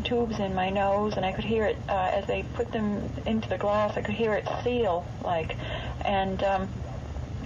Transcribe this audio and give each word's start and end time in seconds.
tubes 0.00 0.38
in 0.38 0.54
my 0.54 0.70
nose, 0.70 1.16
and 1.16 1.26
I 1.26 1.32
could 1.32 1.44
hear 1.44 1.66
it 1.66 1.76
uh, 1.88 2.10
as 2.12 2.26
they 2.26 2.44
put 2.54 2.72
them 2.72 3.02
into 3.26 3.48
the 3.48 3.58
glass. 3.58 3.96
I 3.96 4.00
could 4.00 4.14
hear 4.14 4.32
it 4.32 4.48
seal, 4.64 5.04
like, 5.22 5.56
and 6.04 6.42
um, 6.42 6.68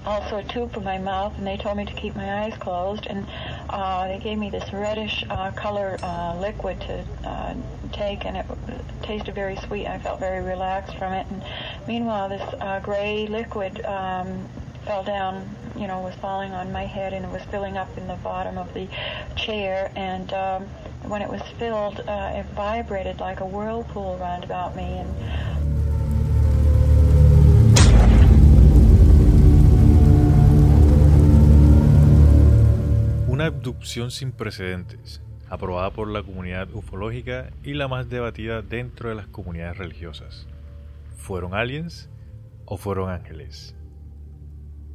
also 0.07 0.37
a 0.37 0.45
tube 0.45 0.73
for 0.73 0.81
my 0.81 0.99
mouth, 0.99 1.37
and 1.37 1.47
they 1.47 1.57
told 1.57 1.77
me 1.77 1.85
to 1.85 1.93
keep 1.93 2.15
my 2.15 2.45
eyes 2.45 2.55
closed, 2.59 3.07
and 3.09 3.27
uh, 3.71 4.07
they 4.07 4.19
gave 4.19 4.39
me 4.39 4.51
this 4.51 4.73
reddish 4.73 5.25
uh, 5.29 5.51
color 5.51 5.99
uh, 6.03 6.37
liquid 6.39 6.81
to 6.83 7.05
uh, 7.25 7.55
take, 7.93 8.25
and 8.25 8.37
it 8.37 8.47
tasted 9.03 9.35
very 9.35 9.57
sweet. 9.57 9.87
I 9.87 9.99
felt 9.99 10.21
very 10.21 10.45
relaxed 10.45 10.97
from 10.97 11.13
it. 11.13 11.27
And 11.31 11.43
meanwhile, 11.89 12.29
this 12.29 12.43
uh, 12.61 12.81
gray 12.81 13.27
liquid 13.27 13.85
um, 13.85 14.49
fell 14.85 15.03
down, 15.03 15.49
you 15.77 15.89
know, 15.89 16.01
was 16.01 16.15
falling 16.17 16.53
on 16.53 16.73
my 16.73 16.85
head, 16.85 17.13
and 17.13 17.25
it 17.25 17.31
was 17.31 17.43
filling 17.51 17.77
up 17.77 17.99
in 17.99 18.07
the 18.07 18.15
bottom 18.17 18.59
of 18.59 18.73
the 18.75 18.87
chair, 19.35 19.91
and 19.97 20.33
um, 20.33 20.69
when 21.09 21.23
it 21.23 21.29
was 21.29 21.43
filled, 21.59 22.01
uh, 22.09 22.33
it 22.35 22.47
vibrated 22.55 23.21
like 23.21 23.41
a 23.41 23.47
whirlpool 23.47 24.17
round 24.21 24.45
about 24.45 24.75
me, 24.77 24.99
and 24.99 25.09
Una 33.29 33.47
abducción 33.47 34.11
sin 34.11 34.33
precedentes, 34.33 35.21
aprobada 35.49 35.91
por 35.91 36.09
la 36.09 36.23
comunidad 36.23 36.69
ufológica 36.73 37.51
y 37.63 37.75
la 37.75 37.89
más 37.89 38.09
debatida 38.09 38.63
dentro 38.63 39.09
de 39.09 39.15
las 39.15 39.27
comunidades 39.27 39.77
religiosas. 39.77 40.47
¿Fueron 41.17 41.55
aliens 41.55 42.09
o 42.65 42.77
fueron 42.77 43.11
ángeles? 43.11 43.75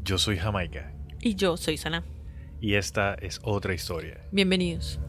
Yo 0.04 0.18
soy 0.18 0.38
Jamaica 0.38 0.92
Y 1.20 1.36
yo 1.36 1.58
soy 1.58 1.78
Sana. 1.78 2.04
y 2.60 2.76
esta 2.76 3.14
es 3.16 3.40
otra 3.44 3.74
historia. 3.74 4.22
Bienvenidos. 4.32 5.00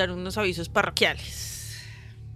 Dar 0.00 0.10
unos 0.10 0.38
avisos 0.38 0.68
parroquiales. 0.68 1.50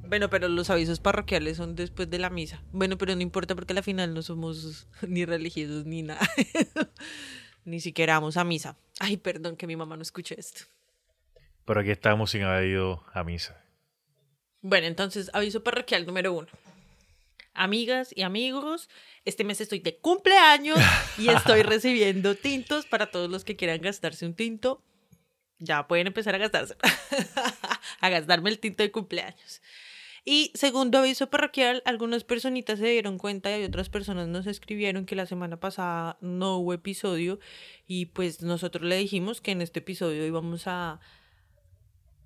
Bueno, 0.06 0.28
pero 0.28 0.48
los 0.48 0.68
avisos 0.70 1.00
parroquiales 1.00 1.56
son 1.56 1.74
después 1.74 2.10
de 2.10 2.18
la 2.18 2.30
misa. 2.30 2.62
Bueno, 2.72 2.98
pero 2.98 3.14
no 3.16 3.22
importa 3.22 3.54
porque 3.54 3.72
al 3.72 3.82
final 3.82 4.12
no 4.14 4.22
somos 4.22 4.86
ni 5.08 5.24
religiosos 5.24 5.86
ni 5.86 6.02
nada. 6.02 6.28
ni 7.64 7.80
siquiera 7.80 8.14
vamos 8.14 8.36
a 8.36 8.44
misa. 8.44 8.76
Ay, 9.00 9.16
perdón 9.16 9.56
que 9.56 9.66
mi 9.66 9.76
mamá 9.76 9.96
no 9.96 10.02
escuche 10.02 10.38
esto. 10.38 10.62
Pero 11.64 11.80
aquí 11.80 11.90
estamos 11.90 12.30
sin 12.30 12.42
haber 12.42 12.68
ido 12.68 13.02
a 13.12 13.24
misa. 13.24 13.60
Bueno, 14.60 14.86
entonces, 14.86 15.30
aviso 15.32 15.64
parroquial 15.64 16.06
número 16.06 16.32
uno. 16.32 16.48
Amigas 17.54 18.10
y 18.14 18.22
amigos, 18.22 18.90
este 19.24 19.44
mes 19.44 19.60
estoy 19.60 19.78
de 19.78 19.96
cumpleaños 19.96 20.78
y 21.16 21.28
estoy 21.28 21.62
recibiendo 21.74 22.34
tintos 22.34 22.84
para 22.84 23.10
todos 23.10 23.30
los 23.30 23.44
que 23.44 23.56
quieran 23.56 23.80
gastarse 23.80 24.26
un 24.26 24.34
tinto. 24.34 24.82
Ya 25.64 25.86
pueden 25.88 26.06
empezar 26.06 26.34
a 26.34 26.38
gastarse. 26.38 26.76
a 28.00 28.08
gastarme 28.08 28.50
el 28.50 28.58
tinto 28.58 28.82
de 28.82 28.90
cumpleaños. 28.92 29.62
Y 30.26 30.52
segundo 30.54 30.98
aviso 30.98 31.28
parroquial, 31.28 31.82
algunas 31.84 32.24
personitas 32.24 32.78
se 32.78 32.86
dieron 32.86 33.18
cuenta 33.18 33.56
y 33.58 33.64
otras 33.64 33.90
personas 33.90 34.26
nos 34.26 34.46
escribieron 34.46 35.04
que 35.04 35.16
la 35.16 35.26
semana 35.26 35.60
pasada 35.60 36.16
no 36.22 36.56
hubo 36.56 36.72
episodio 36.72 37.40
y 37.86 38.06
pues 38.06 38.40
nosotros 38.40 38.84
le 38.84 38.96
dijimos 38.96 39.42
que 39.42 39.50
en 39.50 39.60
este 39.60 39.80
episodio 39.80 40.24
íbamos 40.26 40.66
a 40.66 40.98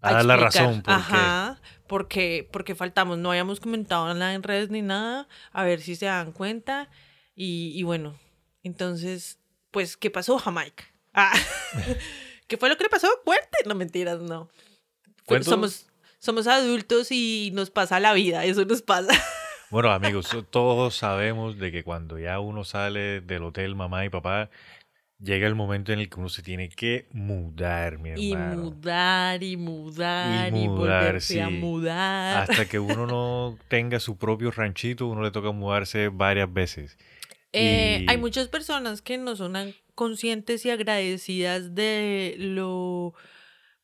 A 0.00 0.12
dar 0.12 0.24
la 0.24 0.34
explicar. 0.34 0.64
razón 0.68 0.82
por. 0.82 0.94
Ajá, 0.94 1.60
porque, 1.88 2.48
porque 2.52 2.76
faltamos, 2.76 3.18
no 3.18 3.30
habíamos 3.30 3.58
comentado 3.58 4.14
nada 4.14 4.32
en 4.34 4.44
redes 4.44 4.70
ni 4.70 4.80
nada, 4.82 5.26
a 5.52 5.64
ver 5.64 5.80
si 5.80 5.96
se 5.96 6.06
dan 6.06 6.30
cuenta. 6.30 6.88
Y, 7.34 7.72
y 7.74 7.82
bueno, 7.82 8.16
entonces, 8.62 9.40
pues, 9.72 9.96
¿qué 9.96 10.08
pasó, 10.10 10.38
Jamaica? 10.38 10.84
Ah, 11.14 11.32
¿Qué 12.48 12.56
fue 12.56 12.68
lo 12.68 12.76
que 12.76 12.84
le 12.84 12.90
pasó? 12.90 13.08
Cuente. 13.24 13.58
No, 13.66 13.74
mentiras, 13.74 14.20
no. 14.20 14.48
¿Cuento? 15.26 15.50
Somos, 15.50 15.86
somos 16.18 16.46
adultos 16.46 17.12
y 17.12 17.50
nos 17.54 17.70
pasa 17.70 18.00
la 18.00 18.12
vida, 18.14 18.44
eso 18.44 18.64
nos 18.64 18.82
pasa. 18.82 19.12
Bueno, 19.70 19.90
amigos, 19.90 20.34
todos 20.48 20.96
sabemos 20.96 21.58
de 21.58 21.70
que 21.70 21.84
cuando 21.84 22.18
ya 22.18 22.40
uno 22.40 22.64
sale 22.64 23.20
del 23.20 23.42
hotel 23.42 23.74
mamá 23.74 24.02
y 24.06 24.08
papá, 24.08 24.48
llega 25.18 25.46
el 25.46 25.54
momento 25.54 25.92
en 25.92 25.98
el 25.98 26.08
que 26.08 26.18
uno 26.18 26.30
se 26.30 26.40
tiene 26.42 26.70
que 26.70 27.06
mudar, 27.12 27.98
mi 27.98 28.08
Y 28.16 28.32
hermano. 28.32 28.62
mudar, 28.62 29.42
y 29.42 29.58
mudar, 29.58 30.50
y, 30.54 30.56
Y 30.64 30.68
mudar, 30.68 31.02
volverse 31.02 31.42
a 31.42 31.48
sí. 31.48 31.52
mudar. 31.52 32.48
Hasta 32.50 32.66
que 32.66 32.78
uno 32.78 33.06
no 33.06 33.58
tenga 33.68 34.00
su 34.00 34.16
propio 34.16 34.50
ranchito, 34.50 35.06
uno 35.06 35.20
le 35.20 35.32
toca 35.32 35.50
mudarse 35.52 36.08
varias 36.08 36.50
veces. 36.50 36.96
Eh, 37.52 37.98
Y- 38.00 38.06
Hay 38.10 38.16
muchas 38.16 38.48
personas 38.48 39.02
que 39.02 39.18
no 39.18 39.36
son 39.36 39.54
conscientes 39.98 40.64
y 40.64 40.70
agradecidas 40.70 41.74
de 41.74 42.36
lo 42.38 43.14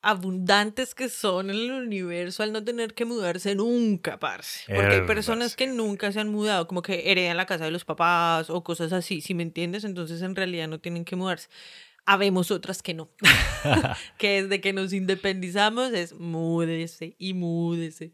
abundantes 0.00 0.94
que 0.94 1.08
son 1.08 1.50
en 1.50 1.56
el 1.56 1.72
universo 1.72 2.44
al 2.44 2.52
no 2.52 2.62
tener 2.62 2.94
que 2.94 3.04
mudarse 3.04 3.56
nunca, 3.56 4.20
parce. 4.20 4.72
Porque 4.72 4.94
hay 4.94 5.06
personas 5.08 5.56
que 5.56 5.66
nunca 5.66 6.12
se 6.12 6.20
han 6.20 6.28
mudado, 6.28 6.68
como 6.68 6.82
que 6.82 7.10
heredan 7.10 7.36
la 7.36 7.46
casa 7.46 7.64
de 7.64 7.72
los 7.72 7.84
papás 7.84 8.48
o 8.48 8.62
cosas 8.62 8.92
así, 8.92 9.22
si 9.22 9.34
me 9.34 9.42
entiendes, 9.42 9.82
entonces 9.82 10.22
en 10.22 10.36
realidad 10.36 10.68
no 10.68 10.78
tienen 10.78 11.04
que 11.04 11.16
mudarse. 11.16 11.48
Habemos 12.06 12.52
otras 12.52 12.80
que 12.80 12.94
no. 12.94 13.10
que 14.16 14.44
desde 14.44 14.60
que 14.60 14.72
nos 14.72 14.92
independizamos 14.92 15.92
es 15.92 16.12
múdese 16.12 17.16
y 17.18 17.34
múdese 17.34 18.12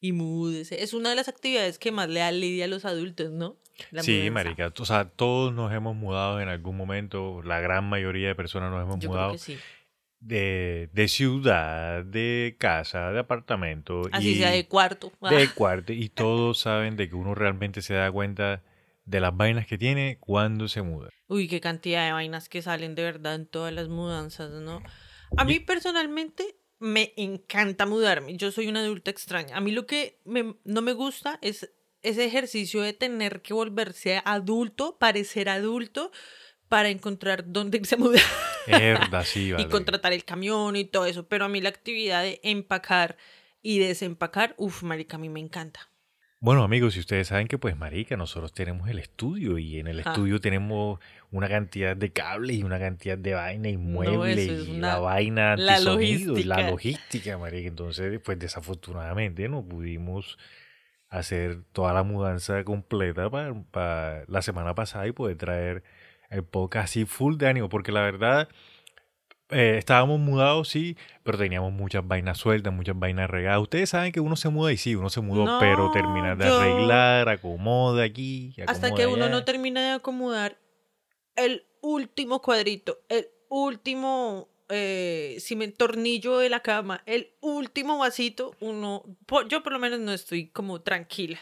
y 0.00 0.12
múdese. 0.12 0.84
Es 0.84 0.94
una 0.94 1.10
de 1.10 1.16
las 1.16 1.26
actividades 1.26 1.80
que 1.80 1.90
más 1.90 2.08
le 2.08 2.20
da 2.20 2.30
lidia 2.30 2.66
a 2.66 2.68
los 2.68 2.84
adultos, 2.84 3.32
¿no? 3.32 3.56
La 3.90 4.02
sí, 4.02 4.12
mudanza. 4.12 4.32
marica. 4.32 4.72
O 4.78 4.84
sea, 4.84 5.08
todos 5.08 5.52
nos 5.52 5.72
hemos 5.72 5.94
mudado 5.96 6.40
en 6.40 6.48
algún 6.48 6.76
momento. 6.76 7.42
La 7.42 7.60
gran 7.60 7.88
mayoría 7.88 8.28
de 8.28 8.34
personas 8.34 8.70
nos 8.70 8.82
hemos 8.82 8.96
Yo 8.96 9.08
creo 9.08 9.10
mudado 9.12 9.32
que 9.32 9.38
sí. 9.38 9.58
de, 10.20 10.90
de 10.92 11.08
ciudad, 11.08 12.04
de 12.04 12.56
casa, 12.58 13.10
de 13.12 13.20
apartamento. 13.20 14.02
Así 14.12 14.30
y 14.32 14.34
sea 14.36 14.50
de 14.50 14.66
cuarto. 14.66 15.12
Ah, 15.20 15.34
de 15.34 15.48
cuarto. 15.48 15.92
Y 15.92 16.08
todos 16.10 16.58
saben 16.58 16.96
de 16.96 17.08
que 17.08 17.14
uno 17.14 17.34
realmente 17.34 17.82
se 17.82 17.94
da 17.94 18.10
cuenta 18.12 18.62
de 19.04 19.20
las 19.20 19.36
vainas 19.36 19.66
que 19.66 19.78
tiene 19.78 20.18
cuando 20.20 20.68
se 20.68 20.82
muda. 20.82 21.08
Uy, 21.26 21.48
qué 21.48 21.60
cantidad 21.60 22.04
de 22.06 22.12
vainas 22.12 22.48
que 22.48 22.62
salen 22.62 22.94
de 22.94 23.02
verdad 23.02 23.34
en 23.34 23.46
todas 23.46 23.72
las 23.72 23.88
mudanzas, 23.88 24.50
¿no? 24.50 24.82
A 25.36 25.44
mí 25.44 25.58
personalmente 25.60 26.56
me 26.78 27.12
encanta 27.16 27.86
mudarme. 27.86 28.36
Yo 28.36 28.50
soy 28.52 28.66
una 28.68 28.80
adulta 28.80 29.10
extraña. 29.10 29.56
A 29.56 29.60
mí 29.60 29.70
lo 29.70 29.86
que 29.86 30.20
me- 30.24 30.54
no 30.64 30.82
me 30.82 30.92
gusta 30.92 31.38
es 31.42 31.72
ese 32.02 32.24
ejercicio 32.24 32.80
de 32.82 32.92
tener 32.92 33.42
que 33.42 33.52
volverse 33.54 34.20
adulto, 34.24 34.96
parecer 34.98 35.48
adulto, 35.48 36.10
para 36.68 36.88
encontrar 36.88 37.44
dónde 37.50 37.78
irse 37.78 37.96
a 37.96 37.98
mudar 37.98 38.22
Herda, 38.66 39.24
sí, 39.24 39.46
y 39.48 39.52
vale. 39.52 39.68
contratar 39.68 40.12
el 40.12 40.24
camión 40.24 40.76
y 40.76 40.84
todo 40.84 41.06
eso. 41.06 41.26
Pero 41.28 41.46
a 41.46 41.48
mí 41.48 41.60
la 41.60 41.68
actividad 41.68 42.22
de 42.22 42.40
empacar 42.44 43.16
y 43.60 43.78
desempacar, 43.80 44.54
uff, 44.56 44.82
marica, 44.84 45.16
a 45.16 45.20
mí 45.20 45.28
me 45.28 45.40
encanta. 45.40 45.88
Bueno, 46.42 46.62
amigos, 46.62 46.94
si 46.94 47.00
ustedes 47.00 47.28
saben 47.28 47.48
que, 47.48 47.58
pues, 47.58 47.76
marica, 47.76 48.16
nosotros 48.16 48.54
tenemos 48.54 48.88
el 48.88 48.98
estudio 48.98 49.58
y 49.58 49.78
en 49.78 49.88
el 49.88 50.00
estudio 50.00 50.40
tenemos 50.40 50.98
una 51.30 51.48
cantidad 51.50 51.94
de 51.94 52.12
cables 52.14 52.56
y 52.56 52.62
una 52.62 52.78
cantidad 52.78 53.18
de 53.18 53.34
vaina 53.34 53.68
y 53.68 53.76
muebles 53.76 54.38
eso 54.38 54.62
es 54.62 54.68
y 54.68 54.70
una- 54.70 54.88
la 54.94 54.98
vaina 55.00 55.56
la 55.56 55.78
y 55.78 55.84
la 55.84 55.90
logística. 55.92 56.70
logística, 56.70 57.36
marica. 57.36 57.68
Entonces, 57.68 58.18
pues, 58.24 58.38
desafortunadamente 58.38 59.48
no 59.50 59.62
pudimos 59.68 60.38
hacer 61.10 61.62
toda 61.72 61.92
la 61.92 62.02
mudanza 62.04 62.64
completa 62.64 63.28
para 63.70 64.24
la 64.28 64.42
semana 64.42 64.74
pasada 64.74 65.06
y 65.06 65.12
poder 65.12 65.36
traer 65.36 65.82
el 66.30 66.44
podcast 66.44 66.84
así 66.84 67.04
full 67.04 67.36
de 67.36 67.48
ánimo, 67.48 67.68
porque 67.68 67.92
la 67.92 68.02
verdad... 68.02 68.48
eh, 69.50 69.74
estábamos 69.78 70.20
mudados, 70.20 70.68
sí, 70.68 70.96
pero 71.24 71.36
teníamos 71.36 71.72
muchas 71.72 72.06
vainas 72.06 72.38
sueltas, 72.38 72.72
muchas 72.72 72.96
vainas 72.96 73.28
regadas. 73.28 73.60
Ustedes 73.60 73.90
saben 73.90 74.12
que 74.12 74.20
uno 74.20 74.36
se 74.36 74.48
muda 74.48 74.70
y 74.72 74.76
sí, 74.76 74.94
uno 74.94 75.10
se 75.10 75.20
mudó, 75.20 75.44
No, 75.44 75.58
pero 75.58 75.90
terminar 75.90 76.36
de 76.38 76.46
yo- 76.46 76.60
arreglar, 76.60 77.28
acomoda 77.28 78.04
aquí, 78.04 78.54
Hasta 78.68 78.94
que 78.94 79.08
uno 79.08 79.28
no 79.28 79.44
termina 79.44 79.80
de 79.80 79.90
acomodar 79.96 80.56
el 81.34 81.64
último 81.82 82.40
cuadrito, 82.40 82.98
el 83.08 83.26
último 83.48 84.48
eh, 84.70 85.36
cimen- 85.40 85.74
tornillo 85.76 86.38
de 86.38 86.48
la 86.48 86.60
cama, 86.60 87.02
el 87.06 87.30
último 87.40 87.98
vasito, 87.98 88.54
uno, 88.60 89.04
yo 89.48 89.62
por 89.62 89.72
lo 89.72 89.78
menos 89.78 90.00
no 90.00 90.12
estoy 90.12 90.48
como 90.48 90.80
tranquila. 90.80 91.38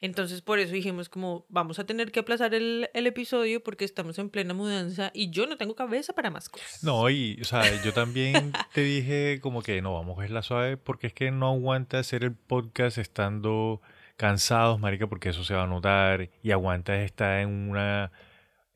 Entonces 0.00 0.42
por 0.42 0.58
eso 0.58 0.72
dijimos 0.72 1.08
como 1.08 1.46
vamos 1.48 1.78
a 1.78 1.86
tener 1.86 2.10
que 2.10 2.18
aplazar 2.18 2.54
el, 2.54 2.90
el 2.92 3.06
episodio 3.06 3.62
porque 3.62 3.84
estamos 3.84 4.18
en 4.18 4.30
plena 4.30 4.52
mudanza 4.52 5.12
y 5.14 5.30
yo 5.30 5.46
no 5.46 5.56
tengo 5.56 5.76
cabeza 5.76 6.12
para 6.12 6.28
más 6.28 6.48
cosas. 6.48 6.82
No, 6.82 7.08
y, 7.08 7.38
o 7.40 7.44
sea, 7.44 7.62
yo 7.84 7.92
también 7.92 8.52
te 8.74 8.80
dije 8.82 9.38
como 9.40 9.62
que 9.62 9.80
no, 9.80 9.94
vamos 9.94 10.18
a 10.18 10.26
la 10.26 10.42
suave 10.42 10.76
porque 10.76 11.06
es 11.06 11.12
que 11.12 11.30
no 11.30 11.50
aguanta 11.50 12.00
hacer 12.00 12.24
el 12.24 12.34
podcast 12.34 12.98
estando 12.98 13.80
cansados, 14.16 14.80
marica, 14.80 15.06
porque 15.06 15.28
eso 15.28 15.44
se 15.44 15.54
va 15.54 15.62
a 15.62 15.66
notar 15.68 16.30
y 16.42 16.50
aguanta 16.50 17.00
estar 17.04 17.38
en 17.38 17.70
una 17.70 18.10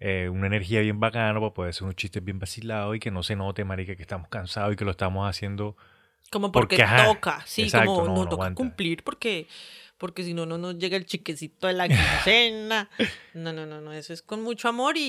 eh, 0.00 0.28
una 0.31 0.46
energía 0.46 0.81
bien 0.81 1.00
bacana 1.00 1.40
para 1.40 1.54
poder 1.54 1.70
hacer 1.70 1.84
unos 1.84 1.96
chistes 1.96 2.22
bien 2.25 2.38
vacilados 2.38 2.96
y 2.96 3.00
que 3.00 3.10
no 3.10 3.22
se 3.22 3.37
note, 3.37 3.64
marica, 3.64 3.96
que 3.96 4.02
estamos 4.02 4.28
cansados 4.28 4.72
y 4.75 4.76
que 4.76 4.84
lo 4.84 4.90
estamos 4.93 5.28
haciendo 5.28 5.76
Como 6.31 6.52
porque, 6.52 6.76
Porque, 6.76 6.82
ajá, 6.82 7.06
toca, 7.06 7.43
sí, 7.46 7.62
exacto, 7.62 7.87
como 7.94 8.08
no, 8.08 8.14
nos 8.14 8.25
no 8.25 8.28
toca 8.28 8.34
aguanta. 8.34 8.56
cumplir 8.56 9.02
porque, 9.04 9.46
porque 9.98 10.22
si 10.25 10.34
no, 10.34 10.44
no 10.46 10.58
nos 10.58 10.76
llega 10.78 10.96
el 10.96 11.06
chiquecito 11.06 11.66
de 11.69 11.72
la 11.75 11.88
quincena. 11.88 12.90
no, 13.34 13.52
no, 13.52 13.64
no, 13.66 13.81
no, 13.81 13.93
eso 13.93 14.12
es 14.12 14.22
con 14.22 14.43
mucho 14.43 14.69
amor 14.69 14.96
y, 14.96 15.00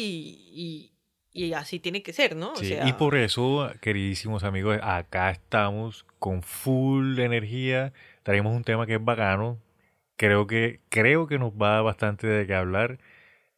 y, 0.53 0.91
y 1.33 1.53
así 1.53 1.79
tiene 1.79 2.01
que 2.03 2.13
ser, 2.13 2.35
¿no? 2.35 2.53
O 2.53 2.55
Sí, 2.55 2.67
sea, 2.69 2.87
y 2.87 2.93
por 2.93 3.15
eso, 3.15 3.71
queridísimos 3.81 4.43
amigos, 4.43 4.79
acá 4.81 5.29
estamos 5.31 6.05
con 6.19 6.41
full 6.43 7.19
energía. 7.19 7.93
Traemos 8.23 8.55
un 8.55 8.63
tema 8.63 8.85
que 8.85 8.95
es 8.95 9.03
bacano. 9.03 9.59
Creo 10.17 10.47
que, 10.47 10.81
creo 10.89 11.27
que 11.27 11.37
nos 11.39 11.51
va 11.53 11.81
bastante 11.81 12.25
de 12.27 12.47
qué 12.47 12.55
hablar. 12.55 12.99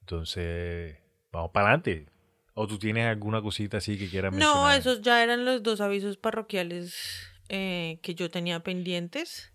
Entonces, 0.02 0.98
vamos 1.32 1.52
para 1.52 1.68
adelante. 1.68 2.08
¿O 2.54 2.68
tú 2.68 2.78
tienes 2.78 3.06
alguna 3.06 3.42
cosita 3.42 3.78
así 3.78 3.98
que 3.98 4.10
quieras 4.10 4.34
mencionar? 4.34 4.56
No, 4.56 4.72
esos 4.72 5.02
ya 5.02 5.24
eran 5.24 5.46
los 5.46 5.64
dos 5.64 5.80
avisos 5.80 6.18
parroquiales 6.18 7.28
eh, 7.48 8.00
que 8.02 8.16
yo 8.16 8.30
tenía 8.30 8.60
pendientes. 8.62 9.54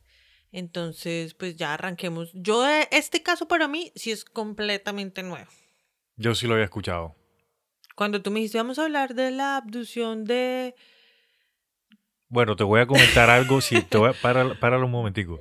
Entonces, 0.53 1.35
pues 1.35 1.57
ya 1.57 1.75
arranquemos. 1.75 2.31
Yo, 2.33 2.67
eh, 2.67 2.89
este 2.93 3.23
caso 3.23 3.49
para 3.49 3.69
mí 3.69 3.93
sí 3.95 4.11
es 4.11 4.25
completamente 4.25 5.23
nuevo. 5.23 5.51
Yo 6.17 6.35
sí 6.35 6.47
lo 6.47 6.55
había 6.55 6.65
escuchado. 6.65 7.17
Cuando 7.95 8.23
tú 8.23 8.31
me 8.31 8.39
dijiste, 8.39 8.59
vamos 8.59 8.79
a 8.79 8.85
hablar 8.85 9.15
de 9.15 9.31
la 9.31 9.57
abducción 9.57 10.25
de... 10.25 10.75
Bueno, 12.29 12.57
te 12.57 12.65
voy 12.65 12.81
a 12.81 12.87
comentar 12.87 13.31
algo. 13.31 13.61
Sí, 13.61 13.83
te 13.83 13.99
voy 13.99 14.11
a, 14.11 14.13
para, 14.13 14.59
páralo 14.59 14.87
un 14.87 14.93
momentico. 14.93 15.41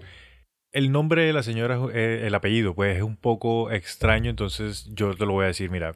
El 0.72 0.92
nombre 0.92 1.26
de 1.26 1.34
la 1.34 1.44
señora, 1.44 1.80
eh, 1.94 2.24
el 2.26 2.36
apellido, 2.36 2.76
pues 2.76 2.98
es 2.98 3.04
un 3.04 3.16
poco 3.16 3.72
extraño, 3.72 4.30
entonces 4.30 4.88
yo 4.94 5.16
te 5.16 5.26
lo 5.26 5.34
voy 5.34 5.46
a 5.46 5.48
decir. 5.48 5.70
Mira, 5.70 5.96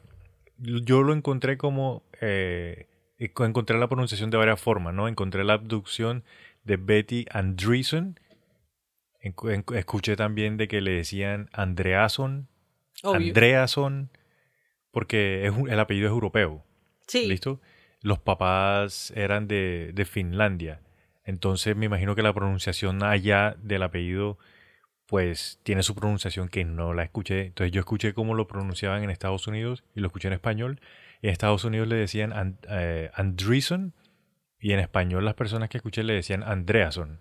yo 0.58 1.02
lo 1.02 1.12
encontré 1.12 1.56
como. 1.58 2.02
eh, 2.20 2.86
encontré 3.18 3.78
la 3.78 3.88
pronunciación 3.88 4.30
de 4.30 4.36
varias 4.36 4.60
formas, 4.60 4.94
¿no? 4.94 5.08
Encontré 5.08 5.42
la 5.44 5.54
abducción 5.54 6.22
de 6.64 6.76
Betty 6.76 7.26
Andreessen. 7.30 8.18
En- 9.20 9.34
Escuché 9.74 10.14
también 10.16 10.56
de 10.56 10.68
que 10.68 10.80
le 10.80 10.92
decían 10.92 11.48
Andreason, 11.52 12.48
Obvio. 13.02 13.28
Andreason, 13.28 14.10
porque 14.92 15.46
es 15.46 15.52
el 15.68 15.80
apellido 15.80 16.06
es 16.06 16.12
europeo. 16.12 16.64
sí. 17.06 17.26
¿Listo? 17.26 17.60
Los 18.00 18.20
papás 18.20 19.12
eran 19.16 19.48
de, 19.48 19.90
de 19.92 20.04
Finlandia. 20.04 20.80
Entonces 21.24 21.74
me 21.76 21.86
imagino 21.86 22.14
que 22.14 22.22
la 22.22 22.32
pronunciación 22.32 23.02
allá 23.02 23.56
del 23.60 23.82
apellido, 23.82 24.38
pues 25.08 25.58
tiene 25.62 25.82
su 25.82 25.94
pronunciación 25.94 26.48
que 26.50 26.66
no 26.66 26.92
la 26.92 27.02
escuché. 27.02 27.46
Entonces 27.46 27.72
yo 27.72 27.80
escuché 27.80 28.12
cómo 28.12 28.34
lo 28.34 28.46
pronunciaban 28.46 29.02
en 29.02 29.08
Estados 29.10 29.46
Unidos 29.46 29.82
y 29.94 30.00
lo 30.00 30.08
escuché 30.08 30.28
en 30.28 30.34
español. 30.34 30.80
Y 31.22 31.28
en 31.28 31.32
Estados 31.32 31.64
Unidos 31.64 31.88
le 31.88 31.96
decían 31.96 32.34
And- 32.34 32.58
eh, 32.68 33.10
Andreessen 33.14 33.94
y 34.60 34.72
en 34.72 34.80
español 34.80 35.24
las 35.24 35.32
personas 35.32 35.70
que 35.70 35.78
escuché 35.78 36.02
le 36.02 36.12
decían 36.12 36.42
Andreason. 36.42 37.20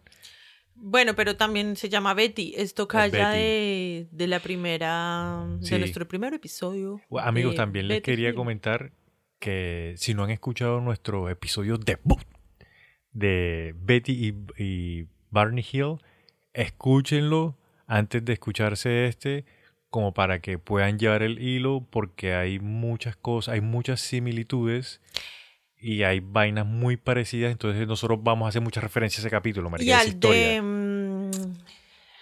Bueno, 0.75 1.15
pero 1.15 1.37
también 1.37 1.77
se 1.77 1.87
llama 1.87 2.13
Betty. 2.13 2.53
Esto 2.57 2.89
calla 2.89 3.29
de, 3.29 4.09
de 4.11 4.27
la 4.27 4.41
primera... 4.41 5.47
Sí. 5.61 5.71
De 5.71 5.79
nuestro 5.79 6.07
primer 6.09 6.33
episodio. 6.33 6.99
Bueno, 7.09 7.27
Amigos, 7.27 7.55
también 7.55 7.87
les 7.87 7.97
Betty 7.97 8.11
quería 8.11 8.35
comentar 8.35 8.91
que 9.39 9.93
si 9.95 10.13
no 10.13 10.25
han 10.25 10.31
escuchado 10.31 10.81
nuestro 10.81 11.29
episodio 11.29 11.77
debut 11.77 12.19
de 13.13 13.73
Betty 13.77 14.11
y, 14.57 14.63
y 14.63 15.07
Barney 15.29 15.65
Hill, 15.71 15.99
escúchenlo 16.53 17.57
antes 17.87 18.23
de 18.23 18.33
escucharse 18.33 19.07
este, 19.07 19.45
como 19.89 20.13
para 20.13 20.39
que 20.39 20.59
puedan 20.59 20.99
llevar 20.99 21.23
el 21.23 21.39
hilo, 21.39 21.87
porque 21.89 22.33
hay 22.35 22.59
muchas 22.59 23.15
cosas, 23.15 23.53
hay 23.53 23.61
muchas 23.61 23.99
similitudes 24.01 25.01
y 25.79 26.03
hay 26.03 26.19
vainas 26.19 26.65
muy 26.65 26.97
parecidas, 26.97 27.51
entonces 27.51 27.87
nosotros 27.87 28.19
vamos 28.21 28.45
a 28.45 28.49
hacer 28.49 28.61
muchas 28.61 28.83
referencias 28.83 29.23
a 29.23 29.27
ese 29.27 29.31
capítulo, 29.35 29.69
marica, 29.69 29.89
Y 29.89 29.93
al 29.93 30.07
historia. 30.09 30.47
de... 30.49 30.61
mm, 30.61 31.31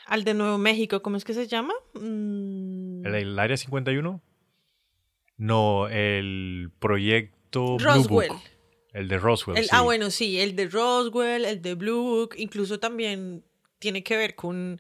al 0.08 0.24
de 0.24 0.34
Nuevo 0.36 0.58
México, 0.58 1.02
¿cómo 1.02 1.18
es 1.18 1.24
que 1.26 1.34
se 1.34 1.48
llama? 1.48 1.74
Mm, 1.94 3.06
¿El, 3.06 3.16
el 3.16 3.40
Área 3.40 3.58
51? 3.58 4.22
No, 5.38 5.88
el 5.90 6.72
proyecto 6.80 7.78
Blue 7.78 7.86
Roswell. 7.86 8.30
Book. 8.30 8.42
El 8.94 9.08
de 9.10 9.18
Roswell. 9.18 9.58
El- 9.58 9.64
sí. 9.66 9.70
Ah, 9.74 9.82
bueno, 9.82 10.10
sí, 10.12 10.40
el 10.40 10.56
de 10.56 10.68
Roswell, 10.70 11.44
el 11.46 11.62
de 11.62 11.74
Blue 11.74 12.02
Book, 12.04 12.36
incluso 12.38 12.80
también 12.80 13.44
tiene 13.80 14.04
que 14.04 14.16
ver 14.16 14.36
con 14.36 14.80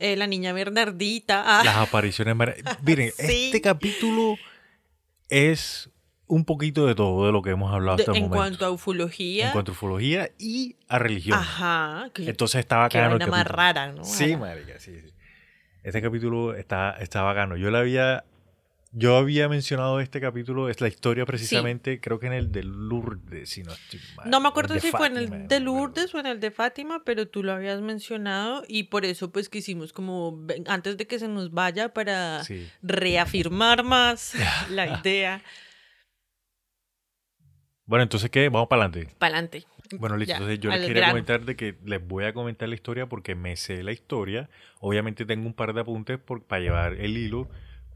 eh, 0.00 0.16
la 0.16 0.26
niña 0.26 0.52
Bernardita. 0.52 1.60
Ah, 1.60 1.62
Las 1.64 1.76
apariciones. 1.76 2.34
Miren, 2.82 3.12
Sí. 3.16 3.46
este 3.46 3.60
capítulo 3.60 4.36
es 5.28 5.90
un 6.26 6.44
poquito 6.44 6.86
de 6.86 6.94
todo 6.94 7.26
de 7.26 7.32
lo 7.32 7.42
que 7.42 7.50
hemos 7.50 7.72
hablado 7.72 7.96
de- 7.96 8.02
hasta 8.02 8.12
el 8.12 8.16
en 8.18 8.22
momento. 8.24 8.36
cuanto 8.38 8.66
a 8.66 8.70
ufología. 8.70 9.46
En 9.46 9.52
cuanto 9.52 9.72
a 9.72 9.74
ufología 9.74 10.30
y 10.38 10.76
a 10.88 10.98
religión. 10.98 11.38
Ajá. 11.38 12.10
Que, 12.14 12.28
Entonces 12.28 12.64
qué 12.66 12.74
bacano. 12.74 13.12
el 13.14 13.18
vaina 13.18 13.26
más 13.26 13.46
rara, 13.46 13.92
¿no? 13.92 14.04
Sí, 14.04 14.36
marica, 14.36 14.78
sí, 14.78 14.98
sí. 15.00 15.12
Este 15.82 16.02
capítulo 16.02 16.54
está, 16.54 16.92
está 17.00 17.22
bacano. 17.22 17.56
Yo 17.56 17.70
le 17.70 17.78
había. 17.78 18.24
Yo 18.92 19.16
había 19.16 19.48
mencionado 19.48 20.00
este 20.00 20.20
capítulo, 20.20 20.68
es 20.68 20.80
la 20.80 20.88
historia 20.88 21.24
precisamente, 21.24 22.00
creo 22.00 22.18
que 22.18 22.26
en 22.26 22.32
el 22.32 22.50
de 22.50 22.64
Lourdes, 22.64 23.48
si 23.48 23.62
no 23.62 23.72
estoy 23.72 24.00
mal. 24.16 24.28
No 24.28 24.40
me 24.40 24.48
acuerdo 24.48 24.76
si 24.80 24.90
fue 24.90 25.06
en 25.06 25.16
el 25.16 25.46
de. 25.48 25.60
Lourdes 25.60 26.12
o 26.12 26.18
en 26.18 26.26
el 26.26 26.40
de 26.40 26.50
Fátima, 26.50 27.04
pero 27.04 27.28
tú 27.28 27.44
lo 27.44 27.52
habías 27.52 27.80
mencionado 27.80 28.64
y 28.66 28.84
por 28.84 29.04
eso 29.04 29.30
pues 29.30 29.48
quisimos 29.48 29.92
como 29.92 30.44
antes 30.66 30.96
de 30.96 31.06
que 31.06 31.20
se 31.20 31.28
nos 31.28 31.52
vaya 31.52 31.94
para 31.94 32.42
Sí. 32.42 32.68
reafirmar 32.82 33.84
más 33.84 34.34
la 34.70 34.98
idea. 35.00 35.40
Bueno, 37.86 38.02
entonces, 38.02 38.28
¿qué? 38.30 38.48
Vamos 38.48 38.68
para 38.68 38.84
adelante. 38.84 39.14
Para 39.18 39.34
adelante. 39.38 39.66
Bueno, 39.98 40.16
listo. 40.16 40.30
Ya, 40.32 40.36
Entonces 40.36 40.58
yo 40.60 40.70
les 40.70 40.80
quería 40.80 40.94
grano. 41.02 41.12
comentar 41.12 41.44
de 41.44 41.54
que 41.56 41.76
les 41.84 42.04
voy 42.04 42.24
a 42.24 42.32
comentar 42.32 42.68
la 42.68 42.74
historia 42.74 43.08
porque 43.08 43.36
me 43.36 43.56
sé 43.56 43.84
la 43.84 43.92
historia. 43.92 44.48
Obviamente 44.80 45.24
tengo 45.26 45.46
un 45.46 45.54
par 45.54 45.74
de 45.74 45.80
apuntes 45.80 46.18
por, 46.18 46.44
para 46.44 46.60
llevar 46.62 46.94
el 46.94 47.16
hilo, 47.16 47.48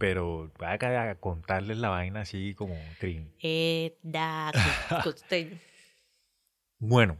pero 0.04 0.52
voy 0.58 0.68
a 0.68 1.14
contarles 1.14 1.78
la 1.78 1.88
vaina 1.88 2.20
así 2.20 2.52
como 2.54 2.76
trin. 3.00 3.32
Eh, 3.40 3.96
da, 4.02 4.52
co- 4.90 5.10
costeño. 5.10 5.58
Bueno, 6.78 7.16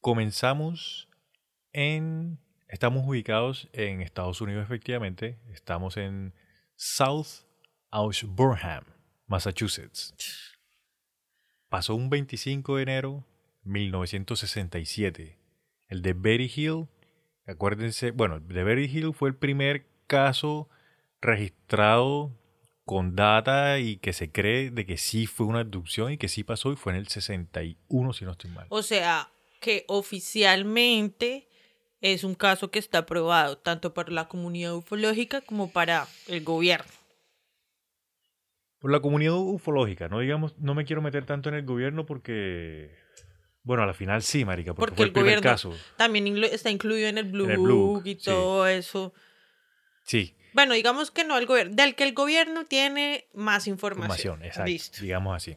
comenzamos 0.00 1.08
en... 1.72 2.40
Estamos 2.66 3.06
ubicados 3.06 3.68
en 3.72 4.00
Estados 4.00 4.40
Unidos, 4.40 4.64
efectivamente. 4.64 5.38
Estamos 5.52 5.96
en 5.96 6.34
South 6.74 7.44
Ashburnham, 7.92 8.82
Massachusetts. 9.26 10.12
Pasó 11.68 11.94
un 11.94 12.10
25 12.10 12.76
de 12.78 12.82
enero 12.82 13.24
1967. 13.62 15.38
El 15.86 16.02
de 16.02 16.12
Betty 16.14 16.50
Hill, 16.56 16.88
acuérdense, 17.46 18.10
bueno, 18.10 18.36
el 18.36 18.48
de 18.48 18.64
Betty 18.64 18.86
Hill 18.98 19.14
fue 19.14 19.28
el 19.28 19.36
primer 19.36 19.86
caso 20.08 20.68
registrado 21.22 22.36
con 22.84 23.14
data 23.16 23.78
y 23.78 23.96
que 23.98 24.12
se 24.12 24.30
cree 24.32 24.70
de 24.70 24.84
que 24.84 24.96
sí 24.98 25.26
fue 25.26 25.46
una 25.46 25.60
abducción 25.60 26.12
y 26.12 26.18
que 26.18 26.28
sí 26.28 26.42
pasó 26.44 26.72
y 26.72 26.76
fue 26.76 26.92
en 26.92 26.98
el 26.98 27.08
61, 27.08 28.12
si 28.12 28.24
no 28.24 28.32
estoy 28.32 28.50
mal. 28.50 28.66
O 28.68 28.82
sea, 28.82 29.30
que 29.60 29.84
oficialmente 29.88 31.48
es 32.00 32.24
un 32.24 32.34
caso 32.34 32.70
que 32.72 32.80
está 32.80 32.98
aprobado 32.98 33.56
tanto 33.58 33.94
para 33.94 34.10
la 34.10 34.26
comunidad 34.28 34.74
ufológica 34.74 35.40
como 35.40 35.72
para 35.72 36.08
el 36.26 36.42
gobierno. 36.42 36.90
Por 38.80 38.90
la 38.90 38.98
comunidad 39.00 39.34
ufológica, 39.36 40.08
no 40.08 40.18
digamos, 40.18 40.58
no 40.58 40.74
me 40.74 40.84
quiero 40.84 41.00
meter 41.02 41.24
tanto 41.24 41.48
en 41.48 41.54
el 41.54 41.64
gobierno 41.64 42.04
porque, 42.04 42.90
bueno, 43.62 43.84
a 43.84 43.86
la 43.86 43.94
final 43.94 44.22
sí, 44.24 44.44
marica, 44.44 44.74
porque, 44.74 44.90
Porque 44.90 44.96
fue 44.96 45.04
el, 45.04 45.08
el 45.10 45.12
primer 45.12 45.34
gobierno- 45.36 45.50
caso. 45.52 45.78
También 45.96 46.26
inclu- 46.26 46.50
está 46.50 46.68
incluido 46.68 47.06
en 47.08 47.18
el 47.18 47.30
Blue, 47.30 47.44
En 47.44 47.50
el 47.52 47.58
Blue 47.58 47.76
Book 47.92 48.02
y 48.06 48.14
sí. 48.16 48.24
todo 48.24 48.66
eso. 48.66 49.14
Sí, 50.02 50.34
Bueno, 50.54 50.74
digamos 50.74 51.10
que 51.10 51.24
no 51.24 51.38
el 51.38 51.46
gobierno, 51.46 51.74
del 51.74 51.94
que 51.94 52.04
el 52.04 52.14
gobierno 52.14 52.64
tiene 52.64 53.26
más 53.34 53.66
información. 53.66 54.04
información, 54.04 54.44
exacto, 54.44 54.70
Listo. 54.70 55.02
digamos 55.02 55.36
así. 55.36 55.56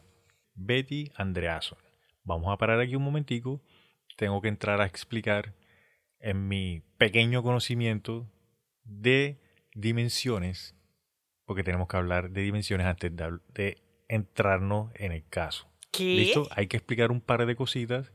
Betty 0.54 1.12
Andreason. 1.16 1.78
Vamos 2.24 2.52
a 2.52 2.56
parar 2.56 2.80
aquí 2.80 2.96
un 2.96 3.02
momentico. 3.02 3.62
Tengo 4.16 4.40
que 4.40 4.48
entrar 4.48 4.80
a 4.80 4.86
explicar 4.86 5.54
en 6.18 6.48
mi 6.48 6.82
pequeño 6.98 7.42
conocimiento 7.42 8.26
de 8.84 9.38
dimensiones, 9.74 10.74
porque 11.44 11.62
tenemos 11.62 11.88
que 11.88 11.96
hablar 11.96 12.30
de 12.30 12.42
dimensiones 12.42 12.86
antes 12.86 13.12
de, 13.14 13.82
entrarnos 14.08 14.92
en 14.94 15.12
el 15.12 15.26
caso. 15.28 15.68
¿Qué? 15.92 16.16
¿Listo? 16.16 16.48
Hay 16.50 16.68
que 16.68 16.76
explicar 16.76 17.10
un 17.10 17.20
par 17.20 17.44
de 17.44 17.56
cositas 17.56 18.12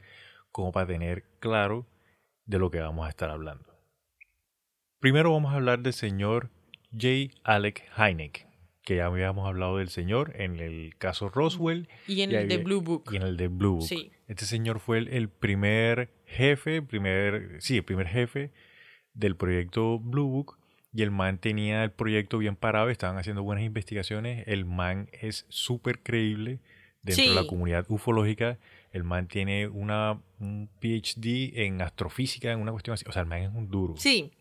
como 0.51 0.71
para 0.71 0.87
tener 0.87 1.23
claro 1.39 1.87
de 2.45 2.59
lo 2.59 2.71
que 2.71 2.79
vamos 2.79 3.05
a 3.05 3.09
estar 3.09 3.29
hablando. 3.29 3.71
Primero 4.99 5.31
vamos 5.31 5.53
a 5.53 5.55
hablar 5.55 5.79
del 5.79 5.93
señor 5.93 6.49
J. 6.93 7.33
Alec 7.43 7.83
Hynek, 7.97 8.47
que 8.83 8.97
ya 8.97 9.05
habíamos 9.05 9.47
hablado 9.47 9.77
del 9.77 9.89
señor 9.89 10.33
en 10.35 10.59
el 10.59 10.95
caso 10.97 11.29
Roswell 11.29 11.87
Y 12.07 12.21
en 12.21 12.31
y 12.31 12.35
el 12.35 12.47
de 12.47 12.57
Blue 12.57 12.81
Book. 12.81 13.09
y 13.11 13.15
en 13.17 13.23
el 13.23 13.37
de 13.37 13.47
Blue 13.47 13.75
Book. 13.77 13.87
Sí. 13.87 14.11
Este 14.27 14.45
señor 14.45 14.79
fue 14.79 14.97
el, 14.99 15.07
el 15.09 15.29
primer 15.29 16.09
jefe, 16.25 16.81
primer, 16.81 17.57
sí, 17.59 17.77
el 17.77 17.83
primer 17.83 18.07
jefe 18.07 18.51
del 19.13 19.35
proyecto 19.35 19.99
Blue 19.99 20.27
Book 20.27 20.57
y 20.93 21.03
el 21.03 21.11
man 21.11 21.37
tenía 21.37 21.83
el 21.83 21.91
proyecto 21.91 22.37
bien 22.37 22.55
parado, 22.55 22.89
estaban 22.89 23.17
haciendo 23.17 23.43
buenas 23.43 23.63
investigaciones. 23.63 24.43
El 24.47 24.65
man 24.65 25.09
es 25.13 25.45
súper 25.49 25.99
creíble 25.99 26.59
dentro 27.01 27.29
de 27.29 27.35
la 27.35 27.47
comunidad 27.47 27.85
ufológica. 27.89 28.57
El 28.91 29.03
man 29.05 29.27
tiene 29.27 29.67
una, 29.67 30.21
un 30.39 30.69
PhD 30.79 31.51
en 31.65 31.81
astrofísica, 31.81 32.51
en 32.51 32.59
una 32.59 32.71
cuestión 32.71 32.93
así. 32.93 33.05
O 33.07 33.11
sea, 33.11 33.21
el 33.21 33.27
man 33.27 33.41
es 33.43 33.49
un 33.53 33.69
duro. 33.69 33.95
Sí, 33.97 34.31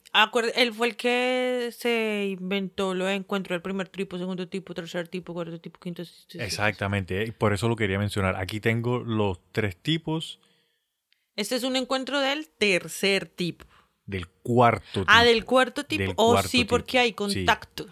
él 0.57 0.73
fue 0.75 0.89
el 0.89 0.97
que 0.97 1.71
se 1.73 2.27
inventó 2.39 2.95
lo 2.95 3.05
de 3.05 3.15
encuentro 3.15 3.55
del 3.55 3.63
primer 3.63 3.89
tipo, 3.89 4.19
segundo 4.19 4.49
tipo, 4.49 4.75
tercer 4.75 5.07
tipo, 5.07 5.33
cuarto 5.35 5.61
tipo, 5.61 5.79
quinto. 5.79 6.05
sexto. 6.05 6.41
Exactamente, 6.43 7.25
y 7.27 7.31
por 7.31 7.53
eso 7.53 7.69
lo 7.69 7.77
quería 7.77 7.99
mencionar. 7.99 8.35
Aquí 8.37 8.59
tengo 8.61 8.99
los 8.99 9.39
tres 9.53 9.77
tipos 9.77 10.41
Este 11.37 11.55
es 11.55 11.63
un 11.63 11.77
encuentro 11.77 12.19
del 12.19 12.49
tercer 12.49 13.27
tipo. 13.27 13.67
del 14.05 14.27
cuarto 14.27 15.05
Ah, 15.07 15.21
tipo. 15.21 15.29
del 15.33 15.45
cuarto 15.45 15.85
tipo. 15.85 16.03
Del 16.03 16.13
oh, 16.17 16.33
cuarto 16.33 16.49
sí, 16.49 16.59
tipo, 16.59 16.71
porque 16.71 16.99
hay 16.99 17.11
sí. 17.11 17.15
contacto. 17.15 17.87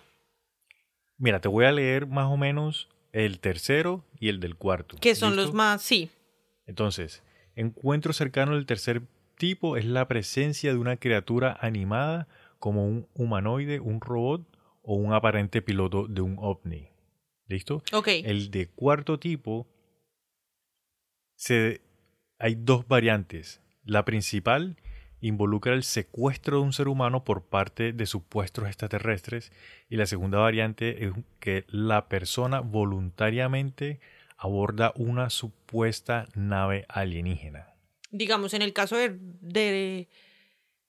Mira, 1.18 1.40
te 1.40 1.46
voy 1.48 1.66
a 1.66 1.72
leer 1.72 2.06
más 2.06 2.26
o 2.26 2.36
menos 2.36 2.88
el 3.12 3.38
tercero 3.38 4.04
y 4.18 4.28
el 4.28 4.40
del 4.40 4.56
cuarto. 4.56 4.96
Que 5.00 5.14
son 5.14 5.30
¿listo? 5.36 5.44
los 5.46 5.54
más. 5.54 5.82
Sí. 5.82 6.10
Entonces, 6.68 7.24
encuentro 7.56 8.12
cercano 8.12 8.54
del 8.54 8.66
tercer 8.66 9.02
tipo 9.36 9.76
es 9.76 9.86
la 9.86 10.06
presencia 10.06 10.70
de 10.70 10.78
una 10.78 10.98
criatura 10.98 11.56
animada 11.60 12.28
como 12.58 12.84
un 12.84 13.08
humanoide, 13.14 13.80
un 13.80 14.00
robot 14.00 14.46
o 14.82 14.94
un 14.94 15.14
aparente 15.14 15.62
piloto 15.62 16.06
de 16.06 16.20
un 16.20 16.36
ovni. 16.38 16.88
¿Listo? 17.46 17.82
Ok. 17.92 18.08
El 18.08 18.50
de 18.50 18.68
cuarto 18.68 19.18
tipo 19.18 19.66
se, 21.36 21.80
hay 22.38 22.54
dos 22.54 22.86
variantes. 22.86 23.62
La 23.84 24.04
principal 24.04 24.76
involucra 25.20 25.72
el 25.72 25.84
secuestro 25.84 26.58
de 26.58 26.64
un 26.64 26.74
ser 26.74 26.88
humano 26.88 27.24
por 27.24 27.46
parte 27.46 27.94
de 27.94 28.04
supuestos 28.04 28.66
extraterrestres 28.66 29.52
y 29.88 29.96
la 29.96 30.04
segunda 30.04 30.38
variante 30.38 31.06
es 31.06 31.12
que 31.40 31.64
la 31.68 32.08
persona 32.08 32.60
voluntariamente 32.60 34.00
aborda 34.38 34.92
una 34.96 35.28
supuesta 35.28 36.28
nave 36.34 36.86
alienígena. 36.88 37.74
Digamos, 38.10 38.54
en 38.54 38.62
el 38.62 38.72
caso 38.72 38.96
de. 38.96 39.18
de 39.40 40.08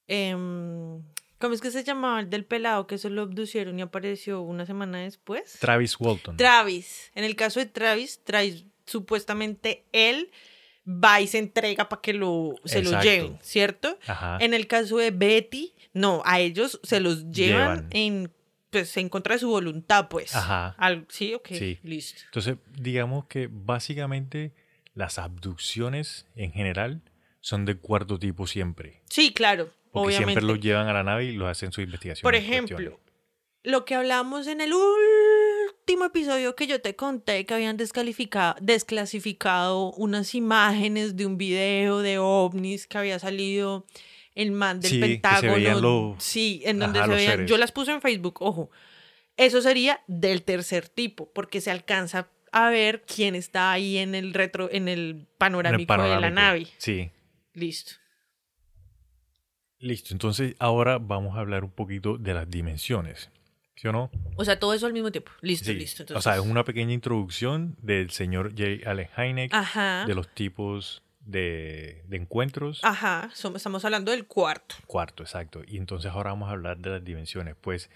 em, 0.07 1.01
¿Cómo 1.39 1.53
es 1.53 1.61
que 1.61 1.71
se 1.71 1.83
llamaba 1.83 2.19
el 2.19 2.29
del 2.29 2.45
pelado 2.45 2.85
que 2.85 2.97
se 2.97 3.09
lo 3.09 3.21
abducieron 3.23 3.79
y 3.79 3.81
apareció 3.81 4.41
una 4.41 4.65
semana 4.65 4.99
después? 4.99 5.57
Travis 5.59 5.99
Walton. 5.99 6.37
Travis. 6.37 7.11
En 7.15 7.23
el 7.23 7.35
caso 7.35 7.59
de 7.59 7.65
Travis, 7.65 8.23
Travis, 8.23 8.65
supuestamente 8.85 9.85
él 9.93 10.31
va 10.85 11.21
y 11.21 11.27
se 11.27 11.37
entrega 11.37 11.87
para 11.87 12.01
que 12.01 12.13
lo, 12.13 12.55
se 12.65 12.81
lo 12.81 13.01
lleven, 13.01 13.37
¿cierto? 13.41 13.97
Ajá. 14.07 14.37
En 14.41 14.53
el 14.53 14.67
caso 14.67 14.97
de 14.97 15.11
Betty, 15.11 15.73
no, 15.93 16.21
a 16.25 16.39
ellos 16.39 16.79
se 16.83 16.99
los 16.99 17.29
llevan, 17.31 17.87
Llevan. 17.87 17.87
en 17.91 18.33
pues 18.69 18.95
en 18.97 19.09
contra 19.09 19.35
de 19.35 19.39
su 19.39 19.49
voluntad, 19.49 20.07
pues. 20.09 20.35
Ajá. 20.35 20.75
Al- 20.77 21.05
sí, 21.09 21.33
ok, 21.33 21.47
Sí. 21.51 21.79
listo. 21.83 22.21
Entonces, 22.25 22.57
digamos 22.77 23.25
que 23.25 23.47
básicamente 23.51 24.53
las 24.93 25.17
abducciones 25.19 26.25
en 26.35 26.51
general 26.51 27.01
son 27.41 27.65
de 27.65 27.75
cuarto 27.77 28.19
tipo 28.19 28.47
siempre. 28.47 29.01
Sí, 29.09 29.33
claro, 29.33 29.69
Porque 29.91 30.07
obviamente. 30.07 30.33
siempre 30.33 30.43
los 30.53 30.59
llevan 30.59 30.87
a 30.87 30.93
la 30.93 31.03
nave 31.03 31.25
y 31.25 31.31
los 31.33 31.47
hacen 31.49 31.71
su 31.71 31.81
investigación. 31.81 32.23
Por 32.23 32.35
ejemplo, 32.35 32.99
lo 33.63 33.85
que 33.85 33.95
hablamos 33.95 34.47
en 34.47 34.61
el 34.61 34.71
último 34.73 36.05
episodio 36.05 36.55
que 36.55 36.67
yo 36.67 36.81
te 36.81 36.95
conté 36.95 37.45
que 37.45 37.53
habían 37.53 37.77
descalificado, 37.77 38.55
desclasificado 38.61 39.91
unas 39.93 40.35
imágenes 40.35 41.15
de 41.15 41.25
un 41.25 41.37
video 41.37 41.99
de 41.99 42.17
ovnis 42.19 42.87
que 42.87 42.97
había 42.97 43.19
salido 43.19 43.85
el 44.35 44.51
man 44.51 44.79
del 44.79 44.91
Sí, 44.91 44.99
que 44.99 45.05
se 45.05 45.11
Pentágono. 45.13 45.81
los- 45.81 46.23
sí, 46.23 46.61
en 46.65 46.79
donde 46.79 46.99
Ajá, 46.99 47.07
se 47.09 47.15
veían. 47.15 47.31
seres. 47.31 47.49
Yo 47.49 47.57
las 47.57 47.71
puse 47.71 47.91
en 47.91 48.01
Facebook, 48.01 48.41
ojo. 48.41 48.69
Eso 49.37 49.61
sería 49.61 50.01
del 50.07 50.43
tercer 50.43 50.89
tipo, 50.89 51.31
porque 51.33 51.61
se 51.61 51.71
alcanza 51.71 52.29
a 52.51 52.69
ver 52.69 53.03
quién 53.03 53.35
está 53.35 53.71
ahí 53.71 53.97
en 53.97 54.15
el 54.15 54.33
retro, 54.33 54.69
en 54.71 54.87
el 54.87 54.99
En 54.99 55.17
el 55.19 55.27
panorámico, 55.37 55.93
de 56.03 56.19
la 56.19 56.29
nave. 56.29 56.67
Sí. 56.77 57.09
Listo. 57.53 57.93
Listo. 59.79 60.13
Entonces, 60.13 60.55
ahora 60.59 60.97
vamos 60.97 61.37
a 61.37 61.39
hablar 61.39 61.63
un 61.63 61.71
poquito 61.71 62.17
de 62.17 62.33
las 62.33 62.49
dimensiones. 62.49 63.29
¿Sí 63.75 63.87
o 63.87 63.93
no? 63.93 64.11
O 64.35 64.43
sea, 64.43 64.59
todo 64.59 64.73
eso 64.73 64.85
al 64.85 64.91
mismo 64.93 65.09
tiempo. 65.09 65.31
Listo, 65.41 65.67
Sí. 65.71 65.73
listo. 65.75 66.03
O 66.03 66.07
sea, 66.07 66.17
es 66.17 66.25
entonces. 66.25 66.51
una 66.51 66.65
pequeña 66.65 66.91
introducción 66.93 67.77
del 67.81 68.09
señor 68.09 68.49
J. 68.57 68.89
Allen 68.89 69.07
Hynek, 69.17 69.53
Ajá. 69.53 70.03
de 70.05 70.15
los 70.15 70.27
tipos 70.35 71.01
de, 71.29 72.03
de 72.07 72.17
encuentros. 72.17 72.79
Ajá, 72.83 73.29
som- 73.33 73.55
estamos 73.55 73.83
hablando 73.85 74.11
del 74.11 74.25
cuarto. 74.27 74.75
Cuarto, 74.87 75.23
exacto. 75.23 75.61
Y 75.67 75.77
entonces 75.77 76.11
ahora 76.11 76.31
vamos 76.31 76.49
a 76.49 76.53
hablar 76.53 76.77
de 76.79 76.89
las 76.89 77.03
dimensiones. 77.03 77.55
Pues 77.59 77.89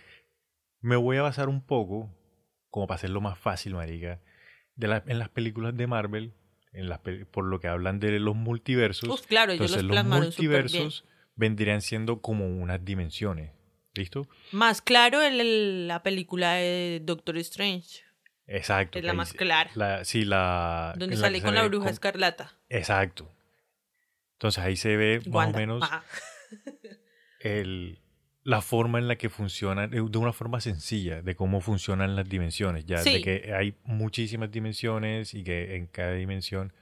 me 0.82 0.96
voy 0.96 1.18
a 1.18 1.22
basar 1.22 1.50
un 1.50 1.62
poco, 1.66 2.10
como 2.70 2.88
para 2.88 2.96
hacerlo 2.98 3.22
más 3.22 3.38
fácil, 3.40 3.74
marica, 3.75 4.20
de 4.75 4.88
la- 4.88 5.04
en 5.08 5.20
las 5.20 5.30
películas 5.30 5.75
de 5.75 5.88
Marvel, 5.88 6.34
en 6.74 6.90
las 6.90 7.00
por 7.32 7.46
lo 7.46 7.60
que 7.60 7.68
hablan 7.68 8.00
de 8.00 8.20
los 8.20 8.36
multiversos. 8.36 9.10
Uf, 9.10 9.25
claro, 9.28 9.52
ellos 9.52 9.66
entonces 9.72 9.84
los 9.84 9.96
los 9.96 10.06
bien. 10.06 10.20
multiversos 10.24 11.06
vendrían 11.36 11.82
siendo 11.82 12.22
como 12.22 12.48
unas 12.48 12.84
dimensiones. 12.84 13.52
¿Listo? 13.96 14.28
Más 14.52 14.82
claro 14.82 15.22
el- 15.22 15.88
la 15.88 16.02
película 16.02 16.54
de 16.56 17.00
Doctor 17.04 17.38
Strange, 17.38 18.02
Exacto. 18.47 19.00
es 19.00 19.05
la 19.05 19.13
más 19.13 19.33
clara, 19.33 19.71
la- 19.75 20.03
sí, 20.05 20.25
la... 20.25 20.93
donde 20.97 21.15
la 21.15 21.21
sale 21.21 21.41
con 21.41 21.55
la 21.55 21.63
bruja 21.67 21.85
con- 21.85 21.93
escarlata. 21.93 22.53
Exacto. 22.69 23.31
Entonces 24.33 24.63
ahí 24.63 24.75
se 24.75 24.97
ve 24.97 25.21
más 25.29 25.50
o 25.50 25.57
menos 25.57 25.89
el, 27.39 28.00
la 28.43 28.62
forma 28.62 29.00
en 29.00 29.07
la 29.07 29.15
que 29.15 29.29
funcionan, 29.29 29.93
eh, 29.93 30.01
de 30.09 30.17
una 30.17 30.33
forma 30.33 30.59
sencilla, 30.62 31.21
de 31.21 31.35
cómo 31.35 31.62
funcionan 31.62 32.15
las 32.15 32.27
dimensiones, 32.27 32.85
ya, 32.85 33.01
de 33.01 33.21
que 33.21 33.53
hay 33.53 33.75
muchísimas 33.83 34.51
dimensiones 34.51 35.33
y 35.33 35.43
que 35.43 35.75
en 35.75 35.88
cada 35.88 36.13
dimensión 36.13 36.73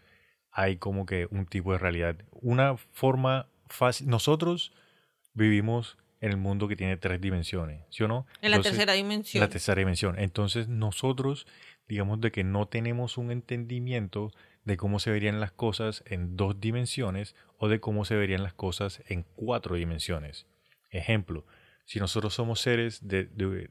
hay 0.52 0.78
como 0.78 1.06
que 1.06 1.28
un 1.32 1.46
tipo 1.46 1.72
de 1.72 1.78
realidad. 1.78 2.18
Una 2.32 2.78
forma 2.78 3.48
fácil, 3.68 4.08
nosotros 4.10 4.74
vivimos 5.34 5.98
en 6.22 6.32
el 6.32 6.38
mundo 6.38 6.68
que 6.68 6.76
tiene 6.76 6.98
tres 6.98 7.20
dimensiones, 7.20 7.84
¿sí 7.90 8.04
o 8.04 8.08
no? 8.08 8.26
En 8.42 8.52
la 8.52 8.58
Entonces, 8.58 8.74
tercera 8.78 8.96
en 8.96 9.04
dimensión. 9.04 9.42
la 9.42 9.50
tercera 9.50 9.80
dimensión. 9.80 10.20
Entonces 10.20 10.68
nosotros, 10.68 11.48
digamos 11.88 12.22
de 12.22 12.32
que 12.32 12.44
no 12.44 12.68
tenemos 12.68 13.18
un 13.18 13.32
entendimiento 13.32 14.32
de 14.64 14.78
cómo 14.78 15.00
se 15.00 15.10
verían 15.12 15.40
las 15.40 15.52
cosas 15.52 16.04
en 16.06 16.38
dos 16.38 16.60
dimensiones 16.62 17.36
o 17.58 17.68
de 17.68 17.80
cómo 17.80 18.06
se 18.06 18.16
verían 18.16 18.44
las 18.44 18.54
cosas 18.54 19.02
en 19.08 19.26
cuatro 19.36 19.76
dimensiones. 19.76 20.46
Ejemplo, 20.92 21.46
si 21.86 22.00
nosotros 22.00 22.36
somos 22.36 22.62
seres 22.62 23.08
de, 23.08 23.26
de 23.26 23.70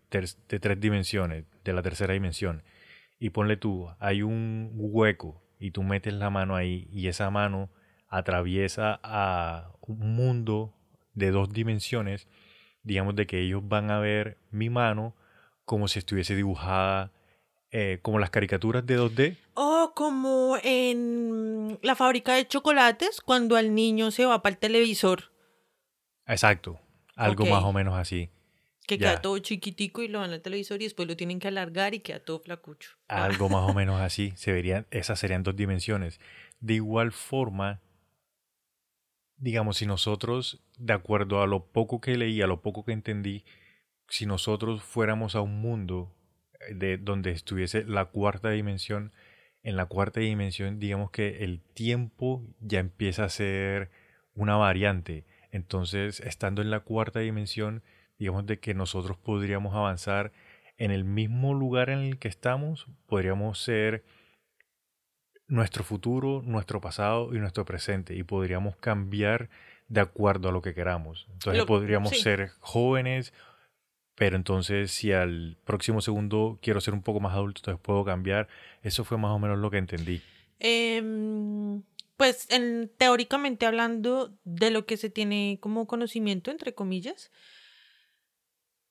tres 0.59 0.81
dimensiones, 0.81 1.45
de 1.65 1.73
la 1.73 1.83
tercera 1.83 2.13
dimensión, 2.15 2.63
y 3.21 3.31
ponle 3.31 3.57
tú, 3.57 3.89
hay 4.01 4.23
un 4.23 4.71
hueco 4.75 5.41
y 5.61 5.71
tú 5.71 5.83
metes 5.83 6.15
la 6.15 6.31
mano 6.31 6.57
ahí 6.57 6.89
y 6.91 7.07
esa 7.07 7.31
mano 7.31 7.71
atraviesa 8.09 8.99
a 9.05 9.71
un 9.83 10.17
mundo 10.17 10.75
de 11.15 11.31
dos 11.31 11.53
dimensiones, 11.53 12.27
digamos 12.83 13.15
de 13.17 13.27
que 13.27 13.41
ellos 13.41 13.63
van 13.67 13.91
a 13.91 13.99
ver 14.01 14.39
mi 14.51 14.71
mano 14.71 15.15
como 15.65 15.87
si 15.89 15.99
estuviese 15.99 16.35
dibujada 16.35 17.13
eh, 17.73 17.99
como 18.03 18.19
las 18.19 18.31
caricaturas 18.31 18.85
de 18.85 18.99
2D. 18.99 19.37
O 19.55 19.93
como 19.95 20.57
en 20.65 21.79
la 21.83 21.95
fábrica 21.95 22.35
de 22.35 22.49
chocolates, 22.49 23.21
cuando 23.21 23.57
al 23.57 23.75
niño 23.75 24.11
se 24.11 24.25
va 24.27 24.43
para 24.43 24.55
el 24.55 24.59
televisor, 24.59 25.31
Exacto, 26.27 26.81
algo 27.17 27.47
más 27.47 27.63
o 27.65 27.73
menos 27.73 27.95
así. 27.97 28.31
que 28.87 28.99
Ya. 28.99 29.11
queda 29.13 29.21
todo 29.23 29.39
chiquitico 29.39 30.03
y 30.03 30.09
lo 30.09 30.19
van 30.21 30.33
al 30.33 30.43
televisor 30.43 30.81
y 30.81 30.85
después 30.85 31.07
lo 31.07 31.17
tienen 31.17 31.39
que 31.39 31.47
alargar 31.49 31.95
y 31.95 32.01
queda 32.01 32.19
todo 32.21 32.41
flacucho. 32.41 32.91
Algo 33.09 33.49
más 33.49 33.69
o 33.71 33.75
menos 33.75 34.01
así. 34.01 34.33
Se 34.37 34.53
verían, 34.53 34.87
esas 34.91 35.19
serían 35.21 35.43
dos 35.45 35.55
dimensiones. 35.55 36.19
De 36.61 36.75
igual 36.75 37.13
forma, 37.13 37.81
digamos, 39.41 39.79
si 39.79 39.87
nosotros, 39.87 40.63
de 40.79 40.93
acuerdo 40.93 41.43
a 41.43 41.47
lo 41.47 41.67
poco 41.67 42.01
que 42.01 42.17
leí, 42.17 42.43
a 42.43 42.47
lo 42.47 42.61
poco 42.61 42.85
que 42.85 42.93
entendí, 42.93 43.45
si 44.09 44.27
nosotros 44.27 44.83
fuéramos 44.83 45.35
a 45.35 45.41
un 45.41 45.61
mundo 45.61 46.15
eh, 46.69 46.75
de 46.75 46.99
donde 46.99 47.31
estuviese 47.33 47.85
la 47.85 48.05
cuarta 48.07 48.51
dimensión, 48.51 49.13
en 49.63 49.77
la 49.77 49.87
cuarta 49.87 50.21
dimensión, 50.21 50.79
digamos 50.79 51.11
que 51.11 51.45
el 51.45 51.61
tiempo 51.61 52.43
ya 52.61 52.81
empieza 52.81 53.25
a 53.25 53.29
ser 53.29 53.91
una 54.35 54.57
variante. 54.57 55.27
Entonces, 55.51 56.21
estando 56.21 56.63
en 56.63 56.71
la 56.71 56.81
cuarta 56.81 57.21
dimensión, 57.21 57.83
digamos 58.19 58.47
de 58.47 58.59
que 58.59 58.75
nosotros 58.75 59.17
podríamos 59.19 59.75
avanzar 59.75 60.33
en 60.77 60.91
el 60.91 61.05
mismo 61.05 61.53
lugar 61.55 61.91
en 61.91 61.99
el 61.99 62.19
que 62.19 62.29
estamos, 62.29 62.87
podríamos 63.07 63.59
ser 63.63 64.05
nuestro 65.51 65.85
futuro, 65.85 66.43
nuestro 66.47 66.81
pasado 66.81 67.35
y 67.35 67.39
nuestro 67.39 67.65
presente 67.67 68.15
y 68.15 68.23
podríamos 68.23 68.77
cambiar 68.77 69.51
de 69.89 70.01
acuerdo 70.01 70.49
a 70.49 70.53
lo 70.53 70.63
que 70.63 70.73
queramos. 70.73 71.27
Entonces 71.33 71.59
Lo- 71.59 71.67
podríamos 71.67 72.11
sí. 72.11 72.23
ser 72.23 72.53
jóvenes, 72.61 73.35
pero 74.15 74.37
entonces 74.37 74.91
si 74.93 75.13
al 75.13 75.57
próximo 75.65 76.01
segundo 76.01 76.59
quiero 76.63 76.81
ser 76.81 76.95
un 76.95 77.03
poco 77.03 77.21
más 77.21 77.35
adulto, 77.35 77.59
entonces 77.61 77.83
puedo 77.83 78.05
cambiar. 78.05 78.49
Eso 78.83 79.05
fue 79.05 79.19
más 79.19 79.33
o 79.33 79.39
menos 79.39 79.59
lo 79.59 79.71
que 79.71 79.79
entendí. 79.79 80.23
Em, 80.61 81.83
pues 82.17 82.47
en- 82.51 82.91
teóricamente 82.97 83.67
hablando 83.67 84.33
de 84.45 84.71
lo 84.71 84.87
que 84.87 84.97
se 84.97 85.11
tiene 85.11 85.59
como 85.61 85.87
conocimiento, 85.87 86.51
entre 86.51 86.75
comillas, 86.75 87.31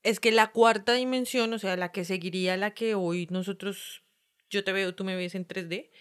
Es 0.01 0.21
que 0.21 0.31
la 0.31 0.51
cuarta 0.53 0.93
dimensión, 0.93 1.51
o 1.53 1.59
sea, 1.59 1.75
la 1.75 1.91
que 1.91 2.05
seguiría 2.05 2.55
la 2.55 2.73
que 2.73 2.95
hoy 2.95 3.27
nosotros, 3.31 4.03
yo 4.49 4.63
te 4.63 4.71
veo, 4.71 4.95
tú 4.95 5.03
me 5.03 5.17
ves 5.17 5.35
en 5.35 5.45
3D, 5.45 5.91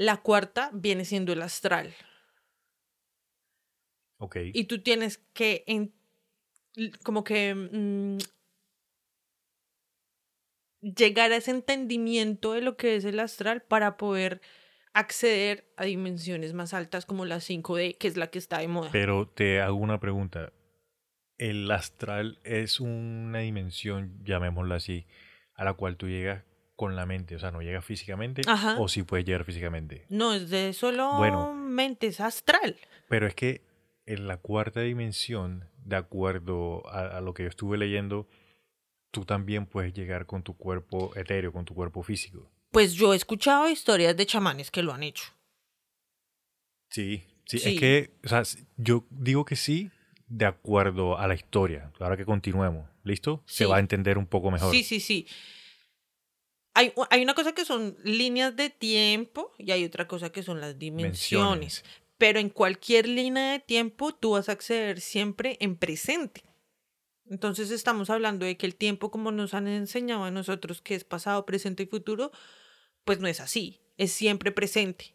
la 0.00 0.16
cuarta 0.16 0.70
viene 0.72 1.04
siendo 1.04 1.32
el 1.34 1.42
astral. 1.42 1.94
Ok. 4.18 4.36
Y 4.54 4.64
tú 4.64 4.82
tienes 4.82 5.18
que, 5.34 5.62
en- 5.66 5.92
como 7.04 7.22
que, 7.22 7.54
mm, 7.54 8.18
llegar 10.80 11.32
a 11.32 11.36
ese 11.36 11.50
entendimiento 11.50 12.54
de 12.54 12.62
lo 12.62 12.76
que 12.78 12.96
es 12.96 13.04
el 13.04 13.20
astral 13.20 13.62
para 13.62 13.96
poder 13.98 14.40
acceder 14.94 15.70
a 15.76 15.84
dimensiones 15.84 16.54
más 16.54 16.72
altas 16.72 17.04
como 17.04 17.26
la 17.26 17.40
5D, 17.40 17.96
que 17.98 18.08
es 18.08 18.16
la 18.16 18.28
que 18.30 18.38
está 18.38 18.58
de 18.58 18.68
moda. 18.68 18.88
Pero 18.92 19.28
te 19.28 19.60
hago 19.60 19.76
una 19.76 20.00
pregunta. 20.00 20.52
El 21.36 21.70
astral 21.70 22.40
es 22.44 22.80
una 22.80 23.40
dimensión, 23.40 24.18
llamémosla 24.24 24.76
así, 24.76 25.06
a 25.54 25.64
la 25.64 25.74
cual 25.74 25.96
tú 25.96 26.08
llegas 26.08 26.44
con 26.80 26.96
la 26.96 27.04
mente. 27.04 27.36
O 27.36 27.38
sea, 27.38 27.50
no 27.50 27.60
llegas 27.60 27.84
físicamente 27.84 28.40
Ajá. 28.46 28.76
o 28.80 28.88
sí 28.88 29.02
puedes 29.02 29.26
llegar 29.26 29.44
físicamente. 29.44 30.06
No, 30.08 30.32
es 30.32 30.48
de 30.48 30.72
solo 30.72 31.18
Bueno. 31.18 31.52
mente, 31.52 32.06
es 32.06 32.20
astral. 32.20 32.74
Pero 33.10 33.26
es 33.26 33.34
que 33.34 33.60
en 34.06 34.26
la 34.26 34.38
cuarta 34.38 34.80
dimensión, 34.80 35.68
de 35.84 35.96
acuerdo 35.96 36.82
a, 36.88 37.18
a 37.18 37.20
lo 37.20 37.34
que 37.34 37.42
yo 37.42 37.48
estuve 37.50 37.76
leyendo, 37.76 38.28
tú 39.10 39.26
también 39.26 39.66
puedes 39.66 39.92
llegar 39.92 40.24
con 40.24 40.42
tu 40.42 40.56
cuerpo 40.56 41.12
etéreo, 41.16 41.52
con 41.52 41.66
tu 41.66 41.74
cuerpo 41.74 42.02
físico. 42.02 42.50
Pues 42.70 42.94
yo 42.94 43.12
he 43.12 43.16
escuchado 43.16 43.68
historias 43.68 44.16
de 44.16 44.24
chamanes 44.24 44.70
que 44.70 44.82
lo 44.82 44.92
han 44.94 45.02
hecho. 45.02 45.24
Sí, 46.88 47.22
sí, 47.44 47.58
Sí. 47.58 47.74
es 47.74 47.80
que, 47.80 48.10
o 48.24 48.28
sea, 48.28 48.42
yo 48.78 49.04
digo 49.10 49.44
que 49.44 49.56
sí 49.56 49.90
de 50.28 50.46
acuerdo 50.46 51.18
a 51.18 51.26
la 51.28 51.34
historia. 51.34 51.92
Ahora 52.00 52.16
que 52.16 52.24
continuemos, 52.24 52.88
¿listo? 53.04 53.42
Se 53.46 53.66
va 53.66 53.76
a 53.76 53.80
entender 53.80 54.16
un 54.16 54.26
poco 54.26 54.50
mejor. 54.50 54.72
Sí, 54.72 54.82
sí, 54.82 55.00
sí. 55.00 55.26
Hay, 56.80 56.94
hay 57.10 57.22
una 57.22 57.34
cosa 57.34 57.52
que 57.52 57.66
son 57.66 57.94
líneas 58.04 58.56
de 58.56 58.70
tiempo 58.70 59.52
y 59.58 59.70
hay 59.70 59.84
otra 59.84 60.08
cosa 60.08 60.32
que 60.32 60.42
son 60.42 60.62
las 60.62 60.78
dimensiones. 60.78 61.84
Pero 62.16 62.38
en 62.38 62.48
cualquier 62.48 63.06
línea 63.06 63.52
de 63.52 63.58
tiempo 63.58 64.14
tú 64.14 64.30
vas 64.30 64.48
a 64.48 64.52
acceder 64.52 65.00
siempre 65.00 65.58
en 65.60 65.76
presente. 65.76 66.42
Entonces 67.28 67.70
estamos 67.70 68.08
hablando 68.08 68.46
de 68.46 68.56
que 68.56 68.64
el 68.64 68.76
tiempo, 68.76 69.10
como 69.10 69.30
nos 69.30 69.52
han 69.52 69.68
enseñado 69.68 70.24
a 70.24 70.30
nosotros, 70.30 70.80
que 70.80 70.94
es 70.94 71.04
pasado, 71.04 71.44
presente 71.44 71.82
y 71.82 71.86
futuro, 71.86 72.32
pues 73.04 73.20
no 73.20 73.28
es 73.28 73.40
así. 73.40 73.82
Es 73.98 74.10
siempre 74.12 74.50
presente. 74.50 75.14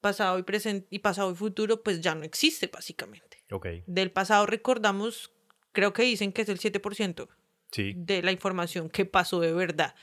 Pasado 0.00 0.36
y 0.40 0.42
presente 0.42 0.88
y 0.90 0.98
pasado 0.98 1.30
y 1.30 1.36
futuro, 1.36 1.84
pues 1.84 2.00
ya 2.00 2.16
no 2.16 2.24
existe 2.24 2.66
básicamente. 2.66 3.44
Ok, 3.52 3.66
Del 3.86 4.10
pasado 4.10 4.46
recordamos, 4.46 5.30
creo 5.70 5.92
que 5.92 6.02
dicen 6.02 6.32
que 6.32 6.42
es 6.42 6.48
el 6.48 6.58
7% 6.58 7.28
sí, 7.70 7.94
de 7.96 8.22
la 8.22 8.32
información 8.32 8.90
que 8.90 9.06
pasó 9.06 9.38
de 9.38 9.52
verdad. 9.52 9.94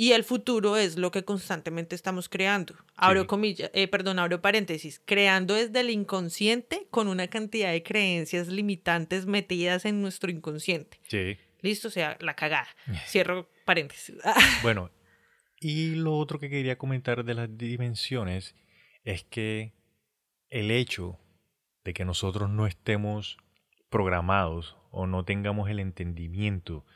Y 0.00 0.12
el 0.12 0.22
futuro 0.22 0.76
es 0.76 0.96
lo 0.96 1.10
que 1.10 1.24
constantemente 1.24 1.96
estamos 1.96 2.28
creando. 2.28 2.76
Abro 2.94 3.22
Sí. 3.22 3.26
comillas, 3.26 3.68
eh, 3.74 3.88
perdón, 3.88 4.20
abro 4.20 4.40
paréntesis, 4.40 5.02
creando 5.04 5.54
desde 5.54 5.80
el 5.80 5.90
inconsciente 5.90 6.86
con 6.92 7.08
una 7.08 7.26
cantidad 7.26 7.72
de 7.72 7.82
creencias 7.82 8.46
limitantes 8.46 9.26
metidas 9.26 9.84
en 9.84 10.00
nuestro 10.00 10.30
inconsciente. 10.30 11.00
sí. 11.08 11.36
Listo, 11.62 11.88
o 11.88 11.90
sea, 11.90 12.16
la 12.20 12.36
cagada. 12.36 12.68
Cierro 13.08 13.50
paréntesis. 13.64 14.14
Bueno, 14.62 14.92
y 15.58 15.96
lo 15.96 16.16
otro 16.16 16.38
que 16.38 16.48
quería 16.48 16.78
comentar 16.78 17.24
de 17.24 17.34
las 17.34 17.58
dimensiones 17.58 18.54
es 19.02 19.24
que 19.24 19.72
el 20.50 20.70
hecho 20.70 21.18
de 21.82 21.92
que 21.92 22.04
nosotros 22.04 22.48
no 22.48 22.68
estemos 22.68 23.36
programados 23.88 24.76
o 24.92 25.08
no 25.08 25.24
tengamos 25.24 25.68
el 25.68 25.80
entendimiento 25.80 26.86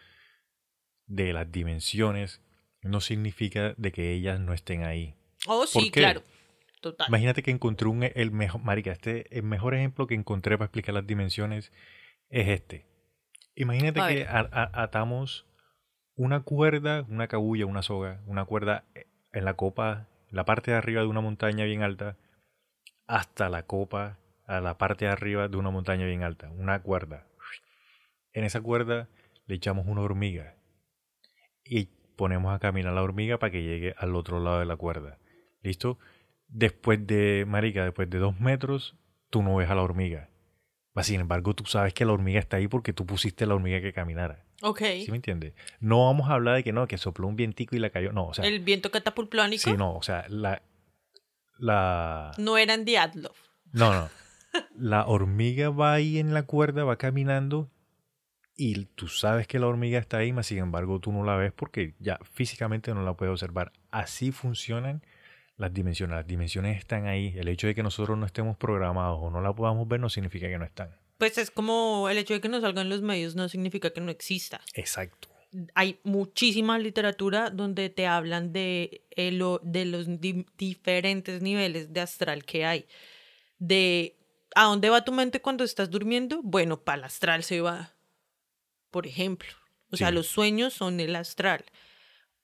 de 1.06 1.32
las 1.32 1.50
dimensiones 1.50 2.40
no 2.82 3.00
significa 3.00 3.74
de 3.76 3.92
que 3.92 4.12
ellas 4.12 4.40
no 4.40 4.52
estén 4.52 4.84
ahí. 4.84 5.14
Oh, 5.46 5.66
sí, 5.66 5.90
claro. 5.90 6.22
Total. 6.80 7.06
Imagínate 7.08 7.42
que 7.44 7.52
encontré 7.52 7.86
un, 7.88 8.02
el 8.02 8.30
mejor, 8.32 8.60
marica, 8.62 8.90
este, 8.90 9.26
el 9.36 9.44
mejor 9.44 9.74
ejemplo 9.74 10.06
que 10.08 10.14
encontré 10.14 10.58
para 10.58 10.66
explicar 10.66 10.94
las 10.94 11.06
dimensiones 11.06 11.72
es 12.28 12.48
este. 12.48 12.86
Imagínate 13.54 14.00
A 14.00 14.08
que 14.08 14.14
ver. 14.16 14.28
a- 14.28 14.48
a- 14.50 14.82
atamos 14.82 15.46
una 16.16 16.40
cuerda, 16.40 17.04
una 17.08 17.28
cabulla, 17.28 17.66
una 17.66 17.82
soga, 17.82 18.20
una 18.26 18.44
cuerda 18.44 18.84
en 19.32 19.44
la 19.44 19.54
copa, 19.54 20.08
la 20.30 20.44
parte 20.44 20.72
de 20.72 20.76
arriba 20.76 21.02
de 21.02 21.06
una 21.06 21.20
montaña 21.20 21.64
bien 21.64 21.82
alta, 21.82 22.16
hasta 23.06 23.48
la 23.48 23.64
copa, 23.64 24.18
a 24.46 24.60
la 24.60 24.76
parte 24.76 25.04
de 25.04 25.10
arriba 25.12 25.46
de 25.48 25.56
una 25.56 25.70
montaña 25.70 26.04
bien 26.06 26.22
alta, 26.24 26.50
una 26.50 26.82
cuerda. 26.82 27.26
En 28.32 28.42
esa 28.44 28.60
cuerda 28.60 29.08
le 29.46 29.54
echamos 29.54 29.86
una 29.86 30.00
hormiga 30.00 30.56
y 31.64 31.90
ponemos 32.16 32.54
a 32.54 32.58
caminar 32.58 32.92
la 32.92 33.02
hormiga 33.02 33.38
para 33.38 33.50
que 33.50 33.62
llegue 33.62 33.94
al 33.98 34.14
otro 34.14 34.40
lado 34.40 34.60
de 34.60 34.66
la 34.66 34.76
cuerda. 34.76 35.18
¿Listo? 35.62 35.98
Después 36.48 37.06
de, 37.06 37.44
marica, 37.46 37.84
después 37.84 38.10
de 38.10 38.18
dos 38.18 38.38
metros, 38.40 38.96
tú 39.30 39.42
no 39.42 39.56
ves 39.56 39.70
a 39.70 39.74
la 39.74 39.82
hormiga. 39.82 40.28
Mas, 40.94 41.06
Sin 41.06 41.20
embargo, 41.20 41.54
tú 41.54 41.64
sabes 41.64 41.94
que 41.94 42.04
la 42.04 42.12
hormiga 42.12 42.38
está 42.38 42.58
ahí 42.58 42.68
porque 42.68 42.92
tú 42.92 43.06
pusiste 43.06 43.46
la 43.46 43.54
hormiga 43.54 43.80
que 43.80 43.92
caminara. 43.92 44.44
Ok. 44.60 44.80
¿Sí 45.04 45.10
me 45.10 45.16
entiendes? 45.16 45.54
No 45.80 46.04
vamos 46.06 46.28
a 46.28 46.34
hablar 46.34 46.56
de 46.56 46.64
que 46.64 46.72
no, 46.72 46.86
que 46.86 46.98
sopló 46.98 47.26
un 47.26 47.36
vientico 47.36 47.74
y 47.74 47.78
la 47.78 47.90
cayó. 47.90 48.12
No, 48.12 48.26
o 48.26 48.34
sea, 48.34 48.46
el 48.46 48.60
viento 48.60 48.90
catapulplónico 48.90 49.62
sí, 49.62 49.76
no, 49.76 49.96
o 49.96 50.02
sea, 50.02 50.26
la, 50.28 50.62
la, 51.58 52.32
no 52.38 52.58
era 52.58 52.74
en 52.74 52.84
Diatlov. 52.84 53.34
no, 53.72 53.92
no. 53.92 54.10
La 54.76 55.06
hormiga 55.06 55.70
va 55.70 55.94
ahí 55.94 56.18
en 56.18 56.34
la 56.34 56.42
cuerda, 56.42 56.84
va 56.84 56.96
caminando 56.96 57.70
y 58.56 58.84
tú 58.86 59.08
sabes 59.08 59.46
que 59.46 59.58
la 59.58 59.66
hormiga 59.66 59.98
está 59.98 60.18
ahí, 60.18 60.32
mas 60.32 60.46
sin 60.46 60.58
embargo 60.58 61.00
tú 61.00 61.10
no 61.12 61.24
la 61.24 61.36
ves 61.36 61.52
porque 61.52 61.94
ya 61.98 62.18
físicamente 62.34 62.92
no 62.94 63.02
la 63.02 63.14
puedes 63.14 63.32
observar. 63.32 63.72
Así 63.90 64.30
funcionan 64.32 65.02
las 65.56 65.72
dimensiones. 65.72 66.16
Las 66.16 66.26
dimensiones 66.26 66.78
están 66.78 67.06
ahí. 67.06 67.34
El 67.36 67.48
hecho 67.48 67.66
de 67.66 67.74
que 67.74 67.82
nosotros 67.82 68.16
no 68.18 68.26
estemos 68.26 68.56
programados 68.56 69.18
o 69.22 69.30
no 69.30 69.40
la 69.40 69.52
podamos 69.54 69.86
ver 69.88 70.00
no 70.00 70.08
significa 70.08 70.48
que 70.48 70.58
no 70.58 70.64
están. 70.64 70.90
Pues 71.18 71.38
es 71.38 71.50
como 71.50 72.08
el 72.08 72.18
hecho 72.18 72.34
de 72.34 72.40
que 72.40 72.48
no 72.48 72.60
salgan 72.60 72.88
los 72.88 73.00
medios 73.02 73.36
no 73.36 73.48
significa 73.48 73.90
que 73.90 74.00
no 74.00 74.10
exista. 74.10 74.60
Exacto. 74.74 75.28
hay 75.74 76.00
muchísima 76.02 76.78
literatura 76.78 77.50
donde 77.50 77.90
te 77.90 78.06
hablan 78.06 78.52
de, 78.52 79.02
eh, 79.16 79.38
de 79.62 79.84
los 79.84 80.20
di- 80.20 80.46
diferentes 80.58 81.42
niveles 81.42 81.92
de 81.92 82.00
astral 82.00 82.44
que 82.44 82.64
hay. 82.64 82.86
De 83.58 84.16
a 84.54 84.64
dónde 84.64 84.90
va 84.90 85.04
tu 85.04 85.12
mente 85.12 85.40
cuando 85.40 85.64
estás 85.64 85.90
durmiendo. 85.90 86.40
Bueno, 86.42 86.80
para 86.80 86.98
el 86.98 87.04
astral 87.04 87.42
se 87.44 87.60
va, 87.60 87.91
por 88.92 89.08
ejemplo. 89.08 89.50
O 89.90 89.96
sea, 89.96 90.08
Sí. 90.10 90.14
los 90.14 90.28
sueños 90.28 90.72
son 90.72 91.00
el 91.00 91.16
astral. 91.16 91.64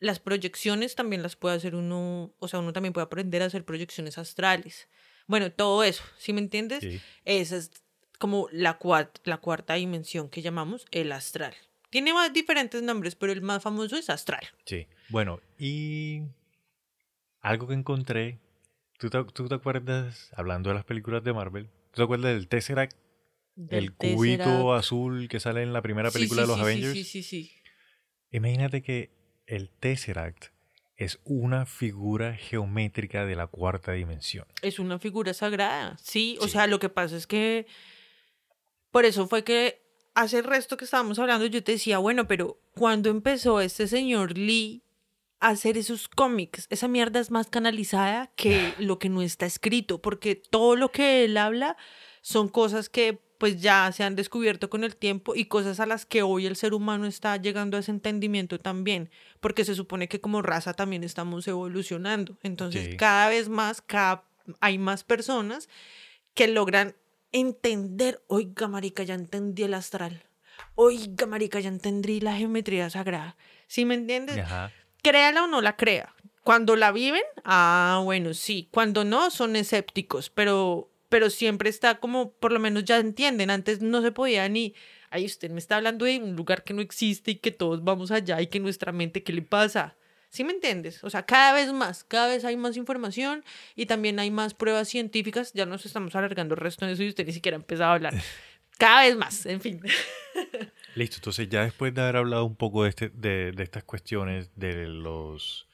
Las 0.01 0.19
proyecciones 0.19 0.97
también 0.97 1.23
las 1.23 1.37
puede 1.37 1.55
hacer 1.57 1.75
uno, 1.77 2.33
o 2.41 2.49
sea, 2.49 2.59
uno 2.59 2.73
también 2.73 2.93
puede 2.93 3.05
aprender 3.05 3.43
a 3.43 3.47
hacer 3.47 3.65
proyecciones 3.65 4.19
astrales. 4.19 4.89
Bueno, 5.29 5.53
todo 5.53 5.85
eso, 5.85 6.03
¿sí 6.19 6.33
me 6.33 6.41
entiendes? 6.41 6.81
Sí. 6.81 7.01
Esa 7.25 7.57
es 7.57 7.71
como 8.19 8.49
la, 8.51 8.79
cuat- 8.79 9.21
la 9.25 9.39
cuarta 9.39 9.75
dimensión 9.75 10.29
que 10.29 10.43
llamamos 10.43 10.87
el 10.91 11.13
astral. 11.13 11.55
Tiene 11.91 12.13
más 12.13 12.33
diferentes 12.33 12.83
nombres, 12.83 13.15
pero 13.15 13.33
el 13.33 13.41
más 13.43 13.63
famoso 13.63 13.97
es 13.97 14.11
astral. 14.11 14.47
Sí. 14.67 14.87
Bueno, 15.09 15.41
y 15.59 16.23
algo 17.41 17.67
que 17.67 17.75
encontré. 17.75 18.39
¿Tú 18.99 19.11
te, 19.11 19.23
tú 19.33 19.49
te 19.49 19.55
acuerdas, 19.55 20.31
hablando 20.37 20.71
de 20.71 20.75
las 20.75 20.85
películas 20.85 21.23
de 21.23 21.33
Marvel, 21.33 21.67
¿tú 21.93 21.97
te 21.97 22.03
acuerdas 22.03 22.33
del 22.35 22.49
Tesseract? 22.49 22.97
El 23.71 23.93
cubito 23.93 24.45
Tesseract. 24.45 24.79
azul 24.79 25.29
que 25.29 25.41
sale 25.41 25.63
en 25.63 25.73
la 25.73 25.83
primera 25.83 26.11
película 26.11 26.43
sí, 26.43 26.47
de 26.47 26.49
los 26.49 26.57
sí, 26.57 26.63
Avengers. 26.63 26.93
Sí, 26.93 27.05
sí, 27.05 27.23
sí. 27.23 27.53
Imagínate 28.31 28.83
que 28.83 29.11
el 29.47 29.71
Tesseract 29.71 30.47
es 30.97 31.21
una 31.25 31.65
figura 31.65 32.35
geométrica 32.35 33.25
de 33.25 33.37
la 33.37 33.47
cuarta 33.47 33.93
dimensión. 33.93 34.47
Es 34.63 34.79
una 34.79 34.99
figura 34.99 35.33
sagrada. 35.33 35.97
Sí, 36.03 36.37
o 36.41 36.49
sea, 36.49 36.67
lo 36.67 36.79
que 36.79 36.89
pasa 36.89 37.17
es 37.17 37.27
que 37.27 37.67
por 38.91 39.05
eso 39.05 39.29
fue 39.29 39.45
que 39.45 39.81
hace 40.15 40.39
el 40.39 40.45
resto 40.45 40.77
que 40.77 40.85
estábamos 40.85 41.19
hablando 41.19 41.47
yo 41.47 41.63
te 41.63 41.73
decía, 41.73 41.99
bueno, 41.99 42.27
pero 42.27 42.61
cuando 42.75 43.11
empezó 43.11 43.61
este 43.61 43.87
señor 43.87 44.37
Lee 44.37 44.83
a 45.39 45.51
hacer 45.51 45.79
esos 45.79 46.09
cómics, 46.09 46.67
esa 46.71 46.89
mierda 46.89 47.21
es 47.21 47.31
más 47.31 47.49
canalizada 47.49 48.33
que 48.35 48.75
lo 48.79 48.99
que 48.99 49.09
no 49.09 49.23
está 49.23 49.47
escrito, 49.47 50.03
porque 50.03 50.35
todo 50.35 50.75
lo 50.75 50.91
que 50.91 51.25
él 51.25 51.37
habla 51.37 51.77
son 52.23 52.49
cosas 52.49 52.89
que 52.89 53.21
pues 53.39 53.61
ya 53.61 53.91
se 53.93 54.03
han 54.03 54.17
descubierto 54.17 54.69
con 54.69 54.85
el 54.85 54.97
tiempo 54.97 55.35
y 55.35 55.47
cosas 55.47 55.81
a 55.81 55.87
las 55.87 56.05
que 56.05 56.23
hoy 56.23 56.47
el 56.47 56.57
ser 56.57 56.75
humano 56.75 57.07
está 57.07 57.37
llegando 57.37 57.77
a 57.77 57.81
ese 57.81 57.93
entendimiento 57.93 58.59
también, 58.59 59.11
porque 59.41 59.65
se 59.65 59.77
supone 59.77 60.09
que 60.09 60.21
como 60.21 60.43
raza 60.43 60.75
también 60.75 61.05
estamos 61.05 61.47
evolucionando. 61.47 62.37
Entonces, 62.43 62.97
cada 62.97 63.29
vez 63.29 63.49
más 63.49 63.81
cada, 63.81 64.25
hay 64.61 64.79
más 64.79 65.05
personas 65.05 65.69
que 66.35 66.49
logran 66.49 66.97
entender, 67.33 68.23
oiga, 68.27 68.69
marica, 68.69 69.05
ya 69.05 69.15
entendí 69.15 69.63
el 69.63 69.75
astral. 69.75 70.25
Oiga, 70.75 71.27
marica, 71.27 71.61
ya 71.61 71.69
entendí 71.69 72.21
la 72.21 72.37
geometría 72.37 72.91
sagrada. 72.91 73.37
¿Sí 73.69 73.85
me 73.85 73.95
entiendes? 73.95 74.39
Ajá. 74.39 74.73
créala 75.03 75.45
o 75.45 75.47
no 75.47 75.61
la 75.61 75.77
crea. 75.77 76.15
Cuando 76.43 76.77
la 76.77 76.93
viven, 76.93 77.23
ah, 77.45 78.01
bueno, 78.05 78.35
sí. 78.35 78.69
Cuando 78.73 79.05
no, 79.05 79.31
son 79.31 79.55
escépticos, 79.55 80.31
pero, 80.31 80.91
pero 81.09 81.31
siempre 81.31 81.71
está 81.71 82.01
como, 82.01 82.33
por 82.33 82.53
lo 82.53 82.61
menos 82.61 82.85
ya 82.85 82.99
entienden. 82.99 83.51
Antes 83.51 83.81
no 83.81 84.03
se 84.03 84.13
podía 84.13 84.49
ni 84.49 84.75
Ay, 85.11 85.25
usted 85.25 85.51
me 85.51 85.59
está 85.59 85.77
hablando 85.77 86.05
de 86.05 86.19
un 86.19 86.37
lugar 86.37 86.65
que 86.65 86.75
no 86.75 86.83
existe 86.83 87.33
y 87.33 87.37
que 87.37 87.51
todos 87.51 87.83
vamos 87.83 88.11
allá 88.11 88.41
y 88.43 88.49
que 88.49 88.61
nuestra 88.61 88.93
mente, 88.93 89.23
¿qué 89.23 89.33
le 89.33 89.43
pasa? 89.43 89.97
¿Sí 90.29 90.45
me 90.45 90.53
entiendes? 90.53 91.03
O 91.03 91.09
sea, 91.09 91.25
cada 91.25 91.55
vez 91.55 91.73
más, 91.73 92.05
cada 92.05 92.29
vez 92.29 92.45
hay 92.45 92.57
más 92.57 92.77
información 92.77 93.43
y 93.75 93.87
también 93.87 94.19
hay 94.19 94.31
más 94.31 94.53
pruebas 94.53 94.89
científicas. 94.89 95.53
Ya 95.55 95.65
nos 95.65 95.87
estamos 95.87 96.15
alargando 96.15 96.55
el 96.55 96.61
resto 96.61 96.85
de 96.85 96.93
eso 96.93 97.03
y 97.03 97.09
usted 97.09 97.27
ni 97.27 97.33
siquiera 97.33 97.57
ha 97.57 97.61
empezado 97.61 97.91
a 97.91 97.95
hablar. 97.95 98.15
Cada 98.79 99.03
vez 99.03 99.17
más, 99.17 99.47
en 99.47 99.61
fin. 99.61 99.81
Listo, 100.95 101.17
entonces 101.17 101.49
ya 101.49 101.65
después 101.65 101.95
de 101.95 102.03
haber 102.03 102.17
hablado 102.17 102.45
un 102.45 102.55
poco 102.55 102.85
de, 102.85 102.91
este, 102.91 103.09
de, 103.09 103.51
de 103.53 103.63
estas 103.63 103.83
cuestiones 103.83 104.51
de 104.55 104.87
los, 104.87 105.68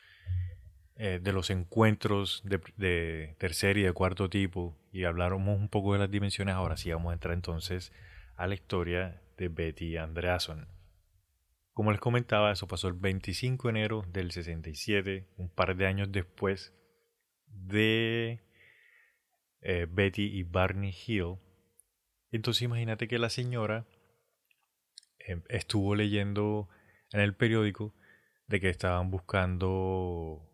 eh, 0.96 1.18
de 1.22 1.32
los 1.32 1.50
encuentros 1.50 2.42
de, 2.44 2.60
de, 2.76 3.34
tercer 3.38 3.76
y 3.78 3.82
de 3.82 3.92
cuarto 3.92 4.30
tipo 4.30 4.76
y 4.92 5.04
hablamos 5.04 5.58
un 5.58 5.68
poco 5.68 5.92
de 5.92 5.98
las 5.98 6.10
dimensiones, 6.10 6.54
ahora 6.54 6.76
sí 6.76 6.92
vamos 6.92 7.10
a 7.10 7.14
entrar 7.14 7.34
entonces 7.34 7.92
a 8.36 8.46
la 8.46 8.54
historia 8.54 9.20
de 9.36 9.48
Betty 9.48 9.96
Andreason. 9.96 10.68
Como 11.72 11.90
les 11.90 12.00
comentaba, 12.00 12.52
eso 12.52 12.68
pasó 12.68 12.86
el 12.86 12.94
25 12.94 13.66
de 13.66 13.70
enero 13.70 14.04
del 14.12 14.30
67, 14.30 15.26
un 15.36 15.48
par 15.48 15.74
de 15.76 15.86
años 15.86 16.12
después 16.12 16.72
de 17.48 18.40
eh, 19.60 19.86
Betty 19.90 20.38
y 20.38 20.44
Barney 20.44 20.94
Hill. 21.06 21.38
Entonces 22.30 22.62
imagínate 22.62 23.08
que 23.08 23.18
la 23.18 23.30
señora 23.30 23.86
eh, 25.18 25.42
estuvo 25.48 25.96
leyendo 25.96 26.68
en 27.12 27.20
el 27.20 27.34
periódico 27.34 27.92
de 28.46 28.60
que 28.60 28.68
estaban 28.68 29.10
buscando 29.10 30.53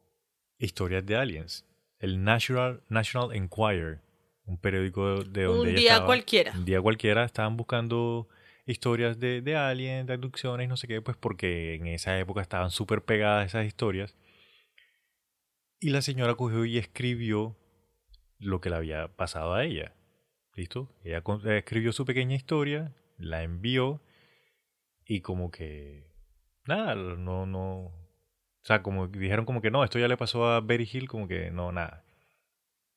historias 0.61 1.05
de 1.05 1.17
aliens. 1.17 1.67
El 1.99 2.23
National, 2.23 2.83
National 2.89 3.35
Enquirer, 3.35 4.01
un 4.45 4.59
periódico 4.59 5.25
de 5.25 5.45
donde 5.45 5.71
un 5.71 5.77
día 5.77 6.05
cualquiera. 6.05 6.53
Un 6.53 6.65
día 6.65 6.81
cualquiera 6.81 7.25
estaban 7.25 7.57
buscando 7.57 8.29
historias 8.67 9.19
de, 9.19 9.41
de 9.41 9.57
aliens, 9.57 10.07
de 10.07 10.15
abducciones, 10.15 10.69
no 10.69 10.77
sé 10.77 10.87
qué, 10.87 11.03
pues 11.03 11.17
porque 11.17 11.75
en 11.75 11.87
esa 11.89 12.19
época 12.19 12.41
estaban 12.41 12.71
súper 12.71 13.05
pegadas 13.05 13.47
esas 13.47 13.67
historias. 13.67 14.15
Y 15.81 15.91
la 15.91 16.03
señora 16.03 16.35
cogió 16.35 16.65
y 16.65 16.79
escribió 16.79 17.57
lo 18.39 18.61
que 18.61 18.71
le 18.71 18.77
había 18.77 19.09
pasado 19.09 19.55
a 19.55 19.65
ella. 19.65 19.95
¿Listo? 20.55 20.95
Ella 21.05 21.23
escribió 21.57 21.93
su 21.93 22.05
pequeña 22.05 22.37
historia, 22.37 22.95
la 23.17 23.43
envió 23.43 24.03
y 25.05 25.21
como 25.21 25.51
que... 25.51 26.07
Nada, 26.67 26.95
no, 26.95 27.47
no... 27.47 28.00
O 28.63 28.67
sea, 28.67 28.83
como 28.83 29.09
dijeron 29.09 29.45
como 29.47 29.63
que 29.63 29.71
no, 29.71 29.85
esto 29.85 29.99
ya 29.99 30.09
le 30.09 30.17
pasó 30.17 30.47
a 30.47 30.61
Betty 30.61 30.89
Hill, 30.93 31.09
como 31.09 31.27
que 31.27 31.51
no, 31.51 31.73
nada. 31.73 32.05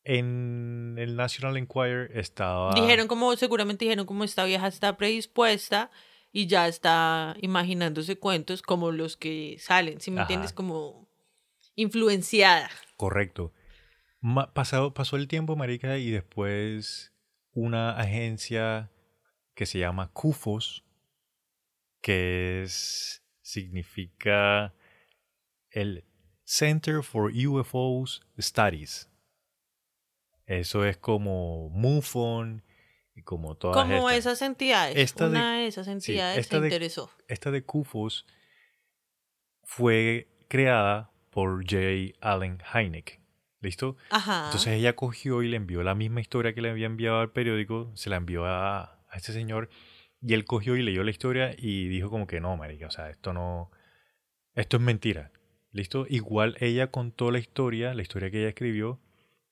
En 0.04 0.96
el 0.98 1.16
National 1.16 1.56
Enquirer 1.56 2.12
estaba... 2.18 2.76
Dijeron 2.76 3.08
como, 3.08 3.36
seguramente 3.38 3.86
dijeron 3.86 4.06
como 4.06 4.26
esta 4.26 4.44
vieja 4.44 4.68
está 4.68 4.98
predispuesta 4.98 5.90
y 6.34 6.48
ya 6.48 6.68
está 6.68 7.36
imaginándose 7.42 8.18
cuentos 8.18 8.62
como 8.62 8.92
los 8.92 9.16
que 9.16 9.56
salen, 9.60 10.02
si 10.02 10.12
me 10.12 10.18
Ajá. 10.18 10.24
entiendes, 10.24 10.52
como 10.52 11.08
influenciada. 11.76 12.70
Correcto. 12.98 13.54
Ma- 14.20 14.54
pasado, 14.54 14.94
pasó 14.94 15.16
el 15.16 15.28
tiempo, 15.28 15.56
marica, 15.56 15.98
y 15.98 16.10
después 16.12 17.14
una 17.54 17.98
agencia 17.98 18.92
que 19.56 19.66
se 19.66 19.80
llama 19.80 20.12
CUFOS, 20.12 20.84
que 22.02 22.64
es, 22.64 23.24
significa 23.42 24.74
el 25.74 26.06
Center 26.46 27.04
for 27.04 27.32
UFOs 27.32 28.22
Studies. 28.40 29.10
Eso 30.46 30.86
es 30.86 30.98
como 30.98 31.70
MUFON 31.70 32.64
y 33.16 33.22
como 33.24 33.56
todas 33.56 33.78
Como 33.78 34.10
estas. 34.10 34.36
esas 34.36 34.42
entidades. 34.42 34.96
Esta 34.98 35.28
Una 35.28 35.58
de 35.60 35.68
esas 35.68 35.88
entidades 35.88 36.38
esta 36.40 36.58
se 36.58 36.62
de- 36.62 36.68
interesó. 36.68 37.10
Esta 37.28 37.52
de 37.52 37.64
CUFOS 37.64 38.26
fue 39.64 40.28
creada 40.50 41.12
por 41.30 41.64
J. 41.64 42.14
Allen 42.22 42.60
Hynek. 42.74 43.22
¿Listo? 43.62 43.96
Ajá. 44.10 44.46
Entonces 44.48 44.74
ella 44.74 44.94
cogió 44.96 45.42
y 45.42 45.48
le 45.48 45.56
envió 45.56 45.84
la 45.84 45.96
misma 45.96 46.20
historia 46.20 46.54
que 46.54 46.62
le 46.62 46.70
había 46.70 46.86
enviado 46.86 47.22
al 47.22 47.32
periódico, 47.32 47.92
se 47.96 48.10
la 48.10 48.18
envió 48.18 48.46
a, 48.46 48.82
a 49.10 49.16
este 49.16 49.32
señor 49.32 49.70
y 50.22 50.34
él 50.34 50.44
cogió 50.44 50.76
y 50.76 50.84
leyó 50.84 51.02
la 51.04 51.12
historia 51.12 51.56
y 51.58 51.88
dijo 51.88 52.10
como 52.10 52.28
que 52.28 52.42
no, 52.42 52.58
marica, 52.58 52.88
o 52.88 52.92
sea, 52.92 53.10
esto 53.10 53.32
no, 53.32 53.72
esto 54.54 54.76
es 54.78 54.84
mentira. 54.84 55.32
¿Listo? 55.74 56.06
Igual 56.08 56.56
ella 56.62 56.88
contó 56.92 57.32
la 57.32 57.40
historia, 57.40 57.94
la 57.94 58.02
historia 58.02 58.30
que 58.32 58.40
ella 58.40 58.50
escribió, 58.50 59.00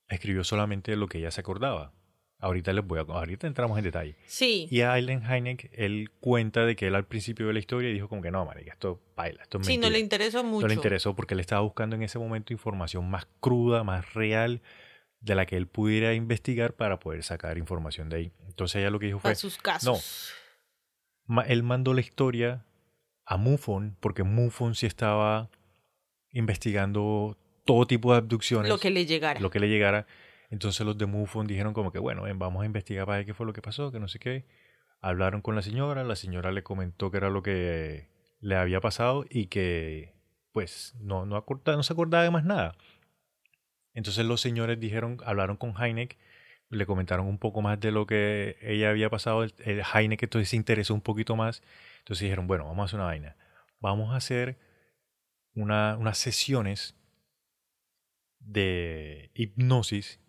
escribió 0.07 0.43
solamente 0.43 0.95
lo 0.95 1.07
que 1.07 1.17
ella 1.17 1.31
se 1.31 1.41
acordaba. 1.41 1.91
Ahorita 2.39 2.73
les 2.73 2.85
voy 2.85 2.99
a, 2.99 3.01
ahorita 3.01 3.45
entramos 3.47 3.77
en 3.77 3.83
detalle. 3.83 4.15
sí. 4.25 4.67
Y 4.71 4.81
a 4.81 4.93
Allen 4.93 5.23
Hynek, 5.23 5.69
él 5.73 6.09
cuenta 6.19 6.65
de 6.65 6.75
que 6.75 6.87
él 6.87 6.95
al 6.95 7.05
principio 7.05 7.47
de 7.47 7.53
la 7.53 7.59
historia 7.59 7.91
dijo 7.91 8.07
como 8.07 8.21
que 8.21 8.31
no, 8.31 8.45
marica, 8.45 8.71
esto 8.71 8.99
baila, 9.15 9.43
esto 9.43 9.59
es 9.59 9.67
Sí, 9.67 9.73
mentira. 9.73 9.89
no 9.89 9.93
le 9.93 9.99
interesó 9.99 10.43
mucho. 10.43 10.61
No 10.61 10.67
le 10.69 10.73
interesó 10.75 11.15
porque 11.15 11.33
él 11.35 11.39
estaba 11.39 11.61
buscando 11.61 11.95
en 11.95 12.03
ese 12.03 12.17
momento 12.17 12.53
información 12.53 13.07
más 13.09 13.27
cruda, 13.41 13.83
más 13.83 14.13
real, 14.13 14.61
de 15.19 15.35
la 15.35 15.45
que 15.45 15.55
él 15.55 15.67
pudiera 15.67 16.13
investigar 16.15 16.73
para 16.73 16.99
poder 16.99 17.21
sacar 17.23 17.57
información 17.59 18.09
de 18.09 18.15
ahí. 18.17 18.31
Entonces 18.47 18.77
ella 18.77 18.89
lo 18.89 18.99
que 18.99 19.05
dijo 19.07 19.19
fue, 19.19 19.29
Para 19.29 19.35
sus 19.35 19.57
casos. 19.59 20.33
ma- 21.25 21.43
él 21.43 21.61
mandó 21.63 21.93
la 21.93 22.01
historia 22.01 22.65
a 23.25 23.37
MUFON, 23.37 23.97
porque 23.99 24.23
MUFON 24.23 24.73
sí 24.73 24.87
estaba 24.87 25.49
investigando 26.33 27.37
todo 27.65 27.85
tipo 27.87 28.11
de 28.11 28.17
abducciones, 28.19 28.69
Lo 28.69 28.77
que 28.79 28.89
le 28.89 29.05
llegara. 29.05 29.39
lo 29.39 29.49
que 29.49 29.59
le 29.59 29.69
llegara. 29.69 30.07
Entonces 30.49 30.85
los 30.85 30.97
de 30.97 31.05
MUFON 31.05 31.47
dijeron 31.47 31.73
como 31.73 31.91
que, 31.91 31.99
bueno, 31.99 32.23
ven, 32.23 32.37
vamos 32.39 32.63
a 32.63 32.65
investigar 32.65 33.05
para 33.05 33.17
ver 33.19 33.25
qué 33.25 33.33
fue 33.33 33.45
lo 33.45 33.53
que 33.53 33.61
pasó, 33.61 33.91
que 33.91 33.99
no 33.99 34.07
sé 34.07 34.19
qué. 34.19 34.45
Hablaron 34.99 35.41
con 35.41 35.55
la 35.55 35.61
señora, 35.61 36.03
la 36.03 36.15
señora 36.15 36.51
le 36.51 36.63
comentó 36.63 37.09
que 37.09 37.17
era 37.17 37.29
lo 37.29 37.41
que 37.41 38.09
le 38.39 38.55
había 38.55 38.81
pasado 38.81 39.25
y 39.29 39.47
que, 39.47 40.13
pues, 40.51 40.95
no, 40.99 41.25
no, 41.25 41.37
acorda- 41.37 41.75
no 41.75 41.83
se 41.83 41.93
acordaba 41.93 42.23
de 42.23 42.31
más 42.31 42.43
nada. 42.43 42.75
Entonces 43.93 44.25
los 44.25 44.41
señores 44.41 44.79
dijeron, 44.79 45.17
hablaron 45.25 45.57
con 45.57 45.73
Heineck, 45.81 46.17
le 46.69 46.85
comentaron 46.85 47.27
un 47.27 47.37
poco 47.37 47.61
más 47.61 47.79
de 47.79 47.91
lo 47.91 48.05
que 48.05 48.57
ella 48.61 48.89
había 48.89 49.09
pasado. 49.09 49.43
El, 49.43 49.53
el 49.65 49.81
Heineck 49.93 50.23
entonces 50.23 50.49
se 50.49 50.55
interesó 50.55 50.93
un 50.93 51.01
poquito 51.01 51.35
más. 51.35 51.61
Entonces 51.99 52.21
dijeron, 52.23 52.47
bueno, 52.47 52.65
vamos 52.65 52.83
a 52.83 52.85
hacer 52.85 52.99
una 52.99 53.07
vaina. 53.07 53.35
Vamos 53.79 54.13
a 54.13 54.17
hacer 54.17 54.57
una, 55.55 55.97
unas 55.97 56.17
sesiones 56.17 56.95
de 58.39 59.29
hipnosis 59.33 60.19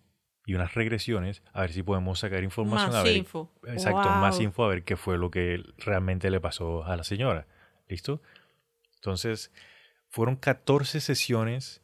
y 0.44 0.54
unas 0.54 0.74
regresiones 0.74 1.42
a 1.52 1.62
ver 1.62 1.72
si 1.72 1.82
podemos 1.82 2.18
sacar 2.18 2.42
información. 2.42 2.90
Más 2.90 2.96
a 2.96 3.02
ver, 3.02 3.16
info. 3.16 3.52
Exacto, 3.66 4.08
más 4.08 4.37
Wow. 4.37 4.44
info 4.44 4.64
a 4.64 4.68
ver 4.68 4.85
qué 4.85 4.96
fue 4.96 5.16
lo 5.18 5.30
que 5.30 5.62
realmente 5.78 6.30
le 6.30 6.40
pasó 6.40 6.85
a 6.85 6.96
la 6.96 7.04
señora. 7.04 7.46
¿Listo? 7.88 8.20
Entonces, 8.96 9.52
fueron 10.08 10.37
14 10.37 11.00
sesiones 11.00 11.82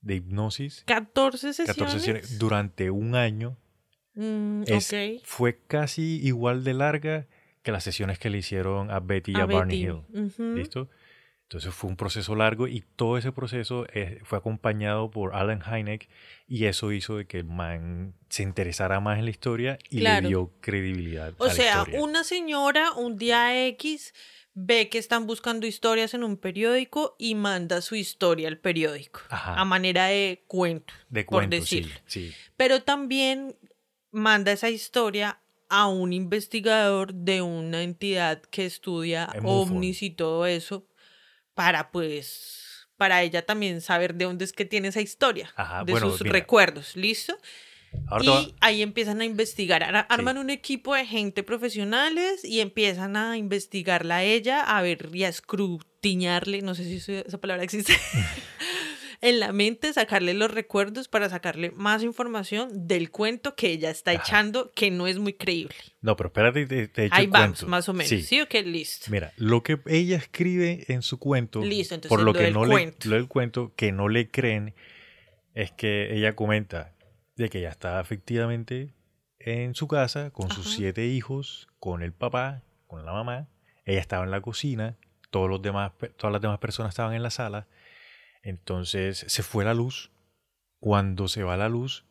de 0.00 0.16
hipnosis. 0.16 0.84
14 0.86 1.52
sesiones. 1.52 1.76
14 1.76 1.98
sesiones 1.98 2.38
durante 2.38 2.90
un 2.90 3.14
año. 3.14 3.56
Mm, 4.14 4.62
Es- 4.66 4.92
ok. 4.92 5.22
Fue 5.24 5.60
casi 5.66 6.20
igual 6.24 6.64
de 6.64 6.74
larga 6.74 7.26
que 7.62 7.72
las 7.72 7.84
sesiones 7.84 8.18
que 8.18 8.30
le 8.30 8.38
hicieron 8.38 8.90
a 8.90 9.00
Betty 9.00 9.32
y 9.32 9.36
a, 9.36 9.42
A 9.42 9.46
Barney. 9.46 9.82
Hill. 9.82 10.02
Ujú. 10.12 10.42
¿Listo? 10.54 10.88
Entonces 11.48 11.72
fue 11.74 11.88
un 11.88 11.96
proceso 11.96 12.34
largo 12.34 12.68
y 12.68 12.84
todo 12.94 13.16
ese 13.16 13.32
proceso 13.32 13.86
eh, 13.94 14.20
fue 14.24 14.36
acompañado 14.36 15.10
por 15.10 15.34
Alan 15.34 15.62
Hynek 15.62 16.06
y 16.46 16.66
eso 16.66 16.92
hizo 16.92 17.16
de 17.16 17.26
que 17.26 17.38
el 17.38 17.44
man 17.46 18.12
se 18.28 18.42
interesara 18.42 19.00
más 19.00 19.18
en 19.18 19.24
la 19.24 19.30
historia 19.30 19.78
y 19.88 20.00
Claro. 20.00 20.22
le 20.24 20.28
dio 20.28 20.52
credibilidad 20.60 21.32
O 21.38 21.44
a 21.44 21.46
la 21.48 21.54
sea, 21.54 21.78
historia. 21.78 22.02
una 22.02 22.22
señora 22.22 22.92
un 22.92 23.16
día 23.16 23.66
X 23.68 24.12
ve 24.52 24.90
que 24.90 24.98
están 24.98 25.26
buscando 25.26 25.66
historias 25.66 26.12
en 26.12 26.22
un 26.22 26.36
periódico 26.36 27.16
y 27.18 27.34
manda 27.34 27.80
su 27.80 27.94
historia 27.94 28.48
al 28.48 28.58
periódico 28.58 29.20
Ajá. 29.30 29.54
a 29.58 29.64
manera 29.64 30.08
de 30.08 30.44
cuento, 30.48 30.92
de 31.08 31.24
por 31.24 31.48
cuento, 31.48 31.64
sí, 31.64 31.80
decirlo. 31.80 32.00
sí. 32.04 32.34
Pero 32.58 32.82
también 32.82 33.56
manda 34.10 34.52
esa 34.52 34.68
historia 34.68 35.40
a 35.70 35.86
un 35.86 36.12
investigador 36.12 37.14
de 37.14 37.40
una 37.40 37.82
entidad 37.82 38.42
que 38.50 38.66
estudia 38.66 39.30
En 39.32 39.44
ovnis 39.46 40.02
y 40.02 40.10
todo 40.10 40.44
eso 40.44 40.84
para 41.58 41.90
pues 41.90 42.86
para 42.96 43.20
ella 43.24 43.44
también 43.44 43.80
saber 43.80 44.14
de 44.14 44.26
dónde 44.26 44.44
es 44.44 44.52
que 44.52 44.64
tiene 44.64 44.88
esa 44.88 45.00
historia, 45.00 45.52
Ajá, 45.56 45.82
de 45.84 45.90
bueno, 45.90 46.08
sus 46.10 46.20
mira. 46.22 46.32
¿listo? 46.94 47.36
Y 48.20 48.54
ahí 48.60 48.82
empiezan 48.82 49.20
a 49.20 49.24
investigar, 49.24 49.82
Ar- 49.82 50.06
arman 50.08 50.38
un 50.38 50.50
equipo 50.50 50.94
de 50.94 51.04
gente 51.04 51.42
profesionales 51.42 52.44
y 52.44 52.60
empiezan 52.60 53.16
a 53.16 53.36
investigarla 53.36 54.18
a 54.18 54.22
ella, 54.22 54.62
a 54.62 54.82
ver 54.82 55.08
y 55.12 55.24
a 55.24 55.28
escrutiñarle, 55.28 56.62
no 56.62 56.76
sé 56.76 56.84
si 56.84 57.12
esa 57.12 57.38
palabra 57.38 57.64
existe, 57.64 57.94
en 59.20 59.40
la 59.40 59.52
mente, 59.52 59.92
sacarle 59.92 60.34
los 60.34 60.50
recuerdos 60.50 61.08
para 61.08 61.28
sacarle 61.28 61.70
más 61.72 62.02
información 62.02 62.86
del 62.86 63.10
cuento 63.10 63.54
que 63.56 63.70
ella 63.70 63.90
está 63.90 64.12
Ajá. 64.12 64.22
echando, 64.22 64.72
que 64.74 64.90
no 64.90 65.06
es 65.06 65.18
muy 65.18 65.32
creíble. 65.32 65.74
No, 66.00 66.16
pero 66.16 66.28
espérate, 66.28 66.66
te, 66.66 66.88
te 66.88 67.06
echo 67.06 67.14
Ahí 67.14 67.24
el 67.24 67.30
vamos, 67.30 67.58
cuento. 67.58 67.66
más 67.68 67.88
o 67.88 67.92
menos. 67.92 68.08
Sí. 68.08 68.22
¿Sí, 68.22 68.40
o 68.40 68.48
qué? 68.48 68.62
Listo. 68.62 69.10
Mira, 69.10 69.32
lo 69.36 69.62
que 69.62 69.80
ella 69.86 70.16
escribe 70.16 70.84
en 70.88 71.02
su 71.02 71.18
cuento, 71.18 71.60
Listo, 71.64 71.94
entonces 71.94 72.08
por 72.08 72.20
lo 72.20 72.32
lo 72.32 72.38
que 72.38 72.50
no 72.50 72.64
cuento. 72.66 72.98
le, 73.04 73.10
lo 73.10 73.16
del 73.16 73.28
cuento 73.28 73.72
que 73.74 73.90
no 73.92 74.08
le 74.08 74.30
creen, 74.30 74.74
es 75.54 75.72
que 75.72 76.14
ella 76.16 76.36
comenta 76.36 76.94
de 77.36 77.48
que 77.48 77.58
ella 77.58 77.70
está 77.70 78.00
efectivamente 78.00 78.94
en 79.40 79.74
su 79.74 79.88
casa 79.88 80.30
con 80.30 80.50
sus 80.50 80.74
siete 80.74 81.06
hijos, 81.06 81.68
con 81.80 82.02
el 82.02 82.12
papá 82.12 82.62
con 82.86 83.04
la 83.04 83.12
mamá, 83.12 83.48
ella 83.84 84.00
estaba 84.00 84.24
en 84.24 84.30
la 84.30 84.40
cocina, 84.40 84.96
todos 85.30 85.48
los 85.50 85.60
demás, 85.60 85.92
todas 86.16 86.32
las 86.32 86.40
demás 86.40 86.58
personas 86.58 86.90
estaban 86.90 87.14
en 87.14 87.22
la 87.22 87.30
sala, 87.30 87.66
entonces 88.48 89.24
se 89.28 89.42
fue 89.42 89.64
la 89.64 89.74
luz, 89.74 90.10
cuando 90.80 91.28
se 91.28 91.42
va 91.42 91.56
la 91.56 91.68
luz, 91.68 92.04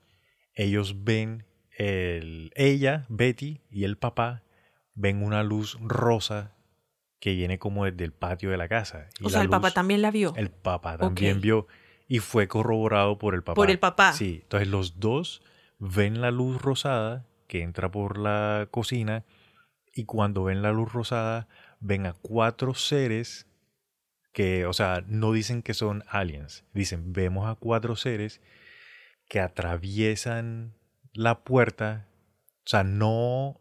ellos 0.53 1.03
ven, 1.03 1.45
el, 1.71 2.51
ella, 2.55 3.05
Betty 3.09 3.61
y 3.69 3.83
el 3.83 3.97
papá, 3.97 4.43
ven 4.93 5.23
una 5.23 5.43
luz 5.43 5.77
rosa 5.81 6.55
que 7.19 7.33
viene 7.33 7.59
como 7.59 7.85
desde 7.85 8.03
el 8.03 8.13
patio 8.13 8.49
de 8.49 8.57
la 8.57 8.67
casa. 8.67 9.09
o 9.23 9.29
sea, 9.29 9.41
el 9.41 9.49
papá 9.49 9.71
también 9.71 10.01
la 10.01 10.11
vio. 10.11 10.33
El 10.35 10.49
papá 10.49 10.97
también 10.97 11.41
vio 11.41 11.67
y 12.07 12.19
fue 12.19 12.47
corroborado 12.47 13.17
por 13.17 13.33
el 13.35 13.43
papá. 13.43 13.55
Por 13.55 13.69
el 13.69 13.79
papá. 13.79 14.13
Sí, 14.13 14.39
entonces 14.43 14.67
los 14.67 14.99
dos 14.99 15.41
ven 15.79 16.21
la 16.21 16.31
luz 16.31 16.61
rosada 16.61 17.25
que 17.47 17.61
entra 17.61 17.89
por 17.91 18.17
la 18.17 18.67
cocina 18.71 19.25
y 19.93 20.05
cuando 20.05 20.43
ven 20.43 20.61
la 20.61 20.71
luz 20.71 20.91
rosada 20.91 21.47
ven 21.79 22.05
a 22.05 22.13
cuatro 22.13 22.73
seres 22.73 23.47
que, 24.37 24.67
o 24.67 24.73
sea, 24.73 25.03
no 25.07 25.31
dicen 25.31 25.63
que 25.63 25.73
son 25.73 26.03
aliens, 26.07 26.63
dicen, 26.71 27.11
vemos 27.11 27.49
a 27.49 27.55
cuatro 27.55 27.95
seres 27.95 28.39
que 29.27 29.39
atraviesan 29.39 30.75
la 31.11 31.43
puerta, 31.43 32.07
o 32.57 32.69
sea, 32.69 32.83
no 32.83 33.59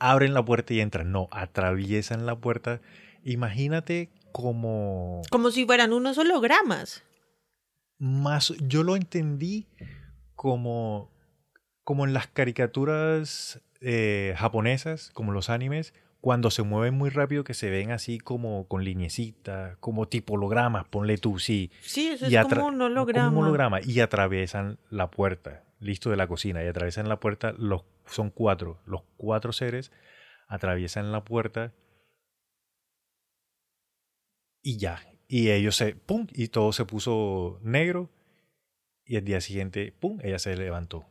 abren 0.00 0.34
la 0.34 0.44
puerta 0.44 0.74
y 0.74 0.80
entran, 0.80 1.12
no, 1.12 1.28
atraviesan 1.30 2.26
la 2.26 2.34
puerta. 2.34 2.80
Imagínate 3.22 4.10
como... 4.32 5.22
Como 5.30 5.52
si 5.52 5.66
fueran 5.66 5.92
unos 5.92 6.18
hologramas. 6.18 7.04
Más, 8.00 8.54
yo 8.58 8.82
lo 8.82 8.96
entendí 8.96 9.68
como, 10.34 11.12
como 11.84 12.04
en 12.06 12.12
las 12.12 12.26
caricaturas 12.26 13.60
eh, 13.80 14.34
japonesas, 14.36 15.10
como 15.14 15.30
los 15.30 15.48
animes, 15.48 15.94
cuando 16.22 16.52
se 16.52 16.62
mueven 16.62 16.94
muy 16.94 17.10
rápido 17.10 17.42
que 17.42 17.52
se 17.52 17.68
ven 17.68 17.90
así 17.90 18.20
como 18.20 18.68
con 18.68 18.84
lineecitas, 18.84 19.76
como 19.78 20.06
tipo 20.06 20.34
hologramas, 20.34 20.86
ponle 20.88 21.18
tú, 21.18 21.40
sí. 21.40 21.72
Sí, 21.80 22.10
eso 22.10 22.26
es 22.26 22.46
como 22.46 22.68
un 22.68 22.80
holograma. 22.80 23.28
Como 23.28 23.40
un 23.40 23.46
holograma 23.46 23.80
y 23.82 23.98
atraviesan 23.98 24.78
la 24.88 25.10
puerta, 25.10 25.64
listo 25.80 26.10
de 26.10 26.16
la 26.16 26.28
cocina, 26.28 26.62
y 26.62 26.68
atraviesan 26.68 27.08
la 27.08 27.18
puerta 27.18 27.52
los 27.58 27.82
son 28.06 28.30
cuatro. 28.30 28.80
Los 28.86 29.02
cuatro 29.16 29.52
seres 29.52 29.90
atraviesan 30.46 31.10
la 31.10 31.24
puerta 31.24 31.74
y 34.62 34.78
ya. 34.78 35.04
Y 35.26 35.50
ellos 35.50 35.74
se, 35.74 35.96
¡pum! 35.96 36.28
Y 36.32 36.48
todo 36.48 36.72
se 36.72 36.84
puso 36.84 37.58
negro. 37.62 38.10
Y 39.04 39.16
el 39.16 39.24
día 39.24 39.40
siguiente, 39.40 39.92
¡pum! 39.98 40.20
Ella 40.22 40.38
se 40.38 40.56
levantó. 40.56 41.04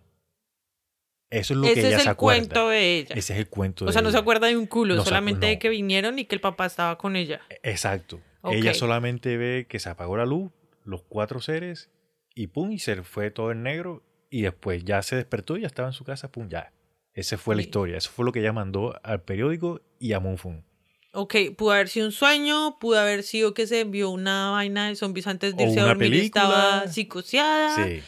Eso 1.32 1.54
es 1.54 1.58
lo 1.58 1.64
que 1.64 1.80
ella 1.80 1.98
es 1.98 2.06
el 2.06 2.16
cuento 2.18 2.70
de 2.70 2.98
ella. 2.98 3.16
Ese 3.16 3.34
es 3.34 3.40
el 3.40 3.48
cuento 3.48 3.86
o 3.86 3.92
sea, 3.92 4.02
no 4.02 4.12
se 4.12 4.18
acuerda 4.18 4.48
de 4.48 4.58
un 4.58 4.68
culo, 4.68 5.04
solamente 5.04 5.48
de 5.48 5.60
que 5.60 5.70
vinieron 5.70 6.20
y 6.20 6.26
que 6.26 6.36
el 6.36 6.42
papá 6.42 6.66
estaba 6.66 6.98
con 6.98 7.16
ella. 7.16 7.42
E, 7.50 7.60
exacto. 7.64 8.20
Ella 8.44 8.74
solamente 8.74 9.38
ve 9.38 9.66
que 9.70 9.80
se 9.80 9.90
apagó 9.90 10.18
la 10.18 10.26
luz, 10.26 10.52
los 10.84 11.04
cuatro 11.04 11.40
seres, 11.40 11.90
y 12.36 12.48
pum, 12.48 12.72
y 12.72 12.80
se 12.80 13.02
fue 13.04 13.32
todo 13.32 13.52
en 13.52 13.64
negro, 13.64 14.04
y 14.30 14.42
después 14.42 14.84
ya 14.84 15.02
se 15.02 15.16
despertó 15.16 15.58
y 15.58 15.62
ya 15.62 15.68
estaba 15.68 15.88
en 15.88 15.94
su 15.94 16.04
casa, 16.04 16.32
pum, 16.32 16.50
ya. 16.50 16.74
Esa 17.14 17.38
fue 17.38 17.56
la 17.56 17.62
historia. 17.62 17.98
Eso 17.98 18.10
fue 18.10 18.26
lo 18.26 18.32
que 18.32 18.40
ella 18.40 18.54
mandó 18.54 19.00
al 19.04 19.22
periódico 19.22 19.82
y 20.00 20.14
a 20.14 20.20
Moonfun. 20.20 20.66
Ok, 21.14 21.36
pudo 21.58 21.72
haber 21.72 21.90
sido 21.90 22.06
un 22.06 22.14
sueño, 22.14 22.78
pudo 22.80 23.00
haber 23.00 23.24
sido 23.24 23.54
que 23.54 23.68
se 23.68 23.82
envió 23.82 24.10
una 24.10 24.52
vaina 24.52 24.88
de 24.88 24.96
zombies 24.96 25.28
antes 25.28 25.56
de 25.56 25.64
irse 25.64 25.82
a 25.82 25.86
dormir 25.86 26.14
y 26.14 26.22
estaba 26.22 26.88
psicoseada. 26.88 27.86
Sí. 27.86 28.02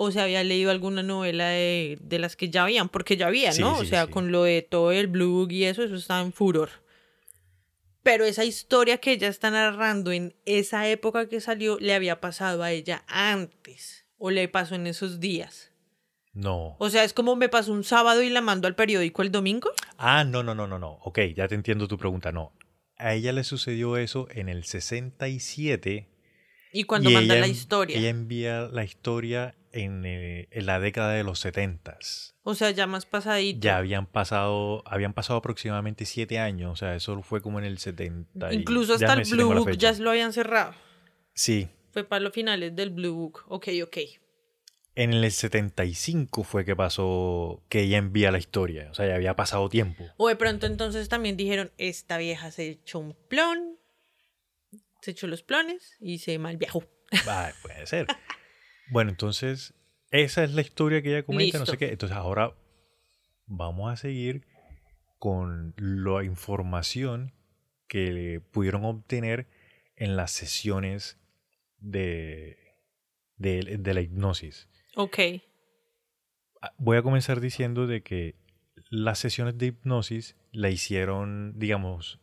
O 0.00 0.12
se 0.12 0.20
había 0.20 0.44
leído 0.44 0.70
alguna 0.70 1.02
novela 1.02 1.48
de, 1.48 1.98
las 2.08 2.36
que 2.36 2.50
ya 2.50 2.62
habían, 2.62 2.88
porque 2.88 3.16
ya 3.16 3.26
había, 3.26 3.52
¿no? 3.54 3.78
o 3.78 3.84
sea, 3.84 4.06
con 4.06 4.30
lo 4.30 4.44
de 4.44 4.62
todo 4.62 4.92
el 4.92 5.08
blue 5.08 5.48
y 5.50 5.64
eso, 5.64 5.82
eso 5.82 5.96
estaba 5.96 6.20
en 6.20 6.32
furor. 6.32 6.70
Pero 8.04 8.24
esa 8.24 8.44
historia 8.44 8.98
que 8.98 9.10
ella 9.10 9.26
está 9.26 9.50
narrando 9.50 10.12
en 10.12 10.36
esa 10.44 10.88
época 10.88 11.28
que 11.28 11.40
salió, 11.40 11.80
le 11.80 11.94
había 11.94 12.20
pasado 12.20 12.62
a 12.62 12.70
ella 12.70 13.02
antes. 13.08 14.06
O 14.18 14.30
le 14.30 14.46
pasó 14.46 14.76
en 14.76 14.86
esos 14.86 15.18
días. 15.18 15.72
No. 16.32 16.76
O 16.78 16.90
sea, 16.90 17.02
es 17.02 17.12
como 17.12 17.34
me 17.34 17.48
pasó 17.48 17.72
un 17.72 17.82
sábado 17.82 18.22
y 18.22 18.30
la 18.30 18.40
mando 18.40 18.68
al 18.68 18.76
periódico 18.76 19.22
el 19.22 19.32
domingo. 19.32 19.72
Ah, 19.96 20.22
no, 20.22 20.44
no, 20.44 20.54
no, 20.54 20.68
no, 20.68 20.78
no. 20.78 20.92
Ok, 21.02 21.18
ya 21.34 21.48
te 21.48 21.56
entiendo 21.56 21.88
tu 21.88 21.98
pregunta. 21.98 22.30
No. 22.30 22.52
A 22.98 23.14
ella 23.14 23.32
le 23.32 23.42
sucedió 23.42 23.96
eso 23.96 24.28
en 24.30 24.48
el 24.48 24.62
67. 24.62 26.08
¿Y 26.72 26.84
cuando 26.84 27.10
manda 27.10 27.34
la 27.34 27.48
historia? 27.48 27.98
Ella 27.98 28.10
envía 28.10 28.68
la 28.72 28.84
historia 28.84 29.56
en, 29.72 30.04
eh, 30.04 30.48
en, 30.50 30.66
la 30.66 30.80
década 30.80 31.12
de 31.12 31.24
los 31.24 31.40
70. 31.40 31.98
O 32.42 32.54
sea, 32.54 32.70
ya 32.70 32.86
más 32.86 33.06
pasadito. 33.06 33.60
Ya 33.60 33.76
habían 33.76 34.06
pasado, 34.06 34.82
habían 34.86 35.12
pasado 35.12 35.38
aproximadamente 35.38 36.04
siete 36.04 36.38
años. 36.38 36.72
O 36.72 36.76
sea, 36.76 36.94
eso 36.94 37.22
fue 37.22 37.40
como 37.40 37.58
en 37.58 37.64
el 37.64 37.78
70. 37.78 38.52
Incluso 38.52 38.94
hasta 38.94 39.14
el 39.14 39.24
Blue 39.28 39.52
Book 39.52 39.76
ya 39.76 39.92
lo 39.92 40.10
habían 40.10 40.32
cerrado. 40.32 40.74
Sí. 41.34 41.68
Fue 41.92 42.04
para 42.04 42.20
los 42.20 42.32
finales 42.32 42.74
del 42.74 42.90
Blue 42.90 43.14
Book. 43.14 43.44
Ok, 43.48 43.68
ok. 43.82 43.98
En 44.94 45.12
el 45.12 45.30
75 45.30 46.42
fue 46.42 46.64
que 46.64 46.74
pasó 46.74 47.62
que 47.68 47.82
ella 47.82 47.98
envía 47.98 48.32
la 48.32 48.38
historia. 48.38 48.88
O 48.90 48.94
sea, 48.94 49.06
ya 49.06 49.14
había 49.14 49.36
pasado 49.36 49.68
tiempo. 49.68 50.04
O 50.16 50.28
de 50.28 50.34
pronto 50.34 50.66
entonces 50.66 51.08
también 51.08 51.36
dijeron, 51.36 51.70
esta 51.78 52.18
vieja 52.18 52.50
se 52.50 52.68
echó 52.68 52.98
un 52.98 53.14
plon, 53.28 53.78
se 55.00 55.12
echó 55.12 55.28
los 55.28 55.42
plones 55.42 55.96
y 56.00 56.18
se 56.18 56.38
malviajó. 56.38 56.82
Ah, 57.28 57.52
puede 57.62 57.86
ser. 57.86 58.06
bueno, 58.90 59.10
entonces, 59.10 59.74
esa 60.10 60.44
es 60.44 60.52
la 60.54 60.60
historia 60.60 61.02
que 61.02 61.10
ella 61.10 61.22
comenta, 61.24 61.58
no 61.58 61.66
sé 61.66 61.76
qué. 61.76 61.90
Entonces 61.90 62.16
ahora 62.16 62.54
vamos 63.46 63.92
a 63.92 63.96
seguir 63.96 64.46
con 65.18 65.74
la 65.76 66.24
información 66.24 67.32
que 67.88 68.40
pudieron 68.52 68.84
obtener 68.84 69.48
en 69.96 70.16
las 70.16 70.30
sesiones 70.30 71.18
de, 71.78 72.58
de 73.36 73.94
la 73.94 74.00
hipnosis. 74.00 74.68
Ok. 74.94 75.18
Ah, 76.60 76.72
voy 76.78 76.96
a 76.96 77.02
comenzar 77.02 77.40
diciendo 77.40 77.86
de 77.86 78.02
que 78.02 78.36
las 78.90 79.18
sesiones 79.18 79.58
de 79.58 79.66
hipnosis 79.66 80.36
la 80.52 80.70
hicieron, 80.70 81.58
digamos, 81.58 82.20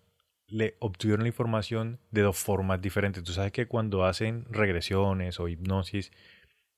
le 0.47 0.75
obtuvieron 0.79 1.23
la 1.23 1.29
información 1.29 1.99
de 2.11 2.21
dos 2.21 2.37
formas 2.37 2.81
diferentes. 2.81 3.23
Tú 3.23 3.31
sabes 3.31 3.51
que 3.51 3.67
cuando 3.67 4.05
hacen 4.05 4.45
regresiones 4.49 5.39
o 5.39 5.47
hipnosis, 5.47 6.11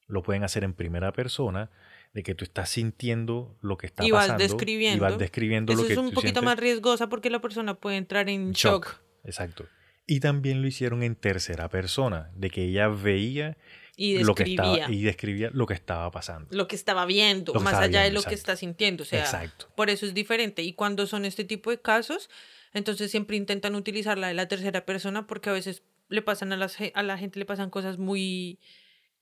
lo 0.07 0.23
pueden 0.23 0.43
hacer 0.43 0.63
en 0.63 0.73
primera 0.73 1.11
persona, 1.11 1.69
de 2.13 2.23
que 2.23 2.33
tú 2.33 2.45
estás 2.45 2.69
sintiendo 2.69 3.55
lo 3.61 3.77
que 3.77 3.87
está 3.87 4.03
y 4.05 4.11
vas 4.11 4.37
Describiendo. 4.37 4.97
Y 4.97 5.09
vas 5.09 5.17
describiendo 5.17 5.73
Eso 5.73 5.81
lo 5.81 5.87
que 5.87 5.93
es 5.93 5.99
un 5.99 6.11
poquito 6.11 6.41
más 6.41 6.57
riesgosa 6.57 7.09
porque 7.09 7.29
la 7.29 7.41
persona 7.41 7.75
puede 7.75 7.97
entrar 7.97 8.29
en 8.29 8.53
shock. 8.53 8.99
Exacto. 9.23 9.65
Y 10.05 10.21
también 10.21 10.61
lo 10.61 10.67
hicieron 10.67 11.03
en 11.03 11.15
tercera 11.15 11.69
persona, 11.69 12.31
de 12.33 12.49
que 12.49 12.63
ella 12.63 12.87
veía 12.87 13.57
y 13.97 14.13
describía. 14.13 14.25
Lo 14.25 14.35
que 14.35 14.43
estaba, 14.43 14.93
y 14.93 15.01
describía 15.03 15.49
lo 15.53 15.65
que 15.65 15.73
estaba 15.73 16.09
pasando. 16.11 16.47
Lo 16.55 16.67
que 16.67 16.77
estaba 16.77 17.05
viendo, 17.05 17.53
más 17.55 17.73
allá 17.73 18.03
de 18.03 18.11
lo 18.11 18.23
que 18.23 18.35
está 18.35 18.55
sintiendo. 18.55 19.03
O 19.03 19.05
sea, 19.05 19.19
exacto. 19.19 19.67
por 19.75 19.89
eso 19.89 20.05
es 20.05 20.13
diferente. 20.13 20.61
Y 20.61 20.73
cuando 20.73 21.07
son 21.07 21.25
este 21.25 21.43
tipo 21.43 21.71
de 21.71 21.81
casos, 21.81 22.29
entonces 22.73 23.11
siempre 23.11 23.35
intentan 23.35 23.75
utilizar 23.75 24.17
la 24.17 24.29
de 24.29 24.33
la 24.33 24.47
tercera 24.47 24.85
persona 24.85 25.27
porque 25.27 25.49
a 25.49 25.53
veces 25.53 25.83
le 26.09 26.21
pasan 26.21 26.53
a, 26.53 26.57
las, 26.57 26.77
a 26.93 27.03
la 27.03 27.17
gente, 27.17 27.37
le 27.39 27.45
pasan 27.45 27.69
cosas 27.69 27.97
muy 27.97 28.59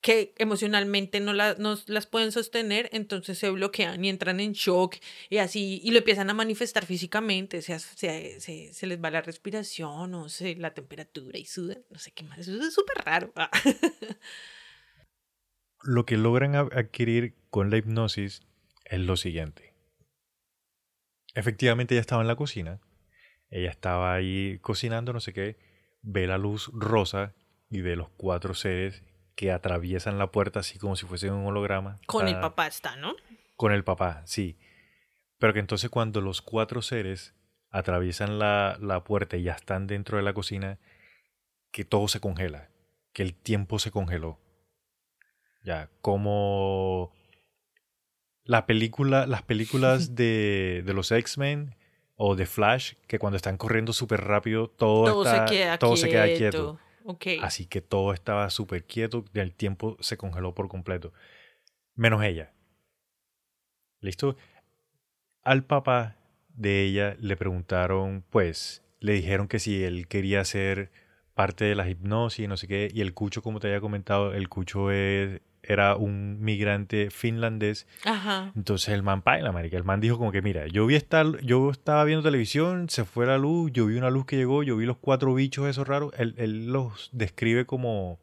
que 0.01 0.35
emocionalmente 0.37 1.19
no, 1.19 1.33
la, 1.33 1.55
no, 1.55 1.77
las 1.87 2.05
pueden 2.05 2.31
sostener, 2.31 2.89
entonces 2.93 3.39
se 3.39 3.49
bloquean 3.49 4.05
y 4.05 4.09
entran 4.09 4.39
en 4.39 4.53
shock 4.53 4.97
y 5.29 5.37
así, 5.37 5.81
y 5.83 5.91
lo 5.91 5.97
empiezan 5.97 6.29
a 6.29 6.33
manifestar 6.33 6.85
físicamente, 6.85 7.57
o 7.57 7.61
sea, 7.61 7.79
se, 7.79 8.39
se, 8.39 8.71
se 8.71 8.87
les 8.87 9.03
va 9.03 9.09
la 9.09 9.21
respiración 9.21 10.13
o 10.13 10.29
se, 10.29 10.55
la 10.55 10.73
temperatura 10.73 11.39
y 11.39 11.45
sudan, 11.45 11.83
no 11.89 11.97
sé 11.97 12.11
qué 12.11 12.23
más, 12.23 12.37
eso 12.39 12.55
es 12.61 12.73
súper 12.73 13.03
raro. 13.03 13.33
lo 15.83 16.05
que 16.05 16.17
logran 16.17 16.55
adquirir 16.55 17.35
con 17.49 17.69
la 17.69 17.77
hipnosis 17.77 18.41
es 18.85 18.99
lo 18.99 19.17
siguiente. 19.17 19.73
Efectivamente 21.33 21.95
ella 21.95 22.01
estaba 22.01 22.21
en 22.21 22.27
la 22.27 22.35
cocina, 22.35 22.79
ella 23.49 23.69
estaba 23.69 24.13
ahí 24.13 24.59
cocinando, 24.61 25.13
no 25.13 25.19
sé 25.19 25.33
qué, 25.33 25.57
ve 26.01 26.27
la 26.27 26.37
luz 26.37 26.69
rosa 26.73 27.33
y 27.69 27.81
ve 27.81 27.95
los 27.95 28.09
cuatro 28.09 28.53
seres 28.53 29.03
que 29.35 29.51
atraviesan 29.51 30.17
la 30.17 30.31
puerta 30.31 30.61
así 30.61 30.79
como 30.79 30.95
si 30.95 31.05
fuese 31.05 31.29
un 31.29 31.45
holograma. 31.45 31.99
Con 32.07 32.27
el 32.27 32.39
papá 32.39 32.67
está, 32.67 32.95
¿no? 32.95 33.15
Con 33.55 33.71
el 33.71 33.83
papá, 33.83 34.21
sí. 34.25 34.57
Pero 35.37 35.53
que 35.53 35.59
entonces 35.59 35.89
cuando 35.89 36.21
los 36.21 36.41
cuatro 36.41 36.81
seres 36.81 37.35
atraviesan 37.69 38.39
la, 38.39 38.77
la 38.79 39.03
puerta 39.03 39.37
y 39.37 39.43
ya 39.43 39.53
están 39.53 39.87
dentro 39.87 40.17
de 40.17 40.23
la 40.23 40.33
cocina, 40.33 40.79
que 41.71 41.83
todo 41.83 42.07
se 42.07 42.21
congela, 42.21 42.69
que 43.11 43.23
el 43.23 43.33
tiempo 43.33 43.79
se 43.79 43.91
congeló 43.91 44.39
ya, 45.65 45.89
como 46.01 47.11
la 48.43 48.67
película, 48.67 49.25
las 49.25 49.41
películas 49.41 50.15
de, 50.15 50.83
de 50.85 50.93
los 50.93 51.11
X-Men 51.11 51.75
o 52.15 52.35
de 52.35 52.45
Flash, 52.45 52.93
que 53.07 53.19
cuando 53.19 53.35
están 53.35 53.57
corriendo 53.57 53.91
súper 53.91 54.21
rápido, 54.21 54.69
todo, 54.69 55.25
se 55.25 55.43
queda 55.45 55.77
todo 55.77 55.97
se 55.97 56.07
queda 56.07 56.27
quieto. 56.27 56.79
Así 57.41 57.65
que 57.65 57.81
todo 57.81 58.13
estaba 58.13 58.49
súper 58.49 58.85
quieto, 58.85 59.25
el 59.33 59.53
tiempo 59.53 59.97
se 59.99 60.17
congeló 60.17 60.53
por 60.55 60.67
completo. 60.67 61.13
Menos 61.95 62.23
ella. 62.23 62.53
¿Listo? 64.01 64.35
Al 65.43 65.63
papá 65.63 66.17
de 66.49 66.83
ella 66.83 67.15
le 67.19 67.37
preguntaron, 67.37 68.23
pues, 68.29 68.83
le 68.99 69.13
dijeron 69.13 69.47
que 69.47 69.59
si 69.59 69.83
él 69.83 70.07
quería 70.07 70.43
ser 70.45 70.91
parte 71.33 71.65
de 71.65 71.75
la 71.75 71.87
hipnosis 71.89 72.45
y 72.45 72.47
no 72.47 72.57
sé 72.57 72.67
qué, 72.67 72.89
y 72.93 73.01
el 73.01 73.13
cucho, 73.13 73.41
como 73.41 73.59
te 73.59 73.67
había 73.67 73.81
comentado, 73.81 74.33
el 74.33 74.49
cucho 74.49 74.91
es- 74.91 75.41
era 75.67 75.95
un 75.95 76.41
migrante 76.41 77.09
finlandés, 77.09 77.87
Ajá. 78.03 78.51
entonces 78.55 78.89
el 78.89 79.03
man 79.03 79.23
la 79.25 79.51
marica, 79.51 79.77
el 79.77 79.83
man 79.83 79.99
dijo 79.99 80.17
como 80.17 80.31
que, 80.31 80.41
mira, 80.41 80.67
yo 80.67 80.85
vi 80.85 80.95
esta, 80.95 81.23
yo 81.41 81.69
estaba 81.71 82.03
viendo 82.03 82.23
televisión, 82.23 82.89
se 82.89 83.05
fue 83.05 83.25
la 83.25 83.37
luz, 83.37 83.71
yo 83.71 83.85
vi 83.85 83.97
una 83.97 84.09
luz 84.09 84.25
que 84.25 84.37
llegó, 84.37 84.63
yo 84.63 84.77
vi 84.77 84.85
los 84.85 84.97
cuatro 84.97 85.33
bichos 85.33 85.67
esos 85.67 85.87
raros, 85.87 86.13
él, 86.17 86.35
él 86.37 86.67
los 86.67 87.09
describe 87.11 87.65
como 87.65 88.19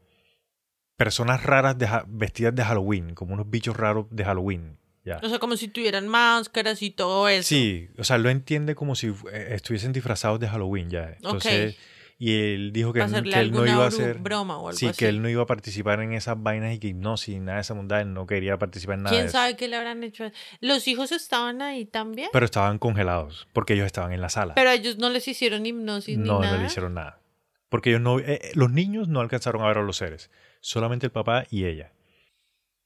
personas 0.96 1.42
raras 1.42 1.76
de 1.78 1.88
vestidas 2.06 2.54
de 2.54 2.64
Halloween, 2.64 3.14
como 3.14 3.34
unos 3.34 3.50
bichos 3.50 3.76
raros 3.76 4.06
de 4.10 4.24
Halloween, 4.24 4.78
ya. 5.04 5.18
O 5.22 5.28
sea, 5.28 5.38
como 5.38 5.56
si 5.56 5.68
tuvieran 5.68 6.06
máscaras 6.06 6.80
y 6.82 6.90
todo 6.90 7.28
eso. 7.28 7.48
Sí, 7.48 7.88
o 7.98 8.04
sea, 8.04 8.18
lo 8.18 8.30
entiende 8.30 8.74
como 8.74 8.94
si 8.94 9.08
eh, 9.32 9.48
estuviesen 9.50 9.92
disfrazados 9.92 10.38
de 10.38 10.48
Halloween 10.48 10.90
ya. 10.90 11.14
Entonces, 11.16 11.76
y 12.24 12.34
él 12.40 12.72
dijo 12.72 12.92
que, 12.92 13.00
él- 13.00 13.24
que 13.24 13.40
él 13.40 13.50
no 13.50 13.66
iba 13.66 13.82
a 13.82 13.88
hacer 13.88 14.18
broma 14.18 14.56
o 14.58 14.68
algo 14.68 14.78
Sí, 14.78 14.86
así. 14.86 14.96
que 14.98 15.08
él 15.08 15.20
no 15.22 15.28
iba 15.28 15.42
a 15.42 15.46
participar 15.46 16.00
en 16.02 16.12
esas 16.12 16.40
vainas 16.40 16.72
y 16.72 16.78
que 16.78 16.86
hipnosis, 16.86 17.40
nada 17.40 17.56
de 17.56 17.62
esa 17.62 17.74
bondad, 17.74 18.00
él 18.00 18.12
no 18.14 18.26
quería 18.26 18.58
participar 18.58 18.94
en 18.98 19.02
nada 19.02 19.10
¿Quién 19.10 19.22
de 19.24 19.28
eso. 19.30 19.38
sabe 19.38 19.56
qué 19.56 19.66
le 19.66 19.74
habrán 19.76 20.04
hecho? 20.04 20.30
¿Los 20.60 20.86
hijos 20.86 21.10
estaban 21.10 21.62
ahí 21.62 21.84
también? 21.84 22.28
Pero 22.32 22.44
estaban 22.44 22.78
congelados 22.78 23.48
porque 23.52 23.72
ellos 23.74 23.86
estaban 23.86 24.12
en 24.12 24.20
la 24.20 24.28
sala. 24.28 24.54
Pero 24.54 24.70
a 24.70 24.74
ellos 24.74 24.98
no 24.98 25.10
les 25.10 25.26
hicieron 25.26 25.66
hipnosis 25.66 26.16
no, 26.16 26.36
ni 26.38 26.40
nada. 26.42 26.54
no 26.56 26.60
le 26.60 26.66
hicieron 26.66 26.94
nada. 26.94 27.20
Porque 27.68 27.90
ellos 27.90 28.02
no, 28.02 28.20
eh, 28.20 28.24
eh, 28.28 28.50
los 28.54 28.70
niños 28.70 29.08
no 29.08 29.20
alcanzaron 29.20 29.62
a 29.62 29.66
ver 29.66 29.78
a 29.78 29.82
los 29.82 29.96
seres, 29.96 30.30
solamente 30.60 31.06
el 31.06 31.12
papá 31.12 31.44
y 31.50 31.64
ella. 31.64 31.92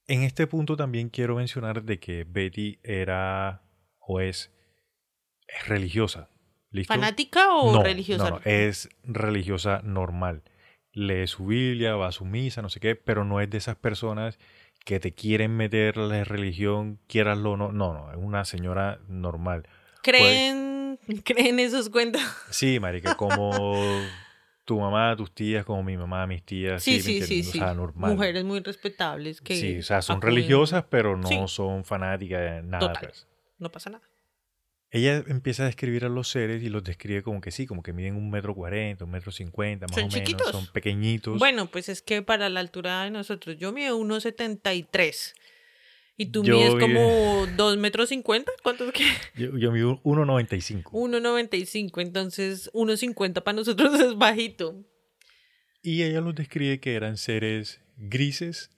En 0.07 0.23
este 0.23 0.47
punto 0.47 0.77
también 0.77 1.11
quiero 1.11 1.37
mencionar 1.37 1.83
de 1.83 1.99
que 1.99 2.25
Betty 2.27 2.79
era 2.85 3.63
o 3.99 4.21
es, 4.21 4.51
es 5.49 5.69
religiosa. 5.69 6.31
¿Listo? 6.77 6.95
¿Fanática 6.95 7.49
o 7.55 7.73
no, 7.73 7.83
religiosa? 7.83 8.25
No, 8.25 8.31
no, 8.37 8.41
es 8.45 8.89
religiosa 9.05 9.81
normal. 9.83 10.43
Lee 10.93 11.27
su 11.27 11.47
Biblia, 11.47 11.95
va 11.97 12.09
a 12.09 12.13
su 12.13 12.25
misa, 12.25 12.63
no 12.63 12.69
sé 12.71 12.81
qué, 12.81 12.95
pero 12.97 13.25
no 13.25 13.41
es 13.41 13.51
de 13.51 13.59
esas 13.59 13.77
personas 13.77 14.39
que 14.85 15.01
te 15.01 15.13
quieren 15.13 15.57
meter 15.57 15.97
la 15.97 16.23
religión, 16.25 16.99
quieraslo 17.07 17.53
o 17.53 17.57
no. 17.57 17.73
No, 17.73 17.93
no, 17.93 18.11
es 18.13 18.17
una 18.19 18.45
señora 18.45 19.01
normal. 19.09 19.67
¿Creen, 20.03 20.99
Pues 21.07 21.23
¿Creen 21.25 21.59
esos 21.59 21.91
cuentos? 21.91 22.23
Sí, 22.51 22.79
marica, 22.81 23.15
como 23.17 23.77
tu 24.65 24.81
mamá, 24.81 25.15
tus 25.17 25.33
tías, 25.33 25.65
como 25.65 25.83
mi 25.83 25.97
mamá, 25.97 26.27
mis 26.27 26.43
tías. 26.45 26.83
Sí, 26.83 26.93
¿me 26.95 27.01
sí, 27.01 27.23
sí, 27.23 27.43
sí. 27.43 27.59
O 27.59 27.63
sea, 27.65 27.75
normal. 27.75 28.13
Mujeres 28.13 28.45
muy 28.45 28.61
respetables 28.61 29.41
que. 29.41 29.57
Sí, 29.57 29.79
o 29.79 29.83
sea, 29.83 30.03
son 30.03 30.21
religiosas, 30.23 30.85
pero 30.89 31.17
no 31.17 31.29
Sí. 31.29 31.39
son 31.47 31.85
fanáticas 31.85 32.41
de 32.41 32.63
nada. 32.63 32.81
Total. 32.87 33.03
pues. 33.09 33.27
No 33.59 33.71
pasa 33.71 33.91
nada. 33.91 34.05
Ella 34.91 35.25
empieza 35.27 35.65
a 35.65 35.67
describir 35.67 36.05
a 36.05 36.09
los 36.09 36.29
seres 36.29 36.63
y 36.63 36.69
los 36.69 36.85
describe 36.85 37.23
como 37.23 37.41
que 37.41 37.51
sí, 37.51 37.67
como 37.67 37.83
que 37.83 37.93
miden 37.93 38.15
un 38.15 38.31
metro 38.31 38.55
cuarenta, 38.55 39.05
un 39.05 39.11
metro 39.11 39.33
cincuenta, 39.33 39.87
más 39.87 39.95
Son 39.95 40.05
o 40.05 40.07
menos. 40.09 40.21
chiquitos. 40.29 40.51
Son 40.53 40.67
pequeñitos. 40.69 41.39
Bueno, 41.39 41.67
pues 41.67 41.89
es 41.89 42.03
que 42.03 42.23
para 42.23 42.49
la 42.49 42.61
altura 42.61 43.03
de 43.05 43.11
nosotros, 43.11 43.57
yo 43.59 43.73
mido 43.73 43.99
1,73. 43.99 45.35
Y 46.19 46.27
tú 46.27 46.43
Yo 46.45 46.57
mides 46.57 46.75
vi- 46.75 46.81
como 46.81 47.47
2 47.57 47.77
metros 47.79 48.09
50. 48.11 48.51
¿Cuánto 48.63 48.85
es 48.87 48.93
que? 48.93 49.05
Yo, 49.35 49.59
yo 49.59 49.71
mido 49.73 50.01
1,95. 50.03 50.85
1,95. 50.93 52.01
Entonces, 52.01 52.71
1,50 52.73 53.43
para 53.43 53.57
nosotros 53.57 53.93
es 54.01 54.17
bajito. 54.17 54.83
Y 55.83 56.05
ella 56.05 56.21
los 56.21 56.35
describe 56.35 56.81
que 56.81 56.95
eran 56.95 57.17
seres 57.17 57.81
grises, 57.97 58.71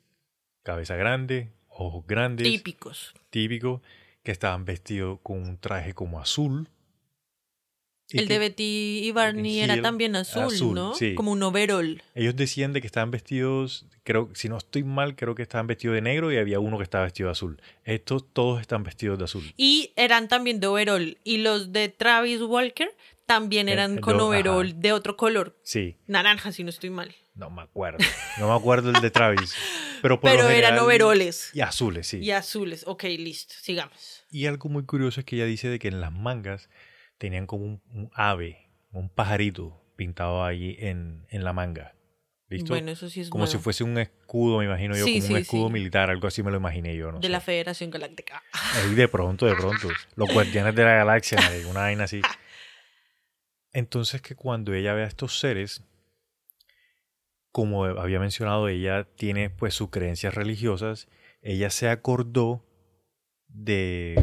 cabeza 0.62 0.96
grande, 0.96 1.52
ojos 1.68 2.04
grandes, 2.06 2.44
Típicos. 2.46 3.14
típicos, 3.30 3.82
que 4.28 4.32
estaban 4.32 4.66
vestidos 4.66 5.20
con 5.22 5.40
un 5.40 5.56
traje 5.56 5.94
como 5.94 6.20
azul. 6.20 6.68
El 8.10 8.28
que 8.28 8.34
de 8.34 8.38
Betty 8.38 9.00
y 9.04 9.10
Barney 9.10 9.60
era 9.60 9.80
también 9.80 10.14
azul, 10.16 10.42
azul, 10.42 10.74
¿no? 10.74 10.92
sí. 10.94 11.14
Como 11.14 11.32
un 11.32 11.42
overall. 11.42 12.02
Ellos 12.14 12.36
decían 12.36 12.74
de 12.74 12.82
que 12.82 12.86
estaban 12.86 13.10
vestidos, 13.10 13.86
creo, 14.04 14.28
si 14.34 14.50
no 14.50 14.58
estoy 14.58 14.84
mal, 14.84 15.16
creo 15.16 15.34
que 15.34 15.40
estaban 15.40 15.66
vestidos 15.66 15.94
de 15.94 16.02
negro 16.02 16.30
y 16.30 16.36
había 16.36 16.60
uno 16.60 16.76
que 16.76 16.84
estaba 16.84 17.04
vestido 17.04 17.28
de 17.28 17.32
azul. 17.32 17.62
Estos 17.84 18.30
todos 18.34 18.60
están 18.60 18.82
vestidos 18.82 19.16
de 19.18 19.24
azul. 19.24 19.44
Y 19.56 19.94
eran 19.96 20.28
también 20.28 20.60
de 20.60 20.66
overall. 20.66 21.16
Y 21.24 21.38
los 21.38 21.72
de 21.72 21.88
Travis 21.88 22.42
Walker 22.42 22.94
también 23.24 23.70
Eh, 23.70 23.72
eran 23.72 23.96
con 23.96 24.20
ajá. 24.20 24.62
de 24.74 24.92
otro 24.92 25.16
color. 25.16 25.58
Sí, 25.62 25.96
Naranja, 26.06 26.52
si 26.52 26.64
no 26.64 26.68
estoy 26.68 26.90
mal. 26.90 27.14
No 27.38 27.50
me 27.50 27.62
acuerdo. 27.62 27.98
No 28.38 28.48
me 28.48 28.54
acuerdo 28.54 28.90
el 28.90 29.00
de 29.00 29.10
Travis. 29.10 29.54
Pero, 30.02 30.20
por 30.20 30.30
lo 30.30 30.36
Pero 30.36 30.48
eran 30.50 30.78
overoles. 30.78 31.50
Y 31.54 31.60
azules, 31.60 32.06
sí. 32.06 32.18
Y 32.18 32.30
azules. 32.32 32.84
Ok, 32.86 33.04
listo. 33.04 33.54
Sigamos. 33.60 34.24
Y 34.30 34.46
algo 34.46 34.68
muy 34.68 34.84
curioso 34.84 35.20
es 35.20 35.26
que 35.26 35.36
ella 35.36 35.46
dice 35.46 35.68
de 35.68 35.78
que 35.78 35.88
en 35.88 36.00
las 36.00 36.12
mangas 36.12 36.68
tenían 37.16 37.46
como 37.46 37.64
un, 37.64 37.82
un 37.92 38.10
ave, 38.14 38.70
un 38.92 39.08
pajarito 39.08 39.82
pintado 39.96 40.44
allí 40.44 40.76
en, 40.78 41.26
en 41.30 41.42
la 41.44 41.52
manga. 41.52 41.94
¿Listo? 42.48 42.72
Bueno, 42.72 42.90
eso 42.92 43.10
sí 43.10 43.20
es 43.20 43.28
como 43.28 43.46
si 43.46 43.58
fuese 43.58 43.84
un 43.84 43.98
escudo, 43.98 44.58
me 44.58 44.64
imagino 44.64 44.96
yo, 44.96 45.04
Sí, 45.04 45.20
como 45.20 45.34
un 45.34 45.40
escudo 45.40 45.66
sí. 45.66 45.72
militar, 45.72 46.10
algo 46.10 46.26
así 46.28 46.42
me 46.42 46.50
lo 46.50 46.56
imaginé 46.56 46.96
yo, 46.96 47.12
no 47.12 47.18
de 47.18 47.26
sé. 47.26 47.30
la 47.30 47.40
Federación 47.40 47.90
Galáctica. 47.90 48.42
De 48.94 49.06
pronto, 49.08 49.44
de 49.46 49.54
pronto. 49.54 49.88
Los 50.16 50.32
guardianes 50.32 50.74
de 50.74 50.82
la 50.84 50.94
galaxia, 50.94 51.38
una 51.68 51.80
vaina 51.80 52.04
así. 52.04 52.22
Entonces 53.72 54.22
que 54.22 54.34
cuando 54.34 54.72
ella 54.72 54.94
ve 54.94 55.02
a 55.02 55.06
estos 55.06 55.38
seres, 55.38 55.82
como 57.58 57.86
había 57.86 58.20
mencionado, 58.20 58.68
ella 58.68 59.08
tiene 59.16 59.50
pues 59.50 59.74
sus 59.74 59.90
creencias 59.90 60.32
religiosas, 60.32 61.08
ella 61.42 61.70
se 61.70 61.88
acordó 61.88 62.64
de 63.48 64.14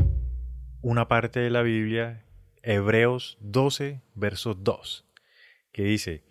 una 0.82 1.10
parte 1.10 1.41
de 1.41 1.50
la 1.50 1.62
Biblia, 1.62 2.26
Hebreos 2.63 3.38
12, 3.41 4.00
versos 4.13 4.63
2, 4.63 5.06
que 5.74 5.84
dice, 5.84 6.24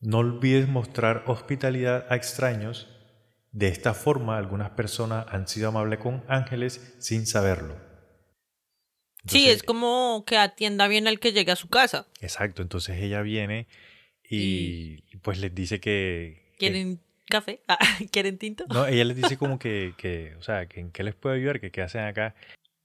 no 0.00 0.18
olvides 0.18 0.66
mostrar 0.66 1.22
hospitalidad 1.28 2.06
a 2.10 2.16
extraños, 2.16 2.88
de 3.52 3.68
esta 3.68 3.94
forma 3.94 4.36
algunas 4.36 4.70
personas 4.70 5.26
han 5.28 5.46
sido 5.46 5.68
amables 5.68 6.00
con 6.00 6.24
ángeles 6.26 6.96
sin 6.98 7.28
saberlo. 7.28 7.76
sí, 9.26 9.48
es 9.48 9.62
como 9.62 10.24
que 10.26 10.36
atienda 10.38 10.88
bien 10.88 11.06
al 11.06 11.20
que 11.20 11.30
llega 11.30 11.52
a 11.52 11.56
su 11.56 11.68
casa. 11.68 12.08
Exacto, 12.20 12.62
entonces 12.62 13.00
ella 13.00 13.22
viene 13.22 13.68
y, 14.28 15.16
pues 15.18 15.38
les 15.38 15.54
dice 15.54 15.78
que... 15.78 16.47
¿Quieren 16.58 17.00
café? 17.26 17.60
Ah, 17.68 17.78
¿Quieren 18.10 18.38
tinto? 18.38 18.64
no, 18.68 18.86
ella 18.86 19.04
les 19.04 19.16
dice 19.16 19.36
como 19.36 19.58
que, 19.60 19.94
que, 19.96 20.34
o 20.38 20.42
sea, 20.42 20.66
que 20.66 20.80
en 20.80 20.90
qué 20.90 21.02
les 21.02 21.14
puede 21.14 21.36
ayudar, 21.36 21.60
que 21.60 21.70
qué 21.70 21.82
hacen 21.82 22.02
acá. 22.04 22.34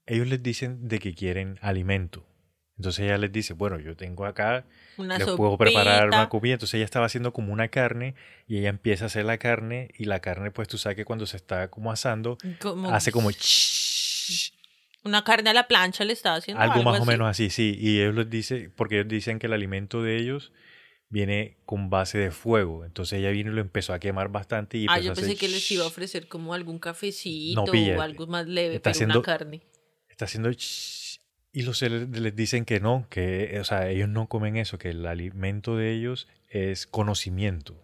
Ellos 0.06 0.26
les 0.26 0.42
dicen 0.42 0.86
de 0.88 0.98
que 0.98 1.14
quieren 1.14 1.58
alimento. 1.62 2.26
Entonces 2.76 3.04
ella 3.04 3.16
les 3.18 3.30
dice, 3.30 3.54
bueno, 3.54 3.78
yo 3.78 3.94
tengo 3.96 4.26
acá, 4.26 4.64
Una 4.98 5.16
les 5.16 5.28
puedo 5.30 5.56
preparar 5.56 6.08
una 6.08 6.16
sopita. 6.18 6.28
comida. 6.28 6.52
Entonces 6.54 6.74
ella 6.74 6.84
estaba 6.84 7.06
haciendo 7.06 7.32
como 7.32 7.52
una 7.52 7.68
carne 7.68 8.16
y 8.48 8.58
ella 8.58 8.68
empieza 8.68 9.04
a 9.04 9.06
hacer 9.06 9.24
la 9.24 9.38
carne 9.38 9.90
y 9.96 10.06
la 10.06 10.18
carne, 10.20 10.50
pues 10.50 10.66
tú 10.68 10.76
sabes 10.76 10.96
que 10.96 11.04
cuando 11.04 11.24
se 11.26 11.36
está 11.36 11.68
como 11.68 11.92
asando, 11.92 12.36
Como 12.60 12.90
hace 12.90 13.12
como... 13.12 13.30
Una 15.04 15.22
carne 15.22 15.50
a 15.50 15.54
la 15.54 15.68
plancha 15.68 16.04
le 16.04 16.14
estaba 16.14 16.36
haciendo. 16.36 16.62
Algo, 16.62 16.82
más 16.82 16.98
o 16.98 17.02
así. 17.02 17.06
menos 17.10 17.28
así, 17.28 17.50
sí. 17.50 17.76
Y 17.78 18.00
ellos 18.00 18.14
les 18.14 18.30
dicen, 18.30 18.72
porque 18.74 18.96
ellos 18.96 19.08
dicen 19.08 19.38
que 19.38 19.46
el 19.46 19.52
alimento 19.52 20.02
de 20.02 20.16
ellos 20.16 20.52
viene 21.14 21.56
con 21.64 21.90
base 21.90 22.18
de 22.18 22.32
fuego. 22.32 22.84
Entonces 22.84 23.20
ella 23.20 23.30
vino 23.30 23.52
y 23.52 23.54
lo 23.54 23.60
empezó 23.60 23.94
a 23.94 24.00
quemar 24.00 24.30
bastante 24.30 24.78
y 24.78 24.86
Ah, 24.88 24.98
yo 24.98 25.14
pensé 25.14 25.22
hacer 25.32 25.36
que 25.38 25.48
les 25.48 25.70
iba 25.70 25.84
a 25.84 25.86
ofrecer 25.86 26.26
como 26.26 26.52
algún 26.54 26.80
cafecito 26.80 27.64
No, 27.64 27.70
o 27.96 28.00
algo 28.00 28.26
más 28.26 28.46
leve, 28.48 28.74
está 28.74 28.90
pero 28.90 28.92
haciendo- 28.96 29.18
una 29.20 29.24
carne. 29.24 29.62
Está 30.08 30.24
haciendo 30.26 30.50
y 31.52 31.62
los 31.62 31.80
les 31.82 32.34
dicen 32.34 32.64
que 32.64 32.80
no, 32.80 33.06
que 33.10 33.58
o 33.60 33.64
sea, 33.64 33.88
ellos 33.88 34.08
no 34.08 34.28
comen 34.28 34.56
eso, 34.56 34.76
que 34.76 34.90
el 34.90 35.06
alimento 35.06 35.76
de 35.76 35.92
ellos 35.92 36.26
es 36.48 36.86
conocimiento. 36.88 37.80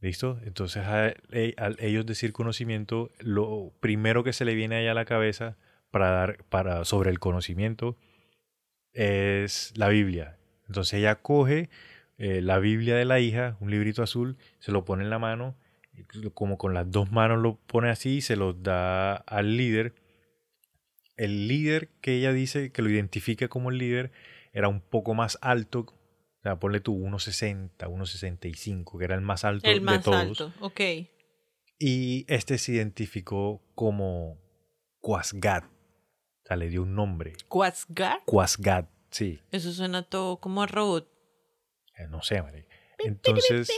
¿Listo? 0.00 0.38
Entonces 0.44 0.84
a- 0.86 1.12
e- 1.32 1.54
al 1.58 1.76
ellos 1.80 2.06
decir 2.06 2.32
conocimiento, 2.32 3.10
lo 3.18 3.72
primero 3.80 4.22
que 4.24 4.32
se 4.32 4.44
le 4.44 4.54
viene 4.54 4.76
a 4.76 4.80
ella 4.80 4.92
a 4.92 4.94
la 4.94 5.04
cabeza 5.04 5.56
para 5.90 6.10
dar 6.10 6.44
para 6.48 6.84
sobre 6.84 7.10
el 7.10 7.18
conocimiento 7.18 7.96
es 8.92 9.72
la 9.76 9.88
Biblia. 9.88 10.36
Entonces 10.68 10.94
ella 11.00 11.16
coge 11.16 11.68
eh, 12.20 12.42
la 12.42 12.58
Biblia 12.58 12.96
de 12.96 13.06
la 13.06 13.18
hija, 13.18 13.56
un 13.60 13.70
librito 13.70 14.02
azul, 14.02 14.36
se 14.58 14.72
lo 14.72 14.84
pone 14.84 15.02
en 15.02 15.08
la 15.08 15.18
mano, 15.18 15.56
y 15.94 16.04
como 16.34 16.58
con 16.58 16.74
las 16.74 16.90
dos 16.90 17.10
manos 17.10 17.38
lo 17.38 17.56
pone 17.56 17.88
así 17.88 18.16
y 18.16 18.20
se 18.20 18.36
lo 18.36 18.52
da 18.52 19.14
al 19.16 19.56
líder. 19.56 19.94
El 21.16 21.48
líder 21.48 21.88
que 22.02 22.16
ella 22.16 22.34
dice 22.34 22.72
que 22.72 22.82
lo 22.82 22.90
identifica 22.90 23.48
como 23.48 23.70
el 23.70 23.78
líder 23.78 24.12
era 24.52 24.68
un 24.68 24.82
poco 24.82 25.14
más 25.14 25.38
alto, 25.40 25.80
o 25.80 26.42
sea, 26.42 26.60
ponle 26.60 26.80
tú 26.80 26.94
1,60, 26.94 27.70
1,65, 27.88 28.98
que 28.98 29.04
era 29.06 29.14
el 29.14 29.22
más 29.22 29.46
alto 29.46 29.66
El 29.66 29.78
de 29.78 29.80
más 29.80 30.02
todos. 30.02 30.16
alto, 30.16 30.52
ok. 30.60 30.80
Y 31.78 32.26
este 32.28 32.58
se 32.58 32.72
identificó 32.72 33.62
como 33.74 34.36
Quasgat. 35.00 35.64
O 35.64 36.46
sea, 36.46 36.56
le 36.58 36.68
dio 36.68 36.82
un 36.82 36.94
nombre. 36.94 37.32
¿Quasgar? 37.48 38.20
Quasgat, 38.26 38.90
sí. 39.10 39.40
Eso 39.52 39.72
suena 39.72 40.02
todo 40.02 40.38
como 40.38 40.62
a 40.62 40.66
robot. 40.66 41.19
Eh, 42.00 42.08
No 42.08 42.22
sé, 42.22 42.42
marica. 42.42 42.68
Entonces, 42.98 43.70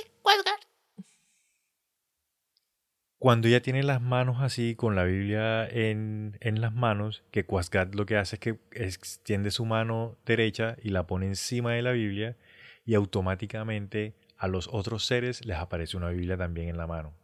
cuando 3.18 3.46
ella 3.46 3.62
tiene 3.62 3.84
las 3.84 4.00
manos 4.00 4.38
así, 4.40 4.74
con 4.74 4.96
la 4.96 5.04
Biblia 5.04 5.68
en, 5.68 6.36
en 6.40 6.60
las 6.60 6.72
manos, 6.74 7.22
que 7.30 7.44
Quasgat 7.44 7.94
lo 7.94 8.04
que 8.04 8.16
hace 8.16 8.36
es 8.36 8.40
que 8.40 8.58
extiende 8.72 9.52
su 9.52 9.64
mano 9.64 10.18
derecha 10.26 10.76
y 10.82 10.88
la 10.90 11.06
pone 11.06 11.26
encima 11.26 11.72
de 11.74 11.82
la 11.82 11.92
Biblia 11.92 12.36
y 12.84 12.94
automáticamente 12.94 14.14
a 14.36 14.48
los 14.48 14.68
otros 14.72 15.06
seres 15.06 15.44
les 15.46 15.56
aparece 15.56 15.96
una 15.96 16.08
Biblia 16.10 16.36
también 16.36 16.68
en 16.68 16.76
la 16.76 16.88
mano. 16.88 17.14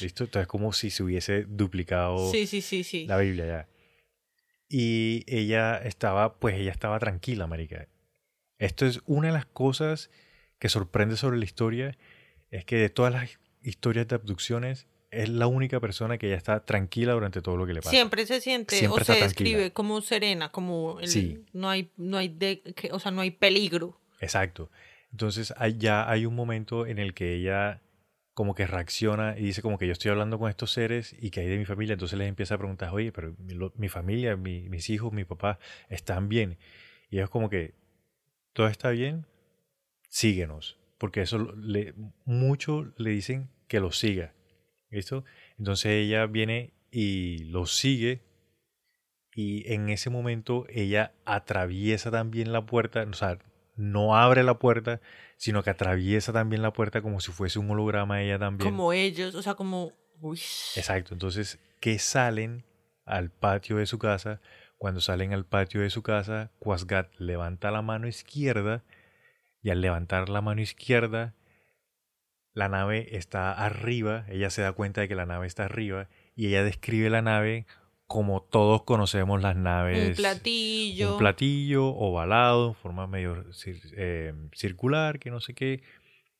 ¿Listo? 0.00 0.24
Entonces 0.24 0.42
es 0.42 0.48
como 0.48 0.72
si 0.72 0.90
se 0.90 1.04
hubiese 1.04 1.44
duplicado 1.44 2.32
Sí, 2.32 2.48
sí, 2.48 2.60
sí, 2.60 2.82
sí. 2.82 3.06
la 3.06 3.16
Biblia 3.18 3.46
ya. 3.46 3.68
Y 4.68 5.24
ella 5.28 5.76
estaba, 5.78 6.34
pues 6.40 6.56
ella 6.56 6.72
estaba 6.72 6.98
tranquila, 6.98 7.46
marica. 7.46 7.86
Esto 8.60 8.86
es 8.86 9.00
una 9.06 9.28
de 9.28 9.34
las 9.34 9.46
cosas 9.46 10.10
que 10.60 10.68
sorprende 10.68 11.16
sobre 11.16 11.38
la 11.38 11.44
historia, 11.44 11.96
es 12.50 12.64
que 12.64 12.76
de 12.76 12.90
todas 12.90 13.12
las 13.12 13.40
historias 13.62 14.06
de 14.06 14.14
abducciones, 14.14 14.86
es 15.10 15.28
la 15.28 15.48
única 15.48 15.80
persona 15.80 16.18
que 16.18 16.28
ya 16.28 16.36
está 16.36 16.64
tranquila 16.64 17.14
durante 17.14 17.42
todo 17.42 17.56
lo 17.56 17.66
que 17.66 17.72
le 17.72 17.80
pasa. 17.80 17.90
Siempre 17.90 18.26
se 18.26 18.40
siente 18.40 18.76
Siempre 18.76 18.98
o 18.98 19.00
está 19.00 19.14
se 19.14 19.20
describe 19.22 19.72
como 19.72 20.00
serena, 20.02 20.52
como 20.52 21.00
el- 21.00 21.08
Sí. 21.08 21.44
no 21.52 21.68
hay 21.68 21.90
no 21.96 22.16
hay 22.18 22.28
de, 22.28 22.60
que- 22.76 22.92
o 22.92 23.00
sea, 23.00 23.10
no 23.10 23.20
hay 23.22 23.32
peligro. 23.32 24.00
Exacto. 24.20 24.70
Entonces 25.10 25.52
hay, 25.56 25.76
ya 25.78 26.08
hay 26.08 26.26
un 26.26 26.36
momento 26.36 26.86
en 26.86 26.98
el 27.00 27.14
que 27.14 27.34
ella 27.34 27.80
como 28.34 28.54
que 28.54 28.66
reacciona 28.66 29.36
y 29.36 29.42
dice 29.42 29.62
como 29.62 29.78
que 29.78 29.86
yo 29.86 29.92
estoy 29.92 30.12
hablando 30.12 30.38
con 30.38 30.48
estos 30.48 30.70
seres 30.70 31.16
y 31.18 31.30
que 31.30 31.40
hay 31.40 31.48
de 31.48 31.58
mi 31.58 31.64
familia, 31.64 31.94
entonces 31.94 32.16
les 32.18 32.28
empieza 32.28 32.54
a 32.54 32.58
preguntar, 32.58 32.90
oye, 32.92 33.10
pero 33.10 33.34
mi, 33.38 33.54
lo- 33.54 33.72
mi 33.76 33.88
familia, 33.88 34.36
mi- 34.36 34.68
mis 34.68 34.88
hijos, 34.90 35.12
mi 35.12 35.24
papá, 35.24 35.58
¿están 35.88 36.28
bien? 36.28 36.56
Y 37.10 37.16
ellos 37.16 37.30
como 37.30 37.50
que, 37.50 37.74
¿todo 38.52 38.66
está 38.68 38.90
bien? 38.90 39.26
Síguenos. 40.08 40.78
Porque 40.98 41.22
eso 41.22 41.38
le, 41.56 41.94
mucho 42.24 42.92
le 42.96 43.10
dicen 43.10 43.50
que 43.68 43.80
lo 43.80 43.92
siga. 43.92 44.34
¿Listo? 44.90 45.24
Entonces 45.58 45.92
ella 45.92 46.26
viene 46.26 46.74
y 46.90 47.44
lo 47.44 47.66
sigue 47.66 48.22
y 49.34 49.72
en 49.72 49.88
ese 49.88 50.10
momento 50.10 50.66
ella 50.68 51.14
atraviesa 51.24 52.10
también 52.10 52.52
la 52.52 52.66
puerta, 52.66 53.06
o 53.08 53.12
sea, 53.14 53.38
no 53.76 54.16
abre 54.16 54.42
la 54.42 54.58
puerta, 54.58 55.00
sino 55.36 55.62
que 55.62 55.70
atraviesa 55.70 56.32
también 56.32 56.62
la 56.62 56.72
puerta 56.72 57.00
como 57.00 57.20
si 57.20 57.32
fuese 57.32 57.58
un 57.58 57.70
holograma 57.70 58.22
ella 58.22 58.38
también. 58.38 58.70
Como 58.70 58.92
ellos, 58.92 59.34
o 59.34 59.42
sea, 59.42 59.54
como 59.54 59.92
uy. 60.20 60.40
Exacto, 60.76 61.14
entonces 61.14 61.58
que 61.80 61.98
salen 61.98 62.64
al 63.04 63.30
patio 63.30 63.76
de 63.76 63.86
su 63.86 63.98
casa, 63.98 64.40
cuando 64.80 65.02
salen 65.02 65.34
al 65.34 65.44
patio 65.44 65.82
de 65.82 65.90
su 65.90 66.02
casa, 66.02 66.52
Quasgat 66.58 67.14
levanta 67.18 67.70
la 67.70 67.82
mano 67.82 68.08
izquierda 68.08 68.82
y 69.60 69.68
al 69.68 69.82
levantar 69.82 70.30
la 70.30 70.40
mano 70.40 70.62
izquierda, 70.62 71.34
la 72.54 72.70
nave 72.70 73.14
está 73.14 73.52
arriba, 73.52 74.24
ella 74.30 74.48
se 74.48 74.62
da 74.62 74.72
cuenta 74.72 75.02
de 75.02 75.08
que 75.08 75.14
la 75.14 75.26
nave 75.26 75.46
está 75.46 75.66
arriba 75.66 76.08
y 76.34 76.46
ella 76.46 76.64
describe 76.64 77.10
la 77.10 77.20
nave 77.20 77.66
como 78.06 78.40
todos 78.42 78.84
conocemos 78.84 79.42
las 79.42 79.54
naves. 79.54 80.08
un 80.08 80.14
platillo. 80.14 81.12
Un 81.12 81.18
platillo 81.18 81.88
ovalado, 81.88 82.68
en 82.68 82.74
forma 82.74 83.06
medio 83.06 83.44
eh, 83.66 84.32
circular, 84.54 85.18
que 85.18 85.30
no 85.30 85.40
sé 85.40 85.52
qué. 85.52 85.82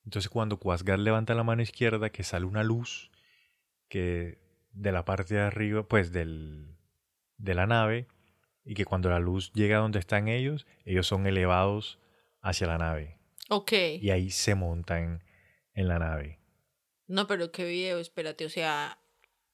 Entonces 0.07 0.31
cuando 0.31 0.59
Quasgar 0.59 0.99
levanta 0.99 1.35
la 1.35 1.45
mano 1.45 1.61
izquierda, 1.61 2.09
que 2.09 2.23
sale 2.23 2.47
una 2.47 2.65
luz 2.65 3.11
que 3.91 4.39
de 4.73 4.93
la 4.93 5.05
parte 5.05 5.35
de 5.35 5.43
arriba, 5.43 5.83
pues 5.83 6.11
del, 6.11 6.79
de 7.37 7.55
la 7.55 7.67
nave, 7.67 8.09
y 8.71 8.75
que 8.75 8.85
cuando 8.85 9.11
la 9.11 9.19
luz 9.19 9.53
llega 9.53 9.79
donde 9.79 9.99
están 9.99 10.29
ellos, 10.29 10.65
ellos 10.85 11.05
son 11.05 11.27
elevados 11.27 11.99
hacia 12.41 12.69
la 12.69 12.79
nave. 12.79 13.19
Ok. 13.49 13.73
Y 14.01 14.11
ahí 14.11 14.31
se 14.31 14.55
montan 14.55 15.25
en 15.75 15.89
la 15.89 15.99
nave. 15.99 16.39
No, 17.09 17.27
pero 17.27 17.51
qué 17.51 17.65
video, 17.65 17.99
espérate, 17.99 18.45
o 18.45 18.49
sea, 18.49 18.97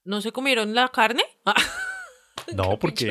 ¿no 0.04 0.20
se 0.20 0.32
comieron 0.32 0.74
la 0.74 0.88
carne? 0.90 1.22
No, 2.54 2.78
porque 2.78 3.10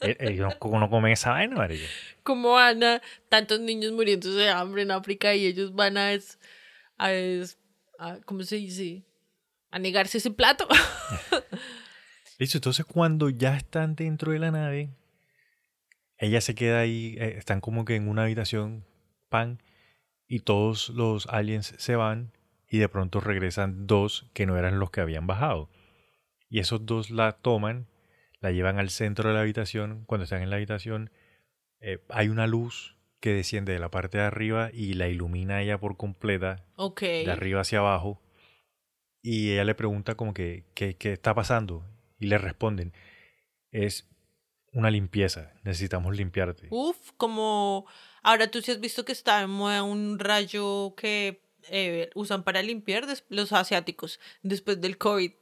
e- 0.00 0.16
ellos 0.20 0.54
no, 0.62 0.88
comen 0.88 1.12
esa 1.12 1.30
vaina, 1.32 1.56
marica. 1.56 1.84
¿Cómo 2.22 2.52
van 2.52 2.82
a 2.84 3.02
tantos 3.28 3.58
niños 3.60 3.90
muriéndose 3.92 4.38
de 4.38 4.48
hambre 4.48 4.82
en 4.82 4.92
África 4.92 5.34
y 5.34 5.44
ellos 5.44 5.74
van 5.74 5.98
a, 5.98 6.12
es, 6.12 6.38
a, 6.96 7.12
es- 7.12 7.58
a- 7.98 8.20
¿cómo 8.24 8.42
se 8.44 8.56
dice? 8.56 9.04
A 9.72 9.78
negarse 9.80 10.18
ese 10.18 10.30
plato. 10.30 10.66
Listo, 12.38 12.58
entonces 12.58 12.84
cuando 12.84 13.30
ya 13.30 13.56
están 13.56 13.94
dentro 13.94 14.32
de 14.32 14.38
la 14.38 14.50
nave, 14.50 14.90
ella 16.18 16.40
se 16.40 16.54
queda 16.54 16.80
ahí, 16.80 17.16
eh, 17.18 17.34
están 17.36 17.60
como 17.60 17.84
que 17.84 17.96
en 17.96 18.08
una 18.08 18.24
habitación, 18.24 18.84
pan, 19.28 19.62
y 20.26 20.40
todos 20.40 20.88
los 20.90 21.26
aliens 21.26 21.74
se 21.78 21.96
van 21.96 22.32
y 22.68 22.78
de 22.78 22.88
pronto 22.88 23.20
regresan 23.20 23.86
dos 23.86 24.30
que 24.32 24.46
no 24.46 24.56
eran 24.56 24.78
los 24.78 24.90
que 24.90 25.00
habían 25.00 25.26
bajado. 25.26 25.70
Y 26.48 26.60
esos 26.60 26.86
dos 26.86 27.10
la 27.10 27.32
toman, 27.32 27.88
la 28.40 28.50
llevan 28.50 28.78
al 28.78 28.90
centro 28.90 29.28
de 29.28 29.34
la 29.34 29.42
habitación. 29.42 30.04
Cuando 30.06 30.24
están 30.24 30.42
en 30.42 30.50
la 30.50 30.56
habitación, 30.56 31.10
eh, 31.80 31.98
hay 32.08 32.28
una 32.28 32.46
luz 32.46 32.96
que 33.20 33.32
desciende 33.32 33.72
de 33.72 33.78
la 33.78 33.90
parte 33.90 34.18
de 34.18 34.24
arriba 34.24 34.70
y 34.72 34.94
la 34.94 35.08
ilumina 35.08 35.62
ella 35.62 35.78
por 35.78 35.96
completa 35.96 36.64
de 37.00 37.30
arriba 37.30 37.62
hacia 37.62 37.78
abajo 37.78 38.20
y 39.22 39.52
ella 39.52 39.64
le 39.64 39.74
pregunta 39.74 40.14
como 40.14 40.34
que 40.34 40.66
¿qué, 40.74 40.96
qué 40.98 41.14
está 41.14 41.34
pasando 41.34 41.86
y 42.18 42.26
le 42.26 42.38
responden 42.38 42.92
es 43.70 44.08
una 44.72 44.90
limpieza 44.90 45.52
necesitamos 45.62 46.16
limpiarte 46.16 46.68
Uf, 46.70 47.12
como 47.16 47.86
ahora 48.22 48.50
tú 48.50 48.60
sí 48.62 48.70
has 48.70 48.80
visto 48.80 49.04
que 49.04 49.12
está 49.12 49.46
moda 49.46 49.82
un 49.82 50.18
rayo 50.18 50.94
que 50.96 51.42
eh, 51.70 52.10
usan 52.14 52.44
para 52.44 52.62
limpiar 52.62 53.06
los 53.28 53.52
asiáticos 53.52 54.20
después 54.42 54.80
del 54.80 54.98
COVID, 54.98 55.32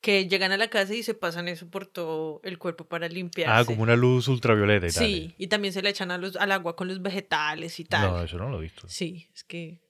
que 0.00 0.26
llegan 0.28 0.50
a 0.50 0.56
la 0.56 0.68
casa 0.68 0.94
y 0.94 1.02
se 1.02 1.14
pasan 1.14 1.46
eso 1.46 1.68
por 1.68 1.86
todo 1.86 2.40
el 2.42 2.58
cuerpo 2.58 2.86
para 2.86 3.06
limpiarse. 3.08 3.52
ah 3.54 3.64
como 3.64 3.82
una 3.82 3.96
luz 3.96 4.28
ultravioleta 4.28 4.86
y 4.86 4.90
tal 4.90 5.04
Sí, 5.04 5.34
y 5.38 5.46
también 5.46 5.72
se 5.74 5.82
le 5.82 5.90
echan 5.90 6.10
a 6.10 6.18
los, 6.18 6.36
al 6.36 6.52
agua 6.52 6.74
con 6.74 6.88
los 6.88 7.02
vegetales 7.02 7.78
y 7.78 7.84
tal. 7.84 8.10
no 8.10 8.22
eso 8.22 8.38
no 8.38 8.48
lo 8.48 8.58
he 8.58 8.62
visto 8.62 8.88
Sí, 8.88 9.28
es 9.34 9.44
que 9.44 9.80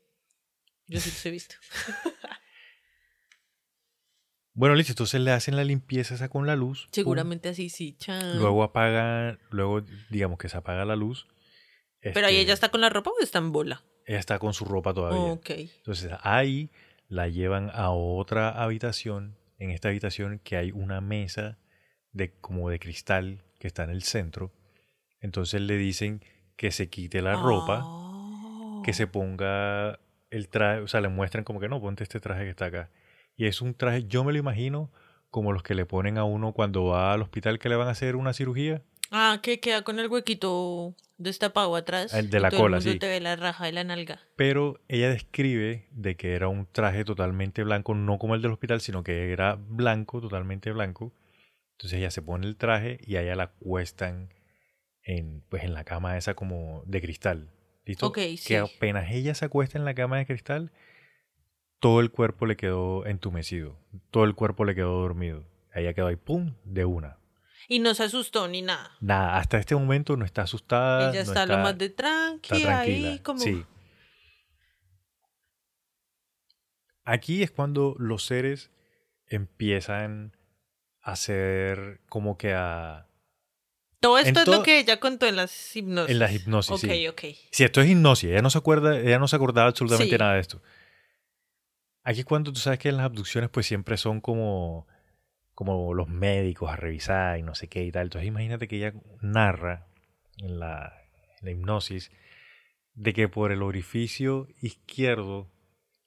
yo 0.87 1.01
sí 1.01 1.11
los 1.11 1.27
he 1.27 1.31
visto. 1.31 1.55
bueno 4.61 4.75
listo 4.77 4.93
entonces 4.93 5.21
le 5.21 5.33
hacen 5.33 5.57
la 5.57 5.65
limpieza 5.65 6.15
esa 6.15 6.29
con 6.29 6.47
la 6.47 6.55
luz 6.57 6.83
pum, 6.85 6.91
Seguramente 6.93 7.49
así 7.49 7.69
sí, 7.71 7.97
chan. 7.99 8.39
luego 8.39 8.63
apagan 8.63 9.39
luego 9.51 9.83
digamos 10.11 10.39
que 10.39 10.49
se 10.49 10.57
apaga 10.57 10.85
la 10.85 10.97
luz 10.97 11.27
Pero 12.01 12.27
ahí 12.27 12.35
este, 12.37 12.43
ella 12.43 12.53
está 12.55 12.69
con 12.69 12.81
la 12.81 12.89
ropa 12.91 13.11
o 13.11 13.23
está 13.23 13.39
en 13.39 13.53
bola. 13.53 13.83
ella 14.07 14.19
está 14.19 14.39
con 14.39 14.53
su 14.55 14.65
ropa 14.65 14.95
todavía 14.95 15.33
Ok. 15.33 15.51
Entonces 15.51 16.13
ahí 16.23 16.71
la 17.09 17.27
llevan 17.29 17.71
a 17.75 17.91
otra 17.91 18.51
habitación. 18.63 19.37
En 19.59 19.71
esta 19.71 19.89
habitación 19.89 20.39
que 20.39 20.57
hay 20.57 20.71
una 20.71 21.01
mesa 21.01 21.59
de 22.13 22.33
como 22.41 22.71
de 22.71 22.79
cristal 22.79 23.43
que 23.59 23.67
está 23.67 23.83
en 23.85 23.91
el 23.91 24.03
centro. 24.05 24.53
Entonces 25.21 25.61
le 25.61 25.77
dicen 25.77 26.23
que 26.57 26.71
se 26.71 26.89
quite 26.89 27.21
la 27.21 27.35
ropa, 27.35 27.81
Oh. 27.85 28.83
que 28.85 28.93
se 28.95 29.07
ponga 29.07 29.99
el 30.31 30.49
traje, 30.49 30.81
o 30.81 30.89
sea, 30.89 31.01
le 31.01 31.09
muestran 31.09 31.45
como 31.45 31.61
que 31.61 31.69
no, 31.69 31.81
ponte 31.81 32.05
este 32.05 32.21
traje 32.21 32.45
que 32.45 32.51
está 32.51 32.67
acá. 32.67 32.91
Y 33.41 33.47
es 33.47 33.63
un 33.63 33.73
traje, 33.73 34.05
yo 34.07 34.23
me 34.23 34.33
lo 34.35 34.39
imagino 34.39 34.93
como 35.31 35.55
los 35.55 35.63
que 35.63 35.75
le 35.75 35.87
ponen 35.87 36.19
a 36.19 36.25
uno 36.25 36.53
cuando 36.53 36.85
va 36.85 37.15
al 37.15 37.23
hospital 37.23 37.59
que 37.59 37.71
le 37.71 37.77
van 37.77 37.89
a 37.89 37.93
hacer 37.93 38.15
una 38.15 38.35
cirugía. 38.35 38.83
Ah, 39.11 39.41
que 39.43 39.61
queda 39.61 39.81
con 39.81 39.99
el 39.99 40.09
huequito 40.09 40.95
destapado 41.17 41.75
atrás. 41.75 42.13
El 42.13 42.29
de 42.29 42.37
y 42.37 42.41
la 42.43 42.51
todo 42.51 42.59
el 42.59 42.63
cola, 42.65 42.77
mundo 42.77 42.93
sí. 42.93 42.99
te 42.99 43.09
ve 43.09 43.19
la 43.19 43.37
raja 43.37 43.65
de 43.65 43.73
la 43.73 43.83
nalga. 43.83 44.21
Pero 44.37 44.79
ella 44.89 45.09
describe 45.09 45.87
de 45.91 46.17
que 46.17 46.35
era 46.35 46.49
un 46.49 46.67
traje 46.71 47.03
totalmente 47.07 47.65
blanco, 47.65 47.95
no 47.95 48.19
como 48.19 48.35
el 48.35 48.43
del 48.43 48.53
hospital, 48.53 48.83
sino 48.83 49.03
que 49.03 49.33
era 49.33 49.55
blanco, 49.59 50.21
totalmente 50.21 50.71
blanco. 50.71 51.15
Entonces 51.79 51.99
ella 51.99 52.11
se 52.11 52.21
pone 52.21 52.47
el 52.47 52.59
traje 52.59 52.99
y 53.07 53.17
a 53.17 53.23
ella 53.23 53.37
la 53.37 53.45
acuestan 53.45 54.35
en, 55.03 55.43
pues, 55.49 55.65
en 55.65 55.73
la 55.73 55.85
cama 55.85 56.19
esa 56.19 56.35
como 56.35 56.83
de 56.85 57.01
cristal. 57.01 57.49
¿Listo? 57.87 58.09
Ok, 58.09 58.19
sí. 58.37 58.49
Que 58.49 58.59
apenas 58.59 59.11
ella 59.11 59.35
se 59.35 59.47
acuesta 59.47 59.79
en 59.79 59.87
la 59.87 59.95
cama 59.95 60.19
de 60.19 60.27
cristal, 60.27 60.73
todo 61.81 62.01
el 62.01 62.11
cuerpo 62.11 62.47
le 62.47 62.57
quedó 62.57 63.07
entumecido, 63.07 63.77
todo 64.11 64.25
el 64.25 64.35
cuerpo 64.35 64.65
le 64.65 64.75
quedó 64.75 65.01
dormido. 65.01 65.45
Ella 65.75 65.95
quedó 65.95 66.07
ahí, 66.09 66.17
¡pum!, 66.17 66.55
de 66.65 66.85
una. 66.85 67.19
Y 67.69 67.79
no 67.79 67.95
se 67.95 68.03
asustó 68.05 68.49
ni 68.49 68.63
nada. 68.63 68.91
Nada, 69.01 69.37
hasta 69.39 69.59
este 69.59 69.75
momento 69.75 70.17
no 70.17 70.25
está 70.25 70.43
asustada. 70.43 71.11
Ella 71.11 71.25
no 71.25 71.31
está, 71.31 71.47
lo 71.47 71.59
más 71.59 71.79
de 71.79 71.89
tranqui, 71.91 72.65
ahí 72.65 73.21
como... 73.21 73.39
Sí. 73.41 73.65
Aquí 77.05 77.43
es 77.43 77.51
cuando 77.51 77.95
los 77.99 78.25
seres 78.25 78.71
empiezan 79.27 80.37
a 81.03 81.13
hacer 81.13 82.01
como 82.09 82.37
que 82.37 82.53
a... 82.55 83.07
Todo 84.01 84.19
esto 84.19 84.41
es 84.41 84.49
lo 84.49 84.63
que 84.63 84.79
ella 84.81 84.99
contó 84.99 85.27
en 85.27 85.37
las 85.37 85.77
hipnosis. 85.77 86.11
En 86.11 86.19
las 86.19 86.33
hipnosis, 86.33 86.73
Ok, 86.73 86.91
sí. 86.91 87.09
ok. 87.09 87.21
Si 87.51 87.65
esto 87.65 87.81
es 87.81 87.89
hipnosis, 87.89 88.31
ella 88.31 88.43
no 88.43 88.51
se 88.51 88.59
acuerda, 88.59 88.99
ella 88.99 89.19
no 89.19 89.29
se 89.29 89.37
acordaba 89.37 89.69
absolutamente 89.69 90.15
Sí. 90.15 90.19
nada 90.19 90.35
de 90.35 90.41
esto. 90.41 90.63
Aquí 92.11 92.25
cuando 92.25 92.53
tú 92.53 92.59
sabes 92.59 92.81
que 92.81 92.89
en 92.89 92.97
las 92.97 93.07
abducciones 93.07 93.51
pues 93.51 93.67
siempre 93.67 93.97
son 93.97 94.21
como, 94.21 94.89
como 95.55 95.95
los 95.95 96.09
médicos 96.09 96.69
a 96.71 96.75
revisar 96.75 97.39
y 97.39 97.43
no 97.43 97.55
sé 97.55 97.69
qué 97.69 97.85
y 97.85 97.93
tal. 97.93 98.05
Entonces 98.05 98.27
imagínate 98.27 98.67
que 98.67 98.77
ella 98.79 98.95
narra 99.21 99.87
en 100.39 100.59
la, 100.59 100.93
en 101.39 101.45
la 101.47 101.51
hipnosis 101.53 102.11
de 102.95 103.13
que 103.13 103.29
por 103.29 103.53
el 103.53 103.63
orificio 103.63 104.49
izquierdo 104.61 105.53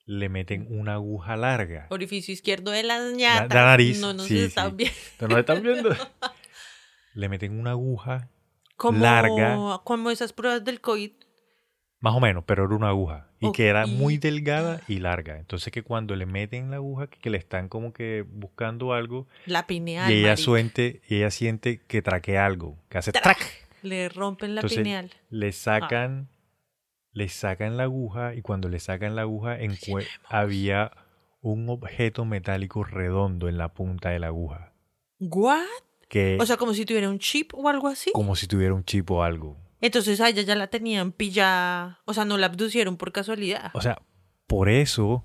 le 0.04 0.28
meten 0.28 0.66
una 0.68 0.94
aguja 0.94 1.36
larga. 1.36 1.86
Orificio 1.88 2.34
izquierdo 2.34 2.70
de 2.70 2.82
La, 2.82 3.10
ñatas. 3.10 3.54
la 3.54 3.64
nariz. 3.64 3.98
No 3.98 4.12
nos 4.12 4.26
sí, 4.26 4.38
están 4.38 4.72
sí. 4.72 4.76
viendo. 4.76 4.96
¿No 5.22 5.28
nos 5.28 5.38
están 5.38 5.62
viendo? 5.62 5.96
le 7.14 7.28
meten 7.30 7.58
una 7.58 7.70
aguja, 7.70 8.28
Como, 8.76 8.98
Larga. 8.98 9.80
como 9.84 10.10
esas 10.10 10.34
pruebas 10.34 10.64
del 10.64 10.82
COVID. 10.82 11.12
Más 12.04 12.14
o 12.14 12.20
menos, 12.20 12.44
pero 12.46 12.66
era 12.66 12.74
una 12.76 12.90
aguja. 12.90 13.28
Y 13.40 13.50
que 13.52 13.66
era 13.66 13.86
muy 13.86 14.18
delgada 14.18 14.80
y 14.88 14.98
larga. 15.00 15.38
Entonces 15.38 15.72
que 15.72 15.82
cuando 15.82 16.14
le 16.16 16.26
meten 16.26 16.70
la 16.70 16.76
aguja, 16.76 17.06
que, 17.06 17.18
que 17.18 17.30
le 17.30 17.38
están 17.38 17.68
como 17.68 17.92
que 17.94 18.24
buscando 18.28 18.92
algo, 18.92 19.26
La 19.46 19.66
pineal. 19.66 20.12
y 20.12 20.18
ella 20.20 20.36
suente, 20.36 21.00
y 21.08 21.16
ella 21.16 21.30
siente 21.30 21.80
que 21.86 22.02
traquea 22.02 22.44
algo, 22.44 22.76
que 22.90 22.98
hace 22.98 23.10
Trac. 23.12 23.24
trac. 23.24 23.68
Le 23.82 24.08
rompen 24.10 24.54
la 24.54 24.60
Entonces, 24.60 24.78
pineal. 24.78 25.10
Le 25.30 25.52
sacan, 25.52 26.28
le 27.12 27.28
sacan 27.28 27.76
la 27.76 27.84
aguja 27.84 28.34
y 28.34 28.42
cuando 28.42 28.68
le 28.68 28.80
sacan 28.80 29.14
la 29.16 29.22
aguja 29.22 29.58
encue- 29.60 30.06
había 30.28 30.92
un 31.40 31.68
objeto 31.68 32.24
metálico 32.24 32.84
redondo 32.84 33.48
en 33.48 33.56
la 33.58 33.68
punta 33.74 34.10
de 34.10 34.18
la 34.18 34.26
aguja. 34.28 34.72
¿What? 35.20 35.60
Que 36.08 36.36
O 36.40 36.46
sea, 36.46 36.56
como 36.58 36.74
si 36.74 36.84
tuviera 36.86 37.08
un 37.10 37.18
chip 37.18 37.52
o 37.54 37.68
algo 37.68 37.88
así. 37.88 38.10
como 38.12 38.36
si 38.36 38.46
tuviera 38.46 38.72
un 38.74 38.84
chip 38.84 39.10
o 39.10 39.22
algo. 39.22 39.58
Entonces 39.84 40.18
a 40.22 40.30
ella 40.30 40.40
ya 40.42 40.54
la 40.54 40.68
tenían 40.68 41.12
pillada. 41.12 42.00
O 42.06 42.14
sea, 42.14 42.24
no 42.24 42.38
la 42.38 42.46
abducieron 42.46 42.96
por 42.96 43.12
casualidad. 43.12 43.70
O 43.74 43.82
sea, 43.82 44.00
por 44.46 44.70
eso, 44.70 45.24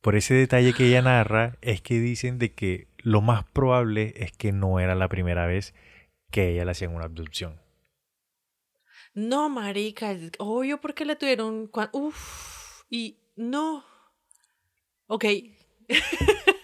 por 0.00 0.16
ese 0.16 0.32
detalle 0.32 0.72
que 0.72 0.86
ella 0.86 1.02
narra, 1.02 1.58
es 1.60 1.82
que 1.82 2.00
dicen 2.00 2.38
de 2.38 2.54
que 2.54 2.88
lo 2.98 3.20
más 3.20 3.44
probable 3.44 4.14
es 4.16 4.32
que 4.32 4.50
no 4.52 4.80
era 4.80 4.94
la 4.94 5.08
primera 5.08 5.46
vez 5.46 5.74
que 6.30 6.52
ella 6.52 6.64
le 6.64 6.70
hacían 6.70 6.94
una 6.94 7.04
abducción. 7.04 7.60
No, 9.12 9.50
marica, 9.50 10.10
es 10.12 10.32
obvio 10.38 10.80
porque 10.80 11.04
la 11.04 11.16
tuvieron. 11.16 11.70
cua- 11.70 11.90
Uf, 11.92 12.84
y 12.88 13.18
no. 13.36 13.84
Ok. 15.06 15.26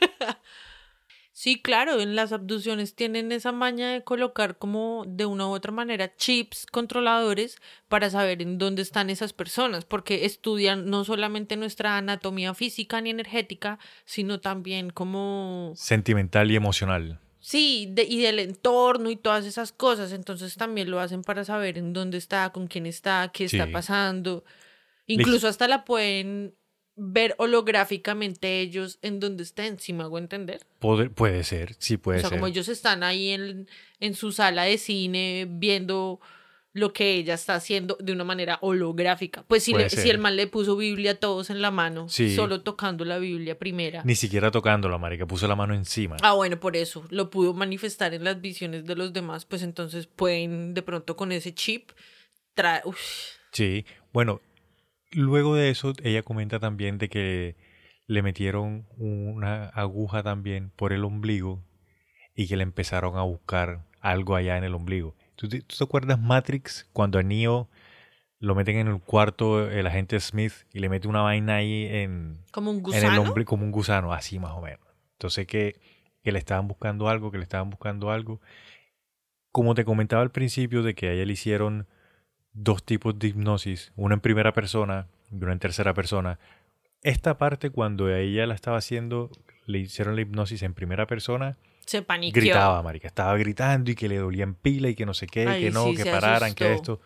sí, 1.40 1.62
claro, 1.62 2.00
en 2.00 2.16
las 2.16 2.32
abducciones 2.32 2.96
tienen 2.96 3.30
esa 3.30 3.52
maña 3.52 3.92
de 3.92 4.02
colocar 4.02 4.58
como 4.58 5.04
de 5.06 5.24
una 5.24 5.46
u 5.46 5.50
otra 5.50 5.70
manera 5.70 6.12
chips 6.16 6.66
controladores 6.66 7.58
para 7.88 8.10
saber 8.10 8.42
en 8.42 8.58
dónde 8.58 8.82
están 8.82 9.08
esas 9.08 9.32
personas, 9.32 9.84
porque 9.84 10.24
estudian 10.24 10.90
no 10.90 11.04
solamente 11.04 11.54
nuestra 11.56 11.96
anatomía 11.96 12.54
física 12.54 13.00
ni 13.00 13.10
energética, 13.10 13.78
sino 14.04 14.40
también 14.40 14.90
como 14.90 15.72
Sentimental 15.76 16.50
y 16.50 16.56
emocional. 16.56 17.20
Sí, 17.38 17.86
de- 17.92 18.02
y 18.02 18.20
del 18.20 18.40
entorno 18.40 19.08
y 19.08 19.16
todas 19.16 19.46
esas 19.46 19.70
cosas. 19.70 20.10
Entonces 20.12 20.56
también 20.56 20.90
lo 20.90 20.98
hacen 20.98 21.22
para 21.22 21.44
saber 21.44 21.78
en 21.78 21.92
dónde 21.92 22.18
está, 22.18 22.50
con 22.50 22.66
quién 22.66 22.84
está, 22.84 23.30
qué 23.32 23.44
está 23.44 23.66
Sí. 23.66 23.72
pasando. 23.72 24.44
Incluso 25.06 25.46
hasta 25.46 25.68
la 25.68 25.84
pueden 25.84 26.54
ver 26.98 27.34
holográficamente 27.38 28.60
ellos 28.60 28.98
en 29.02 29.20
donde 29.20 29.42
estén, 29.44 29.78
si 29.78 29.92
me 29.92 30.02
hago 30.02 30.18
entender. 30.18 30.60
Puede, 30.78 31.10
puede 31.10 31.44
ser, 31.44 31.74
sí 31.78 31.96
puede 31.96 32.18
o 32.18 32.20
sea, 32.22 32.30
ser. 32.30 32.38
como 32.38 32.46
ellos 32.48 32.68
están 32.68 33.02
ahí 33.02 33.30
en, 33.30 33.68
en 34.00 34.14
su 34.14 34.32
sala 34.32 34.64
de 34.64 34.78
cine 34.78 35.46
viendo 35.48 36.20
lo 36.74 36.92
que 36.92 37.14
ella 37.14 37.34
está 37.34 37.54
haciendo 37.54 37.96
de 37.98 38.12
una 38.12 38.24
manera 38.24 38.58
holográfica. 38.60 39.42
Pues 39.48 39.64
si, 39.64 39.74
le- 39.74 39.88
si 39.90 39.96
ser. 39.96 40.10
el 40.10 40.18
man 40.18 40.36
le 40.36 40.46
puso 40.46 40.76
Biblia 40.76 41.12
a 41.12 41.14
todos 41.14 41.50
en 41.50 41.60
la 41.62 41.70
mano, 41.70 42.08
Sí. 42.08 42.36
solo 42.36 42.60
tocando 42.62 43.04
la 43.04 43.18
Biblia 43.18 43.58
primera. 43.58 44.02
Ni 44.04 44.14
siquiera 44.14 44.50
tocándola, 44.50 44.98
marica, 44.98 45.26
puso 45.26 45.48
la 45.48 45.56
mano 45.56 45.74
encima. 45.74 46.16
Ah, 46.22 46.34
bueno, 46.34 46.60
por 46.60 46.76
eso 46.76 47.04
lo 47.10 47.30
pudo 47.30 47.52
manifestar 47.54 48.14
en 48.14 48.22
las 48.22 48.40
visiones 48.40 48.84
de 48.84 48.94
los 48.94 49.12
demás, 49.12 49.44
pues 49.44 49.62
entonces 49.62 50.06
pueden 50.06 50.74
de 50.74 50.82
pronto 50.82 51.16
con 51.16 51.32
ese 51.32 51.52
chip 51.54 51.90
traer... 52.54 52.82
Sí, 53.50 53.84
bueno, 54.12 54.40
luego 55.10 55.54
de 55.54 55.70
eso 55.70 55.92
ella 56.02 56.22
comenta 56.22 56.58
también 56.58 56.98
de 56.98 57.08
que 57.08 57.56
le 58.06 58.22
metieron 58.22 58.86
una 58.96 59.68
aguja 59.68 60.22
también 60.22 60.70
por 60.74 60.92
el 60.92 61.04
ombligo 61.04 61.62
y 62.34 62.48
que 62.48 62.56
le 62.56 62.62
empezaron 62.62 63.16
a 63.16 63.22
buscar 63.22 63.84
algo 64.00 64.36
allá 64.36 64.56
en 64.56 64.64
el 64.64 64.74
ombligo. 64.74 65.14
¿Tú 65.36 65.48
te, 65.48 65.60
tú 65.60 65.76
te 65.76 65.84
acuerdas 65.84 66.18
Matrix 66.18 66.88
cuando 66.92 67.18
a 67.18 67.22
Neo 67.22 67.68
lo 68.40 68.54
meten 68.54 68.76
en 68.76 68.88
el 68.88 69.00
cuarto 69.00 69.68
el 69.68 69.86
agente 69.86 70.18
Smith 70.20 70.52
y 70.72 70.78
le 70.78 70.88
mete 70.88 71.08
una 71.08 71.22
vaina 71.22 71.56
ahí 71.56 71.86
en, 71.90 72.40
como 72.52 72.70
un 72.70 72.82
en 72.94 73.04
el 73.04 73.18
ombligo 73.18 73.48
como 73.48 73.64
un 73.64 73.72
gusano, 73.72 74.12
así 74.12 74.38
más 74.38 74.52
o 74.52 74.62
menos. 74.62 74.86
Entonces 75.12 75.46
que, 75.46 75.80
que 76.22 76.32
le 76.32 76.38
estaban 76.38 76.68
buscando 76.68 77.08
algo, 77.08 77.30
que 77.30 77.38
le 77.38 77.44
estaban 77.44 77.70
buscando 77.70 78.10
algo. 78.10 78.40
Como 79.50 79.74
te 79.74 79.84
comentaba 79.84 80.22
al 80.22 80.30
principio 80.30 80.82
de 80.82 80.94
que 80.94 81.08
a 81.08 81.12
ella 81.12 81.24
le 81.24 81.32
hicieron 81.32 81.88
dos 82.62 82.82
tipos 82.84 83.18
de 83.18 83.28
hipnosis, 83.28 83.92
una 83.96 84.14
en 84.14 84.20
primera 84.20 84.52
persona 84.52 85.06
y 85.30 85.36
una 85.42 85.52
en 85.52 85.58
tercera 85.58 85.94
persona. 85.94 86.38
Esta 87.02 87.38
parte 87.38 87.70
cuando 87.70 88.12
ella 88.14 88.46
la 88.46 88.54
estaba 88.54 88.78
haciendo, 88.78 89.30
le 89.66 89.78
hicieron 89.78 90.16
la 90.16 90.22
hipnosis 90.22 90.62
en 90.62 90.74
primera 90.74 91.06
persona, 91.06 91.56
Se 91.86 92.02
paniqueó. 92.02 92.40
gritaba, 92.42 92.82
marica, 92.82 93.06
estaba 93.06 93.36
gritando 93.38 93.90
y 93.90 93.94
que 93.94 94.08
le 94.08 94.16
dolían 94.18 94.54
pila 94.54 94.88
y 94.88 94.94
que 94.94 95.06
no 95.06 95.14
sé 95.14 95.26
qué, 95.26 95.46
Ay, 95.46 95.62
que 95.64 95.70
no, 95.70 95.84
sí, 95.84 95.96
que 95.96 96.04
pararan, 96.10 96.54
que 96.54 96.72
esto. 96.72 97.00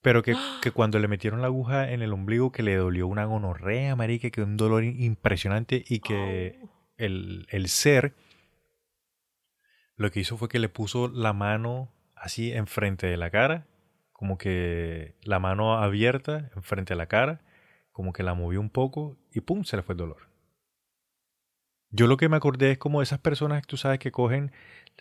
Pero 0.00 0.22
que, 0.22 0.34
que 0.62 0.70
cuando 0.70 0.98
le 0.98 1.08
metieron 1.08 1.40
la 1.42 1.48
aguja 1.48 1.90
en 1.92 2.00
el 2.02 2.12
ombligo 2.12 2.50
que 2.50 2.62
le 2.62 2.76
dolió 2.76 3.06
una 3.06 3.24
gonorrea, 3.26 3.94
marica, 3.96 4.30
que 4.30 4.42
un 4.42 4.56
dolor 4.56 4.84
impresionante 4.84 5.84
y 5.86 6.00
que 6.00 6.58
Oh. 6.62 6.70
el, 6.96 7.46
el 7.50 7.68
ser 7.68 8.14
lo 9.96 10.10
que 10.10 10.20
hizo 10.20 10.36
fue 10.36 10.48
que 10.48 10.58
le 10.58 10.68
puso 10.68 11.08
la 11.08 11.32
mano 11.32 11.92
así 12.16 12.52
enfrente 12.52 13.06
de 13.06 13.16
la 13.16 13.30
cara, 13.30 13.66
como 14.24 14.38
que 14.38 15.14
la 15.22 15.38
mano 15.38 15.74
abierta 15.76 16.50
enfrente 16.56 16.94
de 16.94 16.96
la 16.96 17.08
cara, 17.08 17.42
como 17.92 18.14
que 18.14 18.22
la 18.22 18.32
movió 18.32 18.58
un 18.58 18.70
poco 18.70 19.18
y 19.34 19.42
pum, 19.42 19.64
se 19.64 19.76
le 19.76 19.82
fue 19.82 19.92
el 19.92 19.98
dolor. 19.98 20.30
Yo 21.90 22.06
lo 22.06 22.16
que 22.16 22.30
me 22.30 22.38
acordé 22.38 22.70
es 22.70 22.78
como 22.78 23.02
esas 23.02 23.18
personas 23.18 23.60
que 23.60 23.66
tú 23.66 23.76
sabes 23.76 23.98
que 23.98 24.12
cogen, 24.12 24.50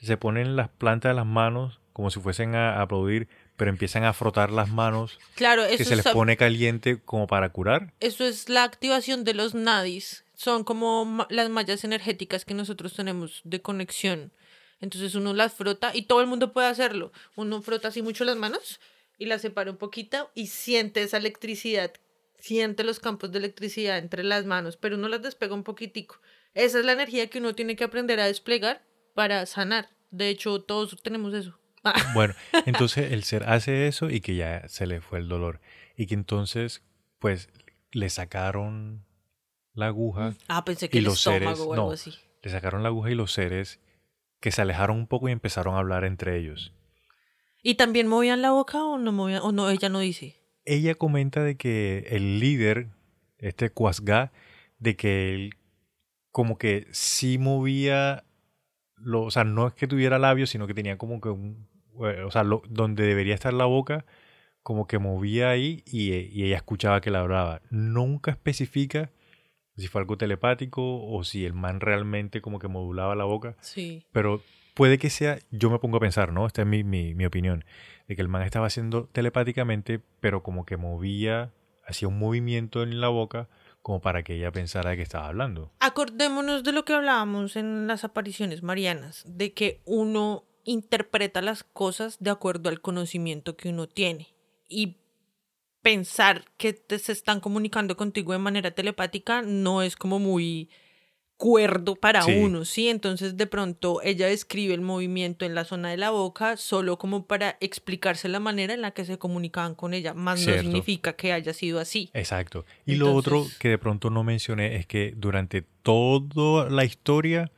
se 0.02 0.18
ponen 0.18 0.58
las 0.58 0.68
plantas 0.68 1.12
de 1.12 1.14
las 1.16 1.26
manos 1.26 1.80
como 1.94 2.12
si 2.12 2.20
fuesen 2.20 2.54
a 2.54 2.82
aplaudir, 2.82 3.30
pero 3.56 3.70
empiezan 3.72 4.04
a 4.04 4.12
frotar 4.12 4.52
las 4.52 4.70
manos 4.70 5.20
Claro, 5.36 5.64
que 5.66 5.76
eso 5.76 5.86
se 5.86 5.96
les 5.96 6.06
es, 6.06 6.12
pone 6.12 6.36
caliente 6.36 7.00
como 7.00 7.26
para 7.26 7.48
curar. 7.48 7.94
eso 8.02 8.26
es 8.26 8.50
la 8.50 8.66
activación 8.66 9.24
de 9.24 9.36
los 9.36 9.56
nadis. 9.56 10.26
Son 10.36 10.66
como 10.66 11.06
ma- 11.06 11.28
las 11.30 11.50
mallas 11.50 11.86
energéticas 11.86 12.44
que 12.44 12.56
nosotros 12.56 12.94
tenemos 12.94 13.40
de 13.46 13.62
conexión. 13.62 14.34
Entonces 14.82 15.16
uno 15.16 15.34
las 15.34 15.54
frota 15.54 15.92
y 15.96 16.02
todo 16.08 16.20
el 16.20 16.28
mundo 16.28 16.52
puede 16.52 16.68
hacerlo. 16.68 17.14
Uno 17.38 17.62
frota 17.62 17.88
así 17.88 18.02
mucho 18.02 18.26
las 18.26 18.36
manos 18.36 18.82
y 19.18 19.26
las 19.26 19.42
separa 19.42 19.72
un 19.72 19.78
poquito 19.78 20.32
y 20.36 20.48
siente 20.48 21.02
esa 21.04 21.18
electricidad. 21.18 21.92
Siente 22.38 22.84
los 22.84 23.00
campos 23.00 23.32
de 23.32 23.40
electricidad 23.40 23.98
entre 23.98 24.24
las 24.24 24.46
manos, 24.46 24.76
pero 24.78 24.98
uno 24.98 25.08
las 25.08 25.22
despega 25.22 25.54
un 25.54 25.64
poquitico. 25.64 26.20
Esa 26.54 26.80
es 26.80 26.86
la 26.86 26.92
energía 26.92 27.28
que 27.30 27.40
uno 27.40 27.56
tiene 27.56 27.76
que 27.76 27.84
aprender 27.86 28.20
a 28.20 28.26
desplegar 28.26 28.84
para 29.16 29.46
sanar. 29.46 29.90
De 30.12 30.30
hecho, 30.30 30.62
todos 30.62 31.02
tenemos 31.02 31.34
eso. 31.34 31.58
Bueno, 32.14 32.34
entonces 32.66 33.12
el 33.12 33.24
ser 33.24 33.44
hace 33.50 33.88
eso 33.88 34.10
y 34.10 34.22
que 34.22 34.36
ya 34.36 34.68
se 34.70 34.86
le 34.88 35.02
fue 35.02 35.20
el 35.20 35.28
dolor. 35.28 35.60
Y 35.98 36.06
que 36.08 36.14
entonces, 36.14 36.82
pues, 37.20 37.50
le 37.92 38.10
sacaron 38.10 39.06
la 39.74 39.88
aguja, 39.88 40.34
Ah, 40.48 40.64
pensé 40.66 40.90
que 40.90 40.98
Y 40.98 41.00
el 41.00 41.06
los 41.06 41.18
estómago 41.20 41.56
seres, 41.56 41.60
o 41.60 41.74
algo 41.74 41.88
no. 41.88 41.92
así. 41.92 42.14
le 42.42 42.52
sacaron 42.52 42.84
la 42.84 42.90
aguja 42.90 43.12
y 43.12 43.16
los 43.16 43.34
seres 43.34 43.80
que 44.40 44.52
se 44.52 44.62
alejaron 44.62 44.98
un 44.98 45.08
poco 45.08 45.28
y 45.30 45.32
empezaron 45.32 45.76
a 45.76 45.80
hablar 45.80 46.04
entre 46.06 46.38
ellos. 46.38 46.74
¿Y 47.64 47.76
también 47.76 48.08
movían 48.08 48.42
la 48.42 48.52
boca 48.52 48.84
o 48.84 48.98
no 48.98 49.12
movían? 49.12 49.42
O 49.42 49.52
no, 49.52 49.70
ella 49.70 49.90
no 49.90 50.00
dice. 50.00 50.36
Ella 50.66 50.96
comenta 50.96 51.42
de 51.44 51.56
que 51.58 52.06
el 52.10 52.40
líder, 52.40 52.90
este 53.38 53.70
Kwasga, 53.70 54.32
de 54.80 54.96
que 54.96 55.34
él 55.34 55.54
como 56.32 56.58
que 56.58 56.88
sí 56.92 57.38
movía, 57.38 58.26
lo, 58.98 59.24
o 59.24 59.32
sea, 59.32 59.44
no 59.44 59.68
es 59.68 59.74
que 59.74 59.88
tuviera 59.88 60.20
labios, 60.20 60.50
sino 60.50 60.68
que 60.68 60.74
tenía 60.74 60.98
como 60.98 61.22
que 61.22 61.30
un, 61.30 61.68
eh, 62.06 62.24
o 62.24 62.32
sea, 62.32 62.44
lo- 62.44 62.64
donde 62.70 63.04
debería 63.04 63.34
estar 63.36 63.54
la 63.54 63.66
boca, 63.66 64.06
como 64.62 64.88
que 64.88 64.98
movía 65.00 65.50
ahí 65.50 65.84
y, 65.86 66.12
y 66.14 66.44
ella 66.46 66.58
escuchaba 66.58 67.02
que 67.02 67.12
la 67.12 67.20
hablaba. 67.20 67.62
Nunca 67.70 68.32
especifica 68.32 69.12
si 69.78 69.88
fue 69.88 70.02
algo 70.02 70.18
telepático 70.18 70.82
o 71.06 71.24
si 71.24 71.46
el 71.46 71.54
man 71.54 71.80
realmente 71.82 72.42
como 72.42 72.60
que 72.60 72.68
modulaba 72.68 73.16
la 73.16 73.24
boca, 73.26 73.56
Sí. 73.62 74.06
pero 74.12 74.42
puede 74.74 74.98
que 74.98 75.10
sea, 75.10 75.40
yo 75.52 75.70
me 75.70 75.80
pongo 75.80 75.98
a 75.98 76.00
pensar, 76.00 76.32
¿no? 76.32 76.46
Esta 76.46 76.62
es 76.62 76.68
mi, 76.68 76.84
mi, 76.84 77.16
mi 77.16 77.26
opinión, 77.26 77.66
de 78.08 78.16
que 78.16 78.22
el 78.22 78.28
man 78.28 78.44
estaba 78.44 78.68
haciendo 78.68 79.06
telepáticamente, 79.12 80.02
pero 80.20 80.44
como 80.44 80.66
que 80.66 80.78
movía, 80.78 81.52
hacía 81.86 82.08
un 82.08 82.20
movimiento 82.20 82.84
en 82.84 83.00
la 83.02 83.10
boca 83.10 83.50
como 83.82 84.00
para 84.00 84.24
que 84.24 84.36
ella 84.36 84.52
pensara 84.52 84.96
que 84.96 85.02
estaba 85.02 85.28
hablando. 85.28 85.72
Acordémonos 85.80 86.64
de 86.64 86.72
lo 86.72 86.86
que 86.86 86.94
hablábamos 86.94 87.56
en 87.58 87.86
las 87.86 88.04
apariciones 88.04 88.64
marianas, 88.64 89.24
de 89.28 89.54
que 89.54 89.82
uno 89.86 90.46
interpreta 90.64 91.42
las 91.42 91.64
cosas 91.64 92.18
de 92.20 92.32
acuerdo 92.32 92.70
al 92.70 92.82
conocimiento 92.82 93.58
que 93.58 93.70
uno 93.70 93.88
tiene. 93.88 94.34
Y 94.70 94.98
pensar 95.82 96.46
que 96.58 96.72
te 96.72 96.98
se 96.98 97.12
están 97.12 97.42
comunicando 97.42 97.98
contigo 97.98 98.32
de 98.32 98.40
manera 98.40 98.72
telepática 98.72 99.42
no 99.42 99.82
es 99.82 99.98
como 99.98 100.18
muy 100.18 100.70
cuerdo 101.38 101.96
para 101.96 102.22
Sí. 102.22 102.32
uno, 102.36 102.64
¿sí? 102.64 102.88
Entonces 102.90 103.36
de 103.38 103.48
pronto 103.48 104.02
ella 104.04 104.28
describe 104.28 104.74
el 104.74 104.82
movimiento 104.82 105.46
en 105.46 105.56
la 105.56 105.66
zona 105.66 105.90
de 105.90 105.98
la 105.98 106.10
boca 106.12 106.56
solo 106.58 106.98
como 106.98 107.26
para 107.26 107.58
explicarse 107.60 108.30
la 108.30 108.40
manera 108.40 108.74
en 108.74 108.82
la 108.82 108.92
que 108.92 109.04
se 109.04 109.18
comunicaban 109.18 109.76
con 109.76 109.94
ella, 109.94 110.14
más 110.14 110.46
no 110.46 110.54
significa 110.54 111.14
que 111.14 111.34
haya 111.34 111.54
sido 111.54 111.80
así. 111.80 112.10
Exacto. 112.14 112.66
Y 112.86 112.96
lo 112.96 113.14
otro 113.14 113.46
que 113.60 113.70
de 113.70 113.78
pronto 113.78 114.10
no 114.10 114.24
mencioné 114.24 114.76
es 114.78 114.86
que 114.86 115.14
durante 115.18 115.64
toda 115.82 116.70
la 116.70 116.86
historia 116.86 117.52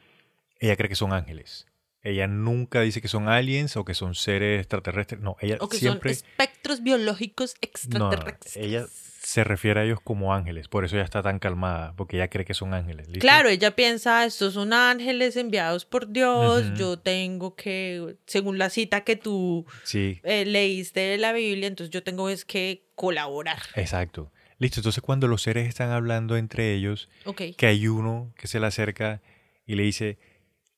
ella 0.60 0.76
cree 0.76 0.90
que 0.90 0.96
son 0.96 1.14
ángeles. 1.14 1.68
Ella 2.02 2.28
nunca 2.28 2.82
dice 2.82 3.02
que 3.02 3.08
son 3.08 3.28
aliens 3.28 3.76
o 3.78 3.84
que 3.86 3.96
son 3.96 4.14
seres 4.14 4.60
extraterrestres. 4.62 5.22
No, 5.22 5.38
ella 5.42 5.58
O 5.60 5.68
que 5.68 5.78
siempre... 5.78 6.14
son 6.14 6.28
espectros 6.28 6.84
biológicos 6.84 7.56
No, 7.56 8.00
no, 8.00 8.12
extraterrestres. 8.12 8.58
ella 8.58 8.86
se 9.28 9.44
refiere 9.44 9.80
a 9.80 9.84
ellos 9.86 10.00
como 10.04 10.36
ángeles. 10.36 10.68
Por 10.68 10.86
eso 10.86 10.96
ella 10.96 11.04
está 11.04 11.24
tan 11.24 11.40
calmada, 11.40 11.94
porque 11.98 12.18
ella 12.18 12.30
cree 12.30 12.46
que 12.46 12.54
son 12.54 12.76
ángeles. 12.76 13.08
¿listo? 13.08 13.22
Claro, 13.22 13.50
ella 13.50 13.76
piensa, 13.76 14.24
estos 14.24 14.54
son 14.54 14.72
ángeles 14.72 15.36
enviados 15.36 15.84
por 15.84 16.08
Dios, 16.12 16.64
yo 16.76 17.00
tengo 17.00 17.56
que, 17.56 18.18
según 18.28 18.60
la 18.60 18.70
cita 18.70 19.02
que 19.04 19.16
tú 19.16 19.66
Sí, 19.84 20.20
eh, 20.24 20.46
leíste 20.46 21.00
de 21.00 21.18
la 21.18 21.34
Biblia, 21.34 21.68
entonces 21.68 21.90
yo 21.92 22.04
tengo 22.04 22.30
es 22.30 22.46
que 22.46 22.86
colaborar. 22.94 23.58
exacto. 23.76 24.32
Listo, 24.60 24.80
entonces 24.80 25.02
cuando 25.02 25.28
los 25.28 25.42
seres 25.42 25.68
están 25.68 25.90
hablando 25.90 26.38
entre 26.38 26.74
ellos, 26.76 27.10
que 27.58 27.66
hay 27.66 27.88
uno 27.88 28.32
que 28.38 28.48
se 28.48 28.60
le 28.60 28.68
acerca 28.68 29.22
y 29.66 29.74
le 29.76 29.84
dice, 29.84 30.20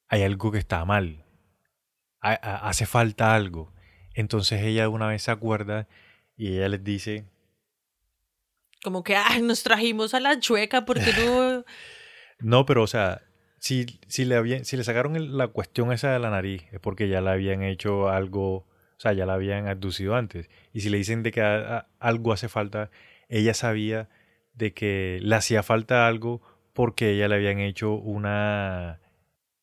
hay 0.07 0.23
algo 0.23 0.51
que 0.53 0.57
está 0.59 0.83
mal, 0.85 1.25
Ha- 2.21 2.39
ha- 2.41 2.69
hace 2.69 2.85
falta 2.85 3.35
algo. 3.35 3.73
Entonces 4.15 4.61
ella 4.63 4.87
una 4.89 5.07
vez 5.07 5.21
se 5.23 5.31
acuerda 5.31 5.87
y 6.35 6.55
ella 6.55 6.69
les 6.69 6.83
dice, 6.83 7.25
Como 8.87 9.03
que, 9.03 9.17
ay, 9.17 9.41
nos 9.41 9.63
trajimos 9.63 10.13
a 10.13 10.21
la 10.21 10.39
chueca 10.39 10.85
porque 10.85 11.11
no... 11.17 11.65
no, 12.39 12.65
pero 12.65 12.83
o 12.83 12.87
sea, 12.87 13.21
si, 13.59 13.85
si, 14.07 14.23
le, 14.23 14.35
habían, 14.37 14.63
si 14.63 14.77
le 14.77 14.85
sacaron 14.85 15.37
la 15.37 15.49
cuestión 15.49 15.91
esa 15.91 16.13
de 16.13 16.19
la 16.19 16.29
nariz, 16.29 16.63
es 16.71 16.79
porque 16.79 17.09
ya 17.09 17.19
le 17.19 17.31
habían 17.31 17.63
hecho 17.63 18.07
algo, 18.07 18.55
o 18.59 18.65
sea, 18.97 19.11
ya 19.11 19.25
la 19.25 19.33
habían 19.33 19.67
abducido 19.67 20.15
antes. 20.15 20.49
Y 20.71 20.79
si 20.79 20.89
le 20.89 20.95
dicen 20.99 21.21
de 21.21 21.33
que 21.33 21.41
a- 21.41 21.79
a- 21.79 21.87
algo 21.99 22.31
hace 22.31 22.47
falta, 22.47 22.91
ella 23.27 23.53
sabía 23.53 24.07
de 24.53 24.73
que 24.73 25.19
le 25.21 25.35
hacía 25.35 25.63
falta 25.63 26.07
algo 26.07 26.41
porque 26.71 27.11
ella 27.11 27.27
le 27.27 27.35
habían 27.35 27.59
hecho 27.59 27.91
una 27.91 29.01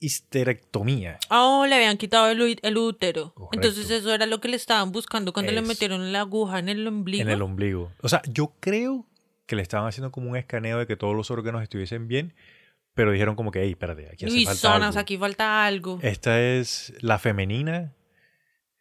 histerectomía. 0.00 1.18
Oh, 1.30 1.64
le 1.66 1.76
habían 1.76 1.96
quitado 1.96 2.28
el, 2.28 2.42
útero. 2.76 3.32
Correcto. 3.32 3.56
Entonces 3.56 3.90
eso 3.90 4.12
era 4.12 4.26
lo 4.26 4.38
que 4.40 4.48
le 4.48 4.56
estaban 4.56 4.92
buscando 4.92 5.32
cuando 5.32 5.50
le 5.52 5.62
metieron 5.62 6.12
la 6.12 6.20
aguja 6.20 6.58
en 6.58 6.68
el 6.68 6.86
ombligo. 6.86 7.22
En 7.22 7.30
el 7.30 7.40
ombligo. 7.40 7.90
O 8.02 8.08
sea, 8.10 8.20
yo 8.28 8.52
creo 8.60 9.06
que 9.46 9.56
le 9.56 9.62
estaban 9.62 9.86
haciendo 9.88 10.10
como 10.10 10.30
un 10.30 10.36
escaneo 10.36 10.78
de 10.78 10.86
que 10.86 10.96
todos 10.96 11.14
los 11.14 11.30
órganos 11.30 11.62
estuviesen 11.62 12.08
bien, 12.08 12.34
pero 12.94 13.10
dijeron 13.12 13.36
como 13.36 13.50
que, 13.50 13.60
hey, 13.62 13.70
espérate, 13.70 14.08
aquí 14.12 14.24
hace 14.26 14.34
Uy, 14.34 14.44
falta 14.44 14.60
zonas, 14.60 14.88
algo". 14.90 15.00
aquí 15.00 15.16
falta 15.18 15.66
algo. 15.66 15.98
Esta 16.02 16.40
es 16.40 16.92
la 17.00 17.18
femenina. 17.18 17.92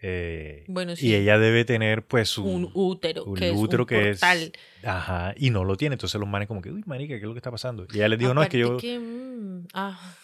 eh, 0.05 0.65
Bueno, 0.67 0.95
sí. 0.95 1.07
Y 1.07 1.15
ella 1.15 1.37
debe 1.39 1.63
tener, 1.65 2.05
pues, 2.05 2.29
su... 2.29 2.43
un 2.43 2.69
útero, 2.73 3.23
un 3.23 3.35
que 3.35 3.49
es 3.49 3.55
útero 3.55 3.83
un 3.83 3.87
que 3.87 4.09
es- 4.11 4.19
portal. 4.19 4.51
Ajá, 4.83 5.33
y 5.37 5.49
no 5.49 5.63
lo 5.63 5.77
tiene. 5.77 5.93
Entonces 5.93 6.19
los 6.19 6.27
manes 6.29 6.47
como 6.47 6.61
que, 6.61 6.71
uy, 6.71 6.83
marica, 6.85 7.13
¿qué 7.15 7.21
es 7.21 7.23
lo 7.23 7.33
que 7.33 7.39
está 7.39 7.51
pasando? 7.51 7.85
Y 7.91 7.95
ella 7.97 8.09
les 8.09 8.19
dijo, 8.19 8.33
no, 8.33 8.43
es 8.43 8.49
que 8.49 8.59
yo... 8.59 8.67
Aparte 8.73 8.99
mm, 8.99 9.67
ah, 9.73 10.15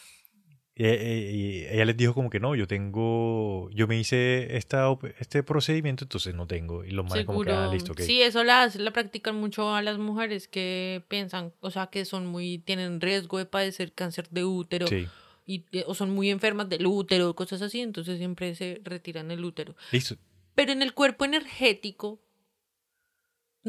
Y, 0.81 0.87
y- 0.87 1.65
ella 1.69 1.83
les 1.83 1.97
dijo 1.97 2.13
como 2.13 2.29
que 2.29 2.39
no, 2.39 2.55
yo 2.55 2.65
tengo... 2.65 3.69
Yo 3.71 3.85
me 3.85 3.99
hice 3.99 4.55
esta, 4.55 4.87
este 5.19 5.43
procedimiento, 5.43 6.05
entonces 6.05 6.33
no 6.33 6.47
tengo. 6.47 6.85
Y 6.85 6.91
los 6.91 7.05
manes 7.05 7.25
como 7.25 7.43
que, 7.43 7.51
ah, 7.51 7.69
listo, 7.71 7.91
ok. 7.91 7.99
Sí, 7.99 8.21
eso 8.21 8.45
la, 8.45 8.71
la 8.73 8.91
practican 8.91 9.35
mucho 9.35 9.75
a 9.75 9.81
las 9.81 9.97
mujeres 9.97 10.47
que 10.47 11.03
piensan, 11.09 11.51
o 11.59 11.69
sea, 11.69 11.87
que 11.87 12.05
son 12.05 12.27
muy, 12.27 12.59
tienen 12.59 13.01
riesgo 13.01 13.37
de 13.37 13.45
padecer 13.45 13.91
cáncer 13.91 14.29
de 14.29 14.45
útero. 14.45 14.87
Sí. 14.87 15.05
Y, 15.45 15.65
eh, 15.73 15.83
o 15.85 15.95
son 15.95 16.11
muy 16.11 16.29
enfermas 16.29 16.69
del 16.69 16.87
útero, 16.87 17.35
cosas 17.35 17.61
así, 17.61 17.81
entonces 17.81 18.17
siempre 18.17 18.55
se 18.55 18.79
retiran 18.83 19.31
el 19.31 19.43
útero. 19.43 19.75
Listo. 19.91 20.15
Pero 20.55 20.71
en 20.71 20.81
el 20.81 20.93
cuerpo 20.93 21.25
energético, 21.25 22.21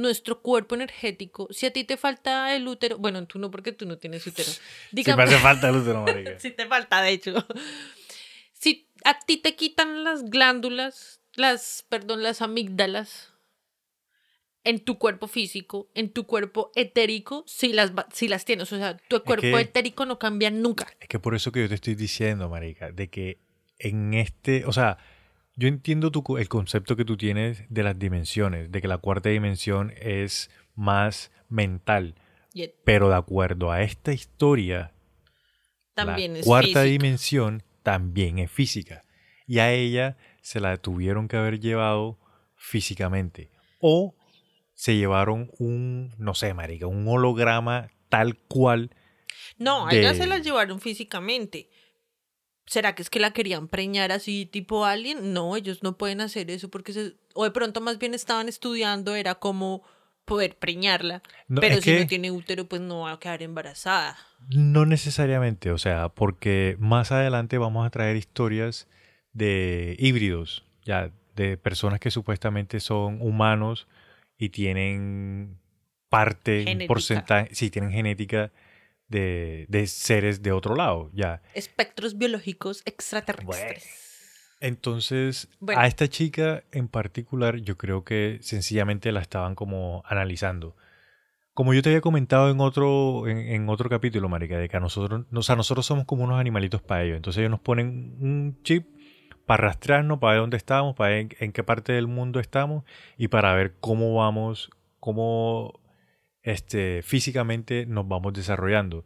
nuestro 0.01 0.41
cuerpo 0.43 0.75
energético, 0.75 1.49
si 1.51 1.67
a 1.67 1.73
ti 1.73 1.85
te 1.85 1.97
falta 1.97 2.55
el 2.55 2.67
útero, 2.67 2.99
bueno, 2.99 3.27
tú 3.27 3.39
no 3.39 3.51
porque 3.51 3.73
tú 3.73 3.87
no 3.87 3.99
tienes 3.99 4.27
útero. 4.27 4.49
Sí 4.51 4.61
me 4.93 4.97
Digamos, 5.03 5.25
hace 5.27 5.39
falta 5.39 5.69
el 5.69 5.77
útero, 5.77 6.03
marica. 6.03 6.39
si 6.41 6.51
te 6.51 6.67
falta, 6.67 7.01
de 7.03 7.11
hecho. 7.11 7.47
Si 8.53 8.89
a 9.05 9.19
ti 9.21 9.37
te 9.39 9.55
quitan 9.57 10.05
las 10.05 10.25
glándulas, 10.25 11.21
las, 11.35 11.85
perdón, 11.89 12.23
las 12.23 12.43
amígdalas 12.43 13.33
en 14.63 14.79
tu 14.81 14.99
cuerpo 14.99 15.27
físico, 15.27 15.89
en 15.95 16.13
tu 16.13 16.27
cuerpo 16.27 16.71
etérico, 16.75 17.45
si 17.47 17.73
las, 17.73 17.93
si 18.13 18.29
las 18.29 18.45
tienes. 18.45 18.71
O 18.73 18.77
sea, 18.77 18.97
tu 19.09 19.23
cuerpo 19.23 19.43
que- 19.57 19.61
etérico 19.61 20.05
no 20.05 20.19
cambia 20.19 20.51
nunca. 20.51 20.87
Es 21.01 21.09
que 21.09 21.19
por 21.19 21.35
eso 21.35 21.51
que 21.53 21.61
yo 21.63 21.69
te 21.69 21.77
estoy 21.77 21.95
diciendo, 21.95 22.49
marica, 22.51 22.93
de 22.93 23.09
que 23.09 23.39
en 23.79 24.13
este, 24.13 24.67
o 24.67 24.73
sea, 24.73 24.99
yo 25.61 25.69
entiendo 25.69 26.11
tu, 26.11 26.39
el 26.39 26.49
concepto 26.49 26.97
que 26.97 27.05
tú 27.05 27.19
tienes 27.19 27.65
de 27.69 27.83
las 27.83 27.99
dimensiones, 27.99 28.73
de 28.73 28.81
que 28.81 28.89
la 28.89 28.97
cuarta 28.97 29.29
dimensión 29.29 29.93
es 30.01 30.51
más 30.75 31.31
mental, 31.51 32.15
pero 32.85 33.11
de 33.11 33.17
acuerdo 33.17 33.71
a 33.71 33.83
esta 33.83 34.15
historia, 34.15 34.95
también 35.93 36.33
la 36.33 36.39
es 36.39 36.47
cuarta 36.47 36.83
dimensión 36.83 37.63
también 37.83 38.39
es 38.39 38.51
física. 38.51 39.05
Y 39.47 39.59
a 39.59 39.71
ella 39.71 40.17
se 40.41 40.61
la 40.61 40.79
tuvieron 40.79 41.29
que 41.29 41.37
haber 41.37 41.61
llevado 41.61 42.19
físicamente. 42.57 43.51
O 43.81 44.17
se 44.73 44.97
llevaron 44.97 45.51
un, 45.59 46.15
no 46.17 46.35
sé, 46.35 46.55
marica, 46.55 46.87
un 46.87 47.07
holograma 47.07 47.91
tal 48.09 48.39
cual. 48.39 48.97
No, 49.59 49.87
a 49.87 49.93
ella 49.93 50.15
se 50.15 50.27
la 50.27 50.39
llevaron 50.39 50.81
físicamente. 50.81 51.69
¿Será 52.71 52.95
que 52.95 53.03
es 53.03 53.11
que 53.11 53.19
la 53.19 53.33
querían 53.33 53.67
preñar 53.67 54.13
así 54.13 54.47
tipo 54.47 54.85
alien? 54.85 55.33
No, 55.33 55.57
ellos 55.57 55.83
no 55.83 55.99
pueden 55.99 56.21
hacer 56.21 56.53
eso 56.53 56.69
porque 56.69 56.93
se... 56.93 57.15
O 57.35 57.43
de 57.43 57.51
pronto 57.51 57.81
más 57.81 57.99
bien 57.99 58.15
estaban 58.15 58.49
estudiando, 58.49 59.17
era 59.17 59.35
como 59.35 59.83
poder 60.25 60.57
preñarla. 60.57 61.21
No, 61.49 61.61
pero 61.61 61.81
si 61.83 61.91
que- 61.91 61.99
no 61.99 62.07
tiene 62.07 62.31
útero, 62.31 62.69
pues 62.69 62.81
no 62.81 63.01
va 63.01 63.13
a 63.15 63.19
quedar 63.19 63.43
embarazada. 63.43 64.17
No 64.51 64.87
necesariamente, 64.87 65.73
o 65.73 65.79
sea, 65.79 66.11
porque 66.11 66.77
más 66.79 67.11
adelante 67.11 67.59
vamos 67.59 67.85
a 67.85 67.91
traer 67.91 68.15
historias 68.15 68.87
de 69.33 69.97
híbridos, 69.99 70.65
ya, 70.85 71.11
de 71.35 71.57
personas 71.57 71.99
que 71.99 72.13
supuestamente 72.13 72.79
son 72.79 73.21
humanos 73.21 73.89
y 74.39 74.51
tienen 74.51 75.59
parte, 76.09 76.63
Genética. 76.63 76.87
porcentaje, 76.87 77.53
sí, 77.53 77.69
tienen 77.69 77.91
genética 77.91 78.53
de, 79.11 79.67
de 79.69 79.87
seres 79.87 80.43
de 80.43 80.53
otro 80.53 80.75
lado, 80.75 81.11
ya. 81.13 81.43
Espectros 81.55 82.17
biológicos 82.17 82.83
extraterrestres. 82.87 84.09
Entonces, 84.61 85.49
Bueno. 85.59 85.81
a 85.81 85.87
esta 85.87 86.09
chica 86.09 86.65
en 86.73 86.89
particular, 86.89 87.57
yo 87.57 87.77
creo 87.77 88.05
que 88.05 88.39
sencillamente 88.43 89.11
la 89.13 89.21
estaban 89.21 89.55
como 89.55 90.03
analizando. 90.07 90.77
Como 91.55 91.75
yo 91.75 91.83
te 91.83 91.89
había 91.89 92.01
comentado 92.01 92.51
en 92.51 92.61
otro, 92.61 93.27
en, 93.27 93.39
en 93.39 93.69
otro 93.69 93.89
capítulo, 93.91 94.29
Marica, 94.29 94.59
de 94.59 94.69
que 94.69 94.77
a 94.77 94.81
nosotros, 94.81 95.27
o 95.33 95.43
sea, 95.43 95.57
nosotros 95.57 95.85
somos 95.87 96.05
como 96.05 96.25
unos 96.25 96.39
animalitos 96.39 96.81
para 96.83 97.03
ellos. 97.05 97.17
Entonces 97.17 97.41
ellos 97.41 97.51
nos 97.51 97.61
ponen 97.61 98.17
un 98.21 98.59
chip 98.63 98.87
para 99.47 99.65
rastrearnos, 99.69 100.19
para 100.21 100.35
ver 100.35 100.41
dónde 100.43 100.57
estamos, 100.59 100.95
para 100.95 101.11
ver 101.11 101.19
en, 101.21 101.29
en 101.41 101.53
qué 101.53 101.65
parte 101.65 101.93
del 101.93 102.07
mundo 102.07 102.39
estamos 102.39 102.85
y 103.19 103.29
para 103.29 103.55
ver 103.55 103.75
cómo 103.81 104.15
vamos, 104.15 104.71
cómo 105.01 105.80
este, 106.43 107.03
físicamente 107.03 107.87
nos 107.87 108.07
vamos 108.09 108.33
desarrollando. 108.33 109.05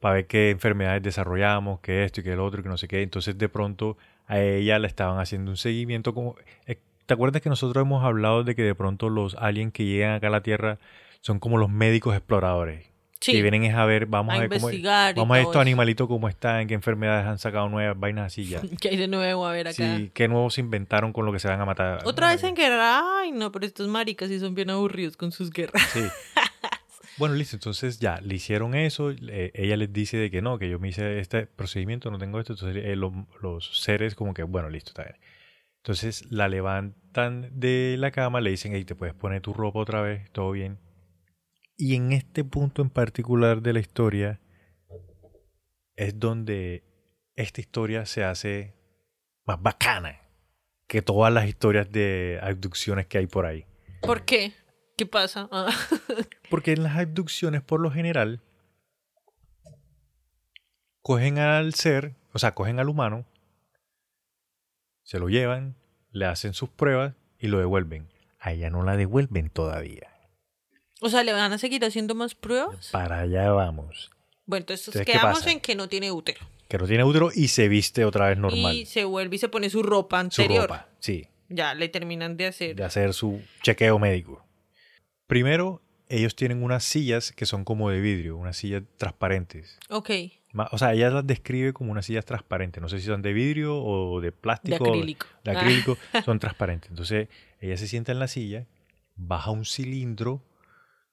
Para 0.00 0.16
ver 0.16 0.26
qué 0.26 0.50
enfermedades 0.50 1.02
desarrollamos, 1.02 1.80
qué 1.80 2.04
esto 2.04 2.20
y 2.20 2.24
qué 2.24 2.36
lo 2.36 2.44
otro, 2.44 2.60
y 2.60 2.62
que 2.62 2.68
no 2.68 2.76
sé 2.76 2.86
qué. 2.86 3.02
Entonces 3.02 3.36
de 3.38 3.48
pronto 3.48 3.96
a 4.26 4.40
ella 4.40 4.78
le 4.78 4.86
estaban 4.88 5.18
haciendo 5.18 5.50
un 5.50 5.56
seguimiento 5.56 6.14
como... 6.14 6.36
eh, 6.66 6.78
¿Te 7.06 7.14
acuerdas 7.14 7.40
que 7.40 7.48
nosotros 7.48 7.82
hemos 7.82 8.04
hablado 8.04 8.42
de 8.42 8.54
que 8.56 8.62
de 8.62 8.74
pronto 8.74 9.08
los 9.08 9.36
aliens 9.36 9.72
que 9.72 9.84
llegan 9.84 10.14
acá 10.14 10.26
a 10.26 10.30
la 10.30 10.42
Tierra 10.42 10.78
son 11.20 11.38
como 11.38 11.56
los 11.56 11.70
médicos 11.70 12.16
exploradores? 12.16 12.84
Sí, 13.20 13.32
Que 13.32 13.42
vienen 13.42 13.64
es 13.64 13.74
a 13.74 13.84
ver, 13.86 14.06
vamos 14.06 14.34
a, 14.34 14.36
a 14.36 14.40
ver 14.40 14.48
cómo... 14.50 14.68
Vamos 15.16 15.36
a 15.36 15.40
estos 15.40 15.56
animalitos 15.56 16.06
cómo 16.06 16.28
están, 16.28 16.66
qué 16.66 16.74
enfermedades 16.74 17.26
han 17.26 17.38
sacado 17.38 17.68
nuevas, 17.68 17.98
vainas 17.98 18.26
así 18.26 18.44
ya. 18.46 18.60
que 18.80 18.88
hay 18.90 18.96
de 18.96 19.08
nuevo 19.08 19.46
a 19.46 19.52
ver 19.52 19.68
acá. 19.68 19.74
Sí, 19.96 20.10
qué 20.12 20.28
nuevos 20.28 20.54
se 20.54 20.60
inventaron 20.60 21.12
con 21.12 21.24
lo 21.24 21.32
que 21.32 21.38
se 21.38 21.48
van 21.48 21.60
a 21.60 21.64
matar. 21.64 22.00
Otra 22.04 22.28
vez 22.28 22.44
en 22.44 22.54
guerra. 22.54 23.20
Ay, 23.20 23.32
no, 23.32 23.50
pero 23.52 23.64
estos 23.64 23.88
maricas 23.88 24.28
sí 24.28 24.38
son 24.38 24.54
bien 24.54 24.68
aburridos 24.70 25.16
con 25.16 25.32
sus 25.32 25.50
guerras. 25.50 25.82
Sí. 25.92 26.00
Bueno, 27.18 27.34
listo, 27.34 27.56
entonces 27.56 27.98
ya, 27.98 28.20
le 28.20 28.34
hicieron 28.34 28.74
eso, 28.74 29.10
eh, 29.10 29.50
ella 29.54 29.76
les 29.76 29.92
dice 29.92 30.18
de 30.18 30.30
que 30.30 30.42
no, 30.42 30.58
que 30.58 30.68
yo 30.68 30.78
me 30.78 30.88
hice 30.88 31.18
este 31.18 31.46
procedimiento, 31.46 32.10
no 32.10 32.18
tengo 32.18 32.38
esto, 32.38 32.52
entonces 32.52 32.84
eh, 32.84 32.94
lo- 32.96 33.26
los 33.40 33.80
seres 33.80 34.14
como 34.14 34.34
que, 34.34 34.42
bueno, 34.42 34.68
listo, 34.68 34.90
está 34.90 35.04
bien. 35.04 35.16
Entonces 35.78 36.30
la 36.30 36.48
levantan 36.48 37.48
de 37.58 37.96
la 37.98 38.10
cama, 38.10 38.40
le 38.40 38.50
dicen, 38.50 38.72
hey, 38.74 38.84
te 38.84 38.94
puedes 38.94 39.14
poner 39.14 39.40
tu 39.40 39.54
ropa 39.54 39.78
otra 39.78 40.02
vez, 40.02 40.30
todo 40.32 40.50
bien. 40.50 40.78
Y 41.78 41.94
en 41.94 42.12
este 42.12 42.44
punto 42.44 42.82
en 42.82 42.90
particular 42.90 43.62
de 43.62 43.72
la 43.72 43.80
historia 43.80 44.40
es 45.94 46.18
donde 46.18 46.84
esta 47.36 47.60
historia 47.60 48.04
se 48.06 48.24
hace 48.24 48.74
más 49.46 49.62
bacana 49.62 50.20
que 50.86 51.02
todas 51.02 51.32
las 51.32 51.46
historias 51.48 51.90
de 51.90 52.38
abducciones 52.42 53.06
que 53.06 53.18
hay 53.18 53.26
por 53.26 53.46
ahí. 53.46 53.64
¿Por 54.02 54.24
qué? 54.24 54.52
¿Qué 54.96 55.06
pasa? 55.06 55.48
Ah, 55.52 55.68
Porque 56.50 56.72
en 56.72 56.82
las 56.82 56.96
abducciones, 56.96 57.62
por 57.62 57.80
lo 57.80 57.90
general, 57.90 58.40
cogen 61.02 61.38
al 61.38 61.74
ser, 61.74 62.14
o 62.32 62.38
sea, 62.38 62.54
cogen 62.54 62.78
al 62.80 62.88
humano, 62.88 63.26
se 65.02 65.18
lo 65.18 65.28
llevan, 65.28 65.76
le 66.10 66.26
hacen 66.26 66.54
sus 66.54 66.68
pruebas 66.70 67.14
y 67.38 67.48
lo 67.48 67.58
devuelven. 67.58 68.08
A 68.40 68.52
ella 68.52 68.70
no 68.70 68.82
la 68.82 68.96
devuelven 68.96 69.50
todavía. 69.50 70.08
O 71.00 71.10
sea, 71.10 71.22
¿le 71.24 71.32
van 71.32 71.52
a 71.52 71.58
seguir 71.58 71.84
haciendo 71.84 72.14
más 72.14 72.34
pruebas? 72.34 72.88
Para 72.90 73.20
allá 73.20 73.50
vamos. 73.50 74.10
Bueno, 74.46 74.62
entonces, 74.62 74.88
Entonces, 74.88 75.06
¿qué 75.06 75.12
quedamos 75.12 75.46
en 75.46 75.60
que 75.60 75.74
no 75.74 75.88
tiene 75.88 76.10
útero. 76.10 76.40
Que 76.68 76.78
no 76.78 76.86
tiene 76.86 77.04
útero 77.04 77.30
y 77.34 77.48
se 77.48 77.68
viste 77.68 78.04
otra 78.04 78.28
vez 78.28 78.38
normal. 78.38 78.74
Y 78.74 78.86
se 78.86 79.04
vuelve 79.04 79.36
y 79.36 79.38
se 79.38 79.48
pone 79.48 79.68
su 79.68 79.82
ropa 79.82 80.18
Su 80.30 80.42
anterior. 80.42 80.62
ropa, 80.62 80.88
sí. 81.00 81.28
Ya 81.48 81.74
le 81.74 81.88
terminan 81.88 82.36
de 82.36 82.46
hacer. 82.46 82.74
de 82.74 82.84
hacer 82.84 83.12
su 83.12 83.40
chequeo 83.62 83.98
médico. 83.98 84.45
Primero, 85.26 85.82
ellos 86.08 86.36
tienen 86.36 86.62
unas 86.62 86.84
sillas 86.84 87.32
que 87.32 87.46
son 87.46 87.64
como 87.64 87.90
de 87.90 88.00
vidrio, 88.00 88.36
unas 88.36 88.56
sillas 88.56 88.82
transparentes. 88.96 89.78
Ok, 89.90 90.10
O 90.72 90.78
sea, 90.78 90.94
ella 90.94 91.10
las 91.10 91.26
describe 91.26 91.72
como 91.72 91.90
unas 91.92 92.06
sillas 92.06 92.24
transparentes. 92.24 92.80
No 92.80 92.88
sé 92.88 93.00
si 93.00 93.06
son 93.06 93.22
de 93.22 93.32
vidrio 93.32 93.76
o 93.76 94.20
de 94.20 94.26
de 94.28 94.32
plástico. 94.32 94.88
acrílico. 94.88 95.26
De 95.44 95.50
Ah. 95.50 95.60
acrílico, 95.60 95.98
son 96.24 96.38
transparentes. 96.38 96.90
Entonces, 96.90 97.28
ella 97.60 97.76
se 97.76 97.88
sienta 97.88 98.12
en 98.12 98.18
la 98.20 98.28
silla, 98.28 98.66
baja 99.16 99.50
un 99.50 99.64
cilindro 99.64 100.42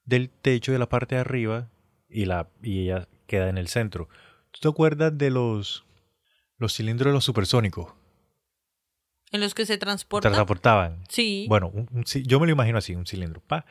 del 0.06 0.30
techo 0.30 0.72
de 0.72 0.80
la 0.80 0.88
parte 0.90 1.16
de 1.16 1.22
arriba 1.22 1.70
y, 2.10 2.26
la, 2.26 2.50
y 2.62 2.84
ella 2.84 3.08
queda 3.28 3.50
en 3.50 3.58
el 3.58 3.68
centro. 3.68 4.08
¿Tú 4.52 4.60
te 4.62 4.68
acuerdas 4.68 5.18
de 5.18 5.32
los, 5.32 5.86
los 6.58 6.74
cilindros 6.76 7.08
de 7.10 7.14
los 7.14 7.24
supersónicos? 7.26 7.94
En 9.32 9.42
los 9.42 9.56
que 9.56 9.66
se 9.66 9.78
transporta. 9.80 10.30
Transportaban. 10.30 11.04
Sí. 11.10 11.48
Bueno, 11.50 11.70
un- 11.74 12.04
yo 12.06 12.40
me 12.40 12.46
lo 12.46 12.52
imagino 12.52 12.78
así, 12.78 12.94
un 12.94 13.08
cilindro. 13.08 13.42
Pa. 13.42 13.66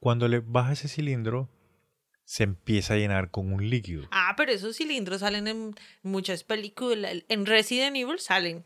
Cuando 0.00 0.28
le 0.28 0.40
baja 0.40 0.72
ese 0.72 0.88
cilindro, 0.88 1.48
se 2.24 2.44
empieza 2.44 2.94
a 2.94 2.96
llenar 2.98 3.30
con 3.30 3.52
un 3.52 3.68
líquido. 3.70 4.06
Ah, 4.10 4.34
pero 4.36 4.52
esos 4.52 4.76
cilindros 4.76 5.20
salen 5.20 5.48
en 5.48 5.74
muchas 6.02 6.44
películas. 6.44 7.24
En 7.28 7.46
Resident 7.46 7.96
Evil 7.96 8.18
salen. 8.18 8.64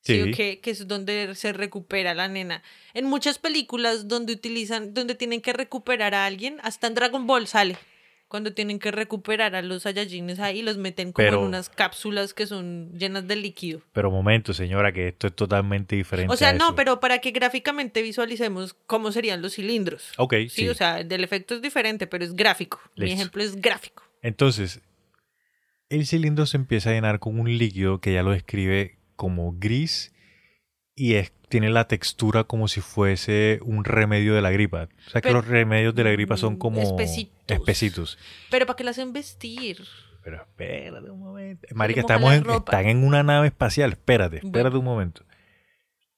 Sí, 0.00 0.22
Sí. 0.24 0.30
que, 0.32 0.60
que 0.60 0.70
es 0.70 0.86
donde 0.88 1.34
se 1.34 1.52
recupera 1.52 2.14
la 2.14 2.28
nena. 2.28 2.62
En 2.94 3.06
muchas 3.06 3.38
películas 3.38 4.08
donde 4.08 4.32
utilizan, 4.32 4.94
donde 4.94 5.14
tienen 5.14 5.40
que 5.40 5.52
recuperar 5.52 6.14
a 6.14 6.24
alguien, 6.26 6.58
hasta 6.62 6.86
en 6.86 6.94
Dragon 6.94 7.26
Ball 7.26 7.46
sale. 7.46 7.76
Cuando 8.28 8.52
tienen 8.52 8.78
que 8.78 8.90
recuperar 8.90 9.54
a 9.54 9.62
los 9.62 9.84
Saiyajines 9.84 10.38
ahí, 10.38 10.60
los 10.60 10.76
meten 10.76 11.12
como 11.12 11.24
Pero- 11.26 11.40
en 11.40 11.46
unas 11.48 11.70
cápsulas 11.70 12.34
que 12.34 12.46
son 12.46 12.92
llenas 12.98 13.26
de 13.26 13.36
líquido. 13.36 13.80
Pero 13.92 14.10
momento, 14.10 14.52
señora, 14.52 14.92
que 14.92 15.08
esto 15.08 15.28
es 15.28 15.34
totalmente 15.34 15.96
diferente. 15.96 16.30
O 16.32 16.36
sea, 16.36 16.50
a 16.50 16.52
no, 16.52 16.66
eso. 16.66 16.74
pero 16.74 17.00
para 17.00 17.20
que 17.20 17.30
gráficamente 17.30 18.02
visualicemos 18.02 18.74
cómo 18.86 19.12
serían 19.12 19.40
los 19.40 19.54
cilindros. 19.54 20.12
Ok, 20.18 20.34
Sí, 20.40 20.48
sí. 20.50 20.68
o 20.68 20.74
sea, 20.74 21.02
del 21.04 21.24
efecto 21.24 21.54
es 21.54 21.62
diferente, 21.62 22.06
pero 22.06 22.22
es 22.22 22.34
gráfico. 22.34 22.78
Mi 22.96 23.12
ejemplo 23.12 23.42
es 23.42 23.56
gráfico. 23.56 24.02
Entonces, 24.20 24.82
el 25.88 26.06
cilindro 26.06 26.44
se 26.44 26.58
empieza 26.58 26.90
a 26.90 26.92
llenar 26.92 27.20
con 27.20 27.40
un 27.40 27.56
líquido 27.56 27.98
que 28.00 28.12
ya 28.12 28.22
lo 28.22 28.32
describe 28.32 28.98
como 29.16 29.54
gris 29.58 30.12
y 30.94 31.14
es, 31.14 31.32
tiene 31.48 31.70
la 31.70 31.88
textura 31.88 32.44
como 32.44 32.68
si 32.68 32.80
fuese 32.80 33.60
un 33.64 33.84
remedio 33.84 34.34
de 34.34 34.42
la 34.42 34.50
gripa. 34.50 34.88
O 35.06 35.10
sea, 35.10 35.20
que 35.20 35.28
Pero- 35.28 35.34
los 35.40 35.46
remedios 35.48 35.94
de 35.94 36.04
la 36.04 36.10
gripa 36.10 36.36
son 36.36 36.54
Mm, 36.54 36.58
como 36.58 36.80
espesitos. 36.82 37.34
espesitos. 37.48 38.18
Pero 38.50 38.66
para 38.66 38.76
que 38.76 38.84
la 38.84 38.90
hacen 38.90 39.12
vestir. 39.12 39.78
Pero 40.22 40.42
espérate 40.42 41.10
un 41.10 41.20
momento. 41.20 41.66
Marica, 41.74 42.00
estamos 42.00 42.34
en, 42.34 42.48
están 42.50 42.86
en 42.86 43.02
una 43.04 43.22
nave 43.22 43.46
espacial. 43.46 43.92
Espérate, 43.92 44.36
espérate 44.36 44.62
Bueno. 44.76 44.78
un 44.80 44.84
momento. 44.84 45.24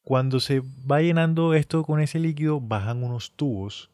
Cuando 0.03 0.41
se 0.41 0.61
va 0.91 1.01
llenando 1.01 1.55
esto 1.55 1.85
con 1.85 2.01
ese 2.01 2.19
líquido, 2.19 2.61
bajan 2.61 3.03
unos 3.05 3.33
tubos. 3.37 3.91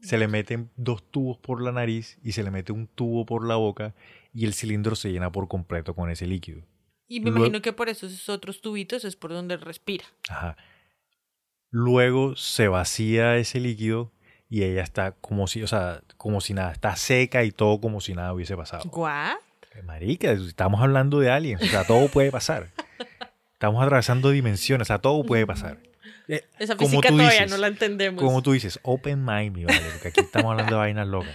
Se 0.00 0.16
le 0.18 0.28
meten 0.28 0.70
dos 0.76 1.02
tubos 1.10 1.36
por 1.38 1.62
la 1.62 1.72
nariz 1.72 2.18
y 2.22 2.32
se 2.32 2.42
le 2.42 2.50
mete 2.50 2.72
un 2.72 2.86
tubo 2.86 3.26
por 3.26 3.46
la 3.46 3.56
boca 3.56 3.94
y 4.32 4.44
el 4.46 4.54
cilindro 4.54 4.94
se 4.94 5.10
llena 5.10 5.30
por 5.32 5.48
completo 5.48 5.94
con 5.94 6.10
ese 6.10 6.26
líquido. 6.26 6.62
Y 7.08 7.20
me 7.20 7.26
Luego- 7.30 7.38
imagino 7.46 7.62
que 7.62 7.72
por 7.72 7.88
esos 7.88 8.28
otros 8.28 8.60
tubitos 8.60 9.04
es 9.04 9.16
por 9.16 9.30
donde 9.32 9.56
respira. 9.56 10.04
Ajá. 10.28 10.56
Luego 11.70 12.36
se 12.36 12.68
vacía 12.68 13.36
ese 13.36 13.60
líquido 13.60 14.12
y 14.48 14.62
ella 14.62 14.82
está 14.82 15.12
como 15.12 15.46
si, 15.46 15.62
o 15.62 15.66
sea, 15.66 16.02
como 16.16 16.40
si 16.40 16.54
nada, 16.54 16.72
está 16.72 16.94
seca 16.96 17.44
y 17.44 17.50
todo 17.50 17.80
como 17.80 18.00
si 18.00 18.14
nada 18.14 18.32
hubiese 18.32 18.56
pasado. 18.56 18.84
¿What? 18.90 19.36
Marica, 19.84 20.32
estamos 20.32 20.80
hablando 20.80 21.20
de 21.20 21.30
aliens, 21.30 21.60
o 21.62 21.66
sea, 21.66 21.84
todo 21.84 22.08
puede 22.08 22.30
pasar. 22.30 22.68
Estamos 23.52 23.82
atravesando 23.82 24.30
dimensiones, 24.30 24.86
o 24.86 24.88
sea, 24.88 24.98
todo 24.98 25.24
puede 25.24 25.46
pasar. 25.46 25.78
Eh, 26.28 26.44
Esa 26.58 26.76
como 26.76 26.90
física 26.90 27.08
tú 27.08 27.16
todavía 27.16 27.40
dices, 27.40 27.50
no 27.50 27.56
la 27.56 27.68
entendemos. 27.68 28.22
Como 28.22 28.42
tú 28.42 28.52
dices, 28.52 28.78
open 28.82 29.24
mind, 29.24 29.54
mi 29.56 29.64
vale, 29.64 29.80
porque 29.92 30.08
aquí 30.08 30.20
estamos 30.20 30.50
hablando 30.50 30.72
de 30.74 30.78
vainas 30.78 31.06
locas. 31.08 31.34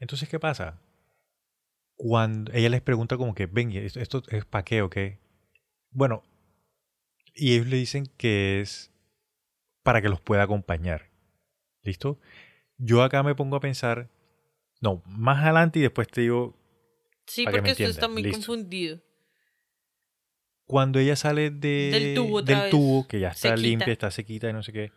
Entonces, 0.00 0.28
¿qué 0.30 0.38
pasa? 0.38 0.78
Cuando 2.00 2.52
ella 2.52 2.68
les 2.68 2.80
pregunta 2.80 3.16
como 3.16 3.34
que, 3.34 3.46
ven, 3.46 3.72
¿y 3.72 3.78
¿esto, 3.78 3.98
esto 4.00 4.22
es 4.28 4.44
para 4.44 4.64
qué 4.64 4.82
o 4.82 4.88
qué? 4.88 5.18
Bueno, 5.90 6.22
y 7.34 7.54
ellos 7.54 7.66
le 7.66 7.76
dicen 7.76 8.06
que 8.16 8.60
es 8.60 8.92
para 9.82 10.00
que 10.00 10.08
los 10.08 10.20
pueda 10.20 10.44
acompañar. 10.44 11.10
¿Listo? 11.82 12.20
Yo 12.76 13.02
acá 13.02 13.22
me 13.24 13.34
pongo 13.34 13.56
a 13.56 13.60
pensar, 13.60 14.08
no, 14.80 15.02
más 15.06 15.42
adelante 15.42 15.80
y 15.80 15.82
después 15.82 16.06
te 16.08 16.20
digo, 16.20 16.56
sí, 17.26 17.44
para 17.44 17.56
que 17.56 17.62
me 17.62 17.68
porque 17.70 17.82
esto 17.82 17.90
está 17.90 18.08
muy 18.08 18.22
Listo. 18.22 18.38
confundido. 18.38 19.00
cuando 20.66 21.00
ella 21.00 21.16
sale 21.16 21.50
de, 21.50 21.90
Del 21.90 22.14
tubo 22.14 22.42
del 22.42 22.70
tubo, 22.70 23.08
que 23.08 23.18
ya 23.20 23.28
está 23.30 23.48
Sequita. 23.50 23.56
limpia, 23.68 23.92
está 23.92 24.10
sequita 24.12 24.48
y 24.50 24.52
no 24.52 24.62
sé 24.62 24.72
qué, 24.72 24.92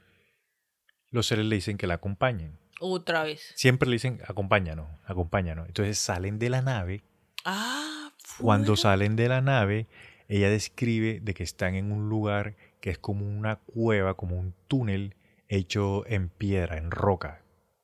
los 1.10 1.26
seres 1.26 1.46
le 1.46 1.56
dicen 1.56 1.78
que 1.78 1.88
la 1.88 1.96
acompañen. 1.96 2.60
Otra 2.84 3.24
vez. 3.24 3.54
Siempre 3.56 3.88
le 3.88 3.94
dicen, 3.94 4.20
acompáñanos, 4.28 4.88
acompáñanos. 5.06 5.68
Entonces 5.68 5.98
salen 6.00 6.40
de 6.40 6.50
la 6.50 6.62
nave. 6.62 7.04
Ah, 7.46 8.12
Cuando 8.40 8.76
fuera. 8.76 8.82
salen 8.82 9.16
de 9.16 9.30
la 9.30 9.42
nave, 9.42 9.88
ella 10.28 10.50
describe 10.50 11.20
de 11.22 11.34
que 11.34 11.44
están 11.44 11.76
en 11.76 11.92
un 11.92 12.10
lugar 12.10 12.56
que 12.80 12.90
es 12.90 12.98
como 12.98 13.28
una 13.28 13.58
cueva, 13.58 14.16
como 14.16 14.38
un 14.38 14.56
túnel 14.68 15.16
hecho 15.48 16.06
en 16.08 16.30
piedra, 16.30 16.78
en 16.78 16.90
roca. 16.90 17.44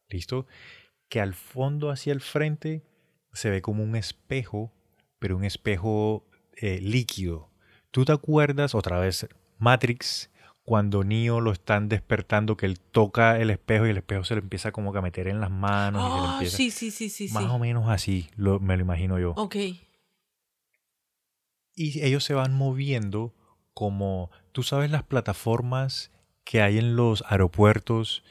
¿Listo? 0.10 0.48
Que 1.10 1.22
al 1.22 1.34
fondo, 1.36 1.92
hacia 1.92 2.12
el 2.14 2.22
frente, 2.22 2.82
se 3.34 3.50
ve 3.52 3.62
como 3.62 3.84
un 3.84 3.96
espejo, 3.96 4.74
pero 5.20 5.38
un 5.38 5.44
espejo 5.44 6.26
eh, 6.56 6.80
líquido. 6.82 7.52
¿Tú 7.92 8.04
te 8.04 8.14
acuerdas 8.14 8.74
otra 8.74 9.00
vez 9.00 9.28
Matrix? 9.60 10.30
Cuando 10.68 11.06
Neo 11.06 11.40
lo 11.40 11.54
están 11.54 11.88
despertando, 11.88 12.58
que 12.58 12.66
él 12.66 12.78
toca 12.78 13.40
el 13.40 13.52
espejo 13.52 13.88
y 13.88 13.92
el 13.92 13.98
espejo 14.00 14.26
se 14.26 14.36
le 14.36 14.42
empieza 14.42 14.74
como 14.74 14.92
que 14.92 14.98
a 15.00 15.02
meter 15.02 15.30
en 15.30 15.40
las 15.40 15.50
manos 15.50 16.04
y 16.06 16.12
se 16.12 16.20
le 16.22 16.28
Ah, 16.28 16.32
empieza. 16.34 16.58
sí, 16.58 16.72
sí, 16.72 16.92
sí, 16.92 17.08
sí. 17.10 17.30
Más 17.32 17.46
sí. 17.46 17.50
o 17.50 17.58
menos 17.58 17.88
así, 17.88 18.28
lo, 18.36 18.60
me 18.60 18.76
lo 18.76 18.82
imagino 18.82 19.18
yo. 19.18 19.32
Ok. 19.38 19.56
Y 21.74 22.04
ellos 22.04 22.26
se 22.26 22.34
van 22.34 22.54
moviendo 22.54 23.34
como, 23.74 24.30
tú 24.52 24.62
sabes, 24.62 24.92
las 24.92 25.04
plataformas 25.04 26.12
que 26.44 26.62
hay 26.62 26.80
en 26.80 26.98
los 26.98 27.24
aeropuertos, 27.30 28.26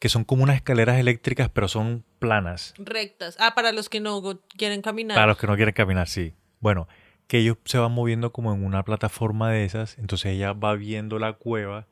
que 0.00 0.08
son 0.08 0.24
como 0.24 0.42
unas 0.42 0.56
escaleras 0.56 0.98
eléctricas, 0.98 1.50
pero 1.50 1.68
son 1.68 2.04
planas. 2.18 2.74
Rectas. 2.78 3.36
Ah, 3.38 3.54
para 3.54 3.70
los 3.70 3.88
que 3.88 4.00
no 4.00 4.40
quieren 4.56 4.82
caminar. 4.82 5.14
Para 5.14 5.28
los 5.28 5.38
que 5.38 5.46
no 5.46 5.54
quieren 5.54 5.72
caminar, 5.72 6.08
sí. 6.08 6.34
Bueno, 6.58 6.88
que 7.26 7.38
ellos 7.38 7.58
se 7.64 7.78
van 7.78 7.92
moviendo 7.92 8.32
como 8.32 8.52
en 8.54 8.64
una 8.64 8.84
plataforma 8.84 9.50
de 9.50 9.64
esas, 9.64 9.98
entonces 9.98 10.32
ella 10.32 10.52
va 10.52 10.74
viendo 10.74 11.18
la 11.18 11.34
cueva 11.34 11.88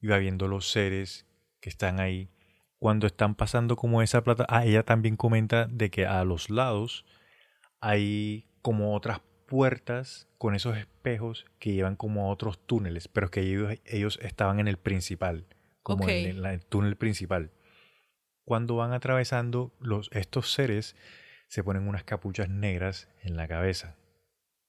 y 0.00 0.06
va 0.06 0.18
viendo 0.18 0.48
los 0.48 0.70
seres 0.70 1.26
que 1.60 1.68
están 1.68 2.00
ahí. 2.00 2.30
Cuando 2.78 3.06
están 3.06 3.34
pasando 3.34 3.76
como 3.76 4.02
esa 4.02 4.24
plata, 4.24 4.46
ah, 4.48 4.64
ella 4.64 4.82
también 4.82 5.16
comenta 5.16 5.66
de 5.66 5.90
que 5.90 6.06
a 6.06 6.24
los 6.24 6.50
lados 6.50 7.04
hay 7.80 8.48
como 8.60 8.94
otras 8.94 9.20
puertas 9.46 10.28
con 10.38 10.54
esos 10.54 10.76
espejos 10.76 11.44
que 11.58 11.74
llevan 11.74 11.94
como 11.94 12.24
a 12.24 12.32
otros 12.32 12.58
túneles, 12.66 13.06
pero 13.08 13.30
que 13.30 13.40
ellos, 13.40 13.78
ellos 13.84 14.18
estaban 14.22 14.58
en 14.58 14.66
el 14.66 14.78
principal, 14.78 15.46
como 15.82 16.08
en 16.08 16.26
el, 16.26 16.46
el 16.46 16.64
túnel 16.64 16.96
principal. 16.96 17.52
Cuando 18.44 18.76
van 18.76 18.92
atravesando 18.92 19.72
los, 19.78 20.10
estos 20.12 20.52
seres, 20.52 20.96
se 21.48 21.62
ponen 21.62 21.86
unas 21.86 22.02
capuchas 22.02 22.48
negras 22.48 23.08
en 23.22 23.36
la 23.36 23.46
cabeza. 23.46 23.96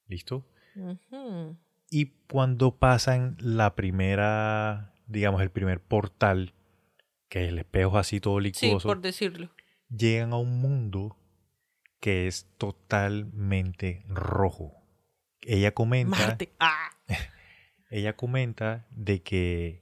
¿Listo? 0.08 0.46
Y 1.90 2.06
cuando 2.30 2.78
pasan 2.78 3.38
la 3.40 3.76
primera, 3.76 4.94
digamos, 5.08 5.42
el 5.42 5.52
primer 5.52 5.80
portal, 5.82 6.54
que 7.30 7.48
el 7.48 7.60
espejo 7.60 7.98
así 7.98 8.20
todo 8.20 8.40
Sí, 8.40 8.46
licuoso, 8.66 8.88
por 8.88 9.02
decirlo. 9.02 9.50
llegan 9.90 10.34
a 10.34 10.38
un 10.38 10.60
mundo 10.60 11.18
que 12.00 12.28
es 12.28 12.48
totalmente 12.58 14.04
rojo. 14.08 14.74
Ella 15.42 15.74
comenta, 15.74 16.18
Marte. 16.18 16.54
Ah. 16.60 16.90
ella 17.90 18.16
comenta 18.16 18.88
de 18.92 19.22
que 19.22 19.82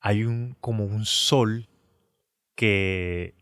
hay 0.00 0.24
un 0.24 0.56
como 0.60 0.84
un 0.84 1.04
sol 1.04 1.68
que 2.54 3.34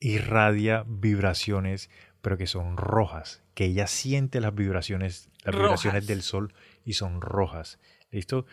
irradia 0.00 0.84
vibraciones, 0.86 1.90
pero 2.22 2.38
que 2.38 2.46
son 2.46 2.76
rojas, 2.76 3.42
que 3.54 3.66
ella 3.66 3.86
siente 3.86 4.40
las 4.40 4.54
vibraciones, 4.54 5.28
las 5.44 5.54
vibraciones 5.54 6.06
del 6.06 6.22
sol 6.22 6.54
y 6.84 6.94
son 6.94 7.20
rojas. 7.20 7.78
¿Listo? 8.10 8.46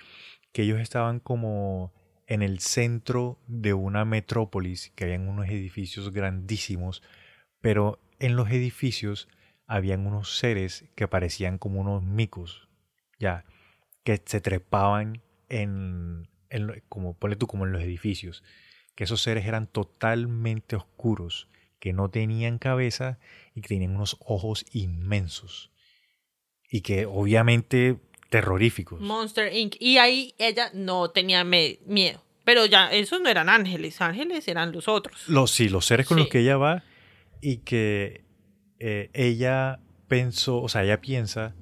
Que 0.52 0.64
ellos 0.64 0.80
estaban 0.80 1.20
como 1.20 1.94
en 2.28 2.42
el 2.42 2.60
centro 2.60 3.40
de 3.48 3.74
una 3.74 4.06
metrópolis, 4.06 4.92
que 4.96 5.06
habían 5.06 5.28
unos 5.28 5.48
edificios 5.48 6.12
grandísimos, 6.12 7.04
pero 7.62 8.00
en 8.20 8.36
los 8.36 8.50
edificios 8.50 9.28
habían 9.68 10.06
unos 10.08 10.38
seres 10.38 10.86
que 10.96 11.08
parecían 11.08 11.58
como 11.58 11.80
unos 11.80 12.04
micos, 12.04 12.70
ya, 13.20 13.46
que 14.04 14.22
se 14.26 14.42
trepaban 14.42 15.22
en, 15.50 16.28
en 16.50 16.84
como 16.90 17.14
ponle 17.14 17.36
tú, 17.36 17.48
como 17.48 17.66
en 17.66 17.72
los 17.72 17.82
edificios, 17.82 18.44
que 18.96 19.04
esos 19.04 19.22
seres 19.22 19.46
eran 19.46 19.68
totalmente 19.68 20.76
oscuros, 20.76 21.50
que 21.80 21.94
no 21.94 22.10
tenían 22.10 22.60
cabeza 22.60 23.18
y 23.60 23.62
que 23.62 23.68
tenían 23.70 23.96
unos 23.96 24.18
ojos 24.20 24.66
inmensos 24.72 25.72
y 26.72 26.82
que 26.82 27.06
obviamente 27.06 27.98
terroríficos. 28.30 29.00
Monster 29.02 29.54
Inc. 29.56 29.76
Y 29.80 29.98
ahí 29.98 30.34
ella 30.38 30.72
no 30.74 31.10
tenía 31.12 31.44
miedo. 31.44 32.24
Pero 32.46 32.66
ya, 32.66 32.92
esos 32.92 33.22
no 33.22 33.30
eran 33.30 33.50
ángeles. 33.50 34.02
Ángeles 34.02 34.48
eran 34.48 34.72
los 34.72 34.88
otros. 34.88 35.28
Los, 35.28 35.52
sí, 35.52 35.70
los 35.70 35.86
seres 35.86 36.08
con 36.08 36.18
los 36.18 36.26
Sí. 36.28 36.32
que 36.32 36.40
ella 36.40 36.58
va 36.58 36.84
y 37.42 37.58
que 37.58 38.24
eh, 38.80 39.10
ella 39.14 39.80
pensó, 40.08 40.62
o 40.62 40.70
sea, 40.70 40.84
ella 40.84 41.02
piensa 41.02 41.56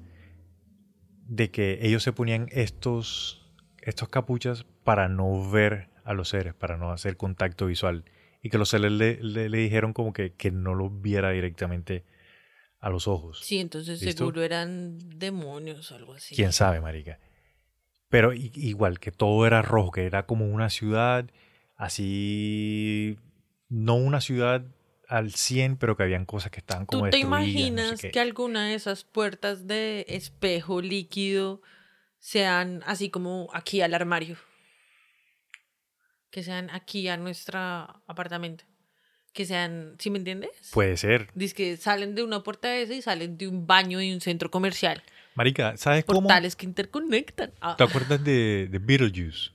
de 1.26 1.50
que 1.50 1.78
ellos 1.82 2.02
se 2.02 2.12
ponían 2.12 2.48
estos, 2.52 3.46
estos 3.82 4.08
capuchas 4.08 4.64
para 4.84 5.08
no 5.08 5.50
ver 5.50 5.88
a 6.04 6.14
los 6.14 6.30
seres, 6.30 6.54
para 6.54 6.76
no 6.78 6.90
hacer 6.92 7.16
contacto 7.18 7.66
visual. 7.66 8.04
Y 8.42 8.50
que 8.50 8.58
los 8.58 8.68
seres 8.68 8.92
le, 8.92 9.22
le- 9.22 9.48
le 9.48 9.58
dijeron 9.58 9.92
como 9.92 10.12
que, 10.12 10.32
que 10.34 10.50
no 10.50 10.74
los 10.74 11.00
viera 11.02 11.30
directamente 11.30 12.04
a 12.80 12.90
los 12.90 13.08
ojos. 13.08 13.40
Sí, 13.44 13.58
entonces 13.58 14.00
¿Listo? 14.02 14.18
seguro 14.24 14.42
eran 14.42 14.98
demonios 15.18 15.90
o 15.90 15.96
algo 15.96 16.14
así. 16.14 16.34
Quién 16.36 16.52
sabe, 16.52 16.80
marica. 16.80 17.18
Pero 18.08 18.32
igual, 18.32 19.00
que 19.00 19.10
todo 19.12 19.46
era 19.46 19.60
rojo, 19.62 19.90
que 19.90 20.06
era 20.06 20.24
como 20.26 20.46
una 20.46 20.70
ciudad 20.70 21.28
así, 21.76 23.16
no 23.68 23.96
una 23.96 24.20
ciudad 24.20 24.64
al 25.08 25.32
100, 25.32 25.76
pero 25.76 25.96
que 25.96 26.02
habían 26.04 26.24
cosas 26.26 26.50
que 26.50 26.60
estaban 26.60 26.86
como 26.86 27.04
¿Tú 27.04 27.10
te 27.10 27.16
destruidas, 27.18 27.40
no 27.40 27.46
sé 27.46 27.58
imaginas 27.58 28.00
que 28.02 28.20
alguna 28.20 28.66
de 28.68 28.74
esas 28.74 29.04
puertas 29.04 29.66
de 29.66 30.04
espejo 30.08 30.80
líquido 30.80 31.60
sean 32.18 32.82
así 32.86 33.10
como 33.10 33.48
aquí 33.52 33.80
al 33.80 33.94
armario? 33.94 34.36
Que 36.30 36.42
sean 36.42 36.68
aquí 36.70 37.08
a 37.08 37.16
nuestro 37.16 37.58
apartamento. 38.06 38.64
Que 39.32 39.44
sean, 39.46 39.94
¿sí 39.98 40.10
me 40.10 40.18
entiendes? 40.18 40.50
Puede 40.72 40.96
ser. 40.96 41.28
Dice 41.34 41.54
que 41.54 41.76
salen 41.76 42.14
de 42.14 42.22
una 42.22 42.42
puerta 42.42 42.68
de 42.68 42.82
esa 42.82 42.94
y 42.94 43.02
salen 43.02 43.38
de 43.38 43.46
un 43.48 43.66
baño 43.66 43.98
de 43.98 44.12
un 44.12 44.20
centro 44.20 44.50
comercial. 44.50 45.02
Marica, 45.34 45.76
¿sabes 45.76 46.04
cómo? 46.04 46.22
Portales 46.22 46.56
que 46.56 46.66
interconectan. 46.66 47.52
Ah, 47.60 47.76
¿Te 47.78 47.84
acuerdas 47.84 48.22
de, 48.24 48.68
de 48.70 48.78
Beetlejuice? 48.78 49.50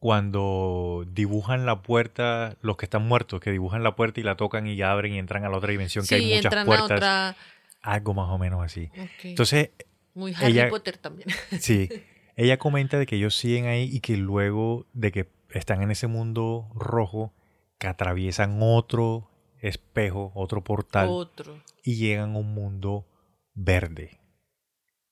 Cuando 0.00 1.06
dibujan 1.12 1.64
la 1.64 1.80
puerta, 1.80 2.56
los 2.60 2.76
que 2.76 2.84
están 2.84 3.06
muertos, 3.08 3.40
que 3.40 3.50
dibujan 3.50 3.82
la 3.82 3.96
puerta 3.96 4.20
y 4.20 4.22
la 4.22 4.36
tocan 4.36 4.66
y 4.66 4.82
abren 4.82 5.14
y 5.14 5.18
entran 5.18 5.44
a 5.44 5.48
la 5.48 5.56
otra 5.56 5.70
dimensión, 5.70 6.04
que 6.04 6.18
sí, 6.18 6.24
hay 6.24 6.24
muchas 6.36 6.44
entran 6.44 6.66
puertas. 6.66 6.90
a 6.90 6.94
otra. 6.94 7.36
Algo 7.80 8.12
más 8.12 8.28
o 8.28 8.36
menos 8.36 8.62
así. 8.62 8.90
Ok. 8.98 9.08
Entonces, 9.24 9.70
Muy 10.12 10.34
Harry 10.34 10.52
ella- 10.52 10.68
Potter 10.68 10.98
también. 10.98 11.28
Sí, 11.58 11.88
ella 12.36 12.58
comenta 12.58 12.98
de 12.98 13.06
que 13.06 13.16
ellos 13.16 13.34
siguen 13.34 13.64
ahí 13.66 13.88
y 13.90 14.00
que 14.00 14.18
luego 14.18 14.86
de 14.92 15.10
que 15.10 15.24
están 15.58 15.82
en 15.82 15.90
ese 15.90 16.06
mundo 16.06 16.70
rojo, 16.74 17.32
que 17.78 17.86
atraviesan 17.86 18.58
otro 18.60 19.30
espejo, 19.58 20.32
otro 20.34 20.62
portal 20.62 21.08
Otro. 21.10 21.62
y 21.82 21.96
llegan 21.96 22.34
a 22.34 22.38
un 22.38 22.54
mundo 22.54 23.06
verde, 23.54 24.20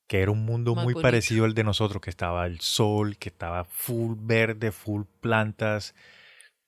que 0.06 0.20
era 0.20 0.30
un 0.30 0.44
mundo 0.44 0.74
Más 0.74 0.84
muy 0.84 0.94
bonito. 0.94 1.06
parecido 1.06 1.44
al 1.44 1.54
de 1.54 1.64
nosotros, 1.64 2.02
que 2.02 2.10
estaba 2.10 2.46
el 2.46 2.60
sol, 2.60 3.16
que 3.16 3.30
estaba 3.30 3.64
full 3.64 4.16
verde, 4.18 4.72
full 4.72 5.04
plantas, 5.20 5.94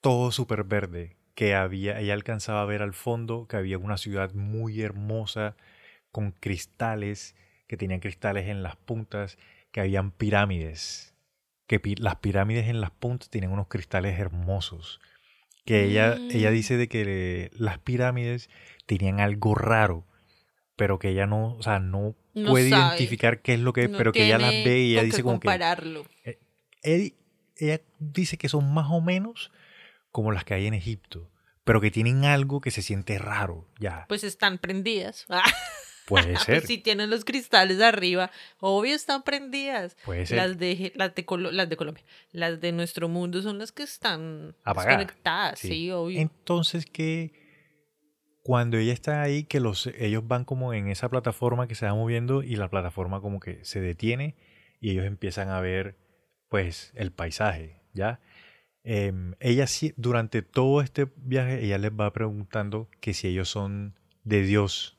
todo 0.00 0.32
súper 0.32 0.64
verde, 0.64 1.16
que 1.34 1.54
había, 1.54 2.00
ella 2.00 2.14
alcanzaba 2.14 2.62
a 2.62 2.66
ver 2.66 2.82
al 2.82 2.94
fondo 2.94 3.46
que 3.48 3.56
había 3.56 3.78
una 3.78 3.98
ciudad 3.98 4.32
muy 4.34 4.80
hermosa 4.82 5.56
con 6.10 6.30
cristales, 6.32 7.34
que 7.66 7.76
tenían 7.76 8.00
cristales 8.00 8.48
en 8.48 8.62
las 8.62 8.76
puntas, 8.76 9.38
que 9.72 9.80
habían 9.80 10.10
pirámides, 10.12 11.13
que 11.66 11.80
pi- 11.80 11.96
las 11.96 12.16
pirámides 12.16 12.68
en 12.68 12.80
las 12.80 12.90
puntas 12.90 13.30
tenían 13.30 13.52
unos 13.52 13.68
cristales 13.68 14.18
hermosos, 14.18 15.00
que 15.64 15.84
ella, 15.84 16.18
ella 16.30 16.50
Mm. 16.50 16.54
dice 16.54 16.76
de 16.76 16.88
que 16.88 17.50
las 17.54 17.78
pirámides 17.78 18.50
tenían 18.86 19.20
algo 19.20 19.54
raro, 19.54 20.06
pero 20.76 20.98
que 20.98 21.08
ella 21.10 21.26
no, 21.26 21.54
o 21.54 21.62
sea, 21.62 21.78
no, 21.78 22.14
No 22.34 22.50
puede 22.50 22.68
sabe. 22.70 22.96
identificar 22.96 23.40
qué 23.40 23.54
es 23.54 23.60
lo 23.60 23.72
que 23.72 23.84
es, 23.84 23.90
No 23.90 23.96
pero 23.98 24.12
que 24.12 24.26
ella 24.26 24.38
las 24.38 24.50
ve 24.64 24.80
y 24.80 24.92
ella 24.92 25.04
dice 25.04 25.22
como 25.22 25.40
que. 25.40 25.48
Edi- 26.82 27.14
ella 27.56 27.80
dice 27.98 28.36
que 28.36 28.48
son 28.48 28.72
más 28.74 28.88
o 28.90 29.00
menos 29.00 29.50
como 30.10 30.32
las 30.32 30.44
que 30.44 30.54
hay 30.54 30.66
en 30.66 30.74
Egipto, 30.74 31.30
pero 31.64 31.80
que 31.80 31.90
tienen 31.90 32.24
algo 32.26 32.60
que 32.60 32.70
se 32.70 32.82
siente 32.82 33.18
raro, 33.18 33.66
ya. 33.80 34.04
Pues 34.08 34.22
están 34.24 34.58
prendidas. 34.58 35.26
Puede 36.06 36.36
ser, 36.38 36.56
Pues 36.58 36.66
si 36.66 36.78
tienen 36.78 37.10
los 37.10 37.24
cristales 37.24 37.80
arriba, 37.80 38.30
obvio 38.60 38.94
están 38.94 39.22
prendidas. 39.22 39.96
puede 40.04 40.26
ser. 40.26 40.36
Las 40.38 40.58
de, 40.58 40.92
las, 40.96 41.14
de 41.14 41.24
Colo- 41.26 41.50
las 41.52 41.68
de 41.68 41.76
Colombia. 41.76 42.04
Las 42.32 42.60
de 42.60 42.72
nuestro 42.72 43.08
mundo 43.08 43.40
son 43.42 43.58
las 43.58 43.72
que 43.72 43.82
están 43.84 44.54
Apagadas, 44.64 44.98
desconectadas. 44.98 45.58
sí. 45.58 45.68
Sí, 45.68 45.90
obvio. 45.90 46.20
Entonces 46.20 46.86
que 46.86 47.32
cuando 48.42 48.76
ella 48.76 48.92
está 48.92 49.22
ahí, 49.22 49.44
que 49.44 49.58
los, 49.60 49.86
ellos 49.98 50.26
van 50.26 50.44
como 50.44 50.74
en 50.74 50.88
esa 50.88 51.08
plataforma 51.08 51.66
que 51.66 51.74
se 51.74 51.86
va 51.86 51.94
moviendo 51.94 52.42
y 52.42 52.56
la 52.56 52.68
plataforma 52.68 53.20
como 53.20 53.40
que 53.40 53.64
se 53.64 53.80
detiene 53.80 54.36
y 54.80 54.90
ellos 54.90 55.06
empiezan 55.06 55.48
a 55.48 55.60
ver 55.60 55.96
pues 56.50 56.92
el 56.94 57.10
paisaje, 57.10 57.80
¿ya? 57.94 58.20
Em, 58.82 59.34
ella 59.40 59.66
sí, 59.66 59.94
durante 59.96 60.42
todo 60.42 60.82
este 60.82 61.08
viaje, 61.16 61.64
ella 61.64 61.78
les 61.78 61.90
va 61.92 62.12
preguntando 62.12 62.90
que 63.00 63.14
si 63.14 63.28
ellos 63.28 63.48
son 63.48 63.94
de 64.24 64.42
Dios, 64.42 64.93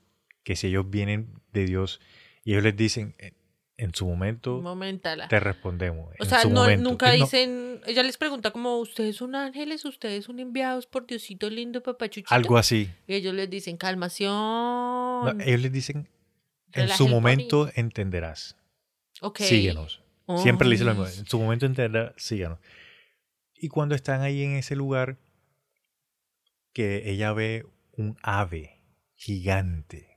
que 0.46 0.56
si 0.56 0.68
ellos 0.68 0.90
vienen 0.90 1.34
de 1.52 1.66
Dios 1.66 2.00
y 2.46 2.54
ellos 2.54 2.64
les 2.64 2.78
dicen, 2.78 3.14
"En- 3.18 3.34
en 3.78 3.94
su 3.94 4.06
momento 4.06 4.62
Momentala. 4.62 5.28
te 5.28 5.38
respondemos. 5.42 6.08
O 6.18 6.24
en 6.24 6.30
sea, 6.30 6.44
su 6.44 6.50
no, 6.50 6.62
momento". 6.62 6.90
nunca 6.90 7.14
Eh, 7.14 7.18
no, 7.20 7.26
dicen. 7.26 7.82
Ella 7.86 8.04
les 8.04 8.16
pregunta 8.18 8.52
como: 8.52 8.78
¿Ustedes 8.80 9.18
son 9.18 9.36
ángeles? 9.36 9.84
¿Ustedes 9.84 10.24
son 10.24 10.40
enviados 10.40 10.88
por 10.88 11.06
Diosito 11.06 11.50
lindo, 11.50 11.84
papachuchito? 11.84 12.34
algo 12.34 12.58
así. 12.58 12.90
Y 13.08 13.16
ellos 13.16 13.34
les 13.34 13.50
dicen: 13.50 13.76
calmación. 13.76 14.32
No, 14.32 15.36
ellos 15.44 15.60
les 15.62 15.72
dicen, 15.74 16.08
en 16.72 16.88
su 16.90 17.08
momento 17.10 17.70
entenderás. 17.76 18.56
ok. 19.22 19.40
Síguenos. 19.40 20.02
Siempre 20.38 20.68
le 20.68 20.76
dice 20.76 20.86
lo 20.86 20.92
mismo. 20.96 21.08
En 21.08 21.26
su 21.28 21.38
momento 21.40 21.66
entenderás, 21.66 22.14
síganos. 22.18 22.60
Y 23.56 23.68
cuando 23.70 23.94
están 23.96 24.22
ahí 24.22 24.42
en 24.44 24.54
ese 24.56 24.76
lugar, 24.76 25.18
que 26.74 27.10
ella 27.10 27.32
ve 27.34 27.66
un 27.98 28.18
ave 28.22 28.82
gigante, 29.16 30.15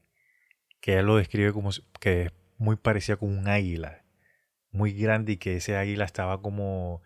que 0.88 0.94
ella 0.94 1.02
lo 1.02 1.16
describe 1.16 1.52
como 1.52 1.68
que 2.00 2.22
es 2.22 2.32
muy 2.56 2.76
parecida 2.76 3.18
con 3.18 3.28
un 3.36 3.46
águila, 3.46 4.06
muy 4.70 4.94
grande 4.94 5.32
y 5.32 5.36
que 5.36 5.56
ese 5.56 5.76
águila 5.76 6.06
estaba 6.06 6.40
como, 6.40 7.02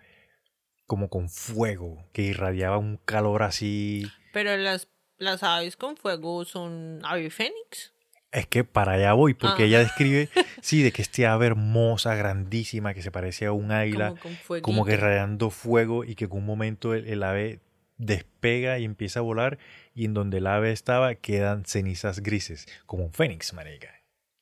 como 0.87 1.09
con 1.11 1.29
fuego, 1.29 2.07
que 2.13 2.23
irradiaba 2.23 2.79
un 2.79 2.97
calor 2.97 3.43
así. 3.43 4.07
Pero 4.33 4.57
las, 4.57 4.87
las 5.19 5.43
aves 5.43 5.77
con 5.77 5.97
fuego 5.97 6.45
son 6.45 7.01
ave 7.03 7.29
fénix. 7.31 7.93
Es 8.31 8.47
que 8.47 8.63
para 8.63 8.93
allá 8.93 9.15
voy, 9.15 9.35
porque 9.35 9.65
Ah. 9.65 9.67
ella 9.67 9.79
describe, 9.81 10.29
sí, 10.63 10.85
de 10.85 10.93
que 10.93 11.03
este 11.03 11.27
ave 11.27 11.47
hermosa, 11.47 12.15
grandísima, 12.15 12.95
que 12.95 13.03
se 13.03 13.11
parecía 13.11 13.49
a 13.49 13.53
un 13.53 13.73
águila, 13.73 14.15
Como 14.47 14.63
como 14.63 14.85
que 14.85 14.97
radiando 14.97 15.51
fuego 15.51 16.05
y 16.05 16.15
que 16.15 16.27
en 16.27 16.33
un 16.35 16.47
momento 16.47 16.95
el, 16.95 17.09
el 17.09 17.21
ave 17.25 17.59
despega 17.99 18.79
y 18.79 18.85
empieza 18.85 19.19
a 19.19 19.23
volar 19.23 19.59
y 19.95 20.05
en 20.07 20.15
donde 20.15 20.39
el 20.39 20.47
ave 20.47 20.73
estaba 20.73 21.15
quedan 21.15 21.65
cenizas 21.65 22.21
grises, 22.23 22.67
como 22.87 23.05
un 23.05 23.13
fénix, 23.13 23.53
marica. 23.53 23.93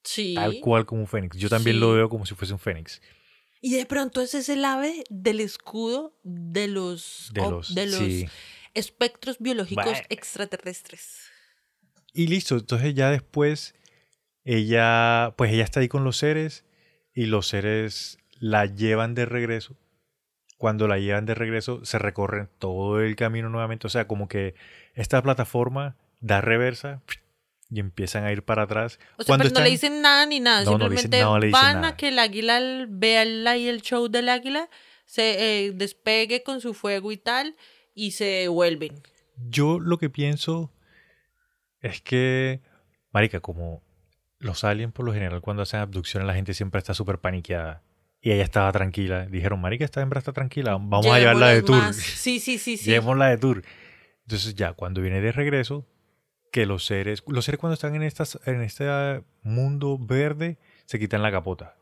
Sí. 0.03 0.35
Tal 0.35 0.61
cual 0.61 0.87
como 0.87 1.03
un 1.03 1.07
fénix. 1.07 1.37
Yo 1.37 1.49
también 1.49 1.81
lo 1.81 1.93
veo 1.93 2.09
como 2.09 2.27
si 2.27 2.35
fuese 2.35 2.53
un 2.53 2.59
fénix. 2.59 3.01
Y 3.61 3.75
de 3.75 3.85
pronto 3.85 4.21
ese 4.23 4.39
es 4.39 4.49
el 4.49 4.65
ave 4.65 5.05
del 5.11 5.41
escudo 5.41 6.19
de 6.23 6.69
los, 6.69 7.31
De 7.35 7.43
los, 7.43 7.75
de 7.75 7.87
los 7.87 7.99
sí. 7.99 8.29
espectros 8.75 9.39
biológicos 9.39 9.99
extraterrestres. 10.09 11.27
Y 12.13 12.27
listo, 12.27 12.57
entonces 12.57 12.95
ya 12.95 13.11
después 13.11 13.75
ella, 14.45 15.35
pues 15.37 15.53
ella 15.53 15.65
está 15.65 15.81
ahí 15.81 15.89
con 15.89 16.05
los 16.05 16.17
seres 16.17 16.65
y 17.15 17.27
los 17.27 17.47
seres 17.49 18.19
la 18.39 18.67
llevan 18.67 19.15
de 19.15 19.27
regreso. 19.27 19.77
Cuando 20.61 20.87
la 20.87 20.99
llevan 20.99 21.25
de 21.25 21.35
regreso 21.35 21.87
se 21.87 21.99
recorren 21.99 22.51
todo 22.59 23.01
el 23.01 23.17
camino 23.17 23.49
nuevamente, 23.49 23.87
o 23.87 23.91
sea, 23.91 24.07
como 24.07 24.29
que 24.29 24.55
esta 24.93 25.23
plataforma 25.23 25.97
da 26.21 26.43
reversa 26.43 27.01
y 27.71 27.81
empiezan 27.81 28.25
a 28.25 28.33
ir 28.33 28.43
para 28.43 28.65
atrás. 28.65 28.99
O 29.17 29.23
sea, 29.23 29.39
pero 29.39 29.39
no 29.39 29.43
le 29.45 29.49
están- 29.49 29.65
dicen 29.65 30.03
nada 30.03 30.27
ni 30.27 30.39
nada. 30.39 30.63
No, 30.65 30.73
no 30.73 30.91
le 30.91 30.99
simplemente 30.99 31.17
dicen- 31.17 31.27
no 31.27 31.39
le 31.39 31.47
dicen 31.47 31.63
van 31.63 31.75
nada. 31.77 31.89
a 31.89 31.97
que 31.97 32.09
el 32.09 32.19
águila 32.19 32.61
vea 32.91 33.23
el, 33.23 33.47
el 33.47 33.81
show 33.81 34.09
del 34.09 34.29
águila, 34.29 34.69
se 35.07 35.65
eh, 35.69 35.73
despegue 35.73 36.43
con 36.43 36.61
su 36.61 36.75
fuego 36.75 37.11
y 37.11 37.17
tal, 37.17 37.57
y 37.95 38.11
se 38.11 38.27
devuelven. 38.27 39.01
Yo 39.49 39.81
lo 39.81 39.97
que 39.97 40.11
pienso 40.11 40.71
es 41.81 42.03
que, 42.03 42.61
marica, 43.13 43.41
como 43.41 43.83
los 44.39 44.63
aliens 44.65 44.93
por 44.93 45.07
lo 45.07 45.15
general 45.15 45.41
cuando 45.41 45.63
hacen 45.63 45.81
abducciones 45.81 46.27
la 46.27 46.35
gente 46.35 46.53
siempre 46.53 46.81
está 46.81 46.93
súper 46.93 47.19
paniqueada. 47.19 47.83
Y 48.21 48.33
ella 48.33 48.45
estaba 48.45 48.71
tranquila. 48.73 49.27
Dijeron, 49.27 49.61
marica, 49.61 49.85
esta 49.85 50.03
hembra 50.03 50.19
está 50.19 50.33
tranquila, 50.33 50.73
vamos 50.73 51.07
a 51.07 51.19
llevarla 51.19 51.49
de 51.49 51.63
tour. 51.63 51.79
más. 51.79 51.97
Sí, 51.97 52.39
sí, 52.39 52.59
sí, 52.59 52.77
sí. 52.77 52.91
Llevémosla 52.91 53.29
de 53.29 53.39
tour. 53.39 53.63
Entonces 54.23 54.55
ya, 54.55 54.75
cuando 54.75 55.01
viene 55.01 55.21
de 55.21 55.33
regreso, 55.33 55.87
que 56.53 56.67
los 56.67 56.85
seres, 56.85 57.23
los 57.27 57.45
seres 57.45 57.59
cuando 57.59 57.75
están 57.75 57.95
en, 57.95 58.03
estas, 58.03 58.39
en 58.45 58.61
este 58.61 59.25
mundo 59.43 59.99
verde, 59.99 60.59
se 60.85 60.99
quitan 60.99 61.23
la 61.23 61.31
capota. 61.31 61.77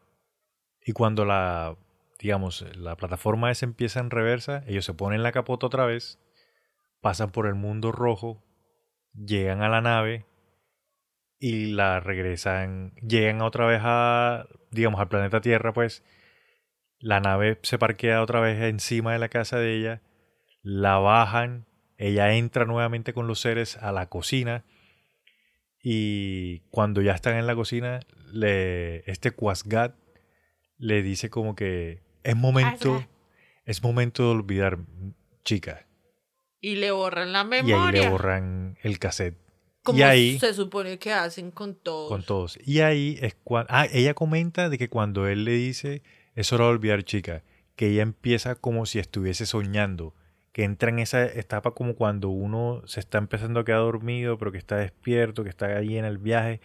Y 0.84 0.92
cuando 0.92 1.24
la, 1.24 1.76
digamos, 2.20 2.64
la 2.76 2.96
plataforma 2.96 3.50
esa 3.50 3.66
empieza 3.66 4.00
en 4.00 4.10
reversa, 4.10 4.64
ellos 4.66 4.84
se 4.84 4.94
ponen 4.94 5.22
la 5.22 5.32
capota 5.32 5.66
otra 5.66 5.86
vez, 5.86 6.18
pasan 7.00 7.30
por 7.30 7.46
el 7.46 7.54
mundo 7.54 7.92
rojo, 7.92 8.42
llegan 9.12 9.62
a 9.62 9.68
la 9.68 9.80
nave 9.80 10.26
y 11.38 11.72
la 11.72 12.00
regresan, 12.00 12.94
llegan 12.96 13.42
otra 13.42 13.66
vez 13.66 13.80
a, 13.82 14.46
digamos, 14.70 15.00
al 15.00 15.08
planeta 15.08 15.40
Tierra, 15.40 15.72
pues 15.72 16.04
la 17.00 17.20
nave 17.20 17.58
se 17.62 17.78
parquea 17.78 18.22
otra 18.22 18.40
vez 18.40 18.60
encima 18.62 19.12
de 19.12 19.18
la 19.18 19.28
casa 19.28 19.58
de 19.58 19.76
ella, 19.76 20.02
la 20.62 20.98
bajan, 20.98 21.66
ella 21.96 22.34
entra 22.34 22.64
nuevamente 22.64 23.12
con 23.12 23.26
los 23.26 23.40
seres 23.40 23.76
a 23.76 23.92
la 23.92 24.08
cocina 24.08 24.64
y 25.82 26.60
cuando 26.70 27.02
ya 27.02 27.12
están 27.12 27.36
en 27.36 27.46
la 27.46 27.54
cocina, 27.54 28.00
le, 28.32 29.08
este 29.10 29.30
Quasgat 29.30 29.94
le 30.76 31.02
dice 31.02 31.30
como 31.30 31.54
que 31.54 32.02
es 32.24 32.36
momento, 32.36 33.04
es 33.64 33.82
momento 33.82 34.24
de 34.24 34.28
olvidar, 34.30 34.78
chica. 35.44 35.86
Y 36.60 36.76
le 36.76 36.90
borran 36.90 37.32
la 37.32 37.42
Y 37.42 37.44
memoria. 37.44 37.86
ahí 37.86 37.92
le 37.92 38.08
borran 38.08 38.78
el 38.82 38.98
cassette. 38.98 39.36
Como 39.82 39.98
y 39.98 40.02
ahí, 40.02 40.38
se 40.38 40.52
supone 40.52 40.98
que 40.98 41.12
hacen 41.12 41.50
con 41.52 41.74
todos. 41.76 42.08
con 42.08 42.22
todos. 42.24 42.58
Y 42.66 42.80
ahí 42.80 43.16
es 43.22 43.36
cuando... 43.42 43.68
Ah, 43.72 43.86
ella 43.90 44.12
comenta 44.12 44.68
de 44.68 44.76
que 44.76 44.88
cuando 44.88 45.28
él 45.28 45.44
le 45.44 45.52
dice, 45.52 46.02
es 46.40 46.52
hora 46.52 46.64
de 46.64 46.70
olvidar, 46.70 47.02
chica, 47.02 47.42
que 47.76 47.88
ella 47.88 48.02
empieza 48.02 48.54
como 48.54 48.86
si 48.86 48.98
estuviese 48.98 49.46
soñando. 49.46 50.14
Que 50.52 50.64
entra 50.64 50.90
en 50.90 50.98
esa 50.98 51.24
etapa 51.24 51.72
como 51.72 51.94
cuando 51.94 52.28
uno 52.30 52.82
se 52.86 53.00
está 53.00 53.18
empezando 53.18 53.60
a 53.60 53.64
quedar 53.64 53.80
dormido, 53.80 54.38
pero 54.38 54.50
que 54.52 54.58
está 54.58 54.76
despierto, 54.76 55.44
que 55.44 55.50
está 55.50 55.66
ahí 55.66 55.96
en 55.98 56.04
el 56.04 56.18
viaje, 56.18 56.60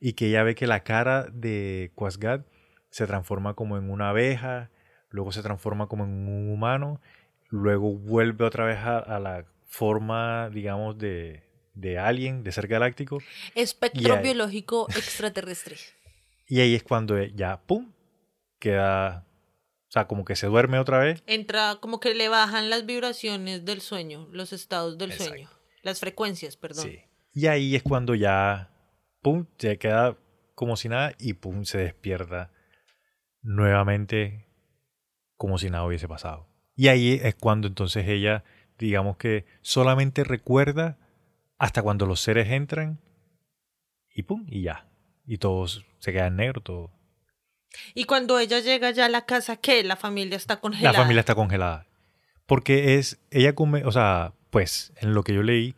y 0.00 0.12
que 0.14 0.26
ella 0.26 0.42
ve 0.42 0.54
que 0.54 0.66
la 0.66 0.82
cara 0.84 1.26
de 1.32 1.90
Quasgat 1.94 2.46
se 2.90 3.06
transforma 3.06 3.54
como 3.54 3.76
en 3.78 3.90
una 3.90 4.10
abeja, 4.10 4.70
luego 5.10 5.32
se 5.32 5.42
transforma 5.42 5.86
como 5.86 6.04
en 6.04 6.10
un 6.10 6.50
humano, 6.50 7.00
luego 7.48 7.94
vuelve 7.94 8.44
otra 8.44 8.64
vez 8.64 8.78
a, 8.78 8.98
a 8.98 9.18
la 9.18 9.44
forma, 9.66 10.50
digamos, 10.50 10.98
de, 10.98 11.42
de 11.74 11.98
alien, 11.98 12.42
de 12.42 12.52
ser 12.52 12.66
galáctico, 12.66 13.18
Espectro 13.54 14.14
ahí- 14.14 14.22
biológico 14.22 14.86
extraterrestre. 14.90 15.76
y 16.46 16.60
ahí 16.60 16.74
es 16.74 16.82
cuando 16.82 17.22
ya, 17.22 17.60
¡pum!, 17.60 17.90
queda, 18.58 19.26
o 19.88 19.90
sea, 19.90 20.06
como 20.06 20.24
que 20.24 20.36
se 20.36 20.46
duerme 20.46 20.78
otra 20.78 20.98
vez, 20.98 21.22
Entra 21.26 21.76
como 21.80 22.00
que 22.00 22.14
le 22.14 22.28
bajan 22.28 22.70
las 22.70 22.86
vibraciones 22.86 23.64
del 23.64 23.80
sueño, 23.80 24.28
los 24.32 24.52
estados 24.52 24.98
del 24.98 25.12
Exacto. 25.12 25.30
sueño. 25.34 25.50
Las 25.82 26.00
frecuencias, 26.00 26.56
perdón. 26.56 26.84
Sí. 26.84 27.00
Y 27.32 27.46
ahí 27.46 27.76
es 27.76 27.82
cuando 27.82 28.14
ya, 28.14 28.70
¡pum!, 29.22 29.46
se 29.58 29.78
queda 29.78 30.18
como 30.54 30.76
si 30.76 30.88
nada 30.88 31.12
y 31.18 31.34
¡pum!, 31.34 31.64
se 31.64 31.78
despierta 31.78 32.52
nuevamente 33.42 34.46
como 35.36 35.56
si 35.58 35.70
nada 35.70 35.84
hubiese 35.84 36.08
pasado. 36.08 36.48
Y 36.74 36.88
ahí 36.88 37.20
es 37.22 37.34
cuando 37.34 37.68
entonces 37.68 38.08
ella, 38.08 38.44
digamos 38.78 39.16
que 39.16 39.46
solamente 39.62 40.24
recuerda 40.24 40.98
hasta 41.58 41.82
cuando 41.82 42.06
los 42.06 42.20
seres 42.20 42.50
entran 42.50 43.00
y 44.14 44.22
¡pum! 44.24 44.46
y 44.48 44.62
ya. 44.62 44.88
Y 45.24 45.38
todos 45.38 45.84
se 45.98 46.12
quedan 46.12 46.36
negros, 46.36 46.64
todo. 46.64 46.97
Y 47.94 48.04
cuando 48.04 48.38
ella 48.38 48.60
llega 48.60 48.90
ya 48.90 49.06
a 49.06 49.08
la 49.08 49.24
casa, 49.24 49.56
¿qué? 49.56 49.82
La 49.84 49.96
familia 49.96 50.36
está 50.36 50.60
congelada. 50.60 50.92
La 50.92 51.02
familia 51.02 51.20
está 51.20 51.34
congelada. 51.34 51.86
Porque 52.46 52.94
es, 52.96 53.18
ella 53.30 53.54
come, 53.54 53.84
o 53.84 53.92
sea, 53.92 54.32
pues 54.50 54.92
en 54.96 55.14
lo 55.14 55.22
que 55.22 55.34
yo 55.34 55.42
leí, 55.42 55.74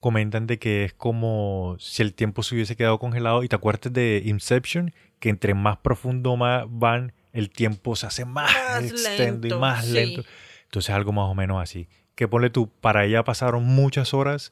comentan 0.00 0.46
de 0.48 0.58
que 0.58 0.84
es 0.84 0.94
como 0.94 1.76
si 1.78 2.02
el 2.02 2.12
tiempo 2.12 2.42
se 2.42 2.54
hubiese 2.54 2.76
quedado 2.76 2.98
congelado. 2.98 3.44
Y 3.44 3.48
te 3.48 3.56
acuerdas 3.56 3.92
de 3.92 4.22
Inception, 4.24 4.92
que 5.20 5.28
entre 5.28 5.54
más 5.54 5.78
profundo 5.78 6.36
más 6.36 6.64
van, 6.68 7.12
el 7.32 7.50
tiempo 7.50 7.94
se 7.96 8.06
hace 8.06 8.24
más, 8.24 8.52
Más 8.52 8.84
extendo 8.84 9.46
y 9.46 9.50
lento, 9.50 9.60
más 9.60 9.84
sí. 9.84 9.92
lento. 9.92 10.24
Entonces 10.64 10.94
algo 10.94 11.12
más 11.12 11.30
o 11.30 11.34
menos 11.34 11.62
así. 11.62 11.88
Que 12.14 12.28
ponle 12.28 12.50
tú, 12.50 12.68
para 12.68 13.04
ella 13.04 13.24
pasaron 13.24 13.64
muchas 13.64 14.12
horas, 14.12 14.50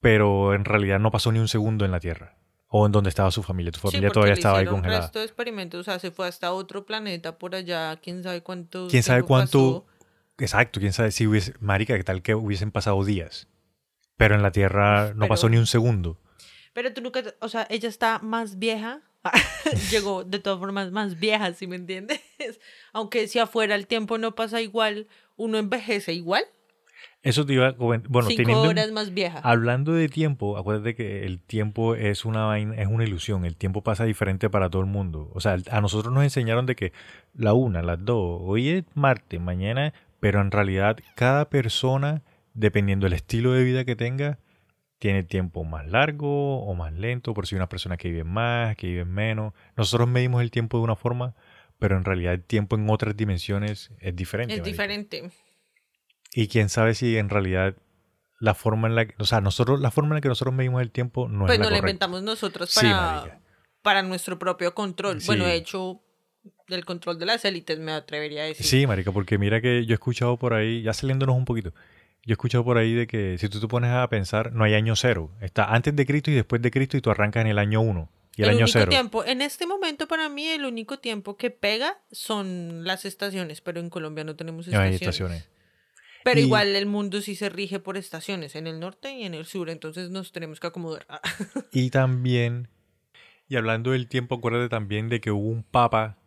pero 0.00 0.54
en 0.54 0.64
realidad 0.64 0.98
no 0.98 1.10
pasó 1.10 1.30
ni 1.30 1.38
un 1.38 1.48
segundo 1.48 1.84
en 1.84 1.92
la 1.92 2.00
Tierra. 2.00 2.34
O 2.74 2.86
en 2.86 2.92
donde 2.92 3.10
estaba 3.10 3.30
su 3.30 3.42
familia. 3.42 3.70
Tu 3.70 3.78
Sí, 3.78 3.82
familia 3.82 4.08
porque 4.08 4.14
todavía 4.14 4.34
estaba 4.34 4.58
ahí 4.58 4.66
congelada. 4.66 5.00
resto 5.02 5.18
de 5.18 5.26
experimentos, 5.26 5.80
o 5.80 5.84
sea, 5.84 5.98
se 5.98 6.10
fue 6.10 6.26
hasta 6.26 6.52
otro 6.52 6.86
planeta 6.86 7.36
por 7.38 7.54
allá, 7.54 7.94
quién 7.96 8.22
sabe 8.22 8.40
cuánto. 8.42 8.88
¿Quién 8.88 9.02
sabe 9.02 9.22
cuánto? 9.22 9.84
pasó. 9.84 9.86
Exacto, 10.38 10.80
quién 10.80 10.92
sabe 10.92 11.12
si 11.12 11.26
hubiese, 11.26 11.52
marica, 11.60 11.96
qué 11.96 12.02
tal 12.02 12.22
que 12.22 12.34
hubiesen 12.34 12.70
pasado 12.72 13.04
días. 13.04 13.46
Pero 14.16 14.34
en 14.34 14.42
la 14.42 14.50
Tierra 14.52 15.08
no 15.14 15.20
Pero- 15.20 15.28
pasó 15.28 15.48
ni 15.48 15.56
un 15.58 15.66
segundo. 15.66 16.18
Pero 16.72 16.92
tú 16.94 17.02
nunca, 17.02 17.22
o 17.40 17.48
sea, 17.48 17.66
ella 17.68 17.88
está 17.90 18.18
más 18.20 18.58
vieja. 18.58 19.02
Llegó 19.90 20.24
de 20.24 20.38
todas 20.38 20.58
formas 20.58 20.90
más 20.90 21.20
vieja, 21.20 21.52
¿sí 21.52 21.66
me 21.66 21.76
entiendes? 21.76 22.20
Aunque 22.92 23.28
si 23.28 23.38
afuera 23.38 23.74
el 23.74 23.86
tiempo 23.86 24.16
no 24.18 24.34
pasa 24.34 24.60
igual, 24.62 25.06
uno 25.36 25.58
envejece 25.58 26.12
igual. 26.14 26.44
Eso 27.22 27.46
te 27.46 27.52
iba 27.52 27.68
a 27.68 27.76
comentar. 27.76 28.10
Bueno, 28.10 28.28
cinco 28.28 28.42
teniendo, 28.42 28.68
horas 28.68 28.90
más 28.90 29.14
vieja. 29.14 29.38
hablando 29.44 29.92
de 29.92 30.08
tiempo, 30.08 30.58
acuérdate 30.58 30.96
que 30.96 31.24
el 31.24 31.40
tiempo 31.40 31.94
es 31.94 32.24
una 32.24 32.46
vaina, 32.46 32.74
es 32.74 32.88
una 32.88 33.04
ilusión. 33.04 33.44
El 33.44 33.56
tiempo 33.56 33.82
pasa 33.82 34.04
diferente 34.04 34.50
para 34.50 34.68
todo 34.70 34.82
el 34.82 34.88
mundo. 34.88 35.30
O 35.32 35.40
sea, 35.40 35.56
a 35.70 35.80
nosotros 35.80 36.12
nos 36.12 36.24
enseñaron 36.24 36.66
de 36.66 36.74
que 36.74 36.92
la 37.34 37.52
una, 37.52 37.80
las 37.82 38.04
dos, 38.04 38.40
hoy 38.42 38.70
es 38.70 38.84
martes, 38.94 39.40
mañana, 39.40 39.94
pero 40.18 40.40
en 40.40 40.50
realidad 40.50 40.98
cada 41.14 41.48
persona, 41.48 42.22
dependiendo 42.54 43.06
del 43.06 43.12
estilo 43.12 43.52
de 43.52 43.62
vida 43.62 43.84
que 43.84 43.94
tenga, 43.94 44.38
tiene 44.98 45.22
tiempo 45.22 45.62
más 45.62 45.86
largo 45.86 46.64
o 46.64 46.74
más 46.74 46.92
lento, 46.92 47.34
por 47.34 47.46
si 47.46 47.54
hay 47.54 47.58
unas 47.58 47.68
personas 47.68 47.98
que 47.98 48.08
viven 48.08 48.28
más, 48.28 48.76
que 48.76 48.88
viven 48.88 49.08
menos. 49.08 49.52
Nosotros 49.76 50.08
medimos 50.08 50.42
el 50.42 50.50
tiempo 50.50 50.78
de 50.78 50.84
una 50.84 50.96
forma, 50.96 51.34
pero 51.78 51.96
en 51.96 52.04
realidad 52.04 52.34
el 52.34 52.42
tiempo 52.42 52.74
en 52.74 52.90
otras 52.90 53.16
dimensiones 53.16 53.92
es 54.00 54.16
diferente. 54.16 54.54
es 54.54 54.62
diferente. 54.62 55.30
Y 56.34 56.48
quién 56.48 56.68
sabe 56.68 56.94
si 56.94 57.16
en 57.16 57.28
realidad 57.28 57.76
la 58.38 58.54
forma 58.54 58.88
en 58.88 58.96
la 58.96 59.06
que, 59.06 59.14
o 59.18 59.24
sea, 59.24 59.40
nosotros, 59.40 59.80
la 59.80 59.90
forma 59.90 60.10
en 60.10 60.14
la 60.14 60.20
que 60.20 60.28
nosotros 60.28 60.54
medimos 60.54 60.82
el 60.82 60.90
tiempo 60.90 61.28
no 61.28 61.46
Pues 61.46 61.52
es 61.52 61.58
la 61.58 61.64
no 61.66 61.70
la 61.70 61.78
inventamos 61.78 62.22
nosotros 62.22 62.74
para, 62.74 63.40
para 63.82 64.02
nuestro 64.02 64.38
propio 64.38 64.74
control. 64.74 65.20
Sí. 65.20 65.26
Bueno, 65.26 65.44
de 65.44 65.54
hecho, 65.54 66.02
del 66.68 66.84
control 66.84 67.18
de 67.18 67.26
las 67.26 67.44
élites 67.44 67.78
me 67.78 67.92
atrevería 67.92 68.42
a 68.42 68.46
decir. 68.46 68.66
Sí, 68.66 68.86
marica, 68.86 69.12
porque 69.12 69.38
mira 69.38 69.60
que 69.60 69.86
yo 69.86 69.92
he 69.92 69.94
escuchado 69.94 70.36
por 70.38 70.54
ahí, 70.54 70.82
ya 70.82 70.92
saliéndonos 70.92 71.36
un 71.36 71.44
poquito, 71.44 71.70
yo 72.24 72.32
he 72.32 72.34
escuchado 72.34 72.64
por 72.64 72.78
ahí 72.78 72.94
de 72.94 73.06
que 73.06 73.36
si 73.38 73.48
tú 73.48 73.60
te 73.60 73.68
pones 73.68 73.90
a 73.90 74.08
pensar, 74.08 74.52
no 74.52 74.64
hay 74.64 74.74
año 74.74 74.96
cero. 74.96 75.30
Está 75.40 75.66
antes 75.66 75.94
de 75.94 76.06
Cristo 76.06 76.30
y 76.30 76.34
después 76.34 76.62
de 76.62 76.70
Cristo 76.70 76.96
y 76.96 77.00
tú 77.00 77.10
arrancas 77.10 77.42
en 77.42 77.48
el 77.48 77.58
año 77.58 77.80
uno 77.80 78.10
y 78.36 78.42
el, 78.42 78.48
el 78.48 78.56
año 78.56 78.64
único 78.64 78.78
cero. 78.78 78.90
tiempo, 78.90 79.24
en 79.24 79.42
este 79.42 79.66
momento 79.66 80.08
para 80.08 80.28
mí 80.28 80.48
el 80.48 80.64
único 80.64 80.98
tiempo 80.98 81.36
que 81.36 81.50
pega 81.50 81.98
son 82.10 82.84
las 82.84 83.04
estaciones, 83.04 83.60
pero 83.60 83.80
en 83.80 83.90
Colombia 83.90 84.24
no 84.24 84.36
tenemos 84.36 84.66
No 84.68 84.80
hay 84.80 84.94
estaciones. 84.94 85.48
Pero 86.24 86.40
Y- 86.40 86.44
igual 86.44 86.74
el 86.76 86.86
mundo 86.86 87.20
sí 87.20 87.34
se 87.34 87.48
rige 87.48 87.78
por 87.80 87.96
estaciones, 87.96 88.54
en 88.56 88.66
el 88.66 88.78
norte 88.80 89.12
y 89.14 89.24
en 89.24 89.34
el 89.34 89.44
sur, 89.44 89.70
entonces 89.70 90.10
nos 90.10 90.32
tenemos 90.32 90.60
que 90.60 90.66
acomodar. 90.68 91.06
Y 91.72 91.90
también, 91.90 92.68
y 93.48 93.56
hablando 93.56 93.90
del 93.92 94.06
tiempo, 94.08 94.36
acuérdate 94.36 94.68
también 94.68 95.08
de 95.08 95.20
que 95.20 95.30
hubo 95.30 95.48
un 95.48 95.62
papa, 95.62 96.18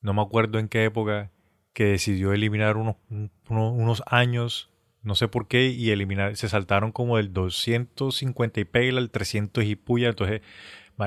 no 0.00 0.12
me 0.14 0.22
acuerdo 0.22 0.58
en 0.58 0.68
qué 0.68 0.84
época, 0.84 1.30
que 1.72 1.84
decidió 1.86 2.32
eliminar 2.32 2.76
unos, 2.76 2.96
un- 3.10 3.30
uno- 3.48 3.72
unos 3.72 4.02
años, 4.06 4.70
no 5.02 5.14
sé 5.14 5.28
por 5.28 5.48
qué, 5.48 5.66
y 5.68 5.90
eliminar, 5.90 6.36
se 6.36 6.48
saltaron 6.48 6.92
como 6.92 7.16
del 7.16 7.32
250 7.32 8.60
y 8.60 8.64
pela 8.64 9.00
al 9.00 9.10
300 9.10 9.64
y 9.64 9.74
puya, 9.76 10.08
entonces... 10.10 10.40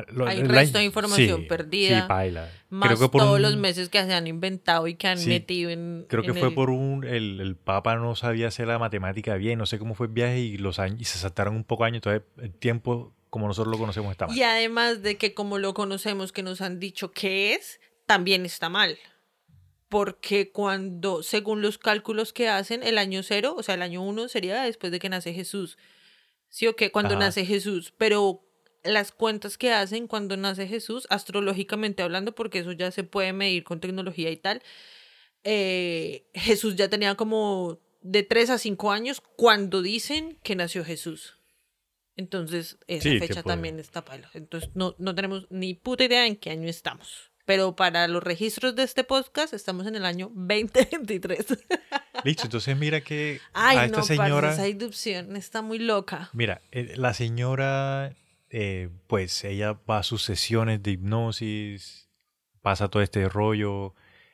lo- 0.09 0.27
Hay 0.27 0.43
resto 0.43 0.77
de 0.79 0.83
información 0.83 1.41
sí, 1.41 1.47
perdida, 1.47 2.01
Sí, 2.01 2.07
paila. 2.07 2.51
Más 2.69 2.89
creo 2.89 2.99
que 2.99 3.09
por 3.11 3.21
todos 3.21 3.35
un- 3.37 3.41
los 3.41 3.55
meses 3.55 3.89
que 3.89 4.03
se 4.03 4.13
han 4.13 4.27
inventado 4.27 4.87
y 4.87 4.95
que 4.95 5.07
han 5.07 5.17
Sí, 5.17 5.29
metido 5.29 5.69
en. 5.69 6.05
Creo 6.09 6.23
que 6.23 6.29
en 6.31 6.35
fue 6.37 6.49
el- 6.49 6.53
por 6.55 6.69
un. 6.69 7.03
El, 7.05 7.39
el 7.39 7.55
Papa 7.55 7.95
no 7.95 8.15
sabía 8.15 8.47
hacer 8.49 8.67
la 8.67 8.79
matemática 8.79 9.35
bien, 9.35 9.57
no 9.59 9.65
sé 9.65 9.79
cómo 9.79 9.95
fue 9.95 10.07
el 10.07 10.13
viaje 10.13 10.39
y 10.39 10.57
los 10.57 10.79
años 10.79 10.99
y 10.99 11.05
se 11.05 11.17
saltaron 11.17 11.55
un 11.55 11.63
poco 11.63 11.83
años. 11.85 11.97
Entonces, 11.97 12.23
el 12.41 12.53
tiempo, 12.53 13.13
como 13.29 13.47
nosotros 13.47 13.71
lo 13.71 13.77
conocemos, 13.79 14.11
está 14.11 14.27
mal. 14.27 14.37
Y 14.37 14.43
además 14.43 15.01
de 15.01 15.15
que 15.17 15.33
como 15.33 15.57
lo 15.57 15.73
conocemos, 15.73 16.31
que 16.31 16.43
nos 16.43 16.61
han 16.61 16.79
dicho 16.79 17.11
que 17.11 17.53
es, 17.53 17.79
también 18.05 18.45
está 18.45 18.67
mal. 18.69 18.97
Porque 19.89 20.51
cuando, 20.51 21.23
según 21.23 21.61
los 21.61 21.77
cálculos 21.77 22.33
que 22.33 22.49
hacen, 22.49 22.83
el 22.83 22.97
año 22.97 23.23
cero, 23.23 23.55
o 23.57 23.63
sea, 23.63 23.75
el 23.75 23.81
año 23.81 24.01
uno 24.01 24.27
sería 24.27 24.61
después 24.63 24.91
de 24.91 24.99
que 24.99 25.07
nace 25.07 25.33
Jesús. 25.33 25.77
Sí 26.49 26.67
o 26.67 26.75
qué, 26.75 26.91
cuando 26.91 27.13
Ajá. 27.15 27.25
nace 27.25 27.45
Jesús. 27.45 27.93
Pero 27.97 28.41
las 28.83 29.11
cuentas 29.11 29.57
que 29.57 29.71
hacen 29.73 30.07
cuando 30.07 30.37
nace 30.37 30.67
Jesús, 30.67 31.07
astrológicamente 31.09 32.03
hablando, 32.03 32.33
porque 32.35 32.59
eso 32.59 32.71
ya 32.71 32.91
se 32.91 33.03
puede 33.03 33.33
medir 33.33 33.63
con 33.63 33.79
tecnología 33.79 34.29
y 34.31 34.37
tal, 34.37 34.61
eh, 35.43 36.27
Jesús 36.33 36.75
ya 36.75 36.89
tenía 36.89 37.15
como 37.15 37.79
de 38.01 38.23
3 38.23 38.51
a 38.51 38.57
5 38.57 38.91
años 38.91 39.21
cuando 39.35 39.81
dicen 39.81 40.37
que 40.43 40.55
nació 40.55 40.83
Jesús. 40.85 41.37
Entonces, 42.15 42.77
esa 42.87 43.09
Sí, 43.09 43.19
fecha 43.19 43.43
también 43.43 43.79
está 43.79 44.03
palo. 44.03 44.27
Entonces, 44.33 44.71
no, 44.73 44.95
no 44.97 45.13
tenemos 45.13 45.47
ni 45.51 45.75
puta 45.75 46.03
idea 46.03 46.25
en 46.25 46.35
qué 46.35 46.49
año 46.49 46.67
estamos. 46.67 47.31
Pero 47.45 47.75
para 47.75 48.07
los 48.09 48.23
registros 48.23 48.75
de 48.75 48.83
este 48.83 49.03
podcast 49.05 49.53
estamos 49.53 49.87
en 49.87 49.95
el 49.95 50.03
año 50.03 50.31
2023. 50.33 51.45
Listo, 52.25 52.43
entonces 52.43 52.75
mira 52.75 52.99
que 53.01 53.39
Ay, 53.53 53.77
a 53.77 53.85
esta 53.85 53.97
no, 53.99 54.03
parce, 54.03 54.17
señora... 54.17 54.53
esa 54.53 54.67
inducción 54.67 55.35
está 55.35 55.61
muy 55.61 55.79
loca. 55.79 56.29
Mira, 56.33 56.61
eh, 56.71 56.93
la 56.97 57.13
señora, 57.13 58.13
eh, 58.49 58.89
pues 59.07 59.43
ella 59.43 59.77
va 59.89 59.99
a 59.99 60.03
sus 60.03 60.23
sesiones 60.23 60.81
de 60.83 60.91
hipnosis, 60.91 62.09
pasa 62.61 62.89
todo 62.89 63.03
este 63.03 63.27
rollo. 63.29 63.93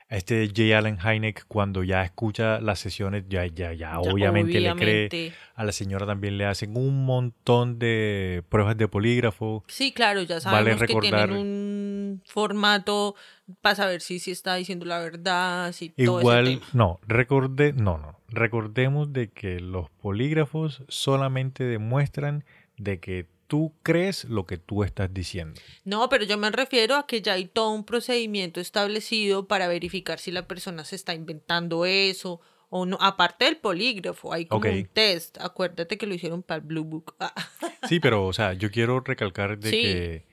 A 0.09 0.17
este 0.17 0.45
J. 0.47 0.77
Allen 0.77 0.99
Hynek, 0.99 1.45
cuando 1.47 1.81
ya 1.81 2.03
escucha 2.03 2.59
las 2.59 2.77
sesiones, 2.77 3.23
ya, 3.29 3.47
ya, 3.47 3.73
ya, 3.73 3.93
Ya, 3.93 3.99
obviamente, 3.99 4.59
le 4.59 4.75
cree. 4.75 5.33
A 5.55 5.63
la 5.63 5.71
señora 5.71 6.05
también 6.05 6.37
le 6.37 6.45
hacen 6.45 6.77
un 6.77 7.03
montón 7.05 7.79
de 7.79 8.43
pruebas 8.49 8.77
de 8.77 8.87
polígrafo. 8.87 9.63
Sí, 9.67 9.91
claro, 9.91 10.21
ya 10.21 10.35
Vale 10.35 10.75
sabemos 10.75 10.83
que 10.83 10.95
tienen 10.99 11.31
un 11.31 12.21
formato 12.25 13.15
para 13.61 13.75
saber 13.75 14.01
si, 14.01 14.19
si 14.19 14.29
está 14.29 14.53
diciendo 14.55 14.85
la 14.85 14.99
verdad, 14.99 15.71
si 15.71 15.89
todo 15.89 16.19
ese 16.19 16.21
Igual, 16.21 16.45
tema. 16.45 16.65
no, 16.73 16.99
recorde, 17.07 17.73
no, 17.73 17.97
no. 17.97 18.19
Recordemos 18.27 19.13
de 19.13 19.31
que 19.31 19.59
los 19.61 19.89
polígrafos 19.89 20.83
solamente 20.89 21.63
demuestran 21.63 22.43
de 22.77 22.99
que 22.99 23.25
tú 23.47 23.73
crees 23.83 24.25
lo 24.25 24.45
que 24.45 24.57
tú 24.57 24.83
estás 24.83 25.13
diciendo. 25.13 25.59
No, 25.83 26.09
pero 26.09 26.23
yo 26.25 26.37
me 26.37 26.49
refiero 26.51 26.95
a 26.95 27.05
que 27.07 27.21
ya 27.21 27.33
hay 27.33 27.45
todo 27.45 27.71
un 27.71 27.83
procedimiento 27.85 28.59
establecido 28.59 29.47
para 29.47 29.67
verificar 29.67 30.19
si 30.19 30.31
la 30.31 30.47
persona 30.47 30.83
se 30.85 30.95
está 30.95 31.13
inventando 31.13 31.85
eso 31.85 32.41
o 32.69 32.85
no. 32.85 32.97
Aparte 33.01 33.45
del 33.45 33.57
polígrafo, 33.57 34.33
hay 34.33 34.45
como 34.45 34.69
un 34.69 34.85
test. 34.85 35.37
Acuérdate 35.39 35.97
que 35.97 36.07
lo 36.07 36.13
hicieron 36.15 36.41
para 36.43 36.61
el 36.61 36.67
Blue 36.67 36.83
Book. 36.83 37.15
Ah, 37.19 37.33
Sí, 37.89 37.99
pero, 37.99 38.25
o 38.25 38.33
sea, 38.33 38.53
yo 38.53 38.71
quiero 38.71 38.99
recalcar 39.01 39.57
de 39.59 39.69
Sí. 39.69 39.81
que 39.81 40.25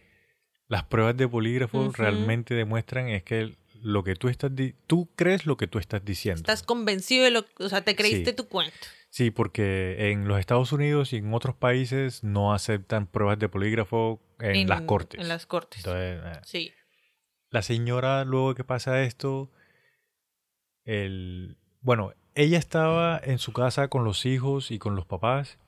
las 0.69 0.85
pruebas 0.85 1.17
de 1.17 1.27
polígrafo 1.29 1.91
realmente 1.93 2.55
demuestran 2.55 3.09
es 3.09 3.23
que 3.25 3.57
lo 3.83 4.05
que 4.05 4.15
tú 4.17 4.29
estás, 4.29 4.51
tú 4.87 5.09
crees 5.17 5.47
lo 5.47 5.57
que 5.57 5.67
tú 5.67 5.79
estás 5.79 6.05
diciendo. 6.05 6.41
Estás 6.41 6.63
convencido 6.63 7.25
de 7.25 7.31
lo 7.31 7.45
O 7.59 7.69
sea, 7.69 7.83
te 7.83 7.97
creíste 7.97 8.31
Sí. 8.31 8.37
tu 8.37 8.49
cuento. 8.49 8.75
Sí, 9.11 9.31
porque 9.31 10.11
en 10.11 10.29
los 10.29 10.39
Estados 10.39 10.73
Unidos 10.73 11.13
y 11.13 11.17
en 11.17 11.35
otros 11.35 11.57
países 11.57 12.23
no 12.23 12.55
aceptan 12.55 13.07
pruebas 13.07 13.39
de 13.39 13.49
polígrafo 13.49 14.23
en, 14.39 14.69
las 14.69 14.83
cortes. 14.83 15.21
En 15.21 15.29
las 15.29 15.47
cortes. 15.47 15.85
Entonces, 15.85 16.21
eh, 16.25 16.41
Sí. 16.45 16.73
la 17.51 17.63
señora, 17.63 18.25
luego 18.25 18.55
que 18.55 18.63
pasa 18.63 19.03
esto, 19.03 19.51
el, 20.85 21.57
bueno, 21.81 22.13
ella 22.35 22.59
estaba 22.59 23.21
en 23.23 23.39
su 23.39 23.53
casa 23.53 23.89
con 23.89 24.05
los 24.05 24.27
hijos 24.27 24.71
y 24.71 24.79
con 24.79 24.95
los 24.95 25.07
papás 25.07 25.59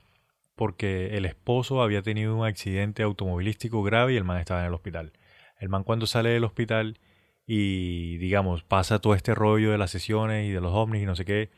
porque 0.55 1.17
el 1.17 1.25
esposo 1.25 1.81
había 1.81 2.01
tenido 2.01 2.35
un 2.35 2.45
accidente 2.45 3.03
automovilístico 3.03 3.83
grave 3.83 4.13
y 4.13 4.17
el 4.17 4.23
man 4.23 4.37
estaba 4.37 4.61
en 4.61 4.67
el 4.67 4.73
hospital. 4.73 5.11
El 5.59 5.69
man 5.69 5.83
cuando 5.83 6.05
sale 6.07 6.29
del 6.29 6.43
hospital 6.43 6.99
y, 7.45 8.17
digamos, 8.17 8.63
pasa 8.63 8.99
todo 8.99 9.15
este 9.15 9.35
rollo 9.35 9.71
de 9.71 9.77
las 9.77 9.91
sesiones 9.91 10.47
y 10.47 10.51
de 10.51 10.61
los 10.61 10.73
ovnis 10.73 11.03
y 11.03 11.05
no 11.05 11.15
sé 11.15 11.25
qué, 11.25 11.49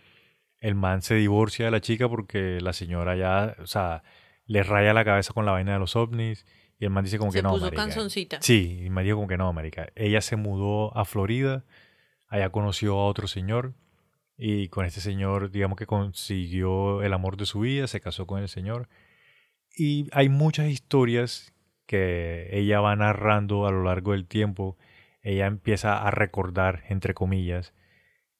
el 0.60 0.76
man 0.76 1.02
se 1.02 1.16
divorcia 1.16 1.66
de 1.66 1.72
la 1.72 1.82
chica 1.82 2.10
porque 2.10 2.60
la 2.62 2.74
señora 2.74 3.16
ya, 3.16 3.56
o 3.62 3.68
sea, 3.68 4.04
le 4.46 4.64
raya 4.64 4.94
la 4.94 5.06
cabeza 5.06 5.34
con 5.34 5.46
la 5.46 5.52
vaina 5.52 5.74
de 5.74 5.80
los 5.80 5.96
ovnis 5.96 6.46
y 6.80 6.86
el 6.86 6.92
man 6.92 7.04
dice 7.04 7.18
como 7.18 7.32
Se 7.32 7.40
que 7.40 7.44
no, 7.44 7.52
puso 7.52 7.66
marica. 7.66 7.84
canzoncita. 7.84 8.38
Sí, 8.42 8.82
y 8.86 8.90
me 8.90 9.04
dijo 9.04 9.16
como 9.18 9.28
que 9.28 9.38
no, 9.38 9.52
marica. 9.54 9.90
Ella 9.96 10.22
se 10.22 10.36
mudó 10.36 10.96
a 10.98 11.06
Florida, 11.06 11.64
allá 12.28 12.50
conoció 12.50 13.00
a 13.00 13.06
otro 13.06 13.28
señor 13.28 13.74
y 14.38 14.68
con 14.70 14.86
este 14.86 15.00
señor, 15.02 15.52
digamos 15.52 15.78
que 15.78 15.86
consiguió 15.86 17.04
el 17.04 17.14
amor 17.14 17.38
de 17.38 17.46
su 17.46 17.62
vida, 17.62 17.88
se 17.88 18.02
casó 18.02 18.28
con 18.28 18.42
el 18.42 18.50
señor. 18.50 18.90
Y 19.78 20.08
hay 20.12 20.30
muchas 20.30 20.68
historias 20.68 21.54
que 21.86 22.50
ella 22.52 22.82
va 22.82 22.96
narrando 22.96 23.68
a 23.68 23.72
lo 23.72 23.84
largo 23.84 24.12
del 24.14 24.26
tiempo. 24.28 24.78
Ella 25.26 25.48
empieza 25.48 25.98
a 26.08 26.12
recordar, 26.12 26.84
entre 26.88 27.14
comillas, 27.16 27.74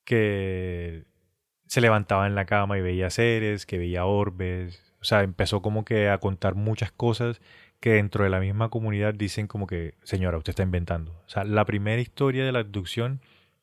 que 0.06 1.04
se 1.68 1.82
levantaba 1.82 2.28
en 2.28 2.36
la 2.36 2.46
cama 2.46 2.78
y 2.78 2.82
veía 2.82 3.10
seres, 3.10 3.66
que 3.66 3.78
veía 3.78 4.06
orbes. 4.06 4.82
O 5.02 5.04
sea, 5.04 5.22
empezó 5.24 5.62
como 5.62 5.84
que 5.84 6.10
a 6.10 6.20
contar 6.20 6.56
muchas 6.56 6.92
cosas 6.92 7.42
que 7.80 7.94
dentro 7.94 8.24
de 8.24 8.30
la 8.30 8.40
misma 8.40 8.70
comunidad 8.70 9.14
dicen 9.14 9.48
como 9.48 9.68
que, 9.68 9.96
señora, 10.04 10.38
usted 10.38 10.52
está 10.52 10.64
inventando. 10.64 11.12
O 11.26 11.30
sea, 11.30 11.44
la 11.44 11.66
primera 11.66 12.02
historia 12.02 12.46
de 12.46 12.52
la 12.52 12.60
abducción 12.60 13.20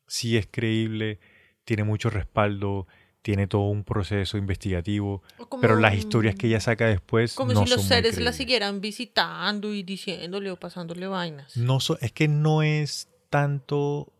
sí 0.07 0.37
es 0.37 0.47
creíble, 0.51 1.19
tiene 1.65 1.85
mucho 1.85 2.11
respaldo, 2.11 2.87
tiene 3.23 3.47
todo 3.47 3.69
un 3.69 3.85
proceso 3.85 4.37
investigativo, 4.37 5.23
como- 5.49 5.61
pero 5.61 5.77
las 5.77 5.95
historias 5.95 6.35
que 6.35 6.49
ella 6.49 6.61
saca 6.61 6.87
después 6.87 7.35
Como 7.35 7.53
no 7.53 7.65
si 7.65 7.71
los 7.71 7.81
son 7.83 7.89
seres 7.89 8.19
la 8.19 8.33
siguieran 8.33 8.81
visitando 8.81 9.73
y 9.73 9.85
diciéndole 9.85 10.51
o 10.51 10.57
pasándole 10.59 11.07
vainas. 11.07 11.57
No 11.57 11.79
so- 11.79 11.99
es 12.01 12.11
que 12.13 12.27
no 12.27 12.63
es 12.63 13.09
tanto, 13.33 14.13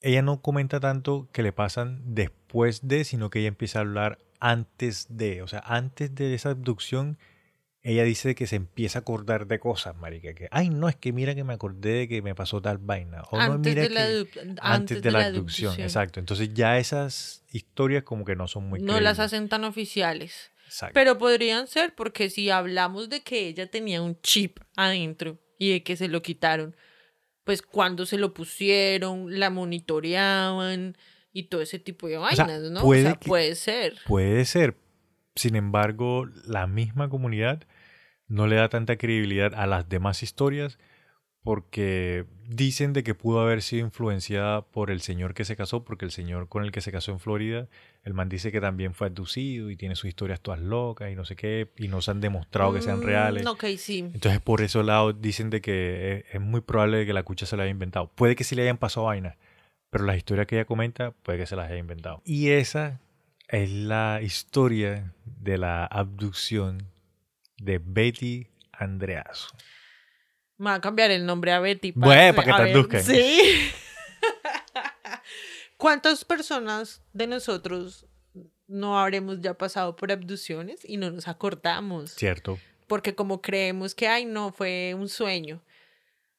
ella 0.00 0.22
no 0.22 0.40
comenta 0.40 0.80
tanto 0.80 1.28
que 1.30 1.42
le 1.42 1.52
pasan 1.52 2.00
después 2.06 2.88
de, 2.88 3.04
sino 3.04 3.28
que 3.28 3.40
ella 3.40 3.48
empieza 3.48 3.78
a 3.78 3.82
hablar 3.82 4.18
antes 4.40 5.08
de, 5.10 5.42
o 5.42 5.46
sea, 5.46 5.62
antes 5.66 6.14
de 6.14 6.32
esa 6.34 6.50
abducción, 6.50 7.18
ella 7.82 8.02
dice 8.02 8.34
que 8.34 8.46
se 8.46 8.56
empieza 8.56 8.98
a 8.98 9.02
acordar 9.02 9.46
de 9.46 9.60
cosas, 9.60 9.94
marica, 9.94 10.32
que, 10.34 10.48
ay, 10.50 10.70
no, 10.70 10.88
es 10.88 10.96
que 10.96 11.12
mira 11.12 11.34
que 11.34 11.44
me 11.44 11.52
acordé 11.52 11.90
de 11.90 12.08
que 12.08 12.22
me 12.22 12.34
pasó 12.34 12.62
tal 12.62 12.78
vaina, 12.78 13.24
o 13.30 13.36
no, 13.36 13.42
antes, 13.42 13.74
mira 13.74 13.82
de 13.82 13.90
la, 13.90 14.30
que 14.30 14.54
antes, 14.58 15.02
de, 15.02 15.10
la 15.10 15.26
abducción, 15.26 15.78
exacto. 15.78 16.18
Entonces 16.18 16.54
ya 16.54 16.78
esas 16.78 17.44
historias 17.52 18.04
como 18.04 18.24
que 18.24 18.36
no 18.36 18.48
son 18.48 18.70
muy 18.70 18.80
No 18.80 18.98
las 19.00 19.18
hacen 19.18 19.50
tan 19.50 19.64
oficiales. 19.64 20.50
Exacto. 20.64 20.94
Pero 20.94 21.18
podrían 21.18 21.66
ser, 21.66 21.94
porque 21.94 22.30
si 22.30 22.48
hablamos 22.48 23.10
de 23.10 23.20
que 23.20 23.48
ella 23.48 23.70
tenía 23.70 24.00
un 24.00 24.18
chip 24.22 24.60
adentro 24.76 25.38
y 25.58 25.72
de 25.72 25.82
que 25.82 25.96
se 25.96 26.08
lo 26.08 26.22
quitaron, 26.22 26.74
pues 27.46 27.62
cuando 27.62 28.06
se 28.06 28.18
lo 28.18 28.34
pusieron, 28.34 29.38
la 29.38 29.50
monitoreaban 29.50 30.96
y 31.32 31.44
todo 31.44 31.62
ese 31.62 31.78
tipo 31.78 32.08
de 32.08 32.14
sea, 32.14 32.44
vainas, 32.44 32.62
¿no? 32.72 32.82
puede 32.82 33.02
o 33.02 33.04
sea, 33.04 33.14
que- 33.14 33.28
puede 33.28 33.54
ser. 33.54 33.94
Puede 34.04 34.44
ser. 34.44 34.76
Sin 35.36 35.54
embargo, 35.54 36.26
la 36.44 36.66
misma 36.66 37.08
comunidad 37.08 37.62
no 38.26 38.48
le 38.48 38.56
da 38.56 38.68
tanta 38.68 38.96
credibilidad 38.96 39.54
a 39.54 39.66
las 39.66 39.88
demás 39.88 40.24
historias 40.24 40.78
porque 41.46 42.24
dicen 42.48 42.92
de 42.92 43.04
que 43.04 43.14
pudo 43.14 43.40
haber 43.40 43.62
sido 43.62 43.86
influenciada 43.86 44.62
por 44.62 44.90
el 44.90 45.00
señor 45.00 45.32
que 45.32 45.44
se 45.44 45.54
casó, 45.54 45.84
porque 45.84 46.04
el 46.04 46.10
señor 46.10 46.48
con 46.48 46.64
el 46.64 46.72
que 46.72 46.80
se 46.80 46.90
casó 46.90 47.12
en 47.12 47.20
Florida, 47.20 47.68
el 48.02 48.14
man 48.14 48.28
dice 48.28 48.50
que 48.50 48.60
también 48.60 48.94
fue 48.94 49.06
abducido 49.06 49.70
y 49.70 49.76
tiene 49.76 49.94
sus 49.94 50.06
historias 50.08 50.40
todas 50.40 50.58
locas 50.58 51.12
y 51.12 51.14
no 51.14 51.24
sé 51.24 51.36
qué, 51.36 51.70
y 51.76 51.86
no 51.86 52.02
se 52.02 52.10
han 52.10 52.20
demostrado 52.20 52.74
que 52.74 52.82
sean 52.82 52.98
Mm, 52.98 53.02
reales. 53.04 53.46
Ok, 53.46 53.64
sí. 53.78 54.00
Entonces 54.12 54.40
por 54.40 54.60
ese 54.60 54.82
lado 54.82 55.12
dicen 55.12 55.48
de 55.50 55.60
que 55.60 56.24
es, 56.28 56.34
es 56.34 56.40
muy 56.40 56.62
probable 56.62 57.06
que 57.06 57.12
la 57.12 57.22
cucha 57.22 57.46
se 57.46 57.56
la 57.56 57.62
haya 57.62 57.70
inventado. 57.70 58.10
Puede 58.12 58.34
que 58.34 58.42
sí 58.42 58.56
le 58.56 58.62
hayan 58.62 58.78
pasado 58.78 59.06
vainas, 59.06 59.36
pero 59.90 60.02
las 60.04 60.16
historias 60.16 60.48
que 60.48 60.56
ella 60.56 60.64
comenta 60.64 61.12
puede 61.12 61.38
que 61.38 61.46
se 61.46 61.54
las 61.54 61.70
haya 61.70 61.78
inventado. 61.78 62.22
Y 62.24 62.48
esa 62.48 63.00
es 63.46 63.70
la 63.70 64.18
historia 64.20 65.14
de 65.24 65.58
la 65.58 65.86
abducción 65.86 66.90
de 67.56 67.78
Betty 67.78 68.48
Andreasu. 68.72 69.54
Me 70.58 70.70
va 70.70 70.74
a 70.74 70.80
cambiar 70.80 71.10
el 71.10 71.26
nombre 71.26 71.52
a 71.52 71.60
Betty. 71.60 71.92
Bueno, 71.92 72.34
para 72.34 72.44
que 72.44 72.52
a 72.52 72.56
te 72.56 72.62
ver, 72.62 72.76
abduzcan. 72.76 73.02
Sí. 73.02 73.70
¿Cuántas 75.76 76.24
personas 76.24 77.02
de 77.12 77.26
nosotros 77.26 78.06
no 78.66 78.98
habremos 78.98 79.40
ya 79.40 79.54
pasado 79.54 79.94
por 79.96 80.10
abducciones 80.10 80.80
y 80.84 80.96
no 80.96 81.10
nos 81.10 81.28
acordamos? 81.28 82.12
¿Cierto? 82.12 82.58
Porque 82.86 83.14
como 83.14 83.42
creemos 83.42 83.94
que, 83.94 84.08
ay, 84.08 84.24
no, 84.24 84.52
fue 84.52 84.94
un 84.94 85.08
sueño 85.08 85.62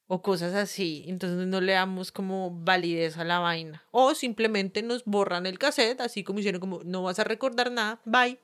o 0.08 0.22
cosas 0.22 0.56
así, 0.56 1.04
entonces 1.08 1.48
no 1.48 1.60
le 1.60 1.74
damos 1.74 2.14
como 2.14 2.52
validez 2.52 3.18
a 3.18 3.26
la 3.26 3.40
vaina. 3.40 3.84
O 3.92 4.16
simplemente 4.16 4.82
nos 4.82 5.04
borran 5.04 5.46
el 5.46 5.60
cassette, 5.60 6.00
así 6.00 6.24
como 6.24 6.40
hicieron 6.40 6.62
como, 6.62 6.82
no 6.84 7.04
vas 7.04 7.20
a 7.20 7.26
recordar 7.26 7.72
nada, 7.72 8.00
bye. 8.06 8.40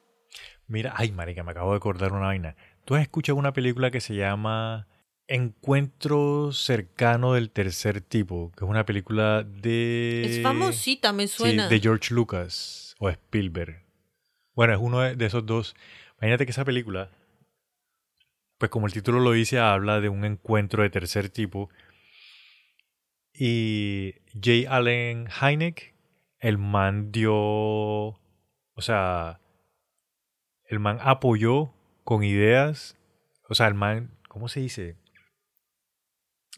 Mira, 0.67 0.93
ay, 0.95 1.11
marica, 1.11 1.43
me 1.43 1.51
acabo 1.51 1.71
de 1.71 1.77
acordar 1.77 2.11
una 2.11 2.27
vaina. 2.27 2.55
¿Tú 2.85 2.95
has 2.95 3.01
escuchado 3.01 3.37
una 3.37 3.53
película 3.53 3.91
que 3.91 4.01
se 4.01 4.13
llama 4.13 4.87
Encuentro 5.33 6.51
cercano 6.51 7.33
del 7.33 7.49
tercer 7.49 8.01
tipo? 8.01 8.51
Que 8.51 8.65
es 8.65 8.69
una 8.69 8.85
película 8.85 9.41
de... 9.43 10.23
Es 10.25 10.43
famosita, 10.43 11.11
me 11.11 11.27
Sí, 11.27 11.37
suena. 11.37 11.67
de 11.67 11.79
George 11.79 12.13
Lucas 12.13 12.95
o 12.99 13.09
Spielberg. 13.09 13.83
Bueno, 14.53 14.73
es 14.73 14.79
uno 14.79 14.99
de, 14.99 15.15
de 15.15 15.25
esos 15.25 15.43
dos. 15.43 15.75
Imagínate 16.19 16.45
que 16.45 16.51
esa 16.51 16.63
película, 16.63 17.09
pues 18.59 18.69
como 18.69 18.85
el 18.85 18.93
título 18.93 19.19
lo 19.21 19.31
dice, 19.31 19.57
habla 19.57 19.99
de 20.01 20.09
un 20.09 20.23
encuentro 20.23 20.83
de 20.83 20.91
tercer 20.91 21.29
tipo. 21.29 21.69
Y 23.33 24.13
J. 24.35 24.69
Allen 24.69 25.27
Hynek, 25.27 25.95
el 26.37 26.59
man 26.59 27.11
dio, 27.11 27.33
o 27.33 28.19
sea, 28.81 29.39
el 30.65 30.79
man 30.79 30.99
apoyó 31.01 31.73
con 32.03 32.23
ideas, 32.23 32.95
o 33.49 33.55
sea, 33.55 33.67
el 33.67 33.73
man, 33.73 34.11
¿cómo 34.27 34.47
se 34.47 34.59
dice? 34.59 34.95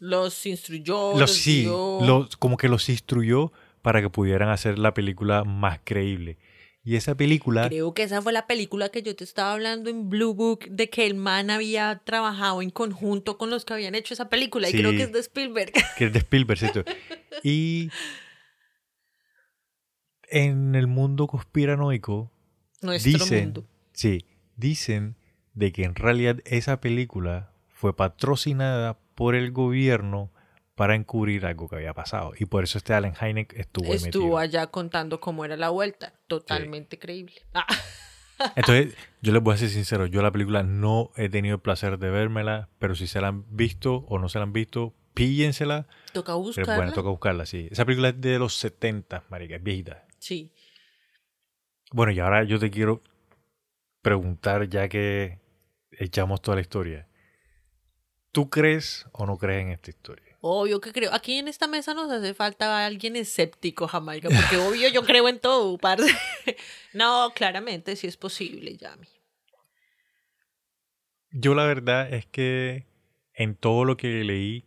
Los 0.00 0.44
instruyó, 0.46 1.12
los, 1.12 1.20
los, 1.20 1.32
sí, 1.34 1.64
los- 1.64 2.36
como 2.36 2.56
que 2.56 2.68
los 2.68 2.88
instruyó 2.88 3.52
para 3.82 4.00
que 4.02 4.10
pudieran 4.10 4.48
hacer 4.50 4.78
la 4.78 4.92
película 4.94 5.44
más 5.44 5.80
creíble. 5.84 6.38
Y 6.84 6.94
esa 6.94 7.16
película, 7.16 7.68
Creo 7.68 7.94
que 7.94 8.04
esa 8.04 8.22
fue 8.22 8.32
la 8.32 8.46
película 8.46 8.90
que 8.90 9.02
yo 9.02 9.16
te 9.16 9.24
estaba 9.24 9.52
hablando 9.54 9.90
en 9.90 10.08
Blue 10.08 10.34
Book, 10.34 10.66
de 10.70 10.88
que 10.88 11.04
el 11.06 11.14
man 11.14 11.50
había 11.50 12.00
trabajado 12.04 12.62
en 12.62 12.70
conjunto 12.70 13.38
con 13.38 13.50
los 13.50 13.64
que 13.64 13.74
habían 13.74 13.94
hecho 13.96 14.14
esa 14.14 14.28
película, 14.28 14.68
Sí. 14.68 14.76
y 14.76 14.80
creo 14.80 14.92
que 14.92 15.02
es 15.02 15.12
de 15.12 15.18
Spielberg. 15.18 15.72
que 15.98 16.04
es 16.04 16.12
de 16.12 16.18
Spielberg, 16.20 16.58
¿cierto? 16.60 16.84
Y 17.42 17.90
en 20.28 20.74
el 20.74 20.86
mundo 20.86 21.26
conspiranoico 21.26 22.30
Nuestro 22.82 23.12
dicen, 23.12 23.44
mundo. 23.44 23.68
sí, 23.92 24.24
dicen 24.56 25.16
de 25.54 25.72
que 25.72 25.84
en 25.84 25.94
realidad 25.94 26.38
esa 26.44 26.80
película 26.80 27.52
fue 27.68 27.94
patrocinada 27.96 28.98
por 29.16 29.34
el 29.34 29.50
gobierno 29.50 30.30
para 30.76 30.94
encubrir 30.94 31.44
algo 31.46 31.68
que 31.68 31.76
había 31.76 31.94
pasado. 31.94 32.32
Y 32.38 32.44
por 32.44 32.62
eso 32.62 32.78
este 32.78 32.94
Allen 32.94 33.14
Hynek 33.20 33.54
estuvo, 33.54 33.92
Estuvo 33.94 34.24
metido. 34.24 34.38
allá 34.38 34.66
contando 34.68 35.18
cómo 35.18 35.44
era 35.44 35.56
la 35.56 35.70
vuelta. 35.70 36.12
Totalmente 36.28 36.98
creíble. 36.98 37.34
Ah, 37.54 37.66
Entonces, 38.56 38.94
yo 39.22 39.32
les 39.32 39.42
voy 39.42 39.54
a 39.54 39.56
ser 39.56 39.70
sincero, 39.70 40.04
yo 40.04 40.20
la 40.22 40.30
película 40.30 40.62
no 40.62 41.10
he 41.16 41.30
tenido 41.30 41.54
el 41.56 41.60
placer 41.62 41.98
de 41.98 42.10
vérmela, 42.10 42.68
pero 42.78 42.94
si 42.94 43.06
se 43.06 43.20
la 43.22 43.28
han 43.28 43.44
visto 43.56 44.04
o 44.08 44.18
no 44.18 44.28
se 44.28 44.38
la 44.38 44.42
han 44.44 44.52
visto, 44.52 44.94
píllensela. 45.14 45.86
toca 46.12 46.32
Pero 46.32 46.38
buscarla. 46.40 46.76
bueno, 46.76 46.92
toca 46.92 47.08
buscarla, 47.08 47.46
sí. 47.46 47.68
Esa 47.70 47.86
película 47.86 48.10
es 48.10 48.20
de 48.20 48.38
los 48.38 48.54
70, 48.58 49.24
marica, 49.30 49.56
es 49.56 49.62
viejita. 49.62 50.04
Sí. 50.18 50.52
Bueno, 51.92 52.12
y 52.12 52.20
ahora 52.20 52.44
yo 52.44 52.58
te 52.58 52.70
quiero 52.70 53.02
preguntar, 54.02 54.68
ya 54.68 54.88
que 54.90 55.40
echamos 55.92 56.42
toda 56.42 56.56
la 56.56 56.60
historia. 56.60 57.08
¿Tú 58.36 58.50
crees 58.50 59.06
o 59.12 59.24
no 59.24 59.38
crees 59.38 59.62
en 59.62 59.70
esta 59.70 59.88
historia? 59.88 60.36
Obvio 60.42 60.78
que 60.78 60.92
creo. 60.92 61.10
Aquí 61.14 61.38
en 61.38 61.48
esta 61.48 61.66
mesa 61.66 61.94
nos 61.94 62.12
hace 62.12 62.34
falta 62.34 62.84
alguien 62.84 63.16
escéptico, 63.16 63.88
Jamaica, 63.88 64.28
porque 64.28 64.58
obvio 64.58 64.90
yo 64.90 65.04
creo 65.04 65.26
en 65.30 65.38
todo, 65.38 65.78
parce. 65.78 66.14
No, 66.92 67.32
claramente 67.34 67.96
sí 67.96 68.06
es 68.06 68.18
posible, 68.18 68.76
Yami. 68.76 69.08
Yo 71.30 71.54
la 71.54 71.64
verdad 71.64 72.12
es 72.12 72.26
que 72.26 72.84
en 73.32 73.54
todo 73.54 73.86
lo 73.86 73.96
que 73.96 74.22
leí, 74.22 74.66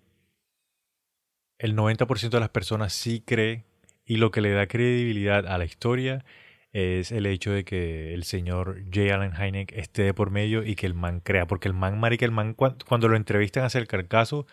el 1.60 1.76
90% 1.76 2.30
de 2.32 2.40
las 2.40 2.50
personas 2.50 2.92
sí 2.92 3.22
cree 3.24 3.66
y 4.04 4.16
lo 4.16 4.32
que 4.32 4.42
le 4.42 4.50
da 4.50 4.66
credibilidad 4.66 5.46
a 5.46 5.60
la 5.60 5.66
historia 5.66 6.26
es 6.72 7.12
el 7.12 7.26
hecho 7.26 7.52
de 7.52 7.64
que 7.66 8.14
el 8.14 8.24
señor 8.24 8.84
J. 8.94 9.14
Allen 9.16 9.34
Hynek 9.34 9.72
esté 9.74 10.04
de 10.04 10.14
por 10.14 10.30
medio 10.32 10.64
y 10.64 10.76
que 10.76 10.86
el 10.86 10.94
man 10.94 11.20
crea. 11.22 11.48
Porque 11.48 11.68
el 11.68 11.74
man, 11.74 12.00
marica, 12.00 12.26
el 12.26 12.32
man 12.32 12.54
cuan- 12.54 12.78
cuando 12.88 13.08
lo 13.08 13.16
entrevistan 13.16 13.64
acerca 13.64 13.98
del 13.98 14.08
caso, 14.08 14.46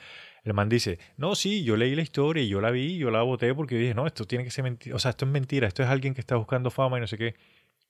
el 0.45 0.55
man 0.55 0.69
dice, 0.69 0.99
no, 1.17 1.35
sí, 1.35 1.65
yo 1.65 1.77
leí 1.77 1.95
la 1.95 2.03
historia 2.03 2.43
y 2.43 2.49
yo 2.49 2.61
la 2.61 2.71
vi, 2.71 2.97
yo 2.99 3.11
la 3.11 3.23
voté 3.23 3.55
porque 3.55 3.77
dije, 3.77 3.95
no, 3.95 4.07
esto 4.07 4.27
tiene 4.27 4.45
que 4.45 4.51
ser 4.51 4.65
mentira, 4.65 4.95
o 4.97 4.99
sea, 4.99 5.11
esto 5.11 5.25
es 5.27 5.31
mentira, 5.31 5.67
esto 5.69 5.83
es 5.83 5.89
alguien 5.89 6.15
que 6.15 6.21
está 6.21 6.37
buscando 6.37 6.71
fama 6.71 6.99
y 6.99 7.01
no 7.01 7.07
sé 7.07 7.19
qué. 7.19 7.35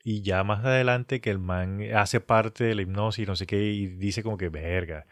Y 0.04 0.22
ya 0.22 0.42
más 0.44 0.64
adelante 0.64 1.20
que 1.20 1.30
el 1.30 1.38
man 1.38 1.82
hace 1.94 2.20
parte 2.20 2.64
de 2.64 2.74
la 2.74 2.82
hipnosis 2.82 3.24
y 3.24 3.26
no 3.26 3.36
sé 3.36 3.46
qué 3.46 3.62
y 3.62 3.86
dice 3.88 4.22
como 4.22 4.38
que 4.38 4.48
verga, 4.48 5.06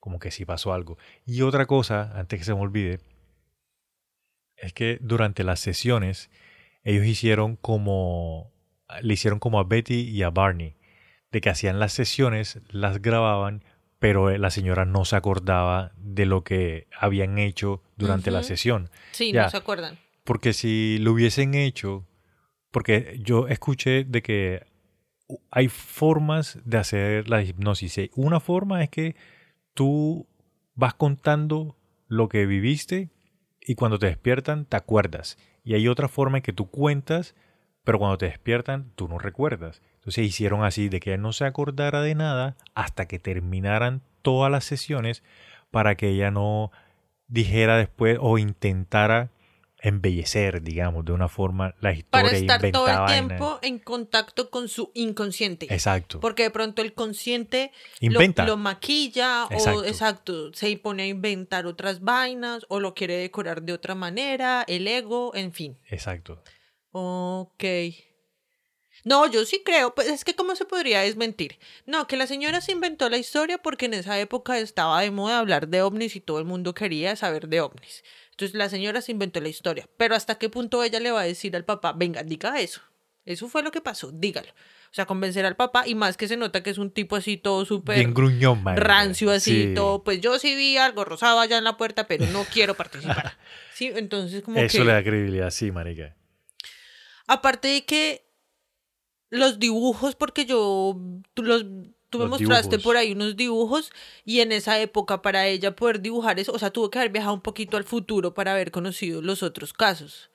como 0.00 0.18
que 0.18 0.30
sí 0.30 0.44
pasó 0.44 0.72
algo. 0.74 0.98
Y 1.26 1.42
otra 1.42 1.66
cosa, 1.66 2.12
antes 2.18 2.38
que 2.40 2.44
se 2.44 2.54
me 2.54 2.60
olvide, 2.60 3.00
es 4.56 4.72
que 4.72 4.98
durante 5.00 5.44
las 5.44 5.60
sesiones 5.60 6.30
ellos 6.82 7.04
hicieron 7.06 7.56
como 7.56 8.49
le 9.02 9.14
hicieron 9.14 9.38
como 9.38 9.58
a 9.60 9.64
Betty 9.64 10.00
y 10.08 10.22
a 10.22 10.30
Barney, 10.30 10.76
de 11.32 11.40
que 11.40 11.50
hacían 11.50 11.78
las 11.78 11.92
sesiones, 11.92 12.60
las 12.70 13.00
grababan, 13.00 13.64
pero 13.98 14.36
la 14.36 14.50
señora 14.50 14.84
no 14.84 15.04
se 15.04 15.16
acordaba 15.16 15.92
de 15.96 16.26
lo 16.26 16.42
que 16.42 16.86
habían 16.98 17.38
hecho 17.38 17.82
durante 17.96 18.30
la 18.30 18.42
sesión. 18.42 18.90
Sí, 19.12 19.32
Ya. 19.32 19.44
no 19.44 19.50
se 19.50 19.56
acuerdan. 19.58 19.98
Porque 20.24 20.52
si 20.52 20.98
lo 21.00 21.12
hubiesen 21.12 21.54
hecho, 21.54 22.06
porque 22.70 23.18
yo 23.22 23.48
escuché 23.48 24.04
de 24.04 24.22
que 24.22 24.66
hay 25.50 25.68
formas 25.68 26.58
de 26.64 26.78
hacer 26.78 27.28
la 27.28 27.42
hipnosis. 27.42 27.98
Y 27.98 28.10
Una 28.14 28.40
forma 28.40 28.82
es 28.82 28.90
que 28.90 29.16
tú 29.74 30.26
vas 30.74 30.94
contando 30.94 31.76
lo 32.08 32.28
que 32.28 32.46
viviste 32.46 33.10
y 33.60 33.74
cuando 33.74 33.98
te 33.98 34.06
despiertan 34.06 34.64
te 34.64 34.76
acuerdas. 34.76 35.38
Y 35.62 35.74
hay 35.74 35.88
otra 35.88 36.08
forma 36.08 36.38
en 36.38 36.42
que 36.42 36.52
tú 36.52 36.70
cuentas, 36.70 37.34
pero 37.84 37.98
cuando 37.98 38.18
te 38.18 38.26
despiertan 38.26 38.92
tú 38.94 39.08
no 39.08 39.18
recuerdas. 39.18 39.82
Entonces 39.96 40.26
hicieron 40.26 40.64
así 40.64 40.88
de 40.88 41.00
que 41.00 41.10
ella 41.10 41.22
no 41.22 41.32
se 41.32 41.44
acordara 41.44 42.00
de 42.02 42.14
nada 42.14 42.56
hasta 42.74 43.06
que 43.06 43.18
terminaran 43.18 44.02
todas 44.22 44.50
las 44.50 44.64
sesiones 44.64 45.22
para 45.70 45.94
que 45.96 46.08
ella 46.08 46.30
no 46.30 46.72
dijera 47.28 47.76
después 47.76 48.18
o 48.20 48.38
intentara 48.38 49.30
embellecer, 49.82 50.62
digamos, 50.62 51.04
de 51.04 51.12
una 51.12 51.28
forma 51.28 51.74
la 51.80 51.92
historia 51.92 52.10
Para 52.10 52.36
estar 52.36 52.70
todo 52.70 52.88
el 52.88 53.06
tiempo 53.06 53.58
en 53.62 53.78
contacto 53.78 54.50
con 54.50 54.68
su 54.68 54.90
inconsciente. 54.94 55.72
Exacto. 55.72 56.20
Porque 56.20 56.42
de 56.44 56.50
pronto 56.50 56.82
el 56.82 56.92
consciente 56.92 57.72
lo- 58.00 58.06
Inventa. 58.12 58.44
Lo, 58.44 58.56
maquilla 58.56 59.46
Exacto. 59.50 59.80
o 59.80 59.84
exacto, 59.84 60.52
se 60.52 60.76
pone 60.76 61.04
a 61.04 61.06
inventar 61.06 61.66
otras 61.66 62.00
vainas 62.00 62.66
o 62.68 62.78
lo 62.80 62.94
quiere 62.94 63.16
decorar 63.16 63.62
de 63.62 63.72
otra 63.72 63.94
manera, 63.94 64.64
el 64.68 64.86
ego, 64.86 65.34
en 65.34 65.52
fin. 65.52 65.78
Exacto. 65.88 66.42
Ok. 66.92 67.64
No, 69.04 69.26
yo 69.30 69.44
sí 69.46 69.62
creo, 69.64 69.94
pues 69.94 70.08
es 70.08 70.24
que 70.24 70.34
cómo 70.34 70.54
se 70.56 70.66
podría 70.66 71.00
desmentir. 71.00 71.58
No, 71.86 72.06
que 72.06 72.16
la 72.16 72.26
señora 72.26 72.60
se 72.60 72.72
inventó 72.72 73.08
la 73.08 73.16
historia 73.16 73.56
porque 73.58 73.86
en 73.86 73.94
esa 73.94 74.18
época 74.20 74.58
estaba 74.58 75.00
de 75.00 75.10
moda 75.10 75.38
hablar 75.38 75.68
de 75.68 75.80
ovnis 75.82 76.16
y 76.16 76.20
todo 76.20 76.38
el 76.38 76.44
mundo 76.44 76.74
quería 76.74 77.16
saber 77.16 77.48
de 77.48 77.62
ovnis. 77.62 78.04
Entonces 78.32 78.54
la 78.54 78.68
señora 78.68 79.00
se 79.00 79.12
inventó 79.12 79.40
la 79.40 79.48
historia, 79.48 79.88
pero 79.96 80.14
hasta 80.14 80.36
qué 80.36 80.50
punto 80.50 80.82
ella 80.82 81.00
le 81.00 81.10
va 81.12 81.22
a 81.22 81.24
decir 81.24 81.56
al 81.56 81.64
papá, 81.64 81.92
venga, 81.92 82.22
diga 82.22 82.60
eso. 82.60 82.82
Eso 83.24 83.48
fue 83.48 83.62
lo 83.62 83.70
que 83.70 83.80
pasó, 83.80 84.10
dígalo. 84.12 84.48
O 84.48 84.94
sea, 84.94 85.06
convencer 85.06 85.46
al 85.46 85.56
papá 85.56 85.86
y 85.86 85.94
más 85.94 86.16
que 86.16 86.26
se 86.26 86.36
nota 86.36 86.62
que 86.62 86.70
es 86.70 86.78
un 86.78 86.90
tipo 86.90 87.16
así 87.16 87.36
todo 87.36 87.64
súper 87.64 87.96
Bien 87.96 88.12
gruñón, 88.12 88.62
rancio 88.76 89.30
así, 89.30 89.68
Sí. 89.68 89.74
todo, 89.74 90.02
pues 90.02 90.20
yo 90.20 90.38
sí 90.38 90.56
vi 90.56 90.78
algo 90.78 91.04
rosado 91.04 91.38
allá 91.38 91.56
en 91.58 91.64
la 91.64 91.76
puerta, 91.76 92.06
pero 92.06 92.26
no 92.26 92.44
quiero 92.52 92.74
participar. 92.74 93.36
Sí, 93.72 93.90
entonces 93.94 94.42
como 94.42 94.58
Eso 94.58 94.76
que... 94.76 94.84
le 94.84 94.92
da 94.92 95.02
credibilidad, 95.02 95.50
sí, 95.50 95.70
marica. 95.70 96.14
Aparte 97.30 97.68
de 97.68 97.84
que 97.84 98.26
los 99.30 99.60
dibujos, 99.60 100.16
porque 100.16 100.44
yo, 100.46 100.98
tú, 101.32 101.44
los, 101.44 101.62
tú 102.10 102.18
me 102.18 102.24
Los 102.24 102.30
mostraste 102.30 102.70
dibujos. 102.70 102.82
por 102.82 102.96
ahí 102.96 103.12
unos 103.12 103.36
dibujos 103.36 103.92
y 104.24 104.40
en 104.40 104.50
esa 104.50 104.80
época 104.80 105.22
para 105.22 105.46
ella 105.46 105.76
poder 105.76 106.00
dibujar 106.00 106.40
eso, 106.40 106.50
o 106.50 106.58
sea, 106.58 106.70
tuvo 106.72 106.90
que 106.90 106.98
haber 106.98 107.12
viajado 107.12 107.34
un 107.34 107.40
poquito 107.40 107.76
al 107.76 107.84
futuro 107.84 108.34
para 108.34 108.50
haber 108.52 108.72
conocido 108.72 109.22
los 109.22 109.44
otros 109.44 109.72
casos. 109.72 110.32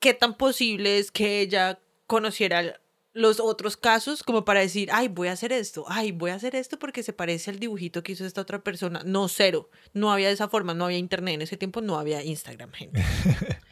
¿Qué 0.00 0.12
tan 0.12 0.36
posible 0.36 0.98
es 0.98 1.12
que 1.12 1.40
ella 1.40 1.78
conociera 2.08 2.80
los 3.12 3.38
otros 3.38 3.76
casos 3.76 4.24
como 4.24 4.44
para 4.44 4.58
decir, 4.58 4.88
ay, 4.92 5.06
voy 5.06 5.28
a 5.28 5.32
hacer 5.32 5.52
esto, 5.52 5.84
ay, 5.86 6.10
voy 6.10 6.32
a 6.32 6.34
hacer 6.34 6.56
esto 6.56 6.80
porque 6.80 7.04
se 7.04 7.12
parece 7.12 7.52
al 7.52 7.60
dibujito 7.60 8.02
que 8.02 8.10
hizo 8.10 8.26
esta 8.26 8.40
otra 8.40 8.64
persona? 8.64 9.02
No, 9.06 9.28
cero. 9.28 9.70
No 9.92 10.10
había 10.10 10.26
de 10.26 10.34
esa 10.34 10.48
forma, 10.48 10.74
no 10.74 10.86
había 10.86 10.98
internet 10.98 11.36
en 11.36 11.42
ese 11.42 11.56
tiempo, 11.56 11.80
no 11.80 11.96
había 11.96 12.24
Instagram, 12.24 12.72
gente. 12.72 13.04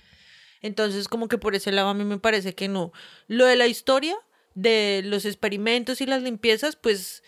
Entonces, 0.62 1.08
como 1.08 1.28
que 1.28 1.38
por 1.38 1.54
ese 1.54 1.72
lado 1.72 1.88
a 1.88 1.94
mí 1.94 2.04
me 2.04 2.18
parece 2.18 2.54
que 2.54 2.68
no. 2.68 2.92
Lo 3.26 3.46
de 3.46 3.56
la 3.56 3.66
historia, 3.66 4.16
de 4.54 5.02
los 5.04 5.24
experimentos 5.24 6.00
y 6.00 6.06
las 6.06 6.22
limpiezas, 6.22 6.76
pues 6.76 7.22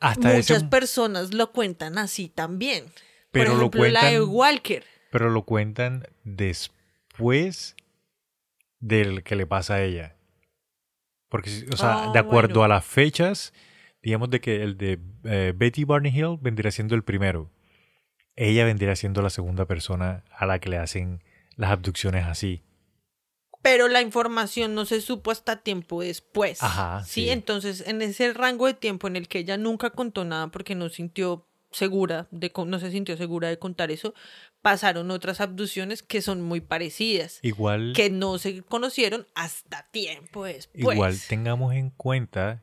Hasta 0.00 0.28
muchas 0.28 0.58
ese, 0.58 0.66
personas 0.66 1.32
lo 1.32 1.52
cuentan 1.52 1.98
así 1.98 2.28
también. 2.28 2.86
Pero 3.30 3.50
por 3.52 3.54
lo 3.54 3.60
ejemplo, 3.66 3.88
la 3.88 4.04
de 4.10 4.18
cuentan- 4.18 4.28
Walker. 4.34 4.84
pero 5.10 5.30
lo 5.30 5.44
cuentan 5.44 6.06
después 6.24 7.76
del 8.80 9.22
que 9.22 9.36
le 9.36 9.46
pasa 9.46 9.74
a 9.74 9.82
ella. 9.82 10.16
Porque, 11.28 11.66
o 11.72 11.76
sea, 11.76 12.04
Ah, 12.08 12.12
de 12.12 12.18
acuerdo 12.18 12.54
bueno. 12.60 12.64
a 12.64 12.68
las 12.76 12.84
fechas, 12.84 13.54
digamos 14.02 14.28
de 14.30 14.40
que 14.40 14.62
el 14.62 14.76
de 14.76 14.98
eh, 15.24 15.52
Betty 15.56 15.84
Barney 15.84 16.12
Hill 16.14 16.36
vendría 16.40 16.70
siendo 16.70 16.94
el 16.94 17.04
primero. 17.04 17.50
Ella 18.34 18.64
vendría 18.64 18.96
siendo 18.96 19.22
la 19.22 19.30
segunda 19.30 19.66
persona 19.66 20.24
a 20.36 20.46
la 20.46 20.58
que 20.58 20.68
le 20.68 20.78
hacen 20.78 21.22
las 21.62 21.70
abducciones 21.70 22.26
así. 22.26 22.62
Pero 23.62 23.88
la 23.88 24.02
información 24.02 24.74
no 24.74 24.84
se 24.84 25.00
supo 25.00 25.30
hasta 25.30 25.62
tiempo 25.62 26.02
después. 26.02 26.62
Ajá, 26.62 27.04
Sí, 27.04 27.22
sí. 27.24 27.30
entonces 27.30 27.84
en 27.86 28.02
ese 28.02 28.32
rango 28.32 28.66
de 28.66 28.74
tiempo 28.74 29.06
en 29.06 29.16
el 29.16 29.28
que 29.28 29.38
ella 29.38 29.56
nunca 29.56 29.90
contó 29.90 30.24
nada 30.24 30.48
porque 30.48 30.74
no 30.74 30.88
sintió 30.88 31.46
segura 31.70 32.26
de 32.30 32.52
no 32.66 32.78
se 32.78 32.90
sintió 32.90 33.16
segura 33.16 33.48
de 33.48 33.58
contar 33.58 33.90
eso, 33.90 34.14
pasaron 34.60 35.10
otras 35.10 35.40
abducciones 35.40 36.02
que 36.02 36.20
son 36.20 36.42
muy 36.42 36.60
parecidas, 36.60 37.38
Igual, 37.42 37.92
que 37.96 38.10
no 38.10 38.38
se 38.38 38.62
conocieron 38.62 39.26
hasta 39.34 39.88
tiempo 39.90 40.44
después. 40.44 40.94
igual 40.94 41.16
tengamos 41.28 41.72
en 41.74 41.88
cuenta 41.90 42.62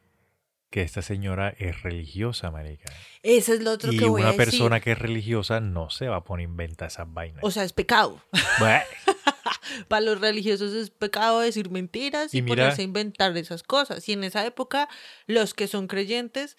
que 0.69 0.81
esta 0.83 1.01
señora 1.01 1.53
es 1.57 1.81
religiosa, 1.81 2.51
marica. 2.51 2.93
Ese 3.23 3.53
es 3.55 3.61
lo 3.63 3.71
otro 3.71 3.91
Y 3.91 3.97
que 3.97 4.05
voy 4.05 4.21
a 4.21 4.25
una 4.25 4.31
decir. 4.33 4.45
persona 4.45 4.79
que 4.79 4.91
es 4.91 4.99
religiosa 4.99 5.59
no 5.61 5.89
se 5.89 6.07
va 6.07 6.17
a 6.17 6.23
poner 6.23 6.45
a 6.45 6.49
inventar 6.49 6.87
esas 6.89 7.11
vainas. 7.11 7.43
O 7.43 7.49
sea, 7.51 7.63
es 7.63 7.73
pecado. 7.73 8.21
Para 9.87 10.01
los 10.01 10.19
religiosos 10.19 10.73
es 10.73 10.89
pecado 10.89 11.39
decir 11.39 11.69
mentiras 11.69 12.33
y, 12.33 12.39
Y 12.39 12.41
mira- 12.41 12.63
ponerse 12.63 12.81
a 12.81 12.85
inventar 12.85 13.35
esas 13.37 13.63
cosas. 13.63 14.07
Y 14.09 14.13
en 14.13 14.23
esa 14.23 14.45
época, 14.45 14.89
los 15.27 15.53
que 15.53 15.67
son 15.67 15.87
creyentes 15.87 16.57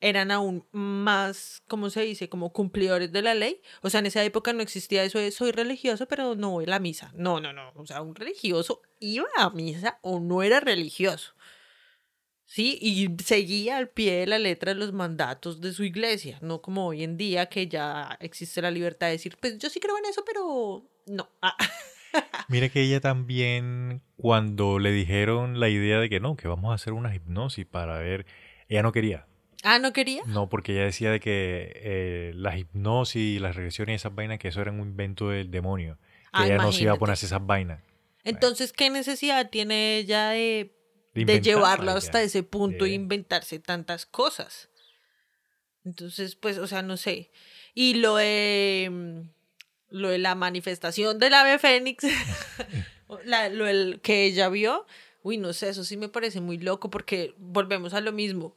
eran 0.00 0.30
aún 0.30 0.66
más, 0.72 1.62
¿cómo 1.68 1.88
se 1.88 2.02
dice? 2.02 2.28
Como 2.28 2.52
cumplidores 2.52 3.12
de 3.12 3.22
la 3.22 3.34
ley. 3.34 3.60
O 3.82 3.88
sea, 3.90 4.00
en 4.00 4.06
esa 4.06 4.22
época 4.24 4.52
no 4.52 4.62
existía 4.62 5.02
eso 5.04 5.18
de 5.18 5.30
soy 5.30 5.52
religioso, 5.52 6.06
pero 6.06 6.34
no 6.34 6.50
voy 6.50 6.64
a 6.64 6.68
la 6.70 6.78
misa. 6.78 7.10
No, 7.14 7.40
no, 7.40 7.52
no. 7.52 7.72
O 7.74 7.86
sea, 7.86 8.02
un 8.02 8.14
religioso 8.14 8.82
iba 9.00 9.26
a 9.38 9.50
misa 9.50 9.98
o 10.02 10.20
no 10.20 10.42
era 10.42 10.60
religioso. 10.60 11.34
Sí, 12.48 12.78
y 12.80 13.08
seguía 13.24 13.76
al 13.76 13.88
pie 13.88 14.20
de 14.20 14.26
la 14.26 14.38
letra 14.38 14.72
los 14.72 14.92
mandatos 14.92 15.60
de 15.60 15.72
su 15.72 15.82
iglesia, 15.82 16.38
no 16.42 16.62
como 16.62 16.86
hoy 16.86 17.02
en 17.02 17.16
día 17.16 17.46
que 17.46 17.66
ya 17.66 18.16
existe 18.20 18.62
la 18.62 18.70
libertad 18.70 19.08
de 19.08 19.12
decir, 19.14 19.36
pues 19.40 19.58
yo 19.58 19.68
sí 19.68 19.80
creo 19.80 19.98
en 19.98 20.04
eso, 20.06 20.22
pero 20.24 20.84
no. 21.06 21.28
Ah. 21.42 21.56
Mira 22.48 22.68
que 22.68 22.82
ella 22.82 23.00
también, 23.00 24.00
cuando 24.16 24.78
le 24.78 24.92
dijeron 24.92 25.58
la 25.60 25.68
idea 25.68 25.98
de 25.98 26.08
que 26.08 26.20
no, 26.20 26.36
que 26.36 26.46
vamos 26.48 26.70
a 26.70 26.74
hacer 26.74 26.92
una 26.92 27.14
hipnosis 27.14 27.66
para 27.66 27.98
ver, 27.98 28.26
ella 28.68 28.82
no 28.82 28.92
quería. 28.92 29.26
Ah, 29.64 29.80
¿no 29.80 29.92
quería? 29.92 30.22
No, 30.26 30.48
porque 30.48 30.72
ella 30.72 30.84
decía 30.84 31.10
de 31.10 31.18
que 31.18 31.72
eh, 31.74 32.32
la 32.36 32.56
hipnosis 32.56 33.16
y 33.36 33.38
las 33.40 33.56
regresiones 33.56 33.94
y 33.94 33.96
esas 33.96 34.14
vainas, 34.14 34.38
que 34.38 34.48
eso 34.48 34.60
era 34.62 34.70
un 34.70 34.80
invento 34.80 35.30
del 35.30 35.50
demonio. 35.50 35.96
Que 35.96 36.28
Ah, 36.32 36.46
ella 36.46 36.56
no 36.58 36.70
se 36.70 36.82
iba 36.82 36.92
a 36.92 36.94
imagínate. 36.94 36.98
poner 37.00 37.10
a 37.10 37.14
hacer 37.14 37.26
esas 37.26 37.44
vainas. 37.46 37.82
Entonces, 38.22 38.72
¿qué 38.72 38.90
necesidad 38.90 39.50
tiene 39.50 39.96
ella 39.98 40.28
de, 40.30 40.75
De 41.24 41.32
de 41.34 41.40
llevarlo 41.40 41.92
hasta 41.98 42.22
ese 42.22 42.42
punto 42.42 42.84
e 42.84 42.90
inventarse 42.90 43.58
tantas 43.58 44.06
cosas? 44.06 44.68
Entonces, 45.84 46.34
pues, 46.34 46.58
o 46.58 46.66
sea, 46.66 46.82
no 46.82 46.96
sé. 46.96 47.30
Y 47.74 47.94
lo 47.94 48.16
de, 48.16 48.88
mm, 48.90 49.20
lo 49.90 50.08
de 50.08 50.18
la 50.18 50.34
manifestación 50.34 51.18
del 51.18 51.34
ave 51.34 51.58
fénix, 51.58 52.04
la- 53.24 53.48
lo 53.48 53.64
del- 53.66 54.00
que 54.00 54.24
ella 54.24 54.48
vio, 54.48 54.86
uy, 55.22 55.38
no 55.38 55.52
sé, 55.52 55.68
eso 55.68 55.84
sí 55.84 55.96
me 55.96 56.08
parece 56.08 56.40
muy 56.40 56.58
loco 56.58 56.90
porque 56.90 57.34
volvemos 57.38 57.94
a 57.94 58.00
lo 58.00 58.12
mismo. 58.12 58.56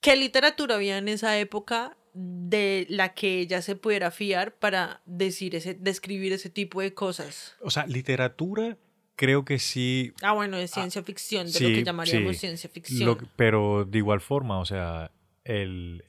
¿Qué 0.00 0.16
literatura 0.16 0.74
había 0.74 0.98
en 0.98 1.08
esa 1.08 1.38
época 1.38 1.96
de 2.14 2.86
la 2.90 3.14
que 3.14 3.38
ella 3.38 3.62
se 3.62 3.74
pudiera 3.76 4.10
fiar 4.10 4.54
para 4.54 5.00
decir 5.06 5.54
ese, 5.54 5.74
describir 5.74 6.32
ese 6.34 6.50
tipo 6.50 6.80
de 6.82 6.92
cosas? 6.92 7.54
O 7.60 7.70
sea, 7.70 7.86
literatura, 7.86 8.76
creo 9.16 9.44
que 9.44 9.58
sí. 9.58 10.12
Ah, 10.22 10.32
bueno, 10.32 10.56
de 10.56 10.68
ciencia 10.68 11.02
ficción, 11.02 11.46
de 11.50 11.60
lo 11.60 11.68
que 11.68 11.84
llamaríamos 11.84 12.32
sí. 12.34 12.40
ciencia 12.40 12.68
ficción. 12.70 13.06
lo 13.06 13.18
pero 13.36 13.84
de 13.84 13.98
igual 13.98 14.20
forma, 14.20 14.58
o 14.58 14.64
sea, 14.64 15.10
el. 15.44 16.04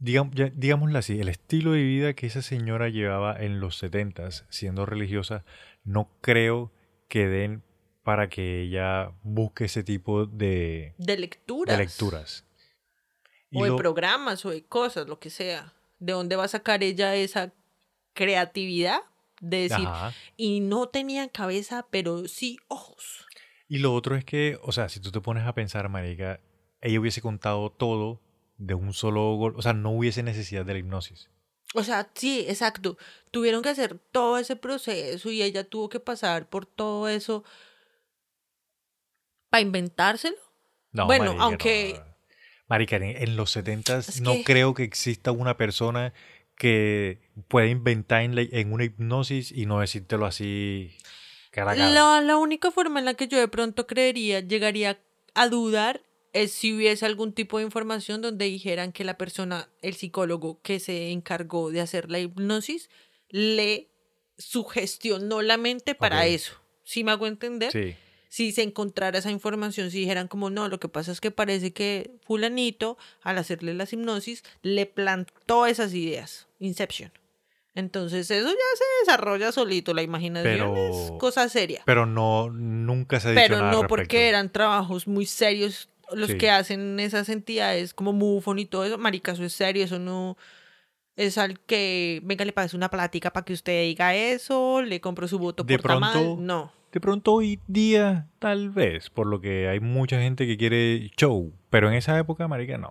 Ya- 0.00 0.28
digámoslo 0.54 0.96
así, 0.98 1.18
el 1.20 1.28
estilo 1.28 1.72
de 1.72 1.82
vida 1.82 2.14
que 2.14 2.26
esa 2.28 2.40
señora 2.42 2.88
llevaba 2.88 3.36
en 3.36 3.58
los 3.58 3.78
setentas, 3.78 4.46
siendo 4.48 4.86
religiosa, 4.86 5.44
no 5.82 6.08
creo 6.20 6.72
que 7.08 7.26
den 7.26 7.64
para 8.04 8.28
que 8.28 8.62
ella 8.62 9.10
busque 9.22 9.64
ese 9.64 9.82
tipo 9.82 10.24
de, 10.26 10.94
de 10.98 11.16
lecturas. 11.18 11.76
de 11.76 11.84
lecturas. 11.84 12.44
Y 13.50 13.60
O 13.60 13.64
de 13.64 13.70
lo- 13.70 13.76
programas 13.76 14.44
o 14.46 14.50
de 14.50 14.62
cosas, 14.64 15.08
lo 15.08 15.18
que 15.18 15.30
sea. 15.30 15.72
¿De 15.98 16.12
dónde 16.12 16.36
va 16.36 16.44
a 16.44 16.48
sacar 16.48 16.82
ella 16.84 17.14
esa 17.16 17.52
creatividad? 18.14 19.00
De 19.40 19.68
decir, 19.68 19.86
Ajá. 19.86 20.12
y 20.36 20.60
no 20.60 20.88
tenían 20.88 21.28
cabeza, 21.28 21.86
pero 21.90 22.26
sí 22.28 22.58
ojos. 22.68 23.26
Y 23.68 23.78
lo 23.78 23.94
otro 23.94 24.16
es 24.16 24.24
que, 24.24 24.58
o 24.62 24.72
sea, 24.72 24.88
si 24.88 24.98
tú 25.00 25.12
te 25.12 25.20
pones 25.20 25.46
a 25.46 25.54
pensar, 25.54 25.88
marica, 25.88 26.40
ella 26.80 26.98
hubiese 27.00 27.20
contado 27.20 27.70
todo 27.70 28.20
de 28.56 28.74
un 28.74 28.92
solo 28.92 29.34
golpe, 29.36 29.58
o 29.58 29.62
sea, 29.62 29.72
no 29.74 29.90
hubiese 29.90 30.22
necesidad 30.22 30.64
de 30.64 30.72
la 30.72 30.78
hipnosis. 30.80 31.30
O 31.74 31.84
sea, 31.84 32.10
sí, 32.14 32.46
exacto. 32.48 32.96
Tuvieron 33.30 33.62
que 33.62 33.68
hacer 33.68 33.98
todo 34.10 34.38
ese 34.38 34.56
proceso 34.56 35.30
y 35.30 35.42
ella 35.42 35.64
tuvo 35.68 35.88
que 35.90 36.00
pasar 36.00 36.48
por 36.48 36.64
todo 36.66 37.08
eso 37.08 37.44
para 39.50 39.60
inventárselo. 39.60 40.36
No, 40.92 41.06
Bueno, 41.06 41.26
marica, 41.26 41.42
aunque- 41.44 41.94
no. 41.98 42.08
Marica, 42.68 42.96
en, 42.96 43.02
en 43.04 43.36
los 43.36 43.50
setentas 43.50 44.08
Es 44.10 44.20
no 44.20 44.32
que- 44.34 44.44
creo 44.44 44.74
que 44.74 44.82
exista 44.82 45.30
una 45.32 45.56
persona 45.56 46.12
que 46.58 47.20
pueda 47.48 47.66
inventar 47.68 48.22
en, 48.22 48.34
la- 48.34 48.42
en 48.42 48.72
una 48.72 48.84
hipnosis 48.84 49.52
y 49.52 49.66
no 49.66 49.80
decírtelo 49.80 50.26
así 50.26 50.90
cara 51.50 51.72
a 51.72 51.76
cara. 51.76 51.88
La, 51.90 52.20
la 52.20 52.36
única 52.36 52.70
forma 52.70 52.98
en 52.98 53.04
la 53.04 53.14
que 53.14 53.28
yo 53.28 53.38
de 53.38 53.48
pronto 53.48 53.86
creería, 53.86 54.40
llegaría 54.40 55.00
a 55.34 55.48
dudar, 55.48 56.02
es 56.32 56.52
si 56.52 56.74
hubiese 56.74 57.06
algún 57.06 57.32
tipo 57.32 57.58
de 57.58 57.64
información 57.64 58.20
donde 58.20 58.44
dijeran 58.46 58.92
que 58.92 59.04
la 59.04 59.16
persona, 59.16 59.68
el 59.82 59.94
psicólogo 59.94 60.60
que 60.62 60.78
se 60.80 61.10
encargó 61.10 61.70
de 61.70 61.80
hacer 61.80 62.10
la 62.10 62.18
hipnosis, 62.18 62.90
le 63.30 63.88
sugestionó 64.36 65.42
la 65.42 65.56
mente 65.56 65.94
para 65.94 66.26
eso. 66.26 66.54
¿Sí 66.84 67.04
me 67.04 67.10
hago 67.12 67.26
entender? 67.26 67.70
Sí. 67.72 67.94
Si 68.28 68.52
se 68.52 68.62
encontrara 68.62 69.18
esa 69.18 69.30
información, 69.30 69.90
si 69.90 70.00
dijeran 70.00 70.28
como 70.28 70.50
no, 70.50 70.68
lo 70.68 70.78
que 70.78 70.88
pasa 70.88 71.12
es 71.12 71.20
que 71.20 71.30
parece 71.30 71.72
que 71.72 72.10
fulanito, 72.26 72.98
al 73.22 73.38
hacerle 73.38 73.72
las 73.74 73.92
hipnosis, 73.92 74.44
le 74.62 74.84
plantó 74.86 75.66
esas 75.66 75.94
ideas. 75.94 76.46
Inception. 76.60 77.10
Entonces 77.74 78.30
eso 78.30 78.48
ya 78.48 78.54
se 78.54 78.84
desarrolla 79.06 79.52
solito, 79.52 79.94
la 79.94 80.02
imaginación 80.02 80.74
Pero- 80.74 80.76
es 80.76 81.12
cosa 81.18 81.48
seria. 81.48 81.82
Pero 81.86 82.06
no, 82.06 82.50
nunca 82.50 83.20
se 83.20 83.28
ha 83.28 83.30
dicho 83.30 83.40
Pero 83.42 83.56
nada 83.58 83.70
no 83.70 83.82
respecto. 83.82 83.88
porque 83.88 84.28
eran 84.28 84.50
trabajos 84.50 85.06
muy 85.06 85.26
serios 85.26 85.88
los 86.12 86.30
Sí. 86.30 86.38
que 86.38 86.50
hacen 86.50 86.98
esas 87.00 87.28
entidades 87.28 87.94
como 87.94 88.12
MUFON 88.12 88.58
y 88.58 88.64
todo 88.66 88.84
eso. 88.84 88.98
Marica, 88.98 89.32
eso 89.32 89.44
es 89.44 89.52
serio, 89.52 89.84
eso 89.84 89.98
no 89.98 90.36
es 91.16 91.36
al 91.38 91.60
que, 91.60 92.20
venga, 92.24 92.44
le 92.44 92.52
pague 92.52 92.76
una 92.76 92.90
plática 92.90 93.32
para 93.32 93.44
que 93.44 93.52
usted 93.52 93.82
diga 93.84 94.14
eso, 94.14 94.82
le 94.82 95.00
compro 95.00 95.28
su 95.28 95.38
voto 95.38 95.62
De 95.64 95.78
por 95.78 95.90
tamal. 95.92 96.12
pronto- 96.12 96.42
No. 96.42 96.72
De 96.92 97.00
pronto 97.00 97.32
hoy 97.34 97.60
día, 97.66 98.28
tal 98.38 98.70
vez, 98.70 99.10
por 99.10 99.26
lo 99.26 99.40
que 99.40 99.68
hay 99.68 99.78
mucha 99.80 100.20
gente 100.20 100.46
que 100.46 100.56
quiere 100.56 101.10
show, 101.16 101.52
pero 101.70 101.88
en 101.88 101.94
esa 101.94 102.18
época, 102.18 102.48
marica, 102.48 102.78
no. 102.78 102.90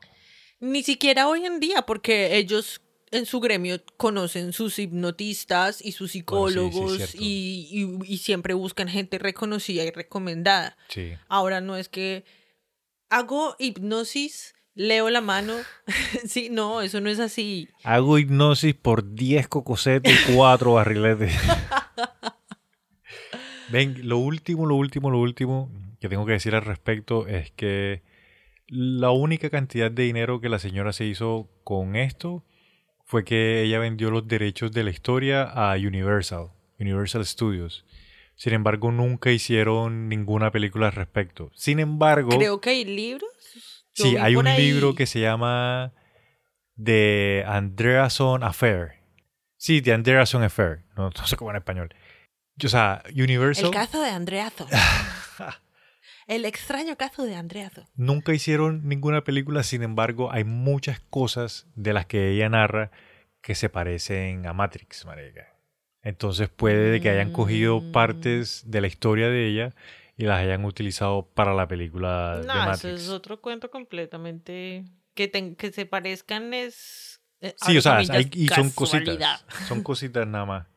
Ni 0.60 0.84
siquiera 0.84 1.28
hoy 1.28 1.46
en 1.46 1.60
día, 1.60 1.82
porque 1.84 2.38
ellos 2.38 2.82
en 3.10 3.26
su 3.26 3.40
gremio 3.40 3.82
conocen 3.96 4.54
sus 4.54 4.78
hipnotistas 4.80 5.84
y 5.84 5.94
sus 5.94 6.12
Bueno, 6.26 6.70
sí, 6.72 6.78
sí, 6.78 7.04
es 7.04 7.10
psicólogos 7.10 7.16
y, 7.16 7.68
y- 7.72 8.14
y 8.14 8.18
siempre 8.18 8.54
buscan 8.54 8.88
gente 8.88 9.18
reconocida 9.18 9.84
y 9.84 9.92
recomendada. 9.92 10.78
Sí. 10.90 11.14
Ahora 11.28 11.62
no 11.62 11.76
es 11.78 11.90
que 11.90 12.26
hago 13.10 13.56
hipnosis, 13.60 14.54
leo 14.76 15.10
la 15.10 15.22
mano. 15.22 15.54
sí, 16.28 16.50
no, 16.52 16.82
eso 16.82 17.00
no 17.02 17.10
es 17.10 17.20
así. 17.20 17.70
Hago 17.84 18.20
hipnosis 18.20 18.76
por 18.76 19.14
10 19.16 19.48
cocosetes 19.48 20.30
y 20.30 20.34
4 20.36 20.74
barriletes. 20.74 21.34
Ven, 23.70 24.08
lo 24.08 24.18
último, 24.18 24.66
lo 24.66 24.76
último, 24.76 25.10
lo 25.12 25.20
último 25.20 25.70
que 26.00 26.10
tengo 26.10 26.26
que 26.26 26.34
decir 26.34 26.56
al 26.56 26.64
respecto 26.64 27.28
es 27.28 27.52
que 27.52 28.02
la 28.68 29.12
única 29.12 29.50
cantidad 29.50 29.90
de 29.92 30.04
dinero 30.04 30.40
que 30.42 30.50
la 30.50 30.60
señora 30.60 30.94
se 30.94 31.06
hizo 31.06 31.50
con 31.64 31.96
esto 31.96 32.44
fue 33.06 33.24
que 33.24 33.62
ella 33.64 33.80
vendió 33.80 34.12
los 34.12 34.28
derechos 34.28 34.72
de 34.72 34.84
la 34.84 34.90
historia 34.92 35.44
a 35.44 35.76
Universal, 35.76 36.50
Universal 36.80 37.26
Studios. 37.26 37.86
Sin 38.36 38.54
embargo, 38.54 38.92
nunca 38.92 39.32
hicieron 39.32 40.10
ninguna 40.10 40.52
película 40.52 40.88
al 40.88 40.94
respecto. 40.94 41.50
Sin 41.56 41.80
embargo, 41.80 42.30
Creo 42.30 42.62
que 42.62 42.70
hay 42.72 42.86
libros. 42.86 43.30
Yo 43.96 44.04
Sí, 44.06 44.18
hay 44.18 44.36
un 44.36 44.46
ahí- 44.48 44.62
libro 44.62 44.94
que 44.94 45.08
se 45.08 45.20
llama 45.22 45.94
The 46.82 47.44
Andreason 47.48 48.44
Affair. 48.44 48.92
Sí, 49.58 49.82
The 49.82 49.94
Andreason 49.94 50.44
Affair. 50.44 50.84
No, 50.96 51.10
no 51.18 51.26
sé 51.28 51.36
cómo 51.36 51.50
en 51.52 51.58
español. 51.58 51.90
O 52.66 52.70
sea, 52.70 53.04
Universal 53.16 53.66
El 53.66 53.72
caso 53.72 54.02
de 54.02 54.10
Andreazo. 54.10 54.68
El 56.28 56.44
extraño 56.44 56.98
caso 56.98 57.24
de 57.24 57.36
Andreazo. 57.36 57.86
nunca 57.96 58.34
hicieron 58.34 58.88
ninguna 58.88 59.24
película, 59.24 59.64
sin 59.64 59.82
embargo, 59.84 60.32
hay 60.32 60.44
muchas 60.44 61.00
cosas 61.10 61.68
de 61.76 61.94
las 61.94 62.06
que 62.06 62.32
ella 62.32 62.50
narra 62.50 62.92
que 63.42 63.56
se 63.56 63.70
parecen 63.70 64.46
a 64.46 64.52
Matrix, 64.54 65.06
marica. 65.06 65.54
Entonces 66.02 66.50
puede 66.50 66.92
de 66.92 67.02
que 67.02 67.10
hayan 67.10 67.32
cogido 67.32 67.80
Mm. 67.80 67.92
partes 67.92 68.64
de 68.66 68.82
la 68.82 68.88
historia 68.88 69.30
de 69.30 69.48
ella 69.48 69.74
y 70.18 70.26
las 70.26 70.40
hayan 70.40 70.66
utilizado 70.66 71.30
para 71.34 71.54
la 71.54 71.68
película 71.68 72.40
de 72.40 72.46
No, 72.48 72.54
eso 72.54 72.66
Matrix. 72.66 73.02
es 73.04 73.10
otro 73.10 73.40
cuento 73.40 73.70
completamente. 73.72 74.84
Que, 75.14 75.32
que 75.58 75.72
se 75.72 75.86
parezcan 75.86 76.54
es. 76.54 77.22
eh, 77.42 77.56
Sí, 77.66 77.78
o 77.78 77.82
sea, 77.82 77.98
hay- 77.98 78.30
y 78.34 78.48
son 78.50 78.70
cositas. 78.72 79.46
Son 79.68 79.82
cositas 79.82 80.28
nada 80.28 80.46
más. 80.46 80.68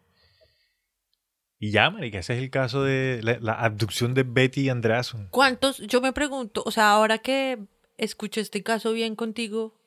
Y 1.63 1.73
ya, 1.73 1.91
marica, 1.91 2.19
ese 2.21 2.33
es 2.33 2.39
el 2.43 2.51
caso 2.51 2.83
de 2.85 3.21
la, 3.23 3.39
la 3.39 3.53
abducción 3.53 4.15
de 4.15 4.23
Betty 4.23 4.71
Andreason. 4.71 5.29
¿Cuántos? 5.29 5.77
Yo 5.79 6.01
me 6.01 6.13
pregunto, 6.15 6.63
o 6.65 6.71
sea, 6.71 6.91
ahora 6.91 7.19
que 7.19 7.59
escuché 7.99 8.41
este 8.41 8.63
caso 8.63 8.93
bien 8.93 9.15
contigo, 9.15 9.79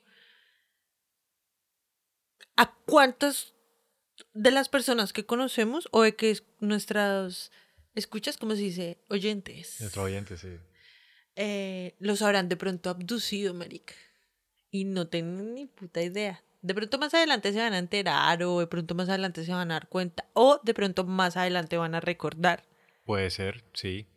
¿a 2.56 2.72
cuántas 2.86 3.54
de 4.34 4.52
las 4.52 4.70
personas 4.70 5.14
que 5.14 5.26
conocemos 5.26 5.88
o 5.92 6.04
de 6.04 6.16
que 6.16 6.30
es- 6.32 6.44
nuestras 6.60 7.52
escuchas, 7.96 8.38
como 8.38 8.56
se 8.56 8.62
dice, 8.62 9.00
oyentes, 9.10 9.82
Nuestro 9.82 10.04
oyente, 10.04 10.38
sí. 10.38 10.50
eh, 11.36 11.96
los 12.00 12.22
habrán 12.22 12.50
de 12.50 12.56
pronto 12.58 12.92
abducido, 12.92 13.54
marica? 13.56 13.96
Y 14.70 14.86
no 14.86 15.08
tienen 15.08 15.56
ni 15.56 15.66
puta 15.66 16.02
idea. 16.04 16.44
De 16.64 16.74
pronto 16.74 16.98
más 16.98 17.14
adelante 17.14 17.52
se 17.52 17.60
van 17.60 17.74
a 17.74 17.78
enterar 17.78 18.42
o 18.44 18.62
de 18.62 18.68
pronto 18.68 18.96
más 18.96 19.10
adelante 19.10 19.44
se 19.44 19.52
van 19.52 19.70
a 19.70 19.76
dar 19.76 19.90
cuenta 19.90 20.26
o 20.32 20.62
de 20.64 20.74
pronto 20.74 21.04
más 21.04 21.36
adelante 21.36 21.78
van 21.78 21.94
a 21.94 22.00
recordar. 22.00 22.64
Puede 23.06 23.30
ser, 23.32 23.66
sí. 23.74 24.08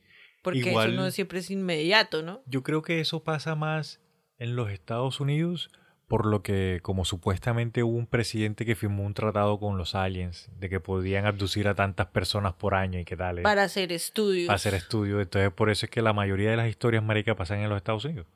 Porque 0.42 0.60
Igual- 0.60 0.92
eso 0.92 1.02
no 1.02 1.10
siempre 1.10 1.40
es 1.40 1.50
inmediato, 1.50 2.22
¿no? 2.22 2.42
Yo 2.46 2.62
creo 2.62 2.82
que 2.82 3.00
eso 3.00 3.24
pasa 3.24 3.56
más 3.56 4.00
en 4.38 4.54
los 4.54 4.70
Estados 4.70 5.18
Unidos, 5.18 5.70
por 6.06 6.24
lo 6.24 6.44
que 6.44 6.78
como 6.84 7.04
supuestamente 7.04 7.82
hubo 7.82 7.96
un 7.96 8.06
presidente 8.06 8.64
que 8.64 8.76
firmó 8.76 9.02
un 9.02 9.14
tratado 9.14 9.58
con 9.58 9.76
los 9.76 9.96
aliens 9.96 10.48
de 10.56 10.68
que 10.68 10.78
podían 10.78 11.26
abducir 11.26 11.66
a 11.66 11.74
tantas 11.74 12.06
personas 12.06 12.52
por 12.54 12.76
año 12.76 13.00
y 13.00 13.04
qué 13.04 13.16
tal. 13.16 13.42
Para 13.42 13.64
hacer 13.64 13.90
estudios. 13.90 14.46
para 14.46 14.54
hacer 14.54 14.74
estudios. 14.74 15.20
Entonces 15.20 15.50
por 15.52 15.68
eso 15.68 15.86
es 15.86 15.90
que 15.90 16.00
la 16.00 16.12
mayoría 16.12 16.50
de 16.52 16.56
las 16.58 16.68
historias 16.68 17.02
maricas 17.02 17.34
pasan 17.34 17.58
en 17.58 17.68
los 17.68 17.76
Estados 17.76 18.04
Unidos. 18.04 18.28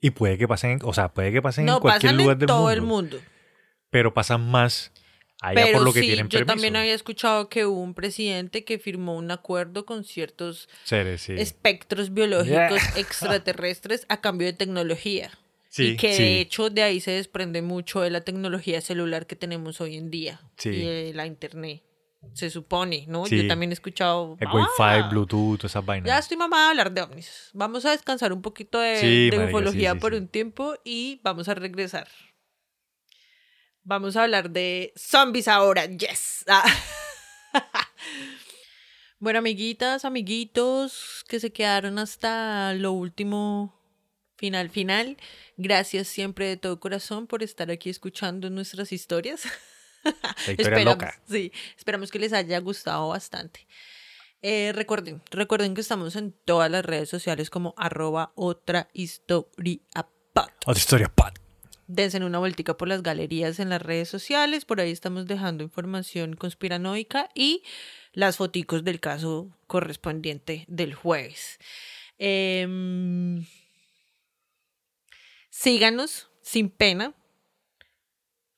Y 0.00 0.10
puede 0.10 0.38
que 0.38 0.48
pasen, 0.48 0.78
o 0.82 0.92
sea, 0.94 1.12
puede 1.12 1.32
que 1.32 1.42
pasen 1.42 1.66
no, 1.66 1.74
en 1.76 1.80
cualquier 1.80 2.14
lugar 2.14 2.38
del 2.38 2.46
todo 2.46 2.58
mundo, 2.58 2.70
el 2.72 2.82
mundo. 2.82 3.20
Pero 3.90 4.14
pasan 4.14 4.50
más 4.50 4.92
allá 5.42 5.62
Pero 5.64 5.78
por 5.78 5.86
lo 5.86 5.92
que 5.92 6.00
sí, 6.00 6.06
tienen 6.06 6.26
yo 6.28 6.38
permiso. 6.38 6.46
también 6.54 6.76
había 6.76 6.94
escuchado 6.94 7.48
que 7.48 7.66
hubo 7.66 7.80
un 7.82 7.94
presidente 7.94 8.64
que 8.64 8.78
firmó 8.78 9.16
un 9.16 9.30
acuerdo 9.30 9.84
con 9.86 10.04
ciertos 10.04 10.68
Seres, 10.84 11.22
sí. 11.22 11.34
espectros 11.36 12.12
biológicos 12.14 12.48
Yeah. 12.48 12.92
extraterrestres 12.96 14.06
a 14.08 14.20
cambio 14.20 14.46
de 14.46 14.52
tecnología. 14.54 15.30
Sí, 15.68 15.90
y 15.90 15.96
que 15.96 16.16
de 16.16 16.40
hecho 16.40 16.68
de 16.68 16.82
ahí 16.82 17.00
se 17.00 17.12
desprende 17.12 17.62
mucho 17.62 18.00
de 18.00 18.10
la 18.10 18.22
tecnología 18.22 18.80
celular 18.80 19.26
que 19.26 19.36
tenemos 19.36 19.80
hoy 19.80 19.96
en 19.96 20.10
día 20.10 20.40
y 20.64 20.70
de 20.70 21.12
la 21.14 21.26
internet. 21.26 21.82
Se 22.34 22.50
supone, 22.50 23.06
¿no? 23.08 23.24
Sí. 23.26 23.42
Yo 23.42 23.48
también 23.48 23.70
he 23.70 23.74
escuchado. 23.74 24.36
El 24.40 24.48
"Ah, 24.48 24.54
Wi-Fi, 24.54 25.08
Bluetooth, 25.10 25.64
esas 25.64 25.84
vainas. 25.84 26.06
Ya 26.06 26.18
estoy 26.18 26.36
mamada 26.36 26.64
de 26.64 26.70
hablar 26.70 26.92
de 26.92 27.02
ovnis. 27.02 27.50
Vamos 27.54 27.84
a 27.86 27.90
descansar 27.92 28.32
un 28.32 28.42
poquito 28.42 28.78
de, 28.78 28.96
Sí, 28.98 29.30
de 29.30 29.36
marica, 29.38 29.56
ufología 29.58 29.92
sí, 29.94 29.98
por 29.98 30.14
un 30.14 30.28
tiempo 30.28 30.74
y 30.84 31.20
vamos 31.24 31.48
a 31.48 31.54
regresar. 31.54 32.08
Vamos 33.82 34.16
a 34.16 34.24
hablar 34.24 34.50
de 34.50 34.92
zombies 34.96 35.48
ahora. 35.48 35.86
Yes. 35.86 36.44
Ah. 36.46 36.62
bueno, 39.18 39.38
amiguitas, 39.38 40.04
amiguitos 40.04 41.24
que 41.26 41.40
se 41.40 41.52
quedaron 41.52 41.98
hasta 41.98 42.74
lo 42.74 42.92
último, 42.92 43.74
final, 44.36 44.68
final. 44.70 45.16
Gracias 45.56 46.06
siempre 46.08 46.46
de 46.46 46.56
todo 46.58 46.78
corazón 46.80 47.26
por 47.26 47.42
estar 47.42 47.70
aquí 47.70 47.88
escuchando 47.90 48.50
nuestras 48.50 48.92
historias. 48.92 49.42
Esperamos- 50.46 50.84
loca. 50.94 51.20
Sí, 51.28 51.52
esperamos 51.76 52.10
que 52.10 52.18
les 52.18 52.32
haya 52.32 52.58
gustado 52.60 53.08
bastante. 53.08 53.66
Eh, 54.42 54.72
recuerden, 54.74 55.20
recuerden 55.30 55.74
que 55.74 55.82
estamos 55.82 56.16
en 56.16 56.32
todas 56.32 56.70
las 56.70 56.84
redes 56.84 57.08
sociales 57.10 57.50
como 57.50 57.74
arroba 57.76 58.32
otra 58.34 58.88
historia 58.94 59.80
pod. 60.32 60.48
Otra 60.66 60.78
historia, 60.78 61.08
pat. 61.14 61.38
Dense 61.86 62.18
una 62.24 62.38
vueltica 62.38 62.76
por 62.76 62.86
las 62.88 63.02
galerías 63.02 63.58
en 63.58 63.68
las 63.68 63.82
redes 63.82 64.08
sociales, 64.08 64.64
por 64.64 64.80
ahí 64.80 64.92
estamos 64.92 65.26
dejando 65.26 65.64
información 65.64 66.36
conspiranoica 66.36 67.28
y 67.34 67.64
las 68.12 68.36
foticos 68.36 68.84
del 68.84 69.00
caso 69.00 69.50
correspondiente 69.66 70.64
del 70.68 70.94
jueves. 70.94 71.58
Em, 72.16 73.44
síganos 75.50 76.30
sin 76.42 76.70
pena. 76.70 77.14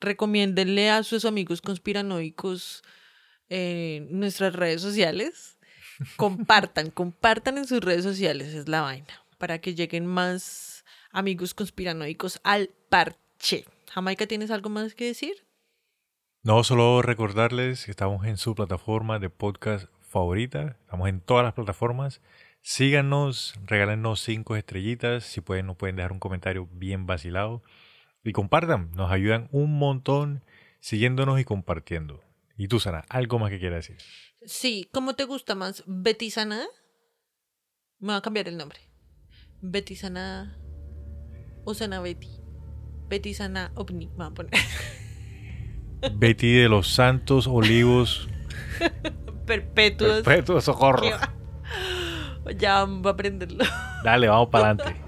Recomiéndenle 0.03 0.89
a 0.89 1.01
sus 1.03 1.23
amigos 1.23 1.61
conspiranoicos 1.61 2.83
eh, 3.47 4.05
nuestras 4.11 4.53
redes 4.53 4.81
sociales. 4.81 5.57
Compartan, 6.17 6.89
compartan 6.89 7.57
en 7.57 7.65
sus 7.65 7.79
redes 7.79 8.03
sociales, 8.03 8.53
es 8.53 8.67
la 8.67 8.81
vaina, 8.81 9.25
para 9.37 9.61
que 9.61 9.75
lleguen 9.75 10.05
más 10.05 10.83
amigos 11.11 11.53
conspiranoicos 11.53 12.41
al 12.43 12.71
parche. 12.89 13.65
Jamaica, 13.91 14.27
¿tienes 14.27 14.51
algo 14.51 14.69
más 14.69 14.93
que 14.93 15.05
decir? 15.05 15.45
No, 16.41 16.65
solo 16.65 17.01
recordarles 17.01 17.85
que 17.85 17.91
estamos 17.91 18.25
en 18.25 18.35
su 18.35 18.55
plataforma 18.55 19.19
de 19.19 19.29
podcast 19.29 19.85
favorita. 20.01 20.75
Estamos 20.81 21.07
en 21.07 21.21
todas 21.21 21.45
las 21.45 21.53
plataformas. 21.53 22.19
Síganos, 22.61 23.53
regálenos 23.65 24.19
cinco 24.19 24.57
estrellitas. 24.57 25.23
Si 25.23 25.39
pueden, 25.39 25.67
nos 25.67 25.77
pueden 25.77 25.95
dejar 25.95 26.11
un 26.11 26.19
comentario 26.19 26.67
bien 26.73 27.05
vacilado. 27.05 27.63
Y 28.23 28.31
compartan, 28.31 28.91
nos 28.91 29.11
ayudan 29.11 29.49
un 29.51 29.77
montón 29.77 30.43
siguiéndonos 30.79 31.39
y 31.39 31.43
compartiendo. 31.43 32.21
Y 32.57 32.67
tú, 32.67 32.79
Sara, 32.79 33.03
algo 33.09 33.39
más 33.39 33.49
que 33.49 33.59
quieras 33.59 33.87
decir. 33.87 33.97
Sí, 34.45 34.87
¿cómo 34.93 35.15
te 35.15 35.25
gusta 35.25 35.55
más? 35.55 35.83
¿Betty 35.87 36.29
Sana? 36.29 36.65
Me 37.99 38.09
va 38.09 38.17
a 38.17 38.21
cambiar 38.21 38.47
el 38.47 38.57
nombre. 38.57 38.79
Betty 39.61 39.95
Sana 39.95 40.57
o 41.65 41.73
Sana 41.73 41.99
Betty. 42.01 42.29
Betty 43.09 43.33
Sana 43.33 43.71
OVNI. 43.75 44.07
Me 44.07 44.15
voy 44.15 44.25
a 44.27 44.29
poner. 44.31 44.51
Betty 46.15 46.53
de 46.53 46.69
los 46.69 46.87
Santos 46.93 47.47
Olivos. 47.47 48.29
Perpetuos. 49.45 50.23
Perpetuo 50.23 50.61
socorro. 50.61 51.01
¿Qué 51.01 51.11
va? 52.45 52.51
Ya 52.57 52.83
voy 52.83 53.07
a 53.07 53.11
aprenderlo. 53.11 53.63
Dale, 54.03 54.27
vamos 54.27 54.49
para 54.49 54.71
adelante. 54.71 55.01